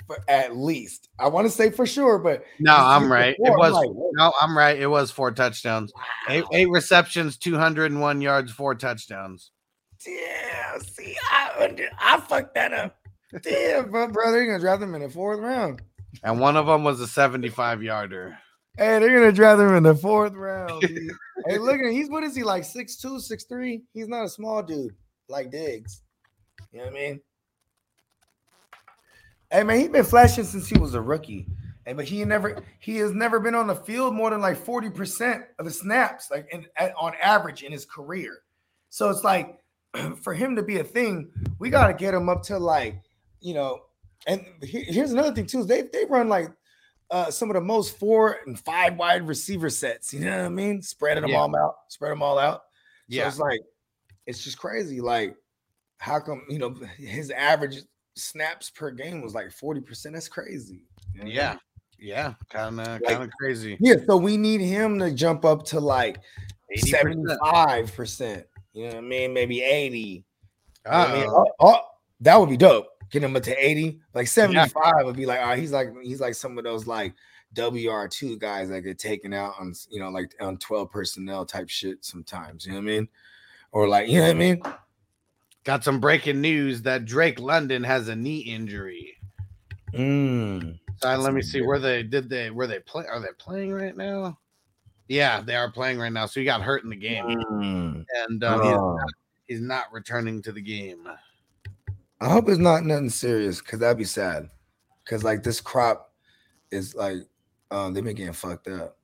for 0.07 0.19
at 0.29 0.57
least. 0.57 1.09
I 1.19 1.29
want 1.29 1.47
to 1.47 1.51
say 1.51 1.71
for 1.71 1.87
sure, 1.87 2.19
but 2.19 2.45
No, 2.61 2.75
I'm 2.77 3.11
right. 3.11 3.37
four, 3.37 3.49
It 3.49 3.53
I'm 3.53 3.59
was 3.59 3.73
like, 3.73 3.91
no, 4.13 4.33
I'm 4.41 4.57
right. 4.57 4.79
It 4.79 4.87
was 4.87 5.11
four 5.11 5.31
touchdowns, 5.33 5.93
eight, 6.29 6.45
eight 6.53 6.69
receptions, 6.71 7.37
201 7.39 8.21
yards, 8.21 8.53
four 8.53 8.75
touchdowns. 8.75 9.51
Damn, 10.05 10.81
see, 10.81 11.17
I 11.31 11.51
under- 11.61 11.89
I 11.99 12.21
fucked 12.21 12.55
that 12.57 12.73
up. 12.73 12.97
Damn, 13.43 13.91
bro, 13.91 14.09
bro, 14.09 14.31
they're 14.33 14.47
gonna 14.47 14.59
draft 14.61 14.83
him 14.83 14.95
in 14.95 15.03
the 15.03 15.09
fourth 15.09 15.41
round. 15.41 15.83
And 16.23 16.39
one 16.39 16.57
of 16.57 16.67
them 16.67 16.85
was 16.85 17.01
a 17.01 17.07
75 17.09 17.83
yarder. 17.83 18.39
Hey, 18.77 18.99
they're 18.99 19.15
gonna 19.19 19.33
draft 19.33 19.61
him 19.61 19.75
in 19.75 19.83
the 19.83 19.95
fourth 19.95 20.35
round. 20.35 20.83
hey, 21.47 21.59
look 21.59 21.77
at 21.77 21.87
him, 21.87 21.93
he's 21.93 22.11
what 22.11 22.23
is 22.25 22.37
he 22.37 22.43
like? 22.45 22.65
Six 22.65 22.97
two, 22.97 23.19
six 23.21 23.45
three? 23.45 23.83
He's 23.95 24.09
not 24.09 24.25
a 24.25 24.29
small 24.29 24.63
dude 24.63 24.95
like 25.29 25.51
Diggs. 25.51 26.03
You 26.73 26.81
know 26.81 26.85
what 26.87 26.93
I 26.93 26.97
mean? 26.97 27.21
Hey 29.55 29.63
man, 29.63 29.79
he's 29.79 29.89
been 29.89 30.05
flashing 30.05 30.43
since 30.43 30.67
he 30.67 30.77
was 30.81 30.95
a 30.95 31.01
rookie. 31.01 31.47
Hey, 31.87 31.93
but 31.93 32.07
he 32.07 32.25
never 32.25 32.61
he 32.81 32.97
has 32.97 33.13
never 33.13 33.39
been 33.39 33.55
on 33.55 33.69
the 33.69 33.77
field 33.77 34.13
more 34.13 34.31
than 34.31 34.41
like 34.41 34.57
40% 34.59 35.45
of 35.61 35.65
the 35.65 35.71
snaps, 35.71 36.29
like 36.29 36.49
in, 36.51 36.67
at, 36.77 36.93
on 36.99 37.13
average 37.23 37.63
in 37.63 37.71
his 37.71 37.85
career. 37.85 38.39
So 38.91 39.11
it's 39.11 39.23
like 39.23 39.61
for 40.23 40.35
him 40.35 40.57
to 40.57 40.63
be 40.65 40.79
a 40.79 40.85
thing, 40.85 41.31
we 41.61 41.71
got 41.71 41.87
to 41.87 41.95
get 41.95 42.15
him 42.15 42.29
up 42.29 42.43
to 42.45 42.59
like, 42.59 43.01
you 43.41 43.55
know, 43.55 43.83
and 44.27 44.45
he- 44.61 44.83
here's 44.83 45.13
another 45.13 45.33
thing 45.33 45.47
too, 45.47 45.63
they 45.63 45.83
they 45.83 46.05
run 46.07 46.29
like 46.29 46.49
uh, 47.13 47.31
some 47.31 47.49
of 47.49 47.55
the 47.55 47.61
most 47.61 47.97
four 47.97 48.39
and 48.49 48.59
five 48.59 48.97
wide 48.97 49.25
receiver 49.25 49.71
sets. 49.71 50.13
You 50.13 50.19
know 50.19 50.37
what 50.37 50.47
I 50.47 50.49
mean? 50.49 50.83
Spreading 50.83 51.23
them 51.23 51.31
Yeah. 51.31 51.39
all 51.39 51.57
out, 51.57 51.77
spread 51.91 52.11
them 52.11 52.23
all 52.23 52.41
out. 52.41 52.63
So 53.09 53.19
Yeah. 53.19 53.29
it's 53.29 53.39
like 53.39 53.61
it's 54.27 54.43
just 54.43 54.59
crazy. 54.59 55.01
Like, 55.01 55.37
how 55.99 56.19
come 56.19 56.43
you 56.49 56.59
know 56.59 56.75
his 56.97 57.31
average 57.31 57.83
snaps 58.15 58.71
per 58.71 58.91
game 58.91 59.21
was 59.21 59.35
like 59.35 59.49
40%? 59.49 60.13
That's 60.13 60.29
crazy. 60.29 60.83
You 61.13 61.21
know 61.21 61.21
what 61.21 61.21
I 61.21 61.25
mean? 61.25 61.35
Yeah. 61.35 61.57
Yeah. 61.99 62.35
Kind 62.51 62.81
of 62.81 63.03
kind 63.03 63.23
of 63.23 63.31
crazy. 63.39 63.77
Yeah. 63.81 63.95
So 64.07 64.17
we 64.17 64.37
need 64.37 64.61
him 64.61 64.99
to 64.99 65.11
jump 65.11 65.45
up 65.45 65.65
to 65.67 65.81
like 65.81 66.19
80%. 66.77 67.39
75%. 67.39 68.45
You 68.73 68.83
know 68.83 68.89
what 68.89 68.97
I 68.97 69.01
mean? 69.01 69.33
Maybe 69.33 69.63
80. 69.63 69.99
You 69.99 70.23
know 70.87 70.91
I 70.91 71.13
mean? 71.15 71.29
Oh, 71.29 71.47
oh, 71.61 71.81
that 72.21 72.39
would 72.39 72.49
be 72.49 72.57
dope. 72.57 72.89
Get 73.11 73.23
him 73.23 73.37
up 73.37 73.43
to 73.45 73.55
80. 73.57 74.01
Like 74.13 74.27
75 74.27 75.05
would 75.05 75.17
be 75.17 75.27
like, 75.27 75.41
all 75.41 75.47
right, 75.47 75.59
he's 75.59 75.73
like, 75.73 75.89
he's 76.03 76.21
like 76.21 76.35
some 76.35 76.59
of 76.59 76.65
those 76.65 76.87
like 76.87 77.15
WR2 77.55 78.39
guys 78.39 78.69
that 78.71 78.81
get 78.81 78.99
taken 78.99 79.33
out 79.33 79.55
on, 79.61 79.73
you 79.91 80.01
know, 80.01 80.09
like 80.09 80.35
on 80.41 80.57
12 80.59 80.91
personnel 80.91 81.47
type 81.47 81.69
shit 81.69 82.05
sometimes. 82.05 82.67
You 82.67 82.73
know 82.73 82.79
what 82.79 82.83
I 82.83 82.87
mean? 82.87 83.09
Or 83.71 83.89
like, 83.89 84.09
you 84.09 84.19
know 84.19 84.27
what 84.27 84.37
I 84.37 84.39
mean? 84.39 84.63
Got 85.65 85.83
some 85.83 85.99
breaking 85.99 86.41
news 86.41 86.83
that 86.83 87.07
Drake 87.07 87.41
London 87.41 87.83
has 87.83 88.09
a 88.09 88.17
knee 88.17 88.41
injury. 88.41 89.17
Mm. 89.93 90.79
So 90.99 91.17
let 91.17 91.33
me 91.35 91.43
see 91.43 91.63
where 91.63 91.79
they 91.79 92.03
did 92.03 92.29
they 92.29 92.51
where 92.51 92.67
they 92.67 92.81
play 92.81 93.07
are 93.07 93.21
they 93.21 93.29
playing 93.39 93.73
right 93.73 93.97
now? 93.97 94.39
Yeah, 95.09 95.41
they 95.41 95.55
are 95.57 95.71
playing 95.71 95.99
right 95.99 96.13
now. 96.13 96.27
So 96.27 96.41
he 96.41 96.47
got 96.47 96.63
hurt 96.63 96.85
in 96.85 96.91
the 96.91 96.97
game, 96.97 97.25
Mm. 97.27 98.05
and 98.27 98.45
um, 98.45 98.63
he's, 98.63 98.73
Oh. 98.73 98.97
not, 98.97 99.09
he's 99.47 99.61
not 99.61 99.93
returning 99.93 100.43
to 100.43 100.53
the 100.53 100.61
game. 100.63 101.07
I 102.21 102.29
hope 102.29 102.49
it's 102.49 102.59
not 102.59 102.85
nothing 102.85 103.11
serious 103.11 103.61
because 103.61 103.81
that'd 103.81 103.99
be 103.99 104.05
sad. 104.05 104.49
Because 105.05 105.23
like 105.25 105.43
this 105.43 105.61
crop 105.61 106.13
is 106.71 106.95
like, 106.95 107.19
um, 107.71 107.93
they've 107.93 108.05
been 108.05 108.17
getting 108.17 108.33
fucked 108.33 108.69
up. 108.69 108.97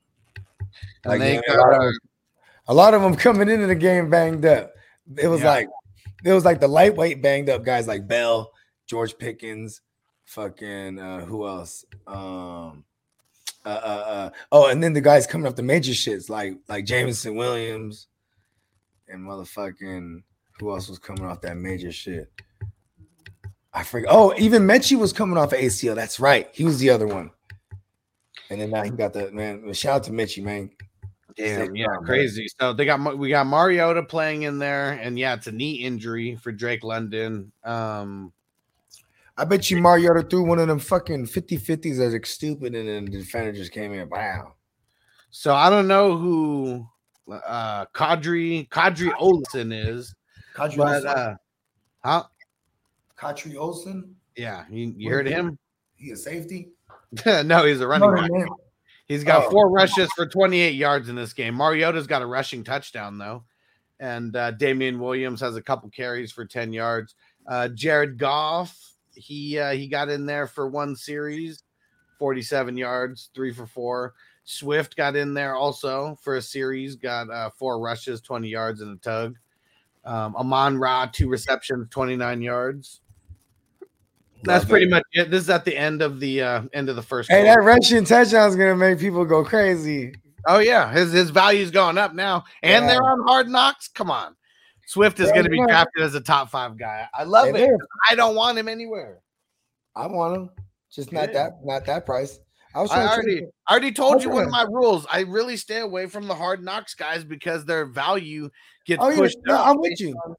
And 1.04 1.20
Like, 1.20 1.46
got 1.46 1.56
a 1.56 1.60
lot 1.60 1.86
uh, 1.86 1.90
A 2.68 2.74
lot 2.74 2.94
of 2.94 3.02
them 3.02 3.14
coming 3.16 3.48
into 3.48 3.66
the 3.66 3.74
game 3.74 4.08
banged 4.08 4.46
up. 4.46 4.72
It 5.18 5.28
was 5.28 5.40
Yeah. 5.40 5.50
like 5.50 5.68
it 6.24 6.32
was 6.32 6.44
like 6.44 6.60
the 6.60 6.68
lightweight 6.68 7.22
banged 7.22 7.48
up 7.48 7.64
guys 7.64 7.86
like 7.86 8.06
Bell, 8.06 8.52
George 8.86 9.16
Pickens, 9.18 9.80
fucking 10.26 10.98
uh 10.98 11.24
who 11.24 11.46
else? 11.46 11.84
Um 12.06 12.84
uh, 13.64 13.68
uh, 13.68 14.04
uh 14.08 14.30
oh, 14.52 14.68
and 14.68 14.82
then 14.82 14.94
the 14.94 15.00
guys 15.00 15.26
coming 15.26 15.46
off 15.46 15.56
the 15.56 15.62
major 15.62 15.92
shits 15.92 16.30
like 16.30 16.56
like 16.68 16.84
Jameson 16.84 17.36
Williams 17.36 18.06
and 19.08 19.26
motherfucking 19.26 20.22
who 20.58 20.70
else 20.70 20.88
was 20.88 20.98
coming 20.98 21.24
off 21.24 21.40
that 21.40 21.56
major 21.56 21.90
shit? 21.90 22.30
I 23.72 23.82
forget. 23.82 24.08
Oh, 24.10 24.34
even 24.36 24.62
Metchie 24.62 24.98
was 24.98 25.12
coming 25.12 25.38
off 25.38 25.52
of 25.52 25.58
ACL. 25.58 25.94
That's 25.94 26.20
right. 26.20 26.48
He 26.52 26.64
was 26.64 26.78
the 26.78 26.90
other 26.90 27.06
one. 27.06 27.30
And 28.50 28.60
then 28.60 28.70
now 28.70 28.82
he 28.82 28.90
got 28.90 29.12
the 29.12 29.30
man. 29.30 29.72
Shout 29.72 29.96
out 29.96 30.04
to 30.04 30.10
Metchie, 30.10 30.42
man. 30.42 30.70
Damn, 31.36 31.74
yeah, 31.74 31.86
job, 31.86 31.94
man. 31.94 32.04
crazy. 32.04 32.48
So 32.60 32.72
they 32.72 32.84
got 32.84 33.18
we 33.18 33.30
got 33.30 33.46
Mariota 33.46 34.02
playing 34.02 34.42
in 34.42 34.58
there, 34.58 34.92
and 34.92 35.18
yeah, 35.18 35.34
it's 35.34 35.46
a 35.46 35.52
knee 35.52 35.74
injury 35.74 36.36
for 36.36 36.52
Drake 36.52 36.84
London. 36.84 37.52
Um, 37.64 38.32
I 39.36 39.44
bet 39.44 39.70
you 39.70 39.78
Mariota 39.78 40.22
threw 40.22 40.44
one 40.44 40.58
of 40.58 40.68
them 40.68 40.78
fucking 40.78 41.26
50 41.26 41.58
50s 41.58 41.98
as 41.98 42.12
like 42.12 42.26
stupid, 42.26 42.74
and 42.74 42.88
then 42.88 43.04
the 43.06 43.18
defender 43.18 43.52
just 43.52 43.72
came 43.72 43.92
in. 43.94 44.08
Wow. 44.08 44.54
so 45.30 45.54
I 45.54 45.70
don't 45.70 45.88
know 45.88 46.16
who 46.16 46.86
uh 47.28 47.86
Qadree 47.94 48.68
Qadree 48.68 49.12
Ollison 49.12 49.72
is, 49.72 50.14
Qadree 50.54 50.76
but 50.76 51.04
Ollison. 51.04 51.16
uh, 51.16 51.34
huh? 52.04 52.24
Qadree 53.16 53.54
Ollison. 53.54 54.12
Yeah, 54.36 54.64
you, 54.70 54.94
you 54.96 55.10
heard 55.10 55.26
him? 55.26 55.58
He 55.96 56.10
a 56.10 56.16
safety. 56.16 56.70
no, 57.26 57.64
he's 57.64 57.80
a 57.80 57.86
running 57.86 58.10
back. 58.14 58.48
He's 59.10 59.24
got 59.24 59.46
Oh. 59.46 59.50
four 59.50 59.68
rushes 59.70 60.08
for 60.14 60.24
28 60.24 60.76
yards 60.76 61.08
in 61.08 61.16
this 61.16 61.32
game. 61.32 61.56
Mariota's 61.56 62.06
got 62.06 62.22
a 62.22 62.26
rushing 62.26 62.62
touchdown 62.62 63.18
though, 63.18 63.42
and 63.98 64.36
uh, 64.36 64.52
Damien 64.52 65.00
Williams 65.00 65.40
has 65.40 65.56
a 65.56 65.62
couple 65.62 65.90
carries 65.90 66.30
for 66.30 66.44
10 66.44 66.72
yards. 66.72 67.16
Uh, 67.48 67.66
Jared 67.68 68.18
Goff, 68.18 68.78
he 69.16 69.58
uh, 69.58 69.72
he 69.72 69.88
got 69.88 70.08
in 70.10 70.26
there 70.26 70.46
for 70.46 70.68
one 70.68 70.94
series, 70.94 71.64
47 72.20 72.76
yards, 72.76 73.30
three 73.34 73.52
for 73.52 73.66
four. 73.66 74.14
Swift 74.44 74.94
got 74.96 75.16
in 75.16 75.34
there 75.34 75.56
also 75.56 76.16
for 76.22 76.36
a 76.36 76.42
series, 76.42 76.94
got 76.94 77.28
uh, 77.30 77.50
four 77.50 77.80
rushes, 77.80 78.20
20 78.20 78.48
yards, 78.48 78.80
and 78.80 78.96
a 78.96 79.00
tug. 79.00 79.36
Um, 80.04 80.36
Amon 80.36 80.78
Ra, 80.78 81.06
two 81.12 81.28
receptions, 81.28 81.88
29 81.90 82.42
yards. 82.42 83.00
That's 84.42 84.64
Love 84.64 84.70
pretty 84.70 84.86
it. 84.86 84.90
much 84.90 85.02
it. 85.12 85.30
This 85.30 85.42
is 85.42 85.50
at 85.50 85.64
the 85.64 85.76
end 85.76 86.00
of 86.02 86.18
the 86.20 86.42
uh, 86.42 86.62
end 86.72 86.88
of 86.88 86.96
the 86.96 87.02
first. 87.02 87.30
Hey, 87.30 87.42
quarter. 87.44 87.60
that 87.60 87.66
rushing 87.66 88.04
touchdown 88.04 88.48
is 88.48 88.56
gonna 88.56 88.76
make 88.76 88.98
people 88.98 89.24
go 89.24 89.44
crazy. 89.44 90.14
Oh 90.46 90.58
yeah, 90.58 90.90
his 90.90 91.12
his 91.12 91.30
value's 91.30 91.70
going 91.70 91.98
up 91.98 92.14
now, 92.14 92.44
and 92.62 92.84
Yeah. 92.84 92.90
they're 92.92 93.02
on 93.02 93.26
hard 93.26 93.48
knocks. 93.48 93.88
Come 93.88 94.10
on, 94.10 94.34
Swift 94.86 95.20
is 95.20 95.26
Yeah, 95.28 95.34
going 95.34 95.44
to 95.44 95.50
be 95.50 95.58
yeah. 95.58 95.66
drafted 95.66 96.02
as 96.02 96.14
a 96.14 96.20
top 96.20 96.48
five 96.50 96.78
guy. 96.78 97.06
I 97.14 97.24
love 97.24 97.54
Hey, 97.54 97.64
it. 97.64 97.80
I 98.08 98.14
don't 98.14 98.34
want 98.34 98.56
him 98.56 98.66
anywhere. 98.66 99.18
I 99.94 100.06
want 100.06 100.34
him, 100.36 100.50
just 100.90 101.12
not 101.12 101.28
Yeah. 101.28 101.34
that, 101.44 101.52
not 101.64 101.84
that 101.86 102.06
price. 102.06 102.38
I 102.74 102.80
was 102.80 102.90
I 102.90 102.94
trying 102.94 103.08
to 103.08 103.12
already, 103.14 103.46
I 103.66 103.70
already 103.72 103.92
told 103.92 104.22
you 104.22 104.30
one 104.30 104.44
of 104.44 104.50
my 104.50 104.62
rules. 104.62 105.04
I 105.10 105.20
really 105.22 105.56
stay 105.56 105.80
away 105.80 106.06
from 106.06 106.26
the 106.28 106.34
hard 106.34 106.62
knocks 106.64 106.94
guys 106.94 107.24
because 107.24 107.64
their 107.64 107.84
value 107.84 108.48
gets 108.86 109.02
Oh 109.04 109.10
yeah, 109.10 109.16
pushed 109.16 109.38
no, 109.44 109.56
up 109.56 109.66
I'm 109.66 109.80
with 109.80 110.00
you. 110.00 110.14
on- 110.24 110.34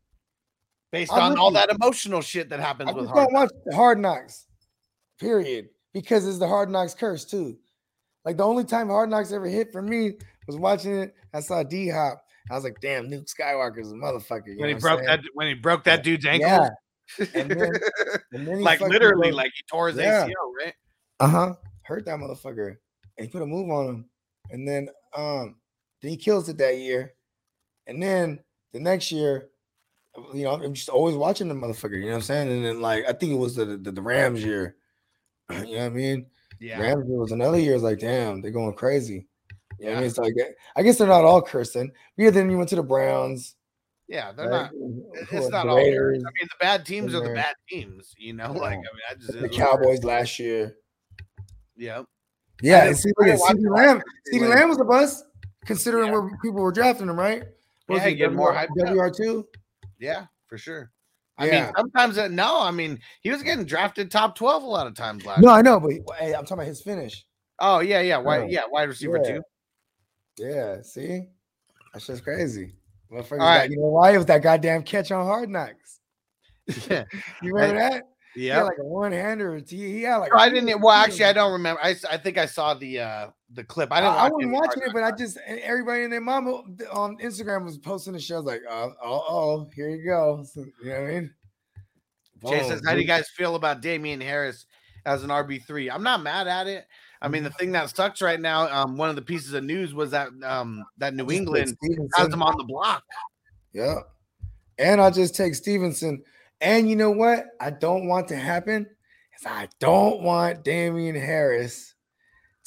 based 0.91 1.11
I'm 1.13 1.31
on 1.33 1.37
all 1.37 1.49
you. 1.51 1.55
that 1.57 1.69
emotional 1.69 2.21
shit 2.21 2.49
that 2.49 2.59
happens 2.59 2.89
I 2.89 2.93
with 2.93 3.05
just 3.05 3.13
hard. 3.13 3.27
don't 3.29 3.33
watch 3.33 3.49
Hard 3.73 3.99
Knocks, 3.99 4.45
period, 5.19 5.69
because 5.93 6.27
it's 6.27 6.39
the 6.39 6.47
Hard 6.47 6.69
Knocks 6.69 6.93
curse 6.93 7.25
too. 7.25 7.57
Like 8.25 8.37
the 8.37 8.45
only 8.45 8.63
time 8.65 8.87
Hard 8.89 9.09
Knocks 9.09 9.31
ever 9.31 9.47
hit 9.47 9.71
for 9.71 9.81
me 9.81 10.13
was 10.47 10.57
watching 10.57 10.95
it. 10.97 11.15
I 11.33 11.39
saw 11.39 11.63
D 11.63 11.89
Hop. 11.89 12.21
I 12.49 12.55
was 12.55 12.63
like, 12.63 12.77
"Damn, 12.81 13.05
Luke 13.07 13.25
Skywalker's 13.25 13.91
a 13.91 13.95
motherfucker." 13.95 14.57
When 14.57 14.69
he 14.69 14.73
know 14.73 14.73
what 14.73 14.73
I'm 14.73 14.79
broke 14.79 15.05
that 15.05 15.19
when 15.33 15.47
he 15.47 15.53
broke 15.53 15.83
that 15.85 16.03
dude's 16.03 16.25
ankle 16.25 16.47
Yeah, 16.49 16.69
and 17.35 17.49
then, 17.51 17.71
and 18.33 18.47
then 18.47 18.61
like 18.61 18.79
literally, 18.81 19.29
goes- 19.29 19.37
like 19.37 19.51
he 19.55 19.63
tore 19.69 19.87
his 19.89 19.97
Yeah. 19.97 20.25
ACL, 20.27 20.33
right? 20.63 20.73
uh 21.19 21.27
huh, 21.27 21.53
hurt 21.83 22.05
that 22.05 22.17
motherfucker, 22.19 22.75
and 23.17 23.25
he 23.25 23.27
put 23.27 23.41
a 23.41 23.45
move 23.45 23.69
on 23.69 23.87
him, 23.87 24.09
and 24.49 24.67
then 24.67 24.89
um, 25.15 25.55
then 26.01 26.11
he 26.11 26.17
kills 26.17 26.49
it 26.49 26.57
that 26.57 26.77
year, 26.77 27.13
and 27.87 28.01
then 28.01 28.39
the 28.73 28.79
next 28.79 29.11
year, 29.11 29.49
you 30.33 30.43
know, 30.43 30.51
I'm 30.53 30.73
just 30.73 30.89
always 30.89 31.15
watching 31.15 31.47
the 31.47 31.53
motherfucker. 31.55 31.93
You 31.95 32.01
know 32.01 32.07
what 32.09 32.15
I'm 32.15 32.21
saying? 32.21 32.51
And 32.51 32.65
then 32.65 32.81
like 32.81 33.05
I 33.07 33.13
think 33.13 33.31
it 33.31 33.37
was 33.37 33.55
the 33.55 33.65
the, 33.77 33.91
the 33.91 34.01
Rams 34.01 34.43
year. 34.43 34.75
You 35.51 35.57
know 35.57 35.79
what 35.79 35.85
I 35.85 35.89
mean? 35.89 36.25
Yeah, 36.59 36.79
Rams 36.79 37.09
it 37.09 37.13
was 37.17 37.31
another 37.33 37.59
year. 37.59 37.73
It's 37.73 37.83
like, 37.83 37.99
damn, 37.99 38.41
they're 38.41 38.51
going 38.51 38.73
crazy. 38.73 39.27
You 39.79 39.85
know 39.87 39.91
I 39.91 39.93
Yeah. 39.93 39.99
mean? 39.99 40.09
It's 40.09 40.17
like 40.17 40.33
I 40.75 40.81
guess 40.83 40.97
they're 40.97 41.07
not 41.07 41.25
all 41.25 41.41
cursing. 41.41 41.91
Yeah, 42.15 42.29
then 42.29 42.49
you 42.49 42.57
went 42.57 42.69
to 42.69 42.75
the 42.77 42.83
Browns. 42.83 43.55
yeah, 44.07 44.31
they're 44.31 44.47
right? 44.49 44.69
not. 44.71 45.27
It's 45.31 45.49
not 45.49 45.67
all. 45.67 45.77
I 45.77 45.81
mean, 45.81 46.21
the 46.23 46.47
bad 46.59 46.85
teams 46.85 47.13
are 47.15 47.21
the 47.21 47.33
bad 47.35 47.55
teams. 47.69 48.13
You 48.17 48.33
know, 48.33 48.51
like 48.53 48.73
I 48.73 48.77
mean, 48.77 48.85
I 49.09 49.15
just 49.15 49.39
the 49.39 49.49
Cowboys 49.49 50.03
last 50.03 50.39
year. 50.39 50.77
Yeah, 51.75 52.03
Yeah, 52.61 52.85
and 52.85 52.97
see, 52.97 53.11
look 53.17 53.27
at 53.29 53.39
CeeDee 53.39 53.63
the 53.63 53.71
Lamb. 53.71 54.01
CeeDee. 54.31 54.47
Lamb 54.47 54.69
was 54.69 54.79
a 54.79 54.83
bust, 54.85 55.25
considering 55.65 56.07
Yeah. 56.07 56.19
where 56.19 56.37
people 56.41 56.61
were 56.61 56.71
drafting 56.71 57.09
him, 57.09 57.17
right? 57.19 57.43
Yeah, 57.89 58.07
he 58.07 58.15
getting 58.15 58.37
more 58.37 58.53
hyped 58.53 58.69
up. 58.81 58.95
WR 58.95 59.09
two. 59.09 59.47
Yeah, 60.01 60.25
for 60.47 60.57
sure. 60.57 60.91
I 61.37 61.47
Yeah. 61.47 61.65
mean, 61.65 61.73
sometimes 61.77 62.17
it, 62.17 62.31
no. 62.31 62.59
I 62.61 62.71
mean, 62.71 62.99
he 63.21 63.29
was 63.31 63.41
getting 63.41 63.63
drafted 63.65 64.11
top 64.11 64.35
twelve 64.35 64.63
a 64.63 64.67
lot 64.67 64.85
of 64.87 64.95
times 64.95 65.25
last. 65.25 65.41
No, 65.41 65.49
I 65.49 65.61
know, 65.61 65.79
but 65.79 65.91
hey, 66.19 66.33
I'm 66.33 66.43
talking 66.43 66.55
about 66.55 66.67
his 66.67 66.81
finish. 66.81 67.25
Oh 67.59 67.79
yeah, 67.79 68.01
yeah, 68.01 68.17
wide, 68.17 68.49
Yeah. 68.51 68.61
yeah, 68.61 68.67
wide 68.69 68.89
receiver 68.89 69.21
Yeah. 69.23 69.31
too. 69.35 69.41
Yeah, 70.37 70.81
see, 70.81 71.29
that's 71.93 72.07
just 72.07 72.23
crazy. 72.23 72.75
Motherfuckers 73.11 73.31
All 73.33 73.37
got- 73.39 73.69
you 73.69 73.77
know 73.77 73.87
why? 73.89 74.11
It 74.13 74.17
was 74.17 74.25
that 74.27 74.41
goddamn 74.41 74.83
catch 74.83 75.11
on 75.11 75.25
Hard 75.25 75.49
Knocks. 75.49 75.99
Yeah, 76.89 77.03
You 77.41 77.53
remember 77.53 77.79
that? 77.79 78.03
He 78.33 78.47
yeah. 78.47 78.55
had 78.57 78.63
like 78.63 78.77
a 78.79 78.85
one 78.85 79.11
hander. 79.11 79.57
He, 79.67 79.91
he 79.93 80.01
had 80.03 80.17
like. 80.17 80.31
No, 80.31 80.37
a 80.37 80.41
I 80.41 80.49
didn't. 80.49 80.79
Well, 80.81 80.93
actually, 80.95 81.25
I 81.25 81.33
don't 81.33 81.51
remember. 81.51 81.81
I, 81.83 81.95
I 82.09 82.17
think 82.17 82.37
I 82.37 82.45
saw 82.45 82.73
the 82.73 82.99
uh 82.99 83.27
the 83.53 83.63
clip. 83.63 83.91
I 83.91 83.97
I, 83.97 84.01
didn't. 84.01 84.13
I 84.13 84.23
watch 84.23 84.31
wasn't 84.33 84.51
watching 84.53 84.83
it, 84.83 84.93
but 84.93 85.03
I 85.03 85.11
just 85.11 85.37
everybody 85.47 86.03
and 86.03 86.13
their 86.13 86.21
mama 86.21 86.63
on 86.91 87.17
Instagram 87.17 87.65
was 87.65 87.77
posting 87.77 88.13
the 88.13 88.19
show. 88.19 88.35
I 88.35 88.37
was 88.37 88.45
like, 88.45 88.61
oh, 88.69 88.93
oh, 89.03 89.23
oh, 89.29 89.69
here 89.75 89.89
you 89.89 90.05
go. 90.05 90.43
So, 90.43 90.61
you 90.83 90.89
know 90.89 91.01
what 91.01 91.09
I 91.09 91.13
mean? 91.13 91.33
Jay 92.47 92.63
says, 92.67 92.81
"How 92.85 92.93
do 92.93 92.99
you 93.01 93.07
guys 93.07 93.29
feel 93.29 93.55
about 93.55 93.81
Damien 93.81 94.19
Harris 94.21 94.65
as 95.05 95.23
an 95.23 95.29
RB 95.29 95.63
three? 95.65 95.89
I'm 95.91 96.03
not 96.03 96.23
mad 96.23 96.47
at 96.47 96.67
it. 96.67 96.85
I 97.21 97.27
mean, 97.27 97.43
the 97.43 97.49
Mm-hmm. 97.49 97.57
thing 97.57 97.71
that 97.73 97.95
sucks 97.95 98.21
right 98.21 98.39
now, 98.39 98.67
um, 98.73 98.97
one 98.97 99.09
of 99.09 99.15
the 99.15 99.21
pieces 99.21 99.53
of 99.53 99.63
news 99.63 99.93
was 99.93 100.09
that 100.11 100.29
um 100.43 100.83
that 100.97 101.13
New 101.13 101.29
England 101.31 101.77
has 102.15 102.27
him 102.33 102.41
on 102.41 102.57
the 102.57 102.63
block. 102.63 103.03
Yeah. 103.73 103.99
And 104.79 104.99
I'll 104.99 105.11
just 105.11 105.35
take 105.35 105.53
Stevenson. 105.53 106.23
And 106.61 106.89
you 106.89 106.95
know 106.95 107.11
what? 107.11 107.45
I 107.59 107.69
don't 107.69 108.07
want 108.07 108.27
to 108.29 108.35
happen 108.35 108.87
is 109.39 109.45
I 109.45 109.67
don't 109.79 110.21
want 110.23 110.63
Damien 110.63 111.15
Harris 111.15 111.90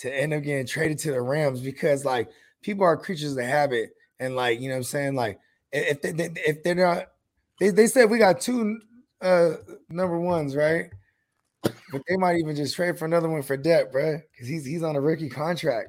to 0.04 0.14
end 0.14 0.34
up 0.34 0.42
getting 0.42 0.66
traded 0.66 0.98
to 0.98 1.12
the 1.12 1.20
Rams 1.20 1.60
because 1.60 2.04
like 2.04 2.28
people 2.62 2.84
are 2.84 2.96
creatures 2.96 3.36
of 3.36 3.44
habit. 3.44 3.90
And 4.20 4.36
like, 4.36 4.60
you 4.60 4.68
know 4.68 4.74
what 4.74 4.78
I'm 4.78 4.84
saying? 4.84 5.14
Like 5.14 5.40
if 5.72 6.00
they, 6.02 6.12
they- 6.12 6.30
if 6.46 6.62
they're 6.62 6.74
not 6.74 7.08
they, 7.58 7.70
they 7.70 7.86
said 7.86 8.10
we 8.10 8.18
got 8.18 8.40
two 8.40 8.80
uh 9.22 9.54
number 9.88 10.18
ones, 10.20 10.54
right? 10.54 10.90
But 11.62 12.02
they 12.06 12.16
might 12.16 12.36
even 12.36 12.54
just 12.54 12.76
trade 12.76 12.98
for 12.98 13.06
another 13.06 13.28
one 13.28 13.42
for 13.42 13.56
Depp, 13.56 13.92
bro. 13.92 14.20
Because 14.32 14.46
he's 14.46 14.66
he's 14.66 14.82
on 14.82 14.94
a 14.96 15.00
rookie 15.00 15.30
contract. 15.30 15.88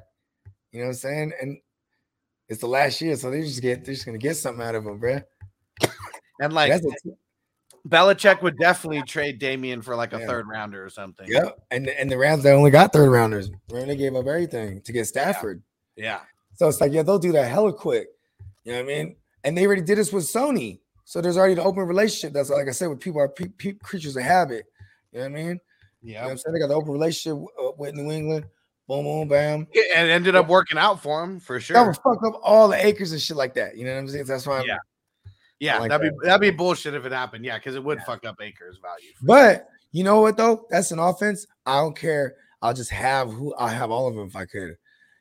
You 0.72 0.80
know 0.80 0.86
what 0.86 0.90
I'm 0.92 0.94
saying? 0.96 1.32
And 1.40 1.58
it's 2.48 2.60
the 2.60 2.68
last 2.68 3.00
year, 3.00 3.16
so 3.16 3.30
they 3.30 3.42
just 3.42 3.60
get 3.60 3.84
they're 3.84 3.94
just 3.94 4.06
gonna 4.06 4.18
get 4.18 4.36
something 4.36 4.64
out 4.64 4.74
of 4.74 4.86
him, 4.86 4.98
bro. 4.98 5.20
And 6.40 6.52
like 6.52 6.70
That's 6.70 6.86
a, 6.86 7.10
Belichick 7.88 8.42
would 8.42 8.56
definitely 8.60 9.02
trade 9.02 9.38
Damien 9.38 9.82
for 9.82 9.94
like 9.96 10.12
a 10.12 10.18
Yeah. 10.20 10.26
third 10.26 10.48
rounder 10.48 10.84
or 10.84 10.90
something. 10.90 11.26
Yep. 11.28 11.58
And 11.70 11.88
and 11.88 12.10
the 12.10 12.18
Rams 12.18 12.42
they 12.42 12.52
only 12.52 12.70
got 12.70 12.92
third 12.92 13.10
rounders. 13.10 13.50
Right? 13.70 13.86
They 13.86 13.96
gave 13.96 14.14
up 14.14 14.26
everything 14.26 14.80
to 14.82 14.92
get 14.92 15.06
Stafford. 15.06 15.62
Yeah. 15.96 16.20
So 16.54 16.68
it's 16.68 16.80
like, 16.80 16.92
yeah, 16.92 17.02
they'll 17.02 17.18
do 17.18 17.32
that 17.32 17.50
hella 17.50 17.72
quick. 17.72 18.08
You 18.64 18.72
know 18.72 18.82
what 18.82 18.92
I 18.92 18.96
mean? 18.96 19.16
And 19.44 19.56
they 19.56 19.66
already 19.66 19.82
did 19.82 19.98
this 19.98 20.12
with 20.12 20.24
Sony. 20.24 20.80
So 21.04 21.20
there's 21.20 21.36
already 21.36 21.52
an 21.52 21.60
open 21.60 21.84
relationship. 21.84 22.32
That's 22.32 22.50
like 22.50 22.66
I 22.68 22.72
said, 22.72 22.88
with 22.88 22.98
people 23.00 23.20
are 23.20 23.28
pe- 23.28 23.48
pe- 23.48 23.74
creatures 23.74 24.16
of 24.16 24.22
habit. 24.24 24.64
You 25.12 25.20
know 25.20 25.24
what 25.30 25.38
I 25.38 25.42
mean? 25.44 25.60
You 26.02 26.14
know 26.14 26.20
what 26.20 26.26
Yeah. 26.26 26.30
I'm 26.32 26.38
saying? 26.38 26.54
They 26.54 26.60
got 26.60 26.68
the 26.68 26.74
open 26.74 26.92
relationship 26.92 27.38
uh, 27.62 27.70
with 27.78 27.94
New 27.94 28.10
England. 28.10 28.46
Boom, 28.88 29.04
boom, 29.04 29.28
bam. 29.28 29.66
And 29.96 30.08
it 30.08 30.12
ended 30.12 30.34
up 30.36 30.48
working 30.48 30.78
out 30.78 31.02
for 31.02 31.22
him 31.22 31.40
for 31.40 31.58
sure. 31.60 31.74
That 31.74 31.86
would 31.86 31.96
fuck 31.96 32.24
up 32.24 32.40
all 32.42 32.68
the 32.68 32.84
Akers 32.86 33.12
and 33.12 33.20
shit 33.20 33.36
like 33.36 33.54
that. 33.54 33.76
You 33.76 33.84
know 33.84 33.92
what 33.92 33.98
I'm 34.00 34.08
saying? 34.08 34.24
That's 34.24 34.46
why 34.46 34.58
I'm 34.60 34.66
Yeah. 34.66 34.76
Yeah, 35.60 35.78
like 35.78 35.90
that'd 35.90 36.06
that. 36.06 36.18
be 36.20 36.26
that'd 36.26 36.40
be 36.40 36.50
bullshit 36.50 36.94
if 36.94 37.04
it 37.06 37.12
happened. 37.12 37.44
Yeah, 37.44 37.56
because 37.58 37.74
it 37.74 37.82
would 37.84 38.00
fuck 38.02 38.24
up 38.26 38.36
Akers' 38.40 38.78
value. 38.82 39.08
But 39.22 39.68
you 39.92 40.04
know 40.04 40.20
what 40.20 40.36
though? 40.36 40.66
That's 40.70 40.90
an 40.90 40.98
offense. 40.98 41.46
I 41.64 41.76
don't 41.78 41.96
care. 41.96 42.34
I'll 42.62 42.74
just 42.74 42.90
have 42.90 43.30
who 43.32 43.54
I'll 43.54 43.68
have 43.68 43.90
all 43.90 44.08
of 44.08 44.14
them 44.14 44.26
if 44.26 44.36
I 44.36 44.44
could. 44.44 44.76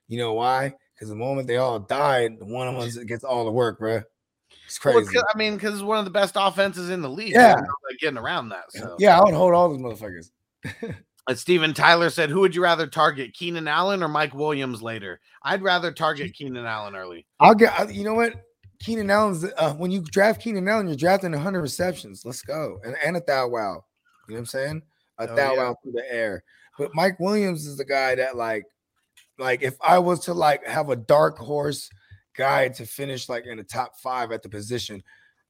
You 0.07 0.17
know 0.17 0.33
why? 0.33 0.73
Because 0.93 1.09
the 1.09 1.15
moment 1.15 1.47
they 1.47 1.57
all 1.57 1.79
died, 1.79 2.39
the 2.39 2.45
one 2.45 2.67
of 2.67 2.93
them 2.93 3.05
gets 3.05 3.23
all 3.23 3.45
the 3.45 3.51
work, 3.51 3.79
bro. 3.79 4.01
It's 4.65 4.83
Well, 4.83 4.93
crazy. 4.95 5.13
'cause- 5.13 5.23
I 5.33 5.37
mean, 5.37 5.55
because 5.55 5.73
it's 5.73 5.83
one 5.83 5.99
of 5.99 6.05
the 6.05 6.11
best 6.11 6.35
offenses 6.37 6.89
in 6.89 7.01
the 7.01 7.09
league. 7.09 7.33
Yeah. 7.33 7.55
you 7.55 7.61
know, 7.61 7.73
like 7.89 7.99
getting 7.99 8.17
around 8.17 8.49
that. 8.49 8.71
So 8.71 8.95
yeah, 8.99 9.17
I 9.19 9.23
would 9.23 9.33
hold 9.33 9.53
all 9.53 9.69
those 9.69 9.79
motherfuckers. 9.79 10.31
Uh, 11.27 11.33
Steven 11.33 11.73
Tyler 11.73 12.11
said, 12.11 12.29
"Who 12.29 12.41
would 12.41 12.53
you 12.53 12.61
rather 12.61 12.85
target, 12.85 13.33
Keenan 13.33 13.67
Allen 13.67 14.03
or 14.03 14.07
Mike 14.07 14.35
Williams 14.35 14.83
later?" 14.83 15.19
I'd 15.41 15.63
rather 15.63 15.91
target 15.91 16.35
Keenan 16.35 16.67
Allen 16.67 16.95
early. 16.95 17.25
I'll 17.39 17.55
get. 17.55 17.91
You 17.91 18.03
know 18.03 18.13
what? 18.13 18.33
Keenan 18.79 19.09
Allen's. 19.09 19.45
Uh, 19.57 19.73
when 19.73 19.91
you 19.91 20.01
draft 20.01 20.41
Keenan 20.41 20.67
Allen, 20.67 20.87
you're 20.87 20.95
drafting 20.95 21.31
100 21.31 21.61
receptions. 21.61 22.25
Let's 22.25 22.41
go, 22.41 22.79
and 22.83 22.95
and 23.03 23.17
a 23.17 23.21
thou 23.25 23.47
wow. 23.47 23.85
You 24.27 24.33
know 24.33 24.35
what 24.35 24.39
I'm 24.39 24.45
saying? 24.45 24.81
A 25.19 25.29
Oh, 25.29 25.35
thou 25.35 25.53
yeah. 25.53 25.59
wow 25.59 25.75
through 25.81 25.93
the 25.93 26.13
air. 26.13 26.43
But 26.77 26.93
Mike 26.93 27.19
Williams 27.19 27.65
is 27.65 27.77
the 27.77 27.85
guy 27.85 28.15
that 28.15 28.35
like, 28.35 28.65
like 29.37 29.61
if 29.61 29.75
I 29.81 29.99
was 29.99 30.19
to 30.21 30.33
like 30.33 30.65
have 30.65 30.89
a 30.89 30.95
dark 30.95 31.37
horse 31.37 31.89
guy 32.35 32.69
to 32.69 32.85
finish 32.85 33.29
like 33.29 33.45
in 33.45 33.57
the 33.57 33.63
top 33.63 33.97
five 33.97 34.31
at 34.31 34.43
the 34.43 34.49
position, 34.49 35.01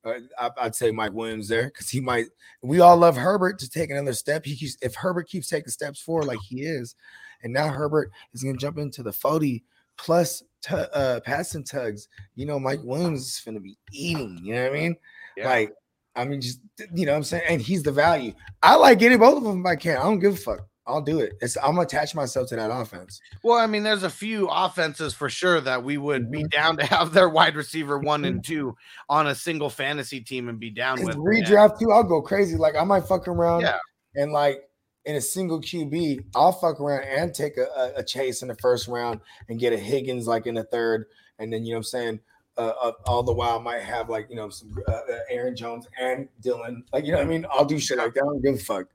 uh, 0.03 0.13
I, 0.39 0.49
I'd 0.57 0.76
say 0.76 0.91
Mike 0.91 1.13
Williams 1.13 1.47
there 1.47 1.65
because 1.65 1.89
he 1.89 1.99
might. 1.99 2.26
We 2.61 2.80
all 2.80 2.97
love 2.97 3.17
Herbert 3.17 3.59
to 3.59 3.69
take 3.69 3.89
another 3.89 4.13
step. 4.13 4.45
He 4.45 4.55
keeps 4.55 4.78
if 4.82 4.95
Herbert 4.95 5.28
keeps 5.28 5.47
taking 5.47 5.69
steps 5.69 5.99
forward 5.99 6.26
like 6.26 6.39
he 6.47 6.61
is, 6.61 6.95
and 7.41 7.51
now 7.51 7.69
Herbert 7.69 8.11
is 8.34 8.43
going 8.43 8.55
to 8.55 8.61
jump 8.61 8.78
into 8.78 9.01
the 9.01 9.13
40 9.13 9.63
plus 9.97 10.43
tu- 10.61 10.75
uh, 10.75 11.19
passing 11.21 11.63
tugs. 11.63 12.07
You 12.35 12.45
know, 12.45 12.59
Mike 12.59 12.81
Williams 12.83 13.21
is 13.21 13.41
going 13.43 13.55
to 13.55 13.61
be 13.61 13.77
eating. 13.91 14.39
You 14.43 14.55
know 14.55 14.63
what 14.63 14.71
I 14.71 14.73
mean? 14.75 14.95
Yeah. 15.37 15.49
Like, 15.49 15.73
I 16.15 16.23
mean, 16.25 16.39
just 16.41 16.59
you 16.93 17.05
know 17.05 17.11
what 17.11 17.17
I'm 17.17 17.23
saying, 17.23 17.43
and 17.49 17.61
he's 17.61 17.83
the 17.83 17.91
value. 17.91 18.33
I 18.63 18.75
like 18.75 18.99
getting 18.99 19.19
both 19.19 19.37
of 19.37 19.43
them 19.43 19.59
if 19.61 19.65
I 19.65 19.75
can. 19.75 19.97
I 19.97 20.03
don't 20.03 20.19
give 20.19 20.33
a 20.33 20.37
fuck. 20.37 20.59
I'll 20.87 21.01
do 21.01 21.19
it. 21.19 21.33
It's 21.41 21.57
I'm 21.57 21.71
gonna 21.71 21.81
attach 21.81 22.13
myself 22.13 22.47
to 22.49 22.55
that 22.57 22.69
offense. 22.71 23.19
Well, 23.43 23.57
I 23.57 23.65
mean, 23.65 23.81
there's 23.81 24.03
a 24.03 24.09
few 24.09 24.47
offenses 24.49 25.13
for 25.15 25.29
sure 25.29 25.59
that 25.61 25.83
we 25.83 25.97
would 25.97 26.29
be 26.31 26.43
Mhm. 26.43 26.51
down 26.51 26.77
to 26.77 26.85
have 26.85 27.11
their 27.11 27.27
wide 27.27 27.55
receiver 27.55 27.97
one 27.97 28.23
and 28.23 28.43
two 28.45 28.77
on 29.09 29.25
a 29.27 29.33
single 29.35 29.69
fantasy 29.71 30.21
team 30.21 30.47
and 30.47 30.59
be 30.59 30.69
down 30.69 31.03
with. 31.03 31.15
Yeah. 31.15 31.21
redraft 31.21 31.79
too, 31.79 31.91
I'll 31.91 32.03
go 32.03 32.21
crazy. 32.21 32.55
Like 32.55 32.75
I 32.75 32.83
might 32.83 33.05
fuck 33.05 33.27
around 33.27 33.61
Yeah. 33.61 33.79
and 34.13 34.31
like 34.31 34.64
in 35.05 35.15
a 35.15 35.21
single 35.21 35.61
QB, 35.61 36.25
I'll 36.35 36.51
fuck 36.51 36.79
around 36.79 37.03
and 37.03 37.33
take 37.33 37.57
a, 37.57 37.93
a, 37.95 38.03
chase 38.03 38.41
in 38.41 38.47
the 38.47 38.55
first 38.55 38.87
round 38.87 39.19
and 39.49 39.59
get 39.59 39.73
a 39.73 39.77
Higgins 39.77 40.27
like 40.27 40.47
in 40.47 40.55
the 40.55 40.63
third, 40.63 41.05
and 41.39 41.51
then 41.51 41.63
you 41.63 41.71
know 41.71 41.77
what 41.77 41.79
I'm 41.79 41.83
saying. 41.83 42.19
Uh, 42.57 42.71
uh, 42.81 42.91
all 43.05 43.21
the 43.21 43.33
while, 43.33 43.59
might 43.59 43.81
have 43.81 44.09
like 44.09 44.27
you 44.29 44.35
know 44.35 44.49
some 44.49 44.73
uh, 44.87 44.91
uh, 44.91 45.19
Aaron 45.29 45.55
Jones 45.55 45.87
and 45.99 46.29
Dillon, 46.41 46.83
like 46.93 47.05
you 47.05 47.11
know 47.11 47.17
what 47.17 47.27
I 47.27 47.29
mean. 47.29 47.45
I'll 47.51 47.65
do 47.65 47.77
shit 47.77 47.97
like 47.97 48.13
that. 48.13 48.23
I 48.23 48.25
don't 48.25 48.41
give 48.41 48.55
a 48.55 48.57
fuck. 48.57 48.87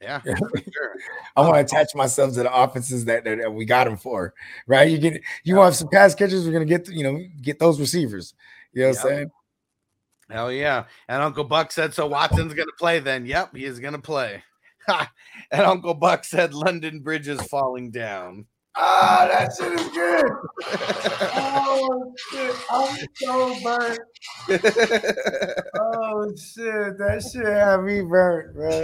Yeah, 0.00 0.20
sure. 0.24 0.94
I 1.36 1.40
want 1.42 1.54
to 1.56 1.60
attach 1.60 1.94
myself 1.94 2.32
to 2.34 2.44
the 2.44 2.54
offenses 2.54 3.04
that, 3.04 3.24
that, 3.24 3.38
that 3.38 3.52
we 3.52 3.66
got 3.66 3.84
them 3.84 3.98
for, 3.98 4.32
right? 4.66 4.88
You 4.88 4.98
get 4.98 5.20
you 5.42 5.56
want 5.56 5.74
some 5.74 5.88
pass 5.88 6.14
catchers, 6.14 6.46
we're 6.46 6.52
gonna 6.52 6.64
get 6.64 6.88
you 6.88 7.02
know 7.02 7.20
get 7.42 7.58
those 7.58 7.80
receivers. 7.80 8.34
You 8.72 8.82
know 8.82 8.88
what 8.90 8.98
I'm 8.98 9.02
saying? 9.02 9.30
Hell 10.30 10.52
yeah. 10.52 10.84
And 11.08 11.22
Uncle 11.22 11.44
Buck 11.44 11.72
said, 11.72 11.92
so 11.92 12.06
Watson's 12.06 12.54
going 12.54 12.68
to 12.68 12.74
play 12.78 13.00
then. 13.00 13.26
Yep, 13.26 13.56
he 13.56 13.64
is 13.64 13.80
going 13.80 13.94
to 13.94 14.00
play. 14.00 14.44
Ha. 14.86 15.10
and 15.50 15.62
Uncle 15.62 15.94
Buck 15.94 16.24
said, 16.24 16.54
London 16.54 17.00
Bridge 17.00 17.28
is 17.28 17.40
falling 17.42 17.90
down. 17.90 18.46
Ah, 18.76 19.28
that 19.30 19.52
shit 19.58 19.72
is 19.72 19.88
good. 19.88 20.24
oh 21.36 22.14
shit, 22.30 22.56
I'm 22.70 22.98
so 23.14 23.56
burnt. 23.62 24.00
Oh 25.80 26.32
shit, 26.36 26.98
that 26.98 27.28
shit 27.30 27.46
had 27.46 27.82
me 27.82 28.02
burnt, 28.02 28.54
bro. 28.54 28.80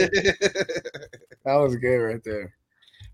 That 1.44 1.54
was 1.54 1.76
good 1.76 1.98
right 1.98 2.24
there. 2.24 2.52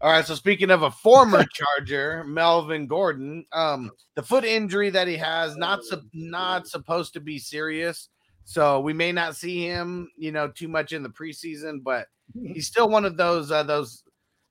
All 0.00 0.10
right. 0.10 0.26
So 0.26 0.34
speaking 0.34 0.70
of 0.70 0.82
a 0.82 0.90
former 0.90 1.44
Charger, 1.54 2.24
Melvin 2.24 2.86
Gordon, 2.86 3.44
um, 3.52 3.90
the 4.16 4.22
foot 4.22 4.44
injury 4.44 4.90
that 4.90 5.06
he 5.06 5.16
has 5.18 5.56
not 5.56 5.84
sup- 5.84 6.00
not 6.12 6.66
supposed 6.66 7.12
to 7.12 7.20
be 7.20 7.38
serious, 7.38 8.08
so 8.44 8.80
we 8.80 8.92
may 8.92 9.12
not 9.12 9.36
see 9.36 9.66
him, 9.66 10.10
you 10.16 10.32
know, 10.32 10.48
too 10.48 10.68
much 10.68 10.92
in 10.92 11.02
the 11.02 11.08
preseason. 11.08 11.82
But 11.82 12.06
he's 12.34 12.66
still 12.66 12.88
one 12.88 13.04
of 13.04 13.16
those 13.16 13.50
uh, 13.50 13.62
those 13.62 14.02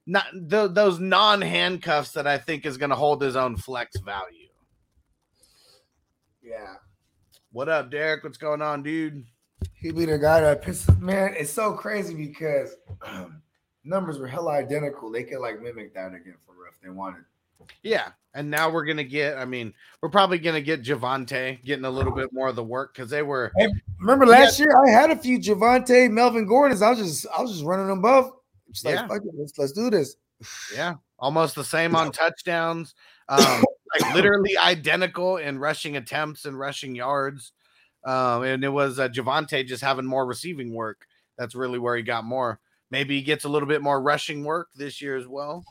not 0.06 0.26
th- 0.32 0.72
those 0.72 0.98
non 0.98 1.40
handcuffs 1.40 2.12
that 2.12 2.26
I 2.26 2.38
think 2.38 2.66
is 2.66 2.76
going 2.76 2.90
to 2.90 2.96
hold 2.96 3.22
his 3.22 3.36
own 3.36 3.56
flex 3.56 3.98
value. 4.00 4.48
Yeah. 6.42 6.74
What 7.52 7.68
up, 7.68 7.90
Derek? 7.90 8.24
What's 8.24 8.38
going 8.38 8.62
on, 8.62 8.82
dude? 8.82 9.24
He 9.74 9.92
be 9.92 10.06
the 10.06 10.18
guy 10.18 10.40
that 10.40 10.62
pisses 10.62 10.98
man. 10.98 11.34
It's 11.38 11.52
so 11.52 11.72
crazy 11.72 12.14
because 12.14 12.76
numbers 13.84 14.18
were 14.18 14.26
hella 14.26 14.52
identical. 14.52 15.10
They 15.10 15.24
could 15.24 15.40
like 15.40 15.60
mimic 15.60 15.94
that 15.94 16.08
again 16.08 16.36
for 16.44 16.52
real 16.52 16.72
if 16.72 16.80
they 16.80 16.90
wanted. 16.90 17.24
Yeah. 17.82 18.10
And 18.34 18.50
now 18.50 18.70
we're 18.70 18.84
gonna 18.86 19.04
get, 19.04 19.36
I 19.36 19.44
mean, 19.44 19.74
we're 20.00 20.08
probably 20.08 20.38
gonna 20.38 20.62
get 20.62 20.82
Javonte 20.82 21.62
getting 21.64 21.84
a 21.84 21.90
little 21.90 22.12
bit 22.14 22.32
more 22.32 22.48
of 22.48 22.56
the 22.56 22.64
work 22.64 22.94
because 22.94 23.10
they 23.10 23.22
were 23.22 23.52
Remember 24.00 24.26
last 24.26 24.58
year 24.58 24.74
I 24.86 24.90
had 24.90 25.10
a 25.10 25.16
few 25.16 25.38
Javonte, 25.38 26.10
Melvin 26.10 26.46
Gordons. 26.46 26.80
I 26.82 26.90
was 26.90 26.98
just 26.98 27.26
I 27.36 27.42
was 27.42 27.52
just 27.52 27.64
running 27.64 27.88
them 27.88 28.00
both. 28.00 28.32
Just 28.70 28.84
Yeah. 28.86 29.04
it, 29.04 29.22
let's 29.34 29.58
let's 29.58 29.72
do 29.72 29.90
this. 29.90 30.16
Yeah, 30.74 30.94
almost 31.18 31.54
the 31.54 31.64
same 31.64 31.94
on 31.94 32.10
touchdowns. 32.12 32.94
Um, 33.28 33.64
like 34.00 34.14
literally 34.14 34.56
identical 34.56 35.36
in 35.36 35.58
rushing 35.58 35.96
attempts 35.96 36.46
and 36.46 36.58
rushing 36.58 36.94
yards. 36.94 37.52
Um, 38.04 38.42
and 38.42 38.64
it 38.64 38.68
was 38.68 38.98
uh, 38.98 39.08
Javonte 39.08 39.66
just 39.66 39.82
having 39.82 40.06
more 40.06 40.26
receiving 40.26 40.74
work. 40.74 41.06
That's 41.38 41.54
really 41.54 41.78
where 41.78 41.96
he 41.96 42.02
got 42.02 42.24
more. 42.24 42.58
Maybe 42.90 43.16
he 43.16 43.22
gets 43.22 43.44
a 43.44 43.48
little 43.48 43.68
bit 43.68 43.82
more 43.82 44.00
rushing 44.02 44.44
work 44.44 44.68
this 44.74 45.00
year 45.00 45.16
as 45.16 45.26
well. 45.26 45.64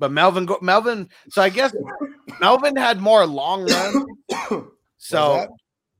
But 0.00 0.10
Melvin, 0.10 0.48
Melvin. 0.62 1.08
So 1.28 1.40
I 1.42 1.50
guess 1.50 1.72
Melvin 2.40 2.74
had 2.74 3.00
more 3.00 3.24
long 3.26 3.70
runs. 3.70 4.66
So? 5.02 5.46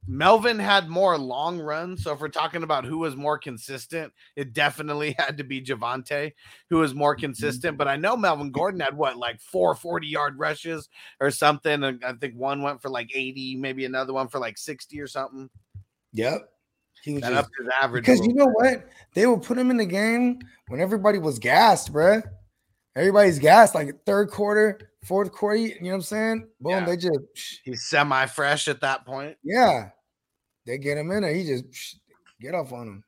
Melvin 0.06 0.58
had 0.58 0.88
more 0.88 1.16
long 1.16 1.60
runs. 1.60 2.02
So 2.02 2.12
if 2.12 2.20
we're 2.20 2.28
talking 2.28 2.64
about 2.64 2.84
who 2.84 2.98
was 2.98 3.14
more 3.14 3.38
consistent, 3.38 4.12
it 4.34 4.52
definitely 4.52 5.12
had 5.18 5.38
to 5.38 5.44
be 5.44 5.62
Javonte 5.62 6.32
who 6.68 6.78
was 6.78 6.94
more 6.94 7.14
Mm-hmm. 7.14 7.20
consistent. 7.26 7.78
But 7.78 7.86
I 7.86 7.96
know 7.96 8.16
Melvin 8.16 8.50
Gordon 8.50 8.80
had 8.80 8.96
what, 8.96 9.16
like 9.16 9.40
four 9.40 9.74
40 9.74 10.06
yard 10.08 10.38
rushes 10.38 10.88
or 11.20 11.30
something. 11.30 11.84
And 11.84 12.04
I 12.04 12.12
think 12.14 12.34
one 12.34 12.60
went 12.62 12.82
for 12.82 12.88
like 12.88 13.10
80, 13.14 13.56
maybe 13.56 13.84
another 13.84 14.12
one 14.12 14.26
for 14.28 14.40
like 14.40 14.58
60 14.58 15.00
or 15.00 15.06
something. 15.06 15.48
Yep. 16.12 16.48
He 17.04 17.14
was 17.14 17.22
just, 17.22 17.32
up 17.34 17.46
his 17.58 17.68
average. 17.80 18.02
because 18.04 18.26
you 18.26 18.34
know 18.34 18.50
what? 18.52 18.88
They 19.14 19.26
would 19.26 19.42
put 19.42 19.58
him 19.58 19.70
in 19.70 19.76
the 19.76 19.86
game 19.86 20.40
when 20.68 20.80
everybody 20.80 21.18
was 21.18 21.38
gassed, 21.38 21.92
bruh. 21.92 22.22
Everybody's 22.96 23.38
gassed, 23.38 23.74
like 23.74 24.04
third 24.04 24.30
quarter, 24.30 24.90
fourth 25.04 25.30
quarter. 25.32 25.56
You 25.58 25.74
know 25.82 25.88
what 25.90 25.94
I'm 25.96 26.02
saying? 26.02 26.48
Boom, 26.60 26.70
Yeah. 26.72 26.84
they 26.86 26.96
just 26.96 27.60
He's 27.64 27.88
semi 27.88 28.26
fresh 28.26 28.68
at 28.68 28.80
that 28.80 29.04
point. 29.06 29.36
yeah. 29.44 29.90
They 30.66 30.76
get 30.78 30.98
him 30.98 31.10
in 31.10 31.22
there. 31.22 31.32
He 31.34 31.44
just 31.44 32.00
get 32.40 32.54
off 32.54 32.72
on 32.72 32.86
him. 32.86 33.04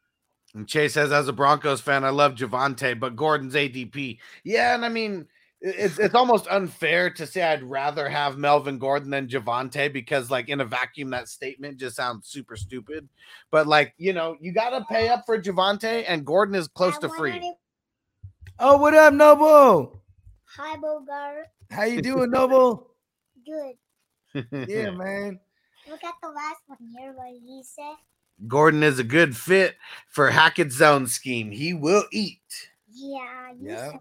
And 0.55 0.69
Chase 0.69 0.95
says, 0.95 1.13
as 1.13 1.29
a 1.29 1.33
Broncos 1.33 1.81
fan, 1.81 2.05
I 2.05 2.11
love 2.11 2.35
Javonte, 2.35 2.99
but 2.99 3.17
Gordon's 3.17 3.55
ADP. 3.55 4.19
Yeah, 4.45 4.75
and 4.75 4.85
I 4.85 4.89
mean, 4.89 5.27
it's 5.61 5.99
it's 5.99 6.15
almost 6.15 6.47
unfair 6.49 7.09
to 7.11 7.27
say 7.27 7.43
I'd 7.43 7.63
rather 7.63 8.09
have 8.09 8.37
Melvin 8.37 8.79
Gordon 8.79 9.11
than 9.11 9.29
Javonte 9.29 9.93
because, 9.93 10.31
like, 10.31 10.49
in 10.49 10.61
a 10.61 10.65
vacuum, 10.65 11.11
that 11.11 11.29
statement 11.29 11.79
just 11.79 11.95
sounds 11.97 12.27
super 12.29 12.57
stupid. 12.57 13.09
But 13.51 13.67
like, 13.67 13.95
you 13.97 14.13
know, 14.13 14.37
you 14.41 14.53
gotta 14.53 14.85
pay 14.91 15.09
up 15.09 15.25
for 15.25 15.41
Javonte, 15.41 16.05
and 16.09 16.27
Gordon 16.27 16.55
is 16.55 16.69
close 16.69 16.99
to 16.99 17.09
free. 17.09 17.41
Oh, 18.59 18.77
what 18.77 18.95
up, 18.95 19.15
Noble? 19.15 20.03
Hi, 20.57 20.77
Bogard. 20.77 21.45
How 21.71 21.85
you 21.85 22.03
doing, 22.03 22.31
Noble? 22.33 22.91
Good. 23.45 23.75
yeah, 24.69 24.91
man. 24.91 25.41
Look 25.89 26.05
at 26.05 26.15
the 26.23 26.29
last 26.29 26.61
one 26.67 26.79
here. 26.97 27.13
What 27.13 27.29
he 27.33 27.63
said. 27.65 27.97
Gordon 28.47 28.83
is 28.83 28.99
a 28.99 29.05
good 29.05 29.37
fit 29.37 29.77
for 30.09 30.31
Hackett's 30.31 30.77
zone 30.77 31.07
scheme. 31.07 31.51
He 31.51 31.75
will 31.75 32.05
eat. 32.13 32.41
Yeah, 32.93 33.53
you 33.59 33.69
Yeah. 33.71 33.91
said 33.91 34.01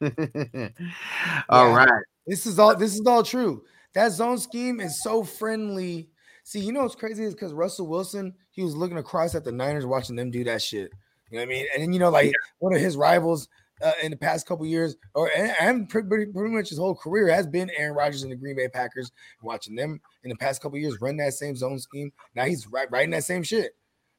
something. 0.00 0.74
All 1.48 1.68
Yeah. 1.68 1.76
right. 1.76 2.02
This 2.26 2.46
is 2.46 2.58
all 2.58 2.76
this 2.76 2.94
is 2.94 3.06
all 3.06 3.22
true. 3.22 3.64
That 3.94 4.12
zone 4.12 4.38
scheme 4.38 4.80
is 4.80 5.02
so 5.02 5.24
friendly. 5.24 6.10
See, 6.44 6.60
you 6.60 6.72
know 6.72 6.82
what's 6.82 6.94
crazy 6.94 7.24
is 7.24 7.34
because 7.34 7.54
Russell 7.54 7.86
Wilson, 7.86 8.34
he 8.50 8.62
was 8.62 8.76
looking 8.76 8.98
across 8.98 9.34
at 9.34 9.44
the 9.44 9.52
Niners, 9.52 9.86
watching 9.86 10.14
them 10.14 10.30
do 10.30 10.44
that 10.44 10.60
shit. 10.62 10.92
You 11.30 11.38
know 11.38 11.42
what 11.44 11.48
I 11.48 11.54
mean? 11.54 11.66
And 11.74 11.82
then 11.82 11.92
you 11.92 11.98
know, 11.98 12.10
like 12.10 12.32
one 12.58 12.74
of 12.74 12.80
his 12.80 12.96
rivals 12.96 13.48
uh, 13.82 13.92
in 14.02 14.10
the 14.10 14.16
past 14.16 14.46
couple 14.46 14.66
years, 14.66 14.96
or 15.14 15.30
and, 15.36 15.52
and 15.60 15.88
pretty, 15.88 16.08
pretty 16.08 16.54
much 16.54 16.68
his 16.70 16.78
whole 16.78 16.94
career 16.94 17.28
has 17.28 17.46
been 17.46 17.70
Aaron 17.76 17.94
Rodgers 17.94 18.22
and 18.22 18.32
the 18.32 18.36
Green 18.36 18.56
Bay 18.56 18.68
Packers. 18.68 19.12
Watching 19.42 19.74
them 19.74 20.00
in 20.24 20.30
the 20.30 20.36
past 20.36 20.62
couple 20.62 20.78
years 20.78 21.00
run 21.00 21.16
that 21.18 21.34
same 21.34 21.56
zone 21.56 21.78
scheme. 21.78 22.12
Now 22.34 22.44
he's 22.44 22.66
right 22.66 22.90
writing 22.90 23.10
that 23.10 23.24
same 23.24 23.42
shit. 23.42 23.76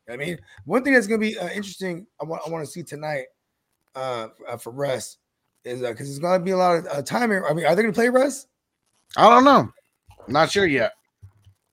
You 0.07 0.15
know 0.17 0.23
I 0.23 0.25
mean, 0.25 0.39
one 0.65 0.83
thing 0.83 0.93
that's 0.93 1.07
gonna 1.07 1.19
be 1.19 1.37
uh, 1.37 1.49
interesting, 1.49 2.07
I 2.21 2.25
want 2.25 2.41
I 2.45 2.49
want 2.49 2.65
to 2.65 2.71
see 2.71 2.83
tonight 2.83 3.25
uh, 3.95 4.27
uh, 4.47 4.57
for 4.57 4.71
Russ 4.71 5.17
is 5.65 5.81
because 5.81 6.07
there's 6.07 6.19
gonna 6.19 6.43
be 6.43 6.51
a 6.51 6.57
lot 6.57 6.77
of 6.77 6.87
uh, 6.87 7.01
time 7.01 7.31
here. 7.31 7.45
I 7.47 7.53
mean, 7.53 7.65
are 7.65 7.75
they 7.75 7.81
gonna 7.81 7.93
play 7.93 8.09
Russ? 8.09 8.47
I 9.17 9.29
don't 9.29 9.43
know. 9.43 9.71
Not 10.27 10.51
sure 10.51 10.65
yet. 10.65 10.93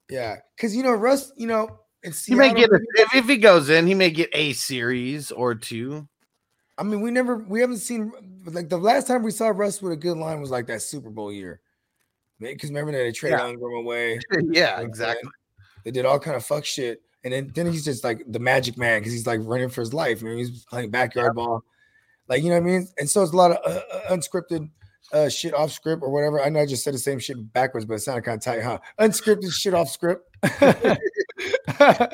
Yeah, 0.09 0.37
because 0.55 0.75
you 0.75 0.83
know 0.83 0.93
Russ, 0.93 1.31
you 1.37 1.47
know, 1.47 1.79
He 2.13 2.35
may 2.35 2.53
get 2.53 2.69
a, 2.69 2.79
if, 2.95 3.15
if 3.15 3.25
he 3.25 3.37
goes 3.37 3.69
in, 3.69 3.87
he 3.87 3.93
may 3.93 4.09
get 4.09 4.29
a 4.33 4.53
series 4.53 5.31
or 5.31 5.55
two. 5.55 6.07
I 6.77 6.83
mean, 6.83 7.01
we 7.01 7.11
never, 7.11 7.37
we 7.37 7.61
haven't 7.61 7.77
seen 7.77 8.11
like 8.45 8.69
the 8.69 8.77
last 8.77 9.07
time 9.07 9.23
we 9.23 9.31
saw 9.31 9.47
Russ 9.47 9.81
with 9.81 9.93
a 9.93 9.97
good 9.97 10.17
line 10.17 10.39
was 10.39 10.51
like 10.51 10.67
that 10.67 10.81
Super 10.81 11.09
Bowl 11.09 11.31
year. 11.31 11.59
Because 12.39 12.69
remember 12.69 12.91
that 12.91 12.99
they 12.99 13.11
traded 13.11 13.39
Yeah. 13.39 13.49
Ingram 13.49 13.73
away. 13.73 14.19
yeah, 14.51 14.79
exactly. 14.81 15.29
They 15.83 15.91
did 15.91 16.05
all 16.05 16.19
kind 16.19 16.35
of 16.35 16.45
fuck 16.45 16.65
shit, 16.65 17.01
and 17.23 17.33
then 17.33 17.51
then 17.55 17.71
he's 17.71 17.85
just 17.85 18.03
like 18.03 18.23
the 18.27 18.39
magic 18.39 18.77
man 18.77 18.99
because 18.99 19.13
he's 19.13 19.25
like 19.25 19.39
running 19.43 19.69
for 19.69 19.81
his 19.81 19.93
life. 19.93 20.21
I 20.21 20.25
mean, 20.25 20.37
he's 20.37 20.65
playing 20.65 20.91
backyard 20.91 21.35
ball. 21.35 21.63
Like 22.27 22.43
you 22.43 22.49
know 22.49 22.55
what 22.55 22.67
I 22.67 22.71
mean? 22.71 22.87
And 22.99 23.09
so 23.09 23.23
it's 23.23 23.31
a 23.31 23.35
lot 23.35 23.51
of 23.51 23.57
uh, 23.65 23.79
uh, 23.91 24.15
unscripted 24.15 24.69
uh, 25.13 25.29
shit 25.29 25.53
off 25.53 25.71
script 25.71 26.03
or 26.03 26.11
whatever. 26.11 26.41
I 26.41 26.49
know 26.49 26.59
I 26.59 26.65
just 26.65 26.83
said 26.83 26.93
the 26.93 26.99
same 26.99 27.19
shit 27.19 27.53
backwards, 27.53 27.85
but 27.85 27.95
it 27.95 27.99
sounded 27.99 28.25
kind 28.25 28.37
of 28.37 28.43
tight, 28.43 28.63
huh? 28.63 28.79
Unscripted 28.99 29.51
shit 29.51 29.73
off 29.73 29.89
script. 29.89 30.29
uh, 31.79 32.07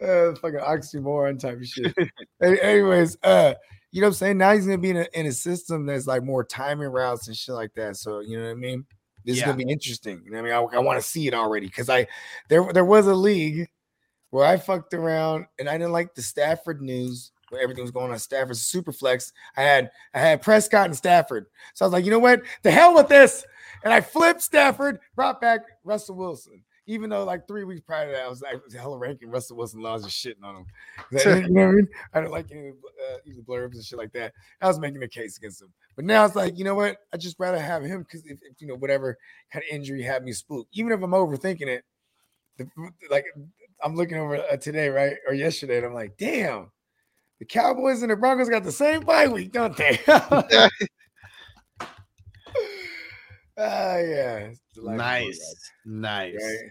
fucking 0.00 0.60
oxymoron 0.60 1.38
type 1.38 1.58
of 1.58 1.66
shit. 1.66 1.94
Anyways, 2.42 3.16
uh, 3.22 3.54
you 3.90 4.00
know 4.00 4.08
what 4.08 4.10
I'm 4.10 4.14
saying? 4.14 4.38
Now 4.38 4.54
he's 4.54 4.66
gonna 4.66 4.78
be 4.78 4.90
in 4.90 4.98
a, 4.98 5.06
in 5.14 5.26
a 5.26 5.32
system 5.32 5.86
that's 5.86 6.06
like 6.06 6.22
more 6.22 6.44
timing 6.44 6.88
routes 6.88 7.28
and 7.28 7.36
shit 7.36 7.54
like 7.54 7.72
that. 7.74 7.96
So 7.96 8.20
you 8.20 8.38
know 8.38 8.44
what 8.44 8.50
I 8.50 8.54
mean? 8.54 8.84
This 9.24 9.38
is 9.38 9.42
gonna 9.42 9.56
be 9.56 9.70
interesting. 9.70 10.22
You 10.24 10.30
know 10.30 10.42
what 10.42 10.52
I 10.52 10.60
mean? 10.60 10.70
I, 10.74 10.76
I 10.76 10.80
want 10.80 11.00
to 11.00 11.06
see 11.06 11.26
it 11.26 11.34
already 11.34 11.66
because 11.66 11.88
I 11.88 12.06
there 12.48 12.72
there 12.72 12.84
was 12.84 13.06
a 13.06 13.14
league 13.14 13.68
where 14.30 14.46
I 14.46 14.56
fucked 14.58 14.94
around 14.94 15.46
and 15.58 15.68
I 15.68 15.78
didn't 15.78 15.92
like 15.92 16.14
the 16.14 16.22
Stafford 16.22 16.82
news 16.82 17.32
where 17.50 17.62
everything 17.62 17.82
was 17.82 17.90
going 17.90 18.12
on 18.12 18.18
Stafford 18.18 18.56
Superflex. 18.56 19.32
I 19.56 19.62
had 19.62 19.90
I 20.14 20.20
had 20.20 20.42
Prescott 20.42 20.86
and 20.86 20.96
Stafford. 20.96 21.46
So 21.74 21.84
I 21.84 21.86
was 21.86 21.92
like, 21.92 22.04
you 22.04 22.10
know 22.10 22.18
what? 22.18 22.42
The 22.62 22.70
hell 22.70 22.94
with 22.94 23.08
this. 23.08 23.44
And 23.84 23.92
I 23.92 24.00
flipped 24.00 24.42
Stafford, 24.42 24.98
brought 25.14 25.40
back 25.40 25.60
Russell 25.84 26.16
Wilson. 26.16 26.62
Even 26.88 27.10
though 27.10 27.22
like 27.22 27.46
three 27.46 27.64
weeks 27.64 27.82
prior 27.82 28.06
to 28.06 28.12
that, 28.12 28.24
I 28.24 28.28
was 28.28 28.42
like 28.42 28.56
hella 28.72 28.98
ranking 28.98 29.30
Russell 29.30 29.58
Wilson 29.58 29.80
laws 29.80 30.04
just 30.04 30.24
shitting 30.24 30.42
on 30.42 30.56
him. 30.56 30.66
you 31.12 31.48
know 31.52 31.66
what 31.66 31.68
I 31.68 31.72
mean? 31.72 31.88
I 32.14 32.20
don't 32.20 32.32
like 32.32 32.50
any 32.50 32.70
uh, 32.70 33.16
any 33.26 33.40
blurbs 33.42 33.74
and 33.74 33.84
shit 33.84 33.98
like 33.98 34.12
that. 34.14 34.32
I 34.60 34.66
was 34.66 34.80
making 34.80 35.02
a 35.02 35.08
case 35.08 35.36
against 35.36 35.60
him. 35.62 35.68
But 35.94 36.06
now 36.06 36.24
it's 36.24 36.34
like, 36.34 36.56
you 36.56 36.64
know 36.64 36.74
what? 36.74 36.96
I 37.12 37.18
just 37.18 37.36
rather 37.38 37.60
have 37.60 37.84
him 37.84 38.02
because 38.02 38.24
if, 38.24 38.38
if, 38.42 38.60
you 38.60 38.66
know 38.66 38.76
whatever 38.76 39.18
kind 39.52 39.62
of 39.62 39.74
injury 39.74 40.02
had 40.02 40.24
me 40.24 40.32
spooked, 40.32 40.70
even 40.72 40.90
if 40.92 41.02
I'm 41.02 41.10
overthinking 41.10 41.66
it, 41.66 41.84
the, 42.56 42.68
like 43.10 43.26
I'm 43.84 43.94
looking 43.94 44.16
over 44.16 44.36
uh, 44.36 44.56
today, 44.56 44.88
right, 44.88 45.16
or 45.26 45.34
yesterday, 45.34 45.76
and 45.76 45.86
I'm 45.86 45.94
like, 45.94 46.16
damn, 46.16 46.70
the 47.38 47.44
Cowboys 47.44 48.02
and 48.02 48.10
the 48.10 48.16
Broncos 48.16 48.48
got 48.48 48.64
the 48.64 48.72
same 48.72 49.02
bye 49.02 49.28
week, 49.28 49.52
don't 49.52 49.76
they? 49.76 50.00
Ah, 53.58 53.96
yeah. 53.98 54.36
it's 54.36 54.60
the 54.74 54.82
life 54.82 54.94
of 54.94 54.98
Nice, 54.98 55.70
nice. 55.84 56.34
right? 56.34 56.70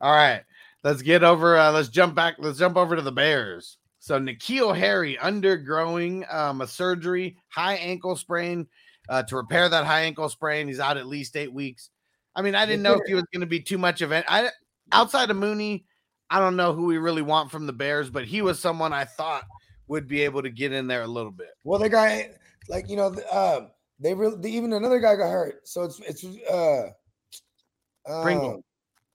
All 0.00 0.12
right, 0.12 0.42
let's 0.84 1.02
get 1.02 1.24
over. 1.24 1.56
Uh, 1.58 1.72
let's 1.72 1.88
jump 1.88 2.14
back. 2.14 2.36
Let's 2.38 2.58
jump 2.58 2.76
over 2.76 2.94
to 2.94 3.02
the 3.02 3.10
Bears. 3.12 3.78
So 3.98 4.18
N'Keal 4.18 4.76
Harry 4.76 5.18
undergoing 5.18 6.24
um, 6.30 6.60
a 6.60 6.66
surgery, 6.66 7.36
high 7.48 7.74
ankle 7.74 8.16
sprain. 8.16 8.66
Uh, 9.08 9.22
to 9.24 9.36
repair 9.36 9.68
that 9.68 9.84
high 9.86 10.02
ankle 10.02 10.28
sprain, 10.28 10.68
he's 10.68 10.80
out 10.80 10.96
at 10.98 11.06
least 11.06 11.34
eight 11.36 11.52
weeks. 11.52 11.90
I 12.36 12.42
mean, 12.42 12.54
I 12.54 12.66
didn't 12.66 12.82
know 12.82 12.94
if 12.94 13.00
he 13.06 13.14
was 13.14 13.24
going 13.32 13.40
to 13.40 13.46
be 13.46 13.60
too 13.60 13.78
much 13.78 14.00
of 14.02 14.12
it. 14.12 14.24
I 14.28 14.50
outside 14.92 15.30
of 15.30 15.36
Mooney, 15.36 15.86
I 16.30 16.38
don't 16.38 16.56
know 16.56 16.72
who 16.74 16.84
we 16.84 16.98
really 16.98 17.22
want 17.22 17.50
from 17.50 17.66
the 17.66 17.72
Bears, 17.72 18.10
but 18.10 18.26
he 18.26 18.42
was 18.42 18.60
someone 18.60 18.92
I 18.92 19.04
thought 19.06 19.44
would 19.88 20.06
be 20.06 20.22
able 20.22 20.42
to 20.42 20.50
get 20.50 20.72
in 20.72 20.86
there 20.86 21.02
a 21.02 21.06
little 21.08 21.32
bit. 21.32 21.48
Well, 21.64 21.80
the 21.80 21.88
guy, 21.88 22.30
like 22.68 22.88
you 22.88 22.96
know, 22.96 23.16
um, 23.32 23.70
they 24.00 24.14
really 24.14 24.50
even 24.50 24.72
another 24.72 25.00
guy 25.00 25.16
got 25.16 25.30
hurt, 25.30 25.66
so 25.66 25.82
it's 25.82 26.00
it's 26.00 26.24
uh, 26.48 26.90
Pringle. 28.22 28.54
um, 28.54 28.62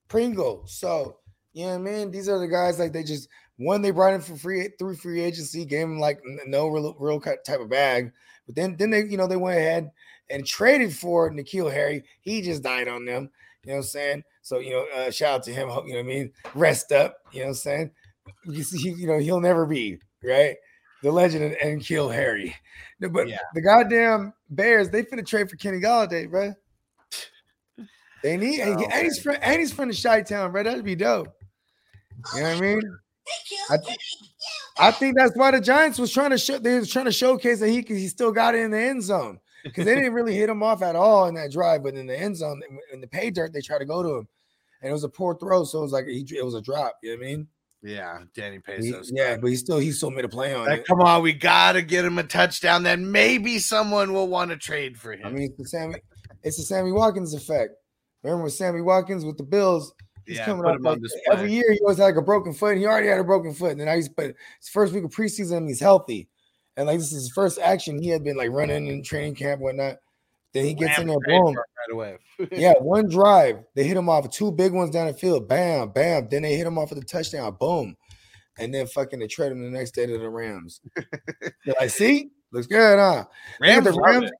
Pringle. 0.08 0.64
So 0.66 1.18
you 1.52 1.66
know 1.66 1.78
what 1.78 1.88
I 1.88 1.92
mean? 1.92 2.10
These 2.10 2.28
are 2.28 2.38
the 2.38 2.48
guys 2.48 2.78
like 2.78 2.92
they 2.92 3.02
just 3.02 3.28
one 3.56 3.82
they 3.82 3.90
brought 3.90 4.14
in 4.14 4.20
for 4.20 4.36
free 4.36 4.68
through 4.78 4.96
free 4.96 5.20
agency, 5.20 5.64
gave 5.64 5.84
him 5.84 5.98
like 5.98 6.20
no 6.46 6.68
real, 6.68 6.94
real 6.98 7.20
type 7.20 7.60
of 7.60 7.70
bag, 7.70 8.12
but 8.46 8.54
then 8.54 8.76
then 8.76 8.90
they 8.90 9.04
you 9.04 9.16
know 9.16 9.26
they 9.26 9.36
went 9.36 9.58
ahead 9.58 9.90
and 10.30 10.46
traded 10.46 10.94
for 10.94 11.30
N'Keal 11.30 11.72
Harry. 11.72 12.04
He 12.20 12.42
just 12.42 12.62
died 12.62 12.88
on 12.88 13.04
them. 13.04 13.30
You 13.64 13.70
know 13.70 13.76
what 13.76 13.78
I'm 13.78 13.82
saying? 13.84 14.24
So 14.42 14.58
you 14.58 14.70
know, 14.70 14.86
uh, 14.94 15.10
shout 15.10 15.34
out 15.36 15.42
to 15.44 15.52
him. 15.52 15.68
Hope 15.68 15.86
you 15.86 15.94
know 15.94 16.00
what 16.00 16.06
I 16.06 16.08
mean. 16.08 16.32
Rest 16.54 16.92
up. 16.92 17.16
You 17.32 17.40
know 17.40 17.46
what 17.46 17.50
I'm 17.50 17.54
saying? 17.54 17.90
You 18.44 18.62
see, 18.62 18.90
you 18.90 19.06
know 19.06 19.18
he'll 19.18 19.40
never 19.40 19.66
be 19.66 19.98
right. 20.22 20.56
The 21.04 21.12
legend 21.12 21.44
and, 21.44 21.54
and 21.56 21.84
kill 21.84 22.08
Harry. 22.08 22.56
No, 22.98 23.10
but 23.10 23.28
Yeah. 23.28 23.36
the 23.52 23.60
goddamn 23.60 24.32
Bears, 24.48 24.88
they 24.88 25.02
finna 25.02 25.24
trade 25.26 25.50
for 25.50 25.56
Kenny 25.56 25.78
Golladay, 25.78 26.30
bro. 26.30 26.54
They 28.22 28.38
need 28.38 28.60
and, 28.60 28.80
Oh, 28.80 28.84
and 28.90 29.04
he's 29.04 29.20
from 29.20 29.36
and 29.42 29.60
he's 29.60 29.70
from 29.70 29.90
the 29.90 30.00
Chi 30.02 30.22
Town, 30.22 30.50
bro. 30.50 30.62
That'd 30.62 30.82
be 30.82 30.94
dope. 30.94 31.28
You 32.34 32.40
know 32.40 32.48
what 32.48 32.56
I 32.56 32.60
mean? 32.60 32.80
I, 33.68 33.76
th- 33.76 33.98
I 34.78 34.90
think 34.92 35.14
that's 35.16 35.36
why 35.36 35.50
the 35.50 35.60
Giants 35.60 35.98
was 35.98 36.10
trying 36.10 36.30
to 36.30 36.38
show 36.38 36.58
they 36.58 36.78
was 36.78 36.90
trying 36.90 37.04
to 37.04 37.12
showcase 37.12 37.60
that 37.60 37.68
he 37.68 37.82
he 37.86 38.08
still 38.08 38.32
got 38.32 38.54
it 38.54 38.62
in 38.62 38.70
the 38.70 38.80
end 38.80 39.02
zone 39.02 39.40
because 39.62 39.84
they 39.84 39.94
didn't 39.94 40.14
really 40.14 40.34
hit 40.34 40.48
him 40.48 40.62
off 40.62 40.80
at 40.82 40.96
all 40.96 41.26
in 41.26 41.34
that 41.34 41.52
drive, 41.52 41.82
but 41.82 41.94
in 41.96 42.06
the 42.06 42.18
end 42.18 42.34
zone 42.38 42.62
in 42.94 43.02
the 43.02 43.06
pay 43.06 43.30
dirt 43.30 43.52
they 43.52 43.60
tried 43.60 43.80
to 43.80 43.84
go 43.84 44.02
to 44.02 44.14
him, 44.14 44.28
and 44.80 44.88
it 44.88 44.92
was 44.92 45.04
a 45.04 45.08
poor 45.10 45.36
throw, 45.36 45.64
so 45.64 45.80
it 45.80 45.82
was 45.82 45.92
like 45.92 46.06
he, 46.06 46.26
it 46.34 46.44
was 46.44 46.54
a 46.54 46.62
drop. 46.62 46.96
You 47.02 47.10
know 47.10 47.18
what 47.18 47.26
I 47.26 47.28
mean? 47.28 47.48
Yeah, 47.84 48.20
Danny 48.34 48.60
He- 48.78 48.94
yeah, 49.12 49.36
but 49.36 49.48
he 49.50 49.56
still 49.56 49.78
he 49.78 49.92
still 49.92 50.10
made 50.10 50.24
a 50.24 50.28
play 50.28 50.54
on 50.54 50.66
Like, 50.66 50.80
it. 50.80 50.86
come 50.86 51.00
on, 51.02 51.22
we 51.22 51.34
gotta 51.34 51.82
get 51.82 52.04
him 52.06 52.18
a 52.18 52.22
touchdown. 52.22 52.82
Then 52.82 53.12
maybe 53.12 53.58
someone 53.58 54.14
will 54.14 54.26
want 54.26 54.50
to 54.52 54.56
trade 54.56 54.96
for 54.98 55.12
him. 55.12 55.26
I 55.26 55.30
mean, 55.30 55.42
it's 55.50 55.56
the 55.58 55.68
Sammy, 55.68 55.96
it's 56.42 56.56
the 56.56 56.62
Sammy 56.62 56.92
Watkins 56.92 57.34
effect. 57.34 57.74
Remember 58.22 58.48
Sammy 58.48 58.80
Watkins 58.80 59.26
with 59.26 59.36
the 59.36 59.44
Bills? 59.44 59.92
He's 60.26 60.38
Yeah, 60.38 60.46
coming 60.46 60.64
up 60.64 60.78
like, 60.80 60.98
every 61.30 61.52
year. 61.52 61.70
He 61.70 61.78
always 61.80 61.98
had 61.98 62.04
like 62.04 62.16
a 62.16 62.22
broken 62.22 62.54
foot. 62.54 62.78
He 62.78 62.86
already 62.86 63.08
had 63.08 63.20
a 63.20 63.24
broken 63.24 63.52
foot, 63.52 63.72
and 63.72 63.80
then 63.80 63.88
I 63.88 63.96
used 63.96 64.16
but 64.16 64.28
his 64.60 64.68
first 64.72 64.94
week 64.94 65.04
of 65.04 65.10
preseason, 65.10 65.68
he's 65.68 65.80
healthy, 65.80 66.30
and 66.78 66.86
like 66.86 66.98
this 66.98 67.08
is 67.12 67.24
his 67.24 67.32
first 67.34 67.58
action. 67.58 68.00
He 68.02 68.08
had 68.08 68.24
been 68.24 68.38
like 68.38 68.48
running 68.50 68.86
in 68.86 69.02
training 69.02 69.34
camp, 69.34 69.60
whatnot. 69.60 69.98
Then 70.54 70.64
he 70.64 70.72
gets 70.74 70.98
in 70.98 71.08
there, 71.08 71.18
boom. 71.26 71.54
right 71.56 71.92
away. 71.92 72.16
Yeah, 72.52 72.74
one 72.80 73.08
drive. 73.08 73.56
They 73.74 73.84
hit 73.84 73.96
him 73.96 74.08
off 74.08 74.30
two 74.30 74.52
big 74.52 74.72
ones 74.72 74.90
down 74.90 75.08
the 75.08 75.12
field. 75.12 75.48
Bam, 75.48 75.90
bam. 75.90 76.28
Then 76.30 76.42
they 76.42 76.54
hit 76.56 76.66
him 76.66 76.78
off 76.78 76.92
at 76.92 76.98
the 76.98 77.04
touchdown. 77.04 77.56
Boom. 77.58 77.96
And 78.56 78.72
then 78.72 78.86
fucking 78.86 79.18
they 79.18 79.26
trade 79.26 79.50
him 79.50 79.62
the 79.64 79.76
next 79.76 79.90
day 79.96 80.06
to 80.06 80.16
the 80.16 80.30
Rams. 80.30 80.80
They're 81.66 81.74
like, 81.80 81.90
see, 81.90 82.30
looks 82.52 82.68
good, 82.68 82.98
huh? 83.00 83.24
Rams, 83.60 83.84
the 83.84 83.92
Rams- 83.92 84.30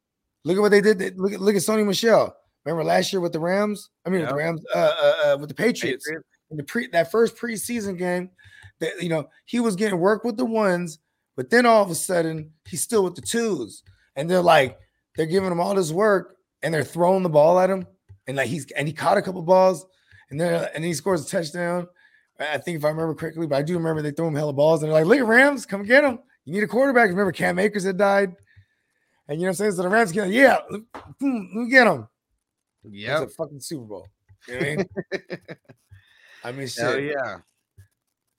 Look 0.44 0.56
at 0.56 0.60
what 0.60 0.70
they 0.70 0.80
did. 0.80 0.98
They- 1.00 1.10
Look 1.10 1.32
at 1.32 1.40
look 1.40 1.56
at 1.56 1.62
Sony 1.62 1.84
Michel. 1.84 2.34
Remember 2.64 2.84
last 2.84 3.12
year 3.12 3.20
with 3.20 3.32
the 3.32 3.40
Rams? 3.40 3.90
I 4.06 4.10
mean, 4.10 4.20
with 4.20 4.30
the 4.30 4.36
Rams, 4.36 4.64
uh, 4.74 4.78
uh, 4.78 5.14
uh, 5.34 5.36
with 5.38 5.48
the 5.48 5.54
Patriots. 5.54 6.06
Patriots. 6.06 6.26
In 6.50 6.56
the 6.58 6.62
pre 6.64 6.86
that 6.88 7.10
first 7.10 7.36
preseason 7.36 7.98
game, 7.98 8.30
that 8.78 9.02
you 9.02 9.08
know 9.08 9.28
he 9.46 9.58
was 9.58 9.74
getting 9.74 9.98
work 9.98 10.22
with 10.22 10.36
the 10.36 10.44
ones, 10.44 10.98
but 11.36 11.50
then 11.50 11.66
all 11.66 11.82
of 11.82 11.90
a 11.90 11.94
sudden 11.94 12.52
he's 12.68 12.82
still 12.82 13.02
with 13.02 13.16
the 13.16 13.22
twos, 13.22 13.82
and 14.16 14.30
they're 14.30 14.40
like 14.42 14.78
they're 15.16 15.26
giving 15.26 15.50
him 15.50 15.60
all 15.60 15.74
this 15.74 15.92
work, 15.92 16.36
and 16.62 16.72
they're 16.72 16.84
throwing 16.84 17.22
the 17.22 17.28
ball 17.28 17.58
at 17.58 17.70
him, 17.70 17.86
and 18.26 18.36
like 18.36 18.48
he's 18.48 18.70
and 18.72 18.88
he 18.88 18.94
caught 18.94 19.18
a 19.18 19.22
couple 19.22 19.42
balls, 19.42 19.86
and 20.30 20.40
then 20.40 20.68
and 20.74 20.84
he 20.84 20.94
scores 20.94 21.26
a 21.26 21.28
touchdown. 21.28 21.88
I 22.40 22.58
think 22.58 22.78
if 22.78 22.84
I 22.84 22.88
remember 22.88 23.14
correctly, 23.14 23.46
but 23.46 23.56
I 23.56 23.62
do 23.62 23.74
remember 23.74 24.02
they 24.02 24.10
threw 24.10 24.26
him 24.26 24.34
hella 24.34 24.52
balls, 24.52 24.82
and 24.82 24.90
they're 24.90 24.98
like, 24.98 25.06
"Look 25.06 25.18
at 25.18 25.26
Rams, 25.26 25.66
come 25.66 25.84
get 25.84 26.04
him. 26.04 26.18
You 26.44 26.52
need 26.52 26.64
a 26.64 26.68
quarterback." 26.68 27.08
Remember 27.10 27.32
Cam 27.32 27.58
Akers 27.58 27.84
had 27.84 27.96
died, 27.96 28.34
and 29.28 29.40
you 29.40 29.46
know 29.46 29.50
what 29.50 29.50
I'm 29.50 29.54
saying? 29.54 29.72
So 29.72 29.82
the 29.82 29.88
Rams 29.88 30.12
get, 30.12 30.30
yeah, 30.30 30.58
hmm, 31.20 31.38
let 31.54 31.64
me 31.64 31.70
get 31.70 31.86
him. 31.86 32.08
Yeah. 32.84 33.22
It's 33.22 33.32
a 33.32 33.36
fucking 33.36 33.60
Super 33.60 33.84
Bowl. 33.84 34.08
You 34.48 34.54
know 34.54 34.60
I 34.60 34.76
mean? 34.76 34.88
I 36.44 36.52
mean, 36.52 36.68
shit. 36.68 36.84
Hell 36.84 37.00
yeah. 37.00 37.38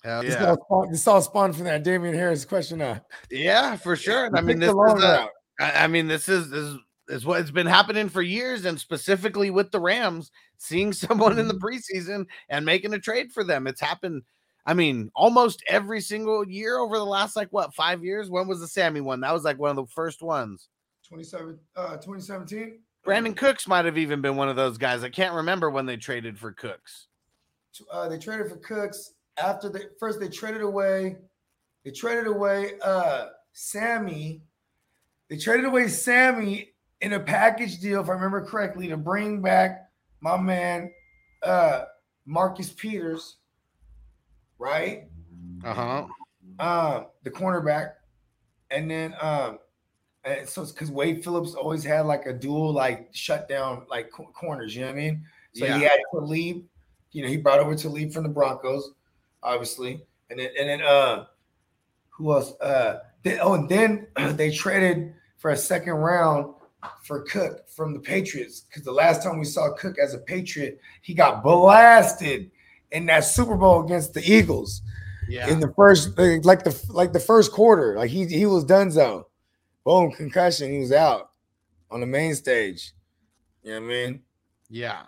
Hell 0.03 0.21
This, 0.21 0.35
yeah. 0.35 0.49
all 0.49 0.57
spawned, 0.63 0.93
this 0.93 1.07
all 1.07 1.21
spawned 1.21 1.55
from 1.55 1.65
that 1.65 1.83
Damien 1.83 2.13
Harris 2.13 2.45
question. 2.45 2.81
Uh, 2.81 2.99
Yeah, 3.31 3.75
for 3.75 3.95
sure. 3.95 4.29
I 4.35 4.41
mean, 4.41 4.59
this 4.59 4.69
is 4.69 5.03
a. 5.03 5.29
I 5.59 5.83
I 5.85 5.87
mean, 5.87 6.07
this 6.07 6.29
is 6.29 6.49
this 6.49 6.63
is, 6.65 6.77
is 7.09 7.25
what 7.25 7.39
it's 7.41 7.51
been 7.51 7.67
happening 7.67 8.09
for 8.09 8.21
years, 8.21 8.65
and 8.65 8.79
specifically 8.79 9.49
with 9.49 9.71
the 9.71 9.79
Rams, 9.79 10.31
seeing 10.57 10.93
someone 10.93 11.39
in 11.39 11.47
the 11.47 11.53
Mm-hmm. 11.53 11.65
preseason 11.65 12.25
and 12.49 12.65
making 12.65 12.93
a 12.93 12.99
trade 12.99 13.31
for 13.31 13.43
them. 13.43 13.67
It's 13.67 13.81
happened. 13.81 14.23
I 14.65 14.73
mean, 14.73 15.11
almost 15.15 15.63
every 15.67 16.01
single 16.01 16.47
year 16.47 16.79
over 16.79 16.97
the 16.97 17.05
last 17.05 17.35
like 17.35 17.49
what 17.51 17.73
five 17.73 18.03
years. 18.03 18.29
When 18.29 18.47
was 18.47 18.59
the 18.59 18.67
Sammy 18.67 19.01
one? 19.01 19.21
That 19.21 19.33
was 19.33 19.43
like 19.43 19.59
one 19.59 19.69
of 19.69 19.75
the 19.75 19.85
first 19.93 20.21
ones. 20.23 20.69
27, 21.07 21.59
uh, 21.75 21.97
2017. 21.97 22.79
Brandin 23.05 23.37
Cooks 23.37 23.67
might 23.67 23.85
have 23.85 23.99
even 23.99 24.21
been 24.21 24.35
one 24.35 24.49
of 24.49 24.55
those 24.55 24.79
guys. 24.79 25.03
I 25.03 25.09
can't 25.09 25.35
remember 25.35 25.69
when 25.69 25.85
they 25.85 25.97
traded 25.97 26.39
for 26.39 26.51
Cooks. 26.53 27.07
Uh, 27.91 28.09
they 28.09 28.17
traded 28.17 28.49
for 28.49 28.57
Cooks 28.57 29.13
after 29.37 29.69
they 29.69 29.81
first 29.99 30.19
they 30.19 30.29
traded 30.29 30.61
away. 30.63 31.17
They 31.83 31.91
traded 31.91 32.25
away 32.25 32.71
uh, 32.81 33.27
Sammy. 33.53 34.41
They 35.29 35.37
traded 35.37 35.65
away 35.65 35.87
Sammy 35.87 36.71
in 37.01 37.13
a 37.13 37.19
package 37.19 37.79
deal, 37.79 38.01
if 38.01 38.09
I 38.09 38.13
remember 38.13 38.45
correctly, 38.45 38.87
to 38.89 38.97
bring 38.97 39.41
back 39.41 39.89
my 40.21 40.37
man 40.37 40.91
uh, 41.43 41.85
Marcus 42.25 42.71
Peters, 42.71 43.37
right? 44.57 45.07
Uh 45.63 45.73
huh. 45.73 46.07
um, 46.59 47.07
the 47.23 47.31
cornerback, 47.31 47.93
and 48.71 48.89
then 48.89 49.15
um, 49.21 49.59
and 50.23 50.47
so 50.47 50.61
it's 50.61 50.71
because 50.71 50.91
Wade 50.91 51.23
Phillips 51.23 51.53
always 51.53 51.83
had 51.83 52.01
like 52.01 52.25
a 52.25 52.33
dual 52.33 52.71
like 52.73 53.09
shutdown 53.11 53.85
like 53.89 54.11
co- 54.11 54.31
corners. 54.33 54.75
You 54.75 54.81
know 54.81 54.87
what 54.87 54.93
I 54.93 54.99
mean? 54.99 55.25
So 55.53 55.65
Yeah. 55.65 55.77
he 55.77 55.83
had 55.83 55.99
Talib. 56.11 56.63
You 57.11 57.23
know, 57.23 57.29
he 57.29 57.37
brought 57.37 57.59
over 57.59 57.75
Talib 57.75 58.11
from 58.11 58.23
the 58.23 58.29
Broncos, 58.29 58.91
obviously, 59.41 60.05
and 60.29 60.39
then 60.39 60.49
and 60.59 60.69
then 60.69 60.81
uh, 60.81 61.25
who 62.09 62.33
else? 62.33 62.53
Uh, 62.59 62.99
then, 63.25 63.39
oh, 63.41 63.55
and 63.55 63.67
then 63.67 64.07
they 64.37 64.51
traded 64.51 65.13
for 65.37 65.51
a 65.51 65.57
second 65.57 65.93
round 65.93 66.53
for 67.03 67.21
Cook 67.23 67.67
from 67.67 67.93
the 67.93 67.99
Patriots 67.99 68.61
because 68.61 68.83
the 68.83 68.91
last 68.91 69.23
time 69.23 69.39
we 69.39 69.45
saw 69.45 69.73
Cook 69.73 69.97
as 69.99 70.13
a 70.13 70.19
Patriot, 70.19 70.79
he 71.01 71.13
got 71.13 71.43
blasted 71.43 72.51
in 72.91 73.05
that 73.07 73.21
Super 73.25 73.55
Bowl 73.55 73.83
against 73.83 74.13
the 74.13 74.21
Eagles 74.23 74.81
Yeah. 75.27 75.49
in 75.49 75.59
the 75.59 75.73
first 75.75 76.17
like 76.17 76.63
the 76.63 76.79
like 76.89 77.11
the 77.11 77.19
first 77.19 77.51
quarter. 77.51 77.95
Like 77.97 78.11
he 78.11 78.25
he 78.27 78.45
was 78.45 78.63
done 78.63 78.91
zone. 78.91 79.23
Boom, 79.83 80.11
concussion. 80.11 80.71
He 80.71 80.79
was 80.79 80.91
out 80.91 81.31
on 81.91 81.99
the 81.99 82.05
main 82.07 82.35
stage. 82.35 82.93
You 83.63 83.71
know 83.71 83.81
what 83.81 83.85
I 83.85 83.89
mean? 83.89 84.21
Yeah. 84.69 85.01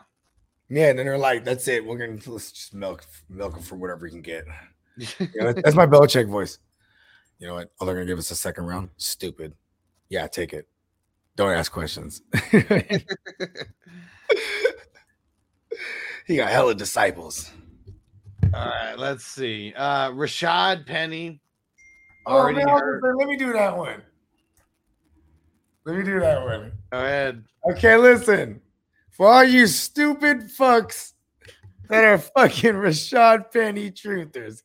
Yeah, 0.70 0.90
and 0.90 1.00
then 1.00 1.06
they're 1.06 1.18
like, 1.18 1.46
"That's 1.46 1.68
it. 1.70 1.86
We're 1.86 1.98
gonna 1.98 2.20
let's 2.28 2.52
just 2.52 2.74
milk 2.74 3.06
milk 3.30 3.56
him 3.56 3.64
for 3.64 3.76
whatever 3.76 4.06
we 4.06 4.10
can 4.10 4.22
get." 4.22 4.44
That's 4.98 5.76
my 5.76 5.86
Belichick 5.86 6.28
voice. 6.28 6.58
You 7.40 7.48
know 7.48 7.56
what? 7.56 7.72
Oh, 7.80 7.86
they're 7.86 7.96
gonna 7.96 8.06
give 8.06 8.18
us 8.20 8.32
a 8.32 8.36
second 8.36 8.66
round. 8.66 8.90
Stupid. 8.98 9.54
Yeah, 10.10 10.28
take 10.28 10.54
it. 10.54 10.68
Don't 11.36 11.52
ask 11.52 11.72
questions. 11.72 12.22
he 16.26 16.36
got 16.38 16.50
hella 16.50 16.74
disciples. 16.76 17.52
All 18.54 18.66
right, 18.66 18.98
let's 18.98 19.26
see. 19.26 19.74
Uh 19.76 20.10
Rashaad 20.12 20.86
Penny 20.86 21.42
Oh, 22.26 22.38
already 22.38 22.58
man, 22.58 22.70
I 22.70 22.74
was 22.74 22.82
hurt. 22.82 23.02
gonna 23.02 23.14
say, 23.14 23.18
let 23.20 23.28
me 23.30 23.38
do 23.38 23.54
that 23.54 23.78
one. 23.78 24.02
Let 25.86 25.96
me 25.98 26.04
do 26.04 26.20
that 26.20 26.44
one. 26.44 26.74
Go 26.92 26.98
ahead. 27.00 27.46
Okay, 27.72 27.96
listen. 27.96 28.60
For 29.12 29.28
all 29.28 29.44
you 29.46 29.66
stupid 29.68 30.42
fucks 30.42 31.14
that 31.90 32.04
are 32.04 32.18
fucking 32.18 32.74
Rashaad 32.74 33.52
Penny 33.54 33.92
truthers. 33.92 34.64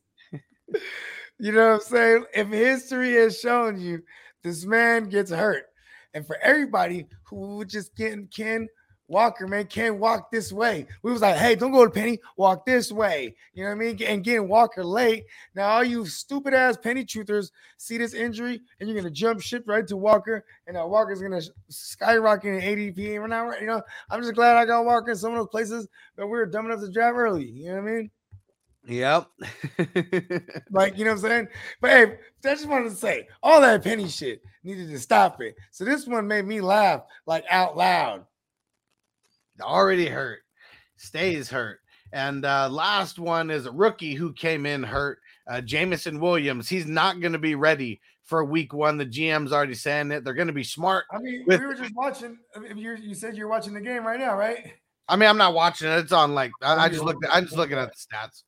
You 1.39 1.51
know 1.51 1.71
what 1.71 1.75
I'm 1.75 1.81
saying? 1.81 2.25
If 2.33 2.47
history 2.49 3.13
has 3.13 3.39
shown 3.39 3.79
you 3.79 4.03
this 4.43 4.65
man 4.65 5.09
gets 5.09 5.31
hurt. 5.31 5.65
And 6.13 6.25
for 6.25 6.37
everybody 6.43 7.07
who 7.23 7.65
just 7.65 7.95
getting 7.95 8.27
Ken 8.27 8.67
Walker, 9.07 9.47
man, 9.47 9.67
Ken 9.67 9.99
walk 9.99 10.31
this 10.31 10.51
way. 10.51 10.87
We 11.01 11.11
was 11.11 11.21
like, 11.21 11.35
hey, 11.35 11.55
don't 11.55 11.71
go 11.71 11.85
to 11.85 11.91
Penny, 11.91 12.19
walk 12.37 12.65
this 12.65 12.91
way. 12.91 13.35
You 13.53 13.63
know 13.63 13.69
what 13.69 13.75
I 13.75 13.79
mean? 13.79 14.01
And 14.03 14.23
getting 14.23 14.47
Walker 14.47 14.83
late. 14.83 15.25
Now, 15.55 15.69
all 15.69 15.83
you 15.83 16.05
stupid 16.05 16.53
ass 16.53 16.77
Penny 16.77 17.03
truthers 17.03 17.51
see 17.77 17.97
this 17.97 18.13
injury 18.13 18.61
and 18.79 18.87
you're 18.87 18.97
gonna 18.97 19.11
jump 19.11 19.41
ship 19.41 19.63
right 19.67 19.85
to 19.87 19.97
Walker, 19.97 20.45
and 20.67 20.75
now 20.75 20.87
Walker's 20.87 21.21
gonna 21.21 21.41
skyrocket 21.69 22.53
in 22.53 22.61
ADP 22.61 23.23
an 23.23 23.33
hour. 23.33 23.57
You 23.59 23.67
know, 23.67 23.81
I'm 24.09 24.21
just 24.21 24.35
glad 24.35 24.55
I 24.55 24.65
got 24.65 24.85
Walker 24.85 25.11
in 25.11 25.17
some 25.17 25.33
of 25.33 25.37
those 25.37 25.49
places 25.49 25.87
that 26.15 26.25
we 26.25 26.31
were 26.31 26.45
dumb 26.45 26.67
enough 26.67 26.79
to 26.79 26.89
draft 26.89 27.15
early. 27.15 27.45
You 27.45 27.67
know 27.67 27.81
what 27.81 27.89
I 27.89 27.93
mean? 27.95 28.11
Yep. 28.85 29.27
Like, 30.71 30.97
you 30.97 31.05
know 31.05 31.11
what 31.11 31.23
I'm 31.23 31.29
saying? 31.29 31.47
But 31.81 31.91
hey, 31.91 32.03
I 32.45 32.53
just 32.55 32.67
wanted 32.67 32.89
to 32.89 32.95
say 32.95 33.27
all 33.41 33.61
that 33.61 33.83
penny 33.83 34.07
shit 34.07 34.41
needed 34.63 34.89
to 34.89 34.99
stop 34.99 35.41
it. 35.41 35.55
So 35.71 35.85
this 35.85 36.07
one 36.07 36.27
made 36.27 36.45
me 36.45 36.61
laugh 36.61 37.03
like 37.25 37.45
out 37.49 37.77
loud. 37.77 38.25
already 39.61 40.07
hurt, 40.07 40.39
stays 40.97 41.49
hurt. 41.49 41.79
And 42.11 42.45
uh, 42.45 42.69
last 42.69 43.17
one 43.19 43.49
is 43.49 43.65
a 43.65 43.71
rookie 43.71 44.13
who 44.13 44.33
came 44.33 44.65
in 44.65 44.83
hurt, 44.83 45.19
uh, 45.47 45.61
Jameson 45.61 46.19
Williams. 46.19 46.69
He's 46.69 46.85
not 46.85 47.21
going 47.21 47.33
to 47.33 47.39
be 47.39 47.55
ready 47.55 48.01
for 48.23 48.43
week 48.43 48.73
one. 48.73 48.97
The 48.97 49.05
GM's 49.05 49.51
already 49.51 49.73
saying 49.73 50.11
it. 50.11 50.23
They're 50.23 50.33
going 50.33 50.47
to 50.47 50.53
be 50.53 50.63
smart. 50.63 51.05
I 51.11 51.19
mean, 51.19 51.43
With- 51.47 51.59
we 51.59 51.65
were 51.65 51.73
just 51.73 51.95
watching. 51.95 52.37
I 52.55 52.59
mean, 52.59 52.77
you 52.77 52.95
you 52.95 53.15
said 53.15 53.35
you're 53.35 53.47
watching 53.47 53.73
the 53.73 53.81
game 53.81 54.05
right 54.05 54.19
now, 54.19 54.35
right? 54.35 54.73
I 55.07 55.15
mean, 55.15 55.27
I'm 55.27 55.37
not 55.37 55.53
watching 55.53 55.89
it. 55.89 55.97
It's 55.97 56.11
on 56.11 56.33
like 56.33 56.51
I, 56.61 56.85
I 56.85 56.89
just 56.89 57.03
looked. 57.03 57.25
I'm 57.29 57.43
just 57.45 57.57
looking 57.57 57.77
at 57.77 57.91
the 57.91 57.97
stats. 57.97 58.43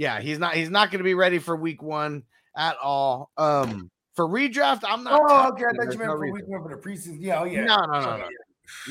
Yeah, 0.00 0.18
he's 0.18 0.38
not. 0.38 0.54
He's 0.54 0.70
not 0.70 0.90
going 0.90 1.00
to 1.00 1.04
be 1.04 1.12
ready 1.12 1.38
for 1.38 1.54
week 1.54 1.82
one 1.82 2.22
at 2.56 2.74
all. 2.82 3.30
Um, 3.36 3.90
for 4.16 4.26
redraft, 4.26 4.80
I'm 4.82 5.04
not. 5.04 5.20
Oh, 5.22 5.48
okay. 5.48 5.64
I 5.64 5.76
thought 5.76 5.92
you 5.92 5.98
meant 5.98 6.08
no 6.08 6.12
for 6.12 6.20
reason. 6.20 6.34
week 6.36 6.48
one 6.48 6.62
for 6.62 6.74
the 6.74 6.80
preseason. 6.80 7.18
Yeah, 7.20 7.40
oh 7.40 7.44
yeah. 7.44 7.64
No, 7.64 7.76
no, 7.84 8.00
no, 8.00 8.16
no. 8.16 8.28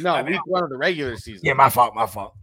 No, 0.03 0.13
I 0.13 0.21
mean, 0.21 0.33
week 0.33 0.45
one 0.45 0.61
of 0.61 0.69
the 0.69 0.77
regular 0.77 1.17
season. 1.17 1.41
Yeah, 1.43 1.53
my 1.53 1.67
fault. 1.67 1.95
My 1.95 2.05
fault. 2.05 2.35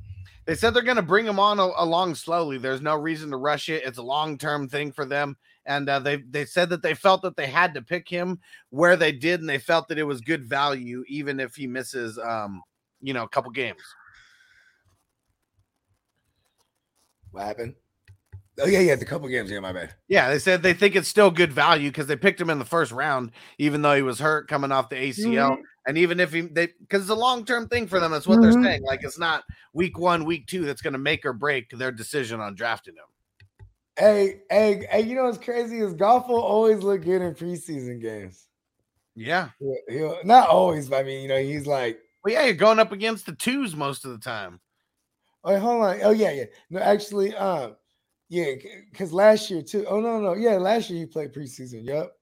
They 0.47 0.57
said 0.57 0.75
they're 0.75 0.83
going 0.83 0.97
to 0.97 1.03
bring 1.03 1.27
him 1.27 1.39
on 1.39 1.61
a- 1.61 1.71
along 1.77 2.17
slowly. 2.17 2.59
There's 2.59 2.81
no 2.83 2.97
reason 2.97 3.31
to 3.31 3.37
rush 3.37 3.69
it. 3.69 3.85
It's 3.87 3.99
a 3.99 4.03
long 4.03 4.37
term 4.37 4.69
thing 4.69 4.91
for 4.91 5.05
them, 5.05 5.37
and 5.65 5.89
uh, 5.89 6.01
they 6.01 6.17
they 6.17 6.45
said 6.45 6.69
that 6.71 6.83
they 6.83 6.95
felt 6.95 7.23
that 7.23 7.37
they 7.37 7.47
had 7.47 7.73
to 7.75 7.83
pick 7.83 8.09
him 8.09 8.41
where 8.71 8.97
they 8.97 9.13
did, 9.13 9.39
and 9.39 9.49
they 9.49 9.59
felt 9.59 9.87
that 9.87 9.99
it 9.99 10.03
was 10.03 10.21
good 10.21 10.45
value, 10.45 11.05
even 11.07 11.39
if 11.39 11.55
he 11.55 11.69
misses, 11.69 12.19
um, 12.19 12.63
you 13.01 13.15
know, 13.15 13.23
a 13.23 13.29
couple 13.29 13.53
games. 13.53 13.83
What 17.31 17.45
happened? 17.45 17.77
Oh 18.61 18.67
yeah, 18.67 18.81
yeah. 18.81 18.95
The 18.97 19.05
couple 19.05 19.29
games. 19.29 19.51
Yeah, 19.51 19.61
my 19.61 19.73
bad. 19.73 19.95
Yeah, 20.09 20.31
they 20.31 20.39
said 20.39 20.63
they 20.63 20.73
think 20.73 20.97
it's 20.97 21.09
still 21.09 21.31
good 21.31 21.53
value 21.53 21.91
because 21.91 22.07
they 22.07 22.17
picked 22.17 22.41
him 22.41 22.49
in 22.51 22.59
the 22.59 22.65
first 22.65 22.91
round, 22.93 23.33
even 23.59 23.83
though 23.83 23.95
he 23.95 24.03
was 24.03 24.19
hurt 24.19 24.49
coming 24.49 24.73
off 24.73 24.89
the 24.89 24.97
ACL. 24.97 25.59
And 25.87 25.99
even 25.99 26.19
if 26.21 26.33
he 26.33 26.41
they 26.43 26.69
because 26.81 27.03
it's 27.03 27.11
a 27.11 27.15
long 27.15 27.45
term 27.45 27.69
thing 27.69 27.87
for 27.87 28.01
them, 28.01 28.11
that's 28.13 28.27
what 28.27 28.39
Mhm. 28.39 28.43
they're 28.43 28.63
saying. 28.63 28.83
Like 28.83 29.05
it's 29.05 29.19
not 29.19 29.45
week 29.73 29.99
one, 29.99 30.25
week 30.25 30.47
two 30.47 30.65
that's 30.65 30.81
going 30.83 30.95
to 30.95 30.99
make 30.99 31.25
or 31.27 31.33
break 31.33 31.71
their 31.71 31.93
decision 31.93 32.41
on 32.41 32.55
drafting 32.55 32.95
him. 32.95 33.67
Hey, 33.99 34.41
hey, 34.51 34.87
hey. 34.91 35.01
You 35.03 35.15
know 35.17 35.25
what's 35.25 35.39
crazy 35.39 35.79
is 35.81 35.93
Goff 35.95 36.29
will 36.29 36.43
always 36.43 36.83
look 36.83 37.03
good 37.03 37.23
in 37.23 37.35
preseason 37.35 38.01
games. 38.01 38.47
Yeah. 39.15 39.51
He'll, 39.59 39.77
he'll- 39.89 40.19
not 40.25 40.49
always, 40.49 40.89
but 40.89 40.97
I 40.97 41.03
mean, 41.05 41.23
you 41.23 41.29
know, 41.29 41.39
he's 41.41 41.67
like, 41.67 41.99
Well, 42.25 42.35
yeah, 42.35 42.45
you're 42.45 42.55
going 42.55 42.79
up 42.79 42.93
against 42.93 43.25
the 43.27 43.33
twos 43.35 43.75
most 43.77 44.05
of 44.05 44.11
the 44.13 44.19
time. 44.19 44.61
oh, 45.45 45.59
hold 45.59 45.85
on. 45.85 46.01
Oh, 46.03 46.11
yeah, 46.11 46.33
yeah. 46.33 46.45
No, 46.69 46.81
actually, 46.81 47.35
um, 47.37 47.77
yeah, 48.29 48.53
because 48.91 49.13
last 49.13 49.51
year 49.51 49.63
too. 49.63 49.87
Oh 49.89 50.01
no, 50.01 50.21
no, 50.21 50.35
yeah, 50.35 50.57
last 50.57 50.91
year 50.91 51.01
he 51.01 51.07
played 51.07 51.33
preseason. 51.33 51.85
Yep. 51.85 52.13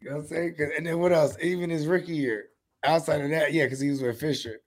You 0.00 0.10
know 0.10 0.16
what 0.16 0.22
I'm 0.22 0.28
saying? 0.28 0.56
And 0.76 0.86
then 0.86 0.98
what 0.98 1.12
else? 1.12 1.36
Even 1.42 1.70
his 1.70 1.86
rookie 1.86 2.16
year. 2.16 2.46
Outside 2.84 3.20
of 3.20 3.30
that, 3.30 3.52
yeah, 3.52 3.64
because 3.64 3.80
he 3.80 3.90
was 3.90 4.00
with 4.00 4.20
Fisher. 4.20 4.60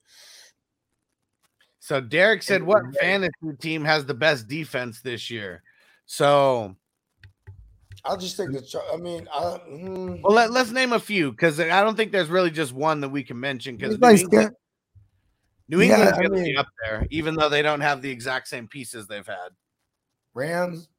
So 1.80 2.02
Derek 2.02 2.44
said, 2.44 2.61
"What 2.61 2.84
fantasy 2.99 3.56
team 3.60 3.86
has 3.86 4.06
the 4.06 4.14
best 4.14 4.48
defense 4.48 5.02
this 5.02 5.30
year?" 5.31 5.64
So, 6.06 6.76
I'll 8.03 8.18
just 8.18 8.38
take 8.38 8.52
the. 8.52 8.81
I 8.94 8.98
mean, 8.98 9.27
I, 9.34 9.60
mm, 9.69 10.22
well, 10.22 10.34
let, 10.34 10.52
let's 10.52 10.72
name 10.72 10.94
a 10.94 10.99
few 10.99 11.31
because 11.31 11.60
I 11.60 11.81
don't 11.81 11.95
think 11.95 12.11
there's 12.11 12.30
really 12.30 12.52
just 12.52 12.73
one 12.73 13.02
that 13.02 13.10
we 13.10 13.23
can 13.23 13.40
mention 13.40 13.77
because 13.77 13.98
New, 15.69 15.77
like 15.77 15.85
England, 15.89 15.89
Yeah, 15.89 16.07
England's 16.09 16.17
I 16.17 16.21
going 16.21 16.31
to 16.31 16.35
be 16.43 16.49
mean- 16.49 16.57
up 16.57 16.67
there, 16.83 17.07
even 17.11 17.35
though 17.35 17.49
they 17.49 17.61
don't 17.61 17.81
have 17.81 18.01
the 18.01 18.09
exact 18.09 18.47
same 18.47 18.67
pieces 18.67 19.07
they've 19.07 19.25
had. 19.25 19.49
Rams. 20.33 20.89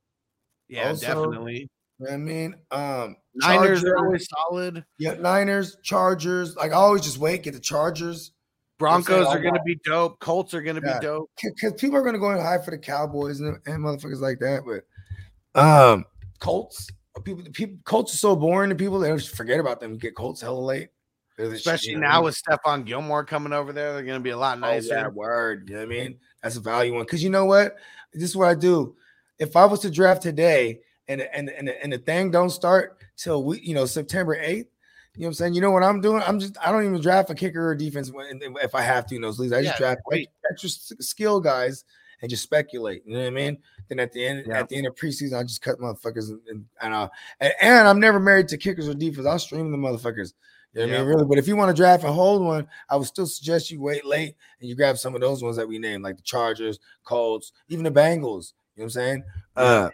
Yeah, 0.69 0.91
Also, 0.91 1.07
definitely. 1.07 1.55
you 1.55 1.67
know 1.99 2.07
what 2.07 2.13
I 2.13 2.17
mean, 2.17 2.55
um, 2.71 3.17
Niners 3.35 3.85
are 3.85 3.97
always 3.97 4.29
solid. 4.29 4.85
Yeah, 4.99 5.15
Niners, 5.15 5.77
Chargers. 5.83 6.55
Like 6.57 6.71
I 6.73 6.77
always 6.77 7.03
just 7.03 7.19
wait, 7.19 7.43
get 7.43 7.55
the 7.55 7.61
Chargers. 7.61 8.33
Broncos 8.79 9.27
I 9.27 9.35
are 9.35 9.41
going 9.41 9.55
to 9.55 9.63
be 9.65 9.79
dope. 9.85 10.19
Colts 10.21 10.55
are 10.55 10.63
going 10.63 10.81
to 10.81 10.83
Yeah. 10.87 10.99
be 11.01 11.07
dope. 11.07 11.31
because 11.43 11.75
people 11.75 11.97
are 11.99 12.03
going 12.03 12.15
to 12.15 12.19
go 12.21 12.31
in 12.31 12.39
high 12.39 12.59
for 12.59 12.71
the 12.71 12.79
Cowboys 12.79 13.41
and, 13.41 13.59
and 13.67 13.85
motherfuckers 13.85 14.21
like 14.21 14.39
that. 14.39 14.63
But 14.65 15.61
um, 15.61 16.05
Colts, 16.39 16.89
people, 17.25 17.43
the 17.45 17.51
people, 17.51 17.77
Colts 17.85 18.15
are 18.15 18.19
so 18.19 18.35
boring 18.37 18.71
to 18.71 18.77
people. 18.77 18.99
They 18.99 19.11
just 19.13 19.37
forget 19.37 19.61
about 19.61 19.81
them. 19.81 19.99
Get 19.99 20.15
Colts 20.15 20.41
hella 20.41 20.59
late, 20.61 20.71
They're 20.71 20.81
the 20.81 20.89
shit, 20.89 21.00
Especially 21.41 21.95
know 21.95 22.01
now 22.01 22.23
with 22.25 22.41
Stephon 22.43 22.85
Gilmore 22.85 23.25
coming 23.25 23.53
over 23.53 23.73
there, 23.73 23.93
they're 23.95 24.03
going 24.05 24.19
to 24.19 24.23
be 24.25 24.31
a 24.31 24.37
lot 24.37 24.59
Oh, 24.59 24.61
nicer. 24.61 24.95
yeah, 24.95 25.09
word. 25.09 25.69
You 25.69 25.75
know 25.77 25.81
what 25.87 25.87
I 25.87 25.89
mean? 25.89 26.19
That's 26.43 26.57
a 26.57 26.61
value 26.61 26.95
one. 26.95 27.03
Because 27.05 27.23
you 27.23 27.31
know 27.31 27.45
what? 27.47 27.77
This 28.13 28.25
is 28.31 28.37
what 28.37 28.49
I 28.49 28.55
do. 28.55 28.97
If 29.39 29.57
I 29.57 29.65
was 29.65 29.81
to 29.81 29.91
draft 29.91 30.23
today 30.23 30.81
and 31.09 31.21
and 31.23 31.49
and, 31.51 31.69
and 31.69 31.93
the 31.93 31.99
thing 31.99 32.31
don't 32.31 32.51
start 32.51 32.99
till 33.17 33.45
we, 33.45 33.61
you 33.61 33.75
know, 33.75 33.87
September 33.87 34.37
8th. 34.37 34.67
You 35.17 35.23
know 35.23 35.27
what 35.27 35.27
I'm 35.31 35.35
saying? 35.35 35.55
You 35.55 35.61
know 35.61 35.71
what 35.73 35.83
I'm 35.83 36.01
doing? 36.01 36.23
I'm 36.25 36.39
just 36.39 36.57
I 36.65 36.71
don't 36.71 36.85
even 36.85 37.01
draft 37.01 37.31
a 37.31 37.35
kicker 37.35 37.69
or 37.71 37.75
defense 37.75 38.13
when, 38.13 38.41
if 38.63 38.75
I 38.75 38.81
have 38.83 39.07
to 39.07 39.17
in 39.17 39.23
those 39.23 39.39
leagues. 39.41 39.53
I 39.53 39.63
just 39.63 39.81
Yeah, 39.81 39.95
draft 39.95 40.03
extra 40.51 40.71
skill 41.03 41.41
guys 41.41 41.85
and 42.23 42.31
just 42.31 42.43
speculate. 42.45 43.03
You 43.05 43.15
know 43.15 43.21
what 43.23 43.27
I 43.27 43.31
mean? 43.31 43.59
Then 43.89 43.99
at 43.99 44.13
the 44.13 44.25
end 44.25 44.45
Yeah. 44.47 44.59
at 44.61 44.69
the 44.69 44.77
end 44.77 44.87
of 44.87 44.95
preseason, 44.95 45.37
I 45.39 45.43
just 45.43 45.63
cut 45.63 45.79
motherfuckers 45.81 46.29
and 46.31 46.41
and, 46.49 46.65
and, 46.81 46.95
uh, 46.95 47.09
and, 47.41 47.53
and 47.61 47.89
I'm 47.89 47.99
never 47.99 48.21
married 48.21 48.47
to 48.49 48.57
kickers 48.57 48.89
or 48.89 48.95
defense. 48.95 49.27
I'll 49.27 49.39
stream 49.41 49.73
the 49.73 49.79
motherfuckers. 49.79 50.33
You 50.73 50.81
know 50.83 50.87
what 50.87 50.95
I 50.95 50.99
mean? 50.99 51.09
Really, 51.09 51.25
but 51.27 51.39
if 51.39 51.49
you 51.49 51.57
want 51.57 51.75
to 51.75 51.81
draft 51.81 52.05
and 52.05 52.15
hold 52.15 52.43
one, 52.43 52.69
I 52.89 52.97
would 52.97 53.07
still 53.07 53.27
suggest 53.27 53.71
you 53.71 53.81
wait 53.81 54.05
late 54.07 54.37
and 54.61 54.69
you 54.69 54.77
grab 54.77 54.99
some 54.99 55.15
of 55.17 55.21
those 55.21 55.43
ones 55.43 55.57
that 55.57 55.67
we 55.67 55.79
named, 55.79 56.05
like 56.05 56.17
the 56.17 56.23
Chargers, 56.23 56.79
Colts, 57.05 57.53
even 57.69 57.85
the 57.85 57.91
Bengals. 57.91 58.53
You 58.77 58.83
know 58.83 58.85
what 58.85 58.85
I'm 58.85 58.91
saying? 58.91 59.25
Uh 59.57 59.91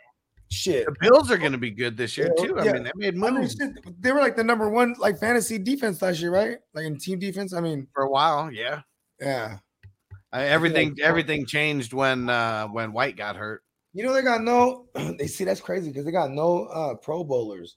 shit. 0.50 0.84
The 0.86 0.94
Bills 1.00 1.30
are 1.30 1.38
going 1.38 1.52
to 1.52 1.58
be 1.58 1.70
good 1.70 1.96
this 1.96 2.16
year 2.18 2.30
Yeah, 2.36 2.44
too. 2.44 2.58
I 2.58 2.64
yeah. 2.64 2.72
mean, 2.74 2.82
they 2.84 2.92
made 2.94 3.14
I 3.24 3.30
mean, 3.30 3.48
shit, 3.48 4.00
they 4.00 4.12
were 4.12 4.20
like 4.20 4.36
the 4.36 4.44
number 4.44 4.68
one 4.68 4.94
like 4.98 5.18
fantasy 5.18 5.58
defense 5.58 6.02
last 6.02 6.20
year, 6.20 6.30
right? 6.30 6.58
Like 6.74 6.84
in 6.84 6.98
team 6.98 7.18
defense. 7.18 7.54
I 7.54 7.60
mean, 7.60 7.86
for 7.94 8.02
a 8.04 8.10
while. 8.10 8.52
Yeah, 8.52 8.82
yeah. 9.20 9.58
Uh, 10.32 10.36
everything 10.38 10.90
like- 10.90 11.00
everything 11.00 11.46
changed 11.46 11.94
when 11.94 12.28
uh 12.28 12.66
when 12.68 12.92
White 12.92 13.16
got 13.16 13.36
hurt. 13.36 13.62
You 13.94 14.04
know 14.04 14.12
they 14.12 14.20
got 14.22 14.42
no. 14.42 14.88
They 15.18 15.26
see 15.26 15.44
that's 15.44 15.60
crazy 15.62 15.88
because 15.88 16.04
they 16.04 16.12
got 16.12 16.30
no 16.30 16.66
uh 16.66 16.94
Pro 16.96 17.24
Bowlers 17.24 17.76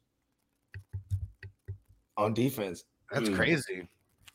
on 2.19 2.33
defense. 2.33 2.83
That's 3.11 3.29
Mm. 3.29 3.35
crazy. 3.35 3.87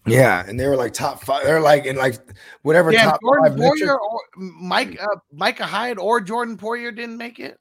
Yeah, 0.06 0.44
and 0.46 0.58
they 0.60 0.66
were 0.66 0.76
like 0.76 0.92
top 0.92 1.22
five. 1.24 1.44
They're 1.44 1.60
like 1.60 1.86
in 1.86 1.96
like 1.96 2.16
whatever 2.62 2.92
Yeah, 2.92 3.04
top 3.04 3.20
Jordan 3.22 3.56
five. 3.56 3.58
Poyer 3.58 3.96
or 3.98 4.20
Mike 4.36 5.00
uh, 5.00 5.16
Micah 5.32 5.64
Hyde 5.64 5.98
or 5.98 6.20
Jordan 6.20 6.58
Poyer 6.58 6.94
didn't 6.94 7.16
make 7.16 7.38
it. 7.40 7.58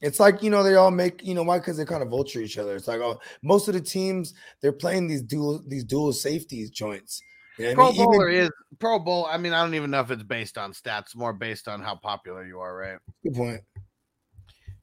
It's 0.00 0.18
like 0.18 0.42
you 0.42 0.50
know 0.50 0.64
they 0.64 0.74
all 0.74 0.90
make 0.90 1.22
you 1.24 1.34
know 1.34 1.44
why 1.44 1.58
because 1.58 1.76
they 1.76 1.84
kind 1.84 2.02
of 2.02 2.08
vulture 2.08 2.40
each 2.40 2.58
other. 2.58 2.74
It's 2.74 2.88
like 2.88 3.00
oh 3.00 3.20
most 3.42 3.68
of 3.68 3.74
the 3.74 3.80
teams 3.80 4.34
they're 4.60 4.72
playing 4.72 5.06
these 5.06 5.22
dual 5.22 5.62
these 5.68 5.84
dual 5.84 6.12
safeties 6.12 6.70
joints. 6.70 7.22
You 7.58 7.68
know 7.68 7.74
Pro 7.74 7.84
I 7.84 7.86
mean? 7.90 7.94
Even- 8.00 8.06
Bowler 8.06 8.28
is 8.30 8.50
Pro 8.80 8.98
Bowl. 8.98 9.26
I 9.30 9.36
mean, 9.38 9.52
I 9.52 9.62
don't 9.62 9.74
even 9.74 9.90
know 9.92 10.00
if 10.00 10.10
it's 10.10 10.24
based 10.24 10.58
on 10.58 10.72
stats, 10.72 11.14
more 11.14 11.32
based 11.32 11.68
on 11.68 11.80
how 11.82 11.94
popular 11.94 12.44
you 12.44 12.58
are, 12.58 12.74
right? 12.76 12.98
good 13.22 13.34
point. 13.34 13.60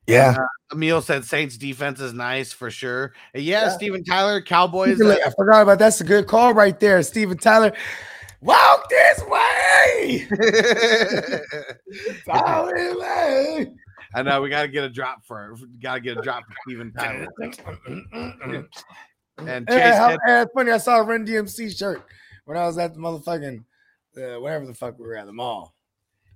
Yeah. 0.09 0.35
Emil 0.71 1.01
said 1.01 1.25
Saints 1.25 1.57
defense 1.57 1.99
is 1.99 2.13
nice 2.13 2.51
for 2.51 2.69
sure. 2.71 3.13
Uh, 3.35 3.39
Yeah, 3.39 3.65
Yeah. 3.65 3.69
Steven 3.69 4.03
Tyler, 4.03 4.41
Cowboys. 4.41 5.01
Uh, 5.01 5.17
I 5.25 5.29
forgot 5.37 5.61
about 5.63 5.79
that's 5.79 6.01
a 6.01 6.03
good 6.03 6.27
call 6.27 6.53
right 6.53 6.79
there, 6.79 7.01
Steven 7.03 7.37
Tyler. 7.37 7.73
Walk 8.41 8.89
this 8.89 9.21
way. 9.25 10.27
Way. 12.27 13.71
I 14.15 14.23
know 14.23 14.41
we 14.41 14.49
got 14.49 14.63
to 14.63 14.67
get 14.67 14.83
a 14.83 14.89
drop 14.89 15.25
for 15.25 15.55
got 15.81 15.95
to 15.95 15.99
get 15.99 16.17
a 16.17 16.21
drop 16.21 16.43
for 16.45 16.53
Steven 16.65 16.93
Tyler. 16.93 17.27
And 19.37 19.65
Chase 19.69 19.77
Yeah, 19.77 19.95
how, 19.97 20.17
yeah, 20.27 20.41
it's 20.41 20.51
funny. 20.53 20.69
I 20.71 20.77
saw 20.77 20.99
a 20.99 21.03
Run 21.03 21.25
DMC 21.25 21.77
shirt 21.77 22.03
when 22.43 22.57
I 22.57 22.65
was 22.65 22.77
at 22.77 22.93
the 22.93 22.99
motherfucking 22.99 23.63
uh, 24.17 24.39
whatever 24.41 24.65
the 24.65 24.73
fuck 24.73 24.99
we 24.99 25.05
were 25.05 25.15
at 25.15 25.27
the 25.27 25.31
mall. 25.31 25.75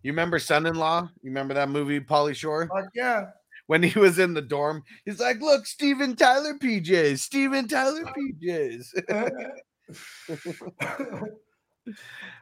you 0.03 0.11
remember 0.13 0.39
Son-in-Law? 0.39 1.09
You 1.21 1.29
remember 1.29 1.53
that 1.53 1.67
movie, 1.67 1.99
Pauly 1.99 2.33
Shore? 2.33 2.67
Fuck 2.67 2.85
yeah. 2.95 3.25
When 3.67 3.81
he 3.83 3.97
was 3.97 4.19
in 4.19 4.33
the 4.33 4.41
dorm, 4.41 4.83
he's 5.05 5.19
like, 5.19 5.39
"Look, 5.39 5.65
Steven 5.65 6.15
Tyler 6.15 6.55
PJs, 6.55 7.19
Steven 7.19 7.67
Tyler 7.67 8.03
PJs." 8.03 8.85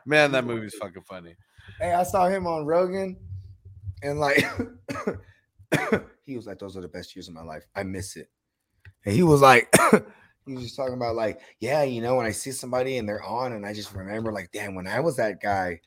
Man, 0.05 0.31
that 0.31 0.45
movie's 0.45 0.75
fucking 0.81 1.03
funny. 1.03 1.35
Hey, 1.79 1.93
I 1.93 2.03
saw 2.03 2.27
him 2.27 2.47
on 2.47 2.65
Rogan, 2.65 3.17
and 4.01 4.19
like 4.19 4.45
he 6.25 6.35
was 6.35 6.47
like, 6.47 6.59
"Those 6.59 6.75
are 6.75 6.81
the 6.81 6.87
best 6.87 7.15
years 7.15 7.27
of 7.27 7.33
my 7.33 7.43
life. 7.43 7.63
I 7.75 7.83
miss 7.83 8.15
it." 8.15 8.29
And 9.05 9.15
he 9.15 9.23
was 9.23 9.41
like, 9.41 9.73
he 10.45 10.53
was 10.53 10.63
just 10.63 10.75
talking 10.75 10.95
about 10.95 11.15
like, 11.15 11.39
yeah, 11.59 11.83
you 11.83 12.01
know, 12.01 12.15
when 12.15 12.25
I 12.25 12.31
see 12.31 12.51
somebody 12.51 12.97
and 12.97 13.07
they're 13.07 13.23
on, 13.23 13.53
and 13.53 13.65
I 13.65 13.73
just 13.73 13.93
remember 13.93 14.31
like, 14.31 14.51
damn, 14.51 14.75
when 14.75 14.87
I 14.87 14.99
was 14.99 15.17
that 15.17 15.41
guy. 15.41 15.81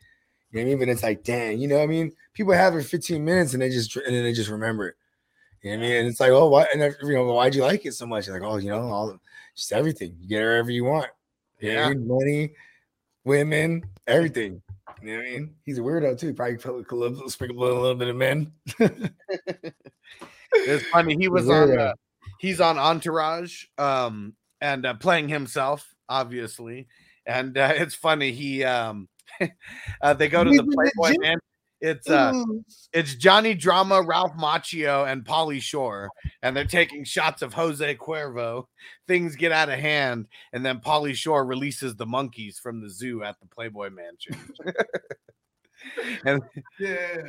You 0.50 0.60
know 0.60 0.66
I 0.66 0.68
mean? 0.70 0.78
But 0.78 0.88
it's 0.88 1.02
like, 1.02 1.24
damn, 1.24 1.58
you 1.58 1.66
know 1.66 1.76
what 1.76 1.82
I 1.82 1.88
mean? 1.88 2.12
People 2.32 2.52
have 2.52 2.76
it 2.76 2.84
15 2.84 3.24
minutes 3.24 3.54
and 3.54 3.62
they 3.62 3.70
just 3.70 3.96
and 3.96 4.14
then 4.14 4.22
they 4.22 4.32
just 4.32 4.50
remember 4.50 4.88
it. 4.88 4.94
You 5.64 5.70
know 5.70 5.78
what 5.78 5.84
I 5.86 5.88
mean? 5.88 5.96
And 5.96 6.08
it's 6.08 6.20
like, 6.20 6.30
oh, 6.30 6.48
why? 6.48 6.66
And 6.74 6.94
you 7.02 7.14
know, 7.14 7.24
why'd 7.32 7.54
you 7.54 7.62
like 7.62 7.86
it 7.86 7.94
so 7.94 8.04
much? 8.04 8.28
Like, 8.28 8.42
oh, 8.42 8.58
you 8.58 8.68
know, 8.68 8.82
all 8.82 9.18
just 9.56 9.72
everything. 9.72 10.14
You 10.20 10.28
get 10.28 10.40
wherever 10.40 10.70
you 10.70 10.84
want. 10.84 11.08
You 11.58 11.72
know 11.72 11.80
what 11.80 11.86
I 11.86 11.88
Yeah. 11.88 11.94
Money, 11.94 12.52
women, 13.24 13.84
everything. 14.06 14.60
You 15.02 15.12
know 15.12 15.16
what 15.16 15.26
I 15.26 15.30
mean? 15.30 15.54
He's 15.64 15.78
a 15.78 15.80
weirdo 15.80 16.18
too. 16.18 16.34
Probably 16.34 16.58
put 16.58 17.30
sprinkle 17.30 17.64
a 17.64 17.72
little 17.72 17.94
bit 17.94 18.08
of 18.08 18.16
men. 18.16 18.52
It's 20.54 20.84
funny. 20.86 21.16
He 21.18 21.28
was 21.30 21.48
on. 21.48 21.78
Uh, 21.78 21.94
he's 22.38 22.60
on 22.60 22.78
Entourage, 22.78 23.64
um, 23.78 24.34
and 24.60 24.84
uh, 24.84 24.94
playing 24.94 25.28
himself, 25.28 25.94
obviously. 26.08 26.88
And 27.26 27.56
uh, 27.56 27.72
it's 27.74 27.94
funny. 27.94 28.32
He, 28.32 28.64
um, 28.64 29.08
uh, 30.02 30.14
they 30.14 30.28
go 30.28 30.44
to 30.44 30.50
the 30.50 30.64
Playboy 30.64 31.16
gym? 31.22 31.40
It's 31.80 32.08
uh, 32.08 32.32
Ooh. 32.34 32.64
it's 32.92 33.14
Johnny 33.14 33.54
Drama, 33.54 34.00
Ralph 34.02 34.32
Macchio, 34.38 35.10
and 35.10 35.24
Pauly 35.24 35.60
Shore, 35.60 36.08
and 36.42 36.56
they're 36.56 36.64
taking 36.64 37.04
shots 37.04 37.42
of 37.42 37.52
Jose 37.52 37.94
Cuervo. 37.96 38.66
Things 39.06 39.36
get 39.36 39.52
out 39.52 39.68
of 39.68 39.78
hand, 39.78 40.26
and 40.52 40.64
then 40.64 40.80
Pauly 40.80 41.14
Shore 41.14 41.44
releases 41.44 41.96
the 41.96 42.06
monkeys 42.06 42.58
from 42.58 42.80
the 42.80 42.88
zoo 42.88 43.22
at 43.22 43.38
the 43.40 43.46
Playboy 43.46 43.90
Mansion. 43.90 44.36
and 46.24 46.42
yeah. 46.80 47.22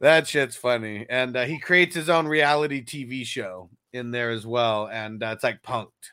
that 0.00 0.26
shit's 0.26 0.56
funny. 0.56 1.04
And 1.10 1.36
uh, 1.36 1.44
he 1.44 1.58
creates 1.58 1.94
his 1.94 2.08
own 2.08 2.26
reality 2.26 2.82
TV 2.82 3.26
show 3.26 3.68
in 3.92 4.10
there 4.10 4.30
as 4.30 4.46
well, 4.46 4.88
and 4.88 5.22
uh, 5.22 5.32
it's 5.34 5.44
like 5.44 5.62
Punked. 5.62 6.12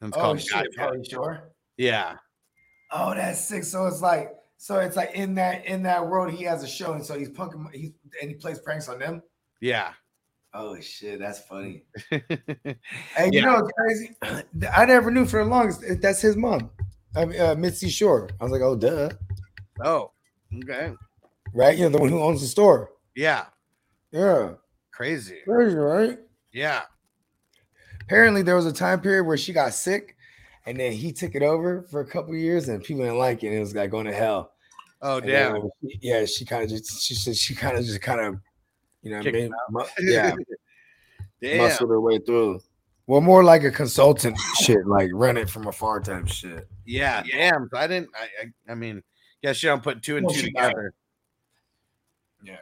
And 0.00 0.08
it's 0.08 0.16
Oh 0.16 0.20
called 0.20 0.40
shit. 0.40 0.76
Pauly 0.76 1.10
Shore. 1.10 1.50
Yeah, 1.76 2.16
Oh, 2.96 3.12
that's 3.12 3.44
sick. 3.44 3.64
So 3.64 3.86
it's 3.86 4.00
like, 4.00 4.30
so 4.56 4.78
it's 4.80 4.96
like 4.96 5.12
in 5.14 5.34
that 5.34 5.66
in 5.66 5.82
that 5.84 6.06
world, 6.06 6.32
he 6.32 6.44
has 6.44 6.62
a 6.62 6.66
show, 6.68 6.92
and 6.94 7.04
so 7.04 7.18
he's 7.18 7.30
punking, 7.30 7.66
he's 7.72 7.92
and 8.20 8.30
he 8.30 8.36
plays 8.36 8.58
pranks 8.58 8.88
on 8.88 8.98
them. 8.98 9.22
yeah. 9.60 9.92
Oh 10.56 10.78
shit, 10.80 11.18
that's 11.18 11.40
funny. 11.40 11.84
yeah. 12.12 13.24
You 13.30 13.42
know, 13.42 13.68
crazy. 13.76 14.14
I 14.72 14.86
never 14.86 15.10
knew 15.10 15.26
for 15.26 15.42
the 15.42 15.50
longest 15.50 15.82
that's 16.00 16.20
his 16.20 16.36
mom, 16.36 16.70
I 17.16 17.24
mean, 17.24 17.40
uh, 17.40 17.56
Mitzi 17.56 17.88
Shore. 17.88 18.28
I 18.40 18.44
was 18.44 18.52
like, 18.52 18.62
oh, 18.62 18.76
duh, 18.76 19.10
oh, 19.84 20.12
okay. 20.62 20.92
right? 21.52 21.76
You 21.76 21.84
know, 21.84 21.90
the 21.90 21.98
one 21.98 22.08
who 22.08 22.22
owns 22.22 22.40
the 22.40 22.46
store. 22.46 22.90
Yeah, 23.16 23.46
Yeah, 24.12 24.52
crazy. 24.92 25.38
crazy, 25.44 25.74
right? 25.74 26.20
Yeah, 26.52 26.82
Apparently, 28.02 28.42
there 28.42 28.54
was 28.56 28.66
a 28.66 28.72
time 28.72 29.00
period 29.00 29.24
where 29.24 29.36
she 29.36 29.52
got 29.52 29.72
sick, 29.74 30.13
and 30.66 30.78
then 30.78 30.92
he 30.92 31.12
took 31.12 31.34
it 31.34 31.42
over 31.42 31.82
for 31.90 32.00
a 32.00 32.06
couple 32.06 32.34
years, 32.34 32.68
and 32.68 32.82
people 32.82 33.04
didn't 33.04 33.18
like 33.18 33.42
it. 33.42 33.48
And 33.48 33.56
it 33.56 33.60
was 33.60 33.74
like 33.74 33.90
going 33.90 34.06
to 34.06 34.14
hell. 34.14 34.52
oh 35.02 35.18
And 35.18 35.26
damn. 35.26 35.56
uh, 35.56 35.60
yeah, 35.82 36.24
she 36.24 36.44
kind 36.44 36.62
of 36.64 36.70
just 36.70 37.02
she 37.02 37.14
said 37.14 37.36
she 37.36 37.54
kind 37.54 37.76
of 37.76 37.84
just 37.84 38.00
kind 38.00 38.20
of 38.20 38.38
you 39.02 39.10
know 39.10 39.20
Kicked 39.22 39.34
made, 39.34 39.50
mu- 39.70 39.84
yeah 40.00 40.34
Damn. 41.42 41.58
muscled 41.58 41.90
her 41.90 42.00
way 42.00 42.18
through. 42.18 42.60
Well, 43.06 43.20
more 43.20 43.44
like 43.44 43.64
a 43.64 43.70
consultant 43.70 44.38
shit, 44.62 44.86
like 44.86 45.10
run 45.12 45.36
it 45.36 45.50
from 45.50 45.66
afar 45.66 46.00
type 46.00 46.26
shit. 46.28 46.66
Yeah, 46.86 47.22
damn. 47.22 47.68
I 47.74 47.86
didn't. 47.86 48.08
I, 48.18 48.24
I, 48.68 48.72
I 48.72 48.74
mean, 48.74 49.02
guess 49.42 49.62
you 49.62 49.68
don't 49.68 49.82
put 49.82 50.02
two 50.02 50.16
and 50.16 50.24
Well, 50.24 50.34
two 50.34 50.40
she 50.40 50.50
died. 50.52 50.68
together. 50.70 50.94
Yeah. 52.42 52.56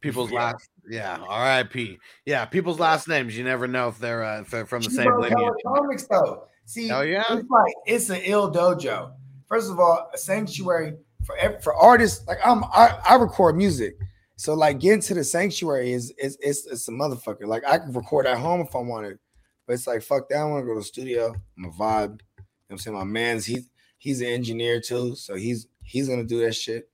People's 0.00 0.30
Yeah. 0.30 0.38
last, 0.44 0.68
yeah. 0.88 1.18
R.I.P. 1.28 1.98
Yeah, 2.24 2.44
people's 2.46 2.78
last 2.78 3.08
names. 3.08 3.36
You 3.36 3.42
never 3.44 3.66
know 3.66 3.88
if 3.88 3.98
they're 3.98 4.22
uh, 4.24 4.40
if 4.42 4.50
they're 4.50 4.64
from 4.66 4.82
the 4.82 4.90
She 4.90 4.96
same 4.96 5.12
lineage. 5.18 5.54
comics 5.66 6.06
though. 6.06 6.46
See, 6.70 6.88
Oh, 6.92 7.00
yeah? 7.00 7.24
it's 7.30 7.50
like 7.50 7.74
it's 7.84 8.10
an 8.10 8.20
ill 8.22 8.48
dojo. 8.48 9.12
First 9.48 9.72
of 9.72 9.80
all, 9.80 10.08
a 10.14 10.16
sanctuary 10.16 10.94
for 11.24 11.34
for 11.60 11.74
artists. 11.74 12.24
Like 12.28 12.38
I'm, 12.44 12.62
I, 12.62 12.96
I 13.08 13.16
record 13.16 13.56
music, 13.56 13.96
so 14.36 14.54
like 14.54 14.78
getting 14.78 15.00
to 15.00 15.14
the 15.14 15.24
sanctuary 15.24 15.90
is 15.92 16.12
is 16.16 16.38
it's, 16.40 16.66
it's 16.66 16.86
a 16.86 16.92
motherfucker. 16.92 17.46
Like 17.46 17.64
I 17.66 17.78
can 17.78 17.92
record 17.92 18.24
at 18.28 18.38
home 18.38 18.60
if 18.60 18.76
I 18.76 18.78
wanted, 18.78 19.18
but 19.66 19.72
it's 19.72 19.88
like 19.88 20.00
fuck 20.02 20.28
that. 20.28 20.38
I 20.38 20.44
want 20.44 20.62
to 20.62 20.66
go 20.66 20.74
to 20.74 20.78
the 20.78 20.84
studio. 20.84 21.34
I'm 21.58 21.64
a 21.64 21.70
vibe. 21.70 21.74
You 21.74 21.76
know 21.76 22.44
what 22.68 22.70
I'm 22.70 22.78
saying 22.78 22.96
my 22.96 23.02
man's 23.02 23.46
he's 23.46 23.68
he's 23.98 24.20
an 24.20 24.28
engineer 24.28 24.80
too, 24.80 25.16
so 25.16 25.34
he's 25.34 25.66
he's 25.82 26.08
gonna 26.08 26.22
do 26.22 26.38
that 26.42 26.54
shit. 26.54 26.88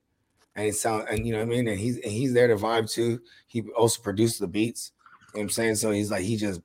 And 0.55 0.65
it 0.65 0.73
sound 0.75 1.07
and 1.07 1.23
you 1.23 1.33
know 1.33 1.37
what 1.37 1.53
I 1.53 1.55
mean, 1.55 1.67
and 1.67 1.79
he's 1.79 1.97
and 1.97 2.11
he's 2.11 2.33
there 2.33 2.47
to 2.47 2.55
vibe 2.55 2.91
too. 2.91 3.21
He 3.45 3.61
also 3.77 4.01
produced 4.01 4.39
the 4.39 4.47
beats. 4.47 4.91
You 5.35 5.37
know 5.37 5.41
what 5.41 5.43
I'm 5.43 5.49
saying? 5.51 5.75
So 5.75 5.91
he's 5.91 6.09
like 6.09 6.23
he 6.23 6.35
just 6.35 6.61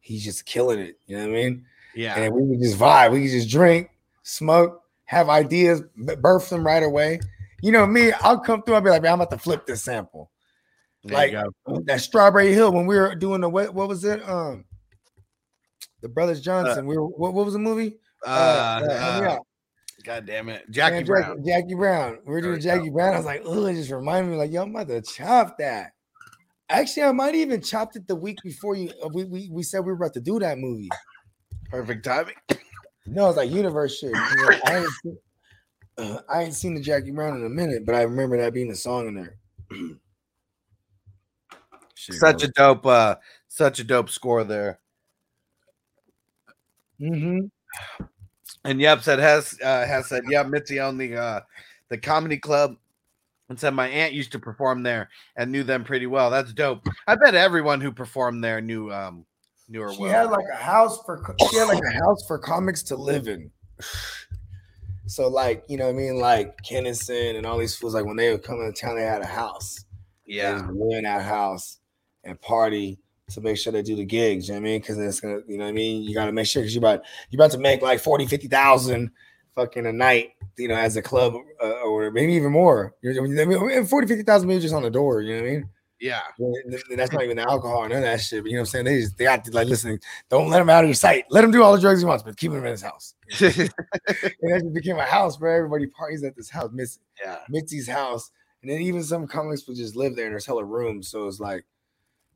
he's 0.00 0.24
just 0.24 0.44
killing 0.44 0.80
it. 0.80 0.98
You 1.06 1.18
know 1.18 1.28
what 1.28 1.30
I 1.30 1.34
mean? 1.34 1.66
Yeah, 1.94 2.16
and 2.18 2.34
we 2.34 2.48
could 2.56 2.62
just 2.62 2.78
vibe. 2.78 3.12
We 3.12 3.22
could 3.22 3.30
just 3.32 3.50
drink, 3.50 3.90
smoke, 4.22 4.82
have 5.04 5.28
ideas, 5.28 5.82
birth 5.96 6.48
them 6.50 6.64
right 6.64 6.82
away. 6.82 7.20
You 7.62 7.72
know 7.72 7.86
me, 7.86 8.12
I'll 8.12 8.40
come 8.40 8.62
through. 8.62 8.74
I'll 8.76 8.80
be 8.80 8.90
like, 8.90 9.02
man, 9.02 9.12
I'm 9.12 9.20
about 9.20 9.30
to 9.30 9.38
flip 9.38 9.66
this 9.66 9.82
sample. 9.84 10.30
there 11.04 11.16
like 11.16 11.84
that 11.86 12.00
Strawberry 12.00 12.52
Hill 12.52 12.72
when 12.72 12.86
we 12.86 12.96
were 12.96 13.14
doing 13.14 13.40
the 13.40 13.48
what? 13.48 13.72
What 13.74 13.88
was 13.88 14.04
it? 14.04 14.26
Um, 14.28 14.64
the 16.00 16.08
Brothers 16.08 16.40
Johnson. 16.40 16.86
we 16.86 16.96
were 16.96 17.06
what? 17.06 17.34
What 17.34 17.44
was 17.44 17.54
the 17.54 17.60
movie? 17.60 17.96
Uh, 18.24 18.80
help 18.80 19.24
uh. 19.24 19.38
God 20.04 20.26
damn 20.26 20.48
it, 20.48 20.68
Jackie 20.70 20.96
Man, 20.96 21.04
Brown. 21.04 21.44
Jackie 21.44 21.74
Brown. 21.74 22.18
We 22.24 22.32
were 22.32 22.40
doing 22.40 22.56
go. 22.56 22.60
Jackie 22.60 22.90
Brown. 22.90 23.14
I 23.14 23.16
was 23.18 23.26
like, 23.26 23.42
oh, 23.44 23.66
it 23.66 23.74
just 23.74 23.90
reminded 23.90 24.30
me, 24.30 24.36
like, 24.36 24.50
yo, 24.50 24.62
I'm 24.62 24.74
about 24.74 24.88
to 24.88 25.00
chop 25.00 25.58
that. 25.58 25.92
Actually, 26.68 27.04
I 27.04 27.12
might 27.12 27.34
even 27.36 27.60
chopped 27.62 27.94
it 27.96 28.08
the 28.08 28.16
week 28.16 28.38
before 28.42 28.74
you. 28.74 28.90
uh, 29.04 29.08
We, 29.12 29.24
we 29.24 29.48
we 29.52 29.62
said 29.62 29.80
we 29.80 29.92
were 29.92 29.96
about 29.98 30.14
to 30.14 30.20
do 30.20 30.38
that 30.40 30.58
movie. 30.58 30.88
Perfect 31.72 32.04
timing. 32.04 32.34
No, 33.06 33.28
it's 33.28 33.38
like 33.38 33.50
universe 33.50 33.98
shit. 33.98 34.10
You 34.10 34.14
know, 34.14 34.58
I, 34.66 34.76
ain't 34.76 34.90
seen, 35.02 35.18
uh, 35.96 36.18
I 36.28 36.42
ain't 36.42 36.54
seen 36.54 36.74
the 36.74 36.82
Jackie 36.82 37.12
Brown 37.12 37.34
in 37.34 37.46
a 37.46 37.48
minute, 37.48 37.86
but 37.86 37.94
I 37.94 38.02
remember 38.02 38.36
that 38.36 38.52
being 38.52 38.70
a 38.70 38.76
song 38.76 39.08
in 39.08 39.14
there. 39.14 39.36
Shit, 41.94 42.16
Such 42.16 42.42
a 42.42 42.48
dope, 42.48 42.84
uh, 42.84 43.14
such 43.46 43.78
a 43.78 43.84
dope 43.84 44.10
score 44.10 44.42
there. 44.42 44.80
mm-hmm. 47.00 47.46
And 48.64 48.80
yep, 48.80 49.02
said 49.02 49.20
has 49.20 49.56
uh, 49.62 49.86
has 49.86 50.08
said 50.08 50.24
yeah, 50.28 50.42
Mitzi 50.42 50.80
owned 50.80 51.00
the 51.00 51.16
uh, 51.16 51.40
the 51.90 51.98
comedy 51.98 52.38
club, 52.38 52.74
and 53.48 53.60
said 53.60 53.72
my 53.72 53.86
aunt 53.86 54.14
used 54.14 54.32
to 54.32 54.40
perform 54.40 54.82
there 54.82 55.10
and 55.36 55.52
knew 55.52 55.62
them 55.62 55.84
pretty 55.84 56.08
well. 56.08 56.28
That's 56.28 56.52
dope. 56.52 56.84
I 57.06 57.14
bet 57.14 57.36
everyone 57.36 57.80
who 57.80 57.92
performed 57.92 58.42
there 58.42 58.60
knew 58.60 58.90
um 58.90 59.24
knew 59.72 59.80
her 59.82 59.92
She 59.92 60.02
well. 60.02 60.12
had 60.12 60.30
like 60.30 60.46
a 60.52 60.56
house 60.56 61.02
for 61.04 61.22
she 61.50 61.56
had 61.56 61.68
like 61.68 61.82
a 61.82 61.90
house 61.90 62.24
for 62.26 62.38
comics 62.38 62.82
to 62.84 62.96
live 62.96 63.28
in. 63.28 63.50
So 65.06 65.28
like 65.28 65.64
you 65.68 65.76
know 65.76 65.86
what 65.86 65.96
I 65.96 65.98
mean, 65.98 66.20
like 66.20 66.56
Kinison 66.62 67.36
and 67.36 67.44
all 67.44 67.58
these 67.58 67.74
fools, 67.76 67.92
like 67.92 68.06
when 68.06 68.16
they 68.16 68.30
would 68.30 68.44
come 68.44 68.60
into 68.60 68.80
town, 68.80 68.96
they 68.96 69.02
had 69.02 69.20
a 69.20 69.26
house. 69.26 69.84
Yeah, 70.24 70.66
live 70.72 70.98
in 70.98 71.04
that 71.04 71.22
house 71.22 71.80
and 72.24 72.40
party 72.40 72.98
to 73.30 73.40
make 73.40 73.58
sure 73.58 73.72
they 73.72 73.82
do 73.82 73.96
the 73.96 74.04
gigs. 74.04 74.48
You 74.48 74.54
know 74.54 74.60
what 74.60 74.68
I 74.68 74.70
mean? 74.70 74.80
Because 74.80 74.98
it's 74.98 75.20
gonna, 75.20 75.40
you 75.46 75.58
know 75.58 75.64
what 75.64 75.70
I 75.70 75.72
mean. 75.72 76.02
You 76.02 76.14
got 76.14 76.26
to 76.26 76.32
make 76.32 76.46
sure 76.46 76.62
because 76.62 76.74
you 76.74 76.80
about 76.80 77.02
you 77.30 77.36
about 77.36 77.50
to 77.50 77.58
make 77.58 77.82
like 77.82 78.00
40, 78.00 78.26
50,000 78.26 79.10
fucking 79.54 79.86
a 79.86 79.92
night. 79.92 80.30
You 80.56 80.68
know, 80.68 80.76
as 80.76 80.96
a 80.96 81.02
club 81.02 81.34
uh, 81.62 81.80
or 81.82 82.10
maybe 82.10 82.34
even 82.34 82.52
more. 82.52 82.94
You 83.02 83.14
know, 83.14 83.42
I 83.42 83.44
mean, 83.44 83.86
40, 83.86 84.06
50,000 84.06 84.48
maybe 84.48 84.60
just 84.60 84.74
on 84.74 84.82
the 84.82 84.90
door. 84.90 85.20
You 85.22 85.36
know 85.36 85.42
what 85.42 85.48
I 85.48 85.52
mean? 85.52 85.68
Yeah, 86.02 86.22
Th- 86.36 86.52
th- 86.68 86.96
That's 86.96 87.12
not 87.12 87.22
even 87.22 87.36
the 87.36 87.44
alcohol 87.48 87.84
and 87.84 87.90
none 87.90 87.98
of 87.98 88.04
that 88.04 88.20
shit. 88.20 88.42
But 88.42 88.50
you 88.50 88.56
know 88.56 88.62
what 88.62 88.68
I'm 88.70 88.84
saying? 88.84 88.84
They 88.86 89.00
just 89.02 89.16
they 89.16 89.24
got 89.24 89.44
to 89.44 89.52
like 89.52 89.68
listen. 89.68 90.00
Don't 90.28 90.50
let 90.50 90.60
him 90.60 90.68
out 90.68 90.82
of 90.82 90.88
your 90.88 90.94
sight. 90.96 91.26
Let 91.30 91.44
him 91.44 91.52
do 91.52 91.62
all 91.62 91.72
the 91.72 91.80
drugs 91.80 92.00
he 92.00 92.06
wants, 92.06 92.24
but 92.24 92.36
keep 92.36 92.50
him 92.50 92.58
in 92.64 92.72
his 92.72 92.82
house. 92.82 93.14
and 93.40 93.70
that 94.10 94.60
just 94.62 94.74
became 94.74 94.98
a 94.98 95.04
house 95.04 95.40
where 95.40 95.56
everybody 95.56 95.86
parties 95.86 96.24
at 96.24 96.34
this 96.34 96.50
house, 96.50 96.70
Miss 96.72 96.98
yeah. 97.22 97.38
Mitzi's 97.48 97.86
house, 97.86 98.32
and 98.62 98.70
then 98.70 98.80
even 98.80 99.04
some 99.04 99.28
comics 99.28 99.64
would 99.68 99.76
just 99.76 99.94
live 99.94 100.16
there 100.16 100.26
and 100.26 100.32
there's 100.32 100.44
hella 100.44 100.64
rooms. 100.64 101.06
So 101.06 101.28
it's 101.28 101.38
like, 101.38 101.64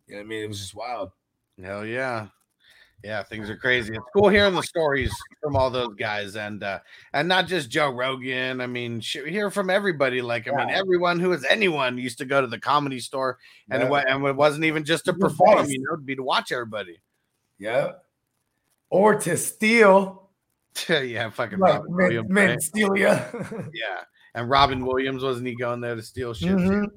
You 0.06 0.14
know 0.14 0.20
what 0.20 0.26
I 0.26 0.28
mean? 0.28 0.44
It 0.44 0.48
was 0.48 0.60
just 0.60 0.76
wild. 0.76 1.10
Hell 1.60 1.84
yeah. 1.84 2.28
Yeah, 3.04 3.22
things 3.22 3.48
are 3.50 3.56
crazy. 3.56 3.94
It's 3.94 4.04
cool 4.12 4.28
hearing 4.30 4.54
the 4.54 4.62
stories 4.62 5.12
from 5.40 5.54
all 5.54 5.70
those 5.70 5.94
guys 5.94 6.34
and 6.34 6.62
uh 6.64 6.80
and 7.12 7.28
not 7.28 7.46
just 7.46 7.70
Joe 7.70 7.90
Rogan. 7.90 8.60
I 8.60 8.66
mean, 8.66 9.00
hear 9.00 9.50
from 9.50 9.70
everybody. 9.70 10.22
Like, 10.22 10.48
I 10.48 10.56
mean, 10.56 10.68
Yeah. 10.70 10.78
everyone 10.78 11.20
who 11.20 11.32
is 11.32 11.44
anyone 11.44 11.98
used 11.98 12.18
to 12.18 12.24
go 12.24 12.40
to 12.40 12.46
the 12.48 12.58
comedy 12.58 12.98
store 12.98 13.38
and 13.70 13.82
it, 13.82 13.84
Yeah. 13.86 13.90
wa- 13.90 14.04
and 14.08 14.24
it 14.26 14.34
wasn't 14.34 14.64
even 14.64 14.84
just 14.84 15.04
to 15.04 15.12
perform, 15.12 15.66
you 15.68 15.78
know, 15.80 15.92
it'd 15.94 16.06
be 16.06 16.16
to 16.16 16.22
watch 16.22 16.50
everybody. 16.50 16.98
Yep. 17.58 18.02
Or 18.90 19.14
to 19.14 19.36
steal, 19.36 20.30
yeah, 20.88 21.30
fucking 21.30 21.58
like 21.58 21.74
Robin 21.74 21.96
men, 21.96 22.06
Williams. 22.06 22.28
men 22.30 22.48
right? 22.50 22.62
steal 22.62 22.96
you. 22.96 23.06
Yeah. 23.72 24.00
And 24.34 24.50
Robin 24.50 24.84
Williams, 24.84 25.22
wasn't 25.22 25.46
he 25.46 25.54
going 25.54 25.80
there 25.80 25.94
to 25.94 26.02
steal 26.02 26.34
shit? 26.34 26.50
Mhm. 26.50 26.90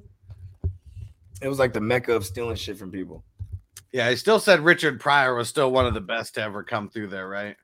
It 1.42 1.48
was 1.48 1.60
like 1.60 1.72
the 1.74 1.80
mecca 1.82 2.14
of 2.14 2.26
stealing 2.26 2.56
shit 2.58 2.78
from 2.78 2.92
people. 2.92 3.24
Yeah, 3.92 4.10
he 4.10 4.16
still 4.16 4.40
said 4.40 4.60
Richard 4.60 5.00
Pryor 5.00 5.36
was 5.36 5.50
still 5.50 5.72
one 5.72 5.86
of 5.88 5.94
the 5.94 6.02
best 6.02 6.36
to 6.36 6.42
ever 6.42 6.64
come 6.64 6.90
through 6.90 7.08
there, 7.08 7.28
right? 7.28 7.56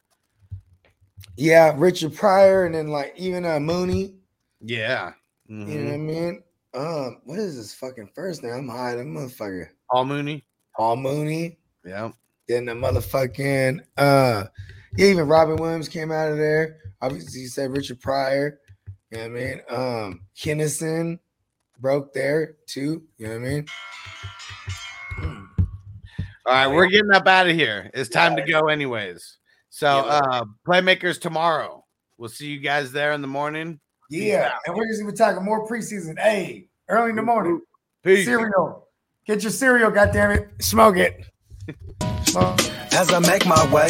Yeah, 1.38 1.74
Richard 1.78 2.16
Pryor, 2.16 2.66
and 2.66 2.74
then 2.76 2.88
like 2.88 3.14
even 3.18 3.46
uh, 3.46 3.60
Mooney. 3.60 4.16
Yeah. 4.62 5.12
You 5.48 5.56
know 5.58 5.66
Mhm. 5.66 5.86
what 5.86 5.94
I 5.94 5.98
mean? 5.98 6.44
Um, 6.74 7.22
what 7.26 7.40
is 7.40 7.56
his 7.56 7.74
fucking 7.74 8.10
first 8.16 8.44
name? 8.44 8.54
I'm 8.54 8.68
high, 8.68 8.96
that 8.96 9.06
motherfucker. 9.06 9.70
Paul 9.92 10.06
Mooney. 10.06 10.46
Paul 10.76 10.98
Mooney. 10.98 11.60
Yeah. 11.86 12.12
Then 12.48 12.66
the 12.66 12.74
motherfucking 12.74 13.82
uh, 13.98 14.46
yeah, 14.98 15.06
even 15.08 15.28
Robin 15.28 15.58
Williams 15.58 15.90
came 15.90 16.12
out 16.12 16.32
of 16.32 16.38
there. 16.38 16.78
Obviously, 17.02 17.42
you 17.42 17.48
said 17.48 17.72
Richard 17.72 18.00
Pryor. 18.00 18.60
You 19.12 19.18
know 19.18 19.24
what 19.30 19.42
I 19.42 19.44
mean? 19.44 19.62
Um, 19.70 20.22
Kinison 20.36 21.20
broke 21.80 22.14
there 22.14 22.58
too. 22.66 23.04
You 23.18 23.28
know 23.28 23.34
what 23.40 23.46
I 23.46 23.50
mean? 23.50 23.66
All 26.48 26.54
right, 26.54 26.68
we're 26.68 26.86
getting 26.86 27.12
up 27.12 27.28
out 27.28 27.50
of 27.50 27.56
here. 27.56 27.90
It's 27.96 28.08
time 28.08 28.36
to 28.36 28.44
go, 28.44 28.68
anyways. 28.68 29.38
So, 29.72 29.88
uh, 29.88 30.46
playmakers 30.68 31.20
tomorrow. 31.20 31.84
We'll 32.20 32.30
see 32.30 32.48
you 32.48 32.60
guys 32.60 32.92
there 32.92 33.14
in 33.14 33.22
the 33.22 33.28
morning. 33.28 33.80
Yeah, 34.12 34.54
and 34.68 34.76
we're 34.76 34.88
just 34.88 35.02
gonna 35.02 35.16
talking 35.16 35.44
more 35.44 35.68
preseason. 35.68 36.20
Hey, 36.20 36.68
early 36.88 37.10
in 37.10 37.16
the 37.16 37.24
morning. 37.24 37.62
Peace. 38.04 38.26
Cereal. 38.26 38.88
Get 39.26 39.42
your 39.42 39.52
cereal, 39.52 39.90
goddammit. 39.90 40.62
Smoke 40.62 40.98
it. 40.98 41.26
Smoke. 42.28 42.60
As 42.94 43.12
I 43.12 43.18
make 43.20 43.48
my 43.48 43.74
way, 43.74 43.90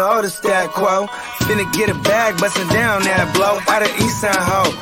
know 0.00 0.22
the 0.22 0.30
stat 0.30 0.70
quo. 0.70 1.06
Finna 1.44 1.70
get 1.74 1.90
a 1.90 1.94
bag, 2.08 2.38
bustin' 2.38 2.66
down 2.68 3.02
that 3.02 3.34
blow 3.34 3.60
out 3.68 3.82
of 3.82 3.92
East 4.00 4.20
Side 4.22 4.32
Ho. 4.34 4.80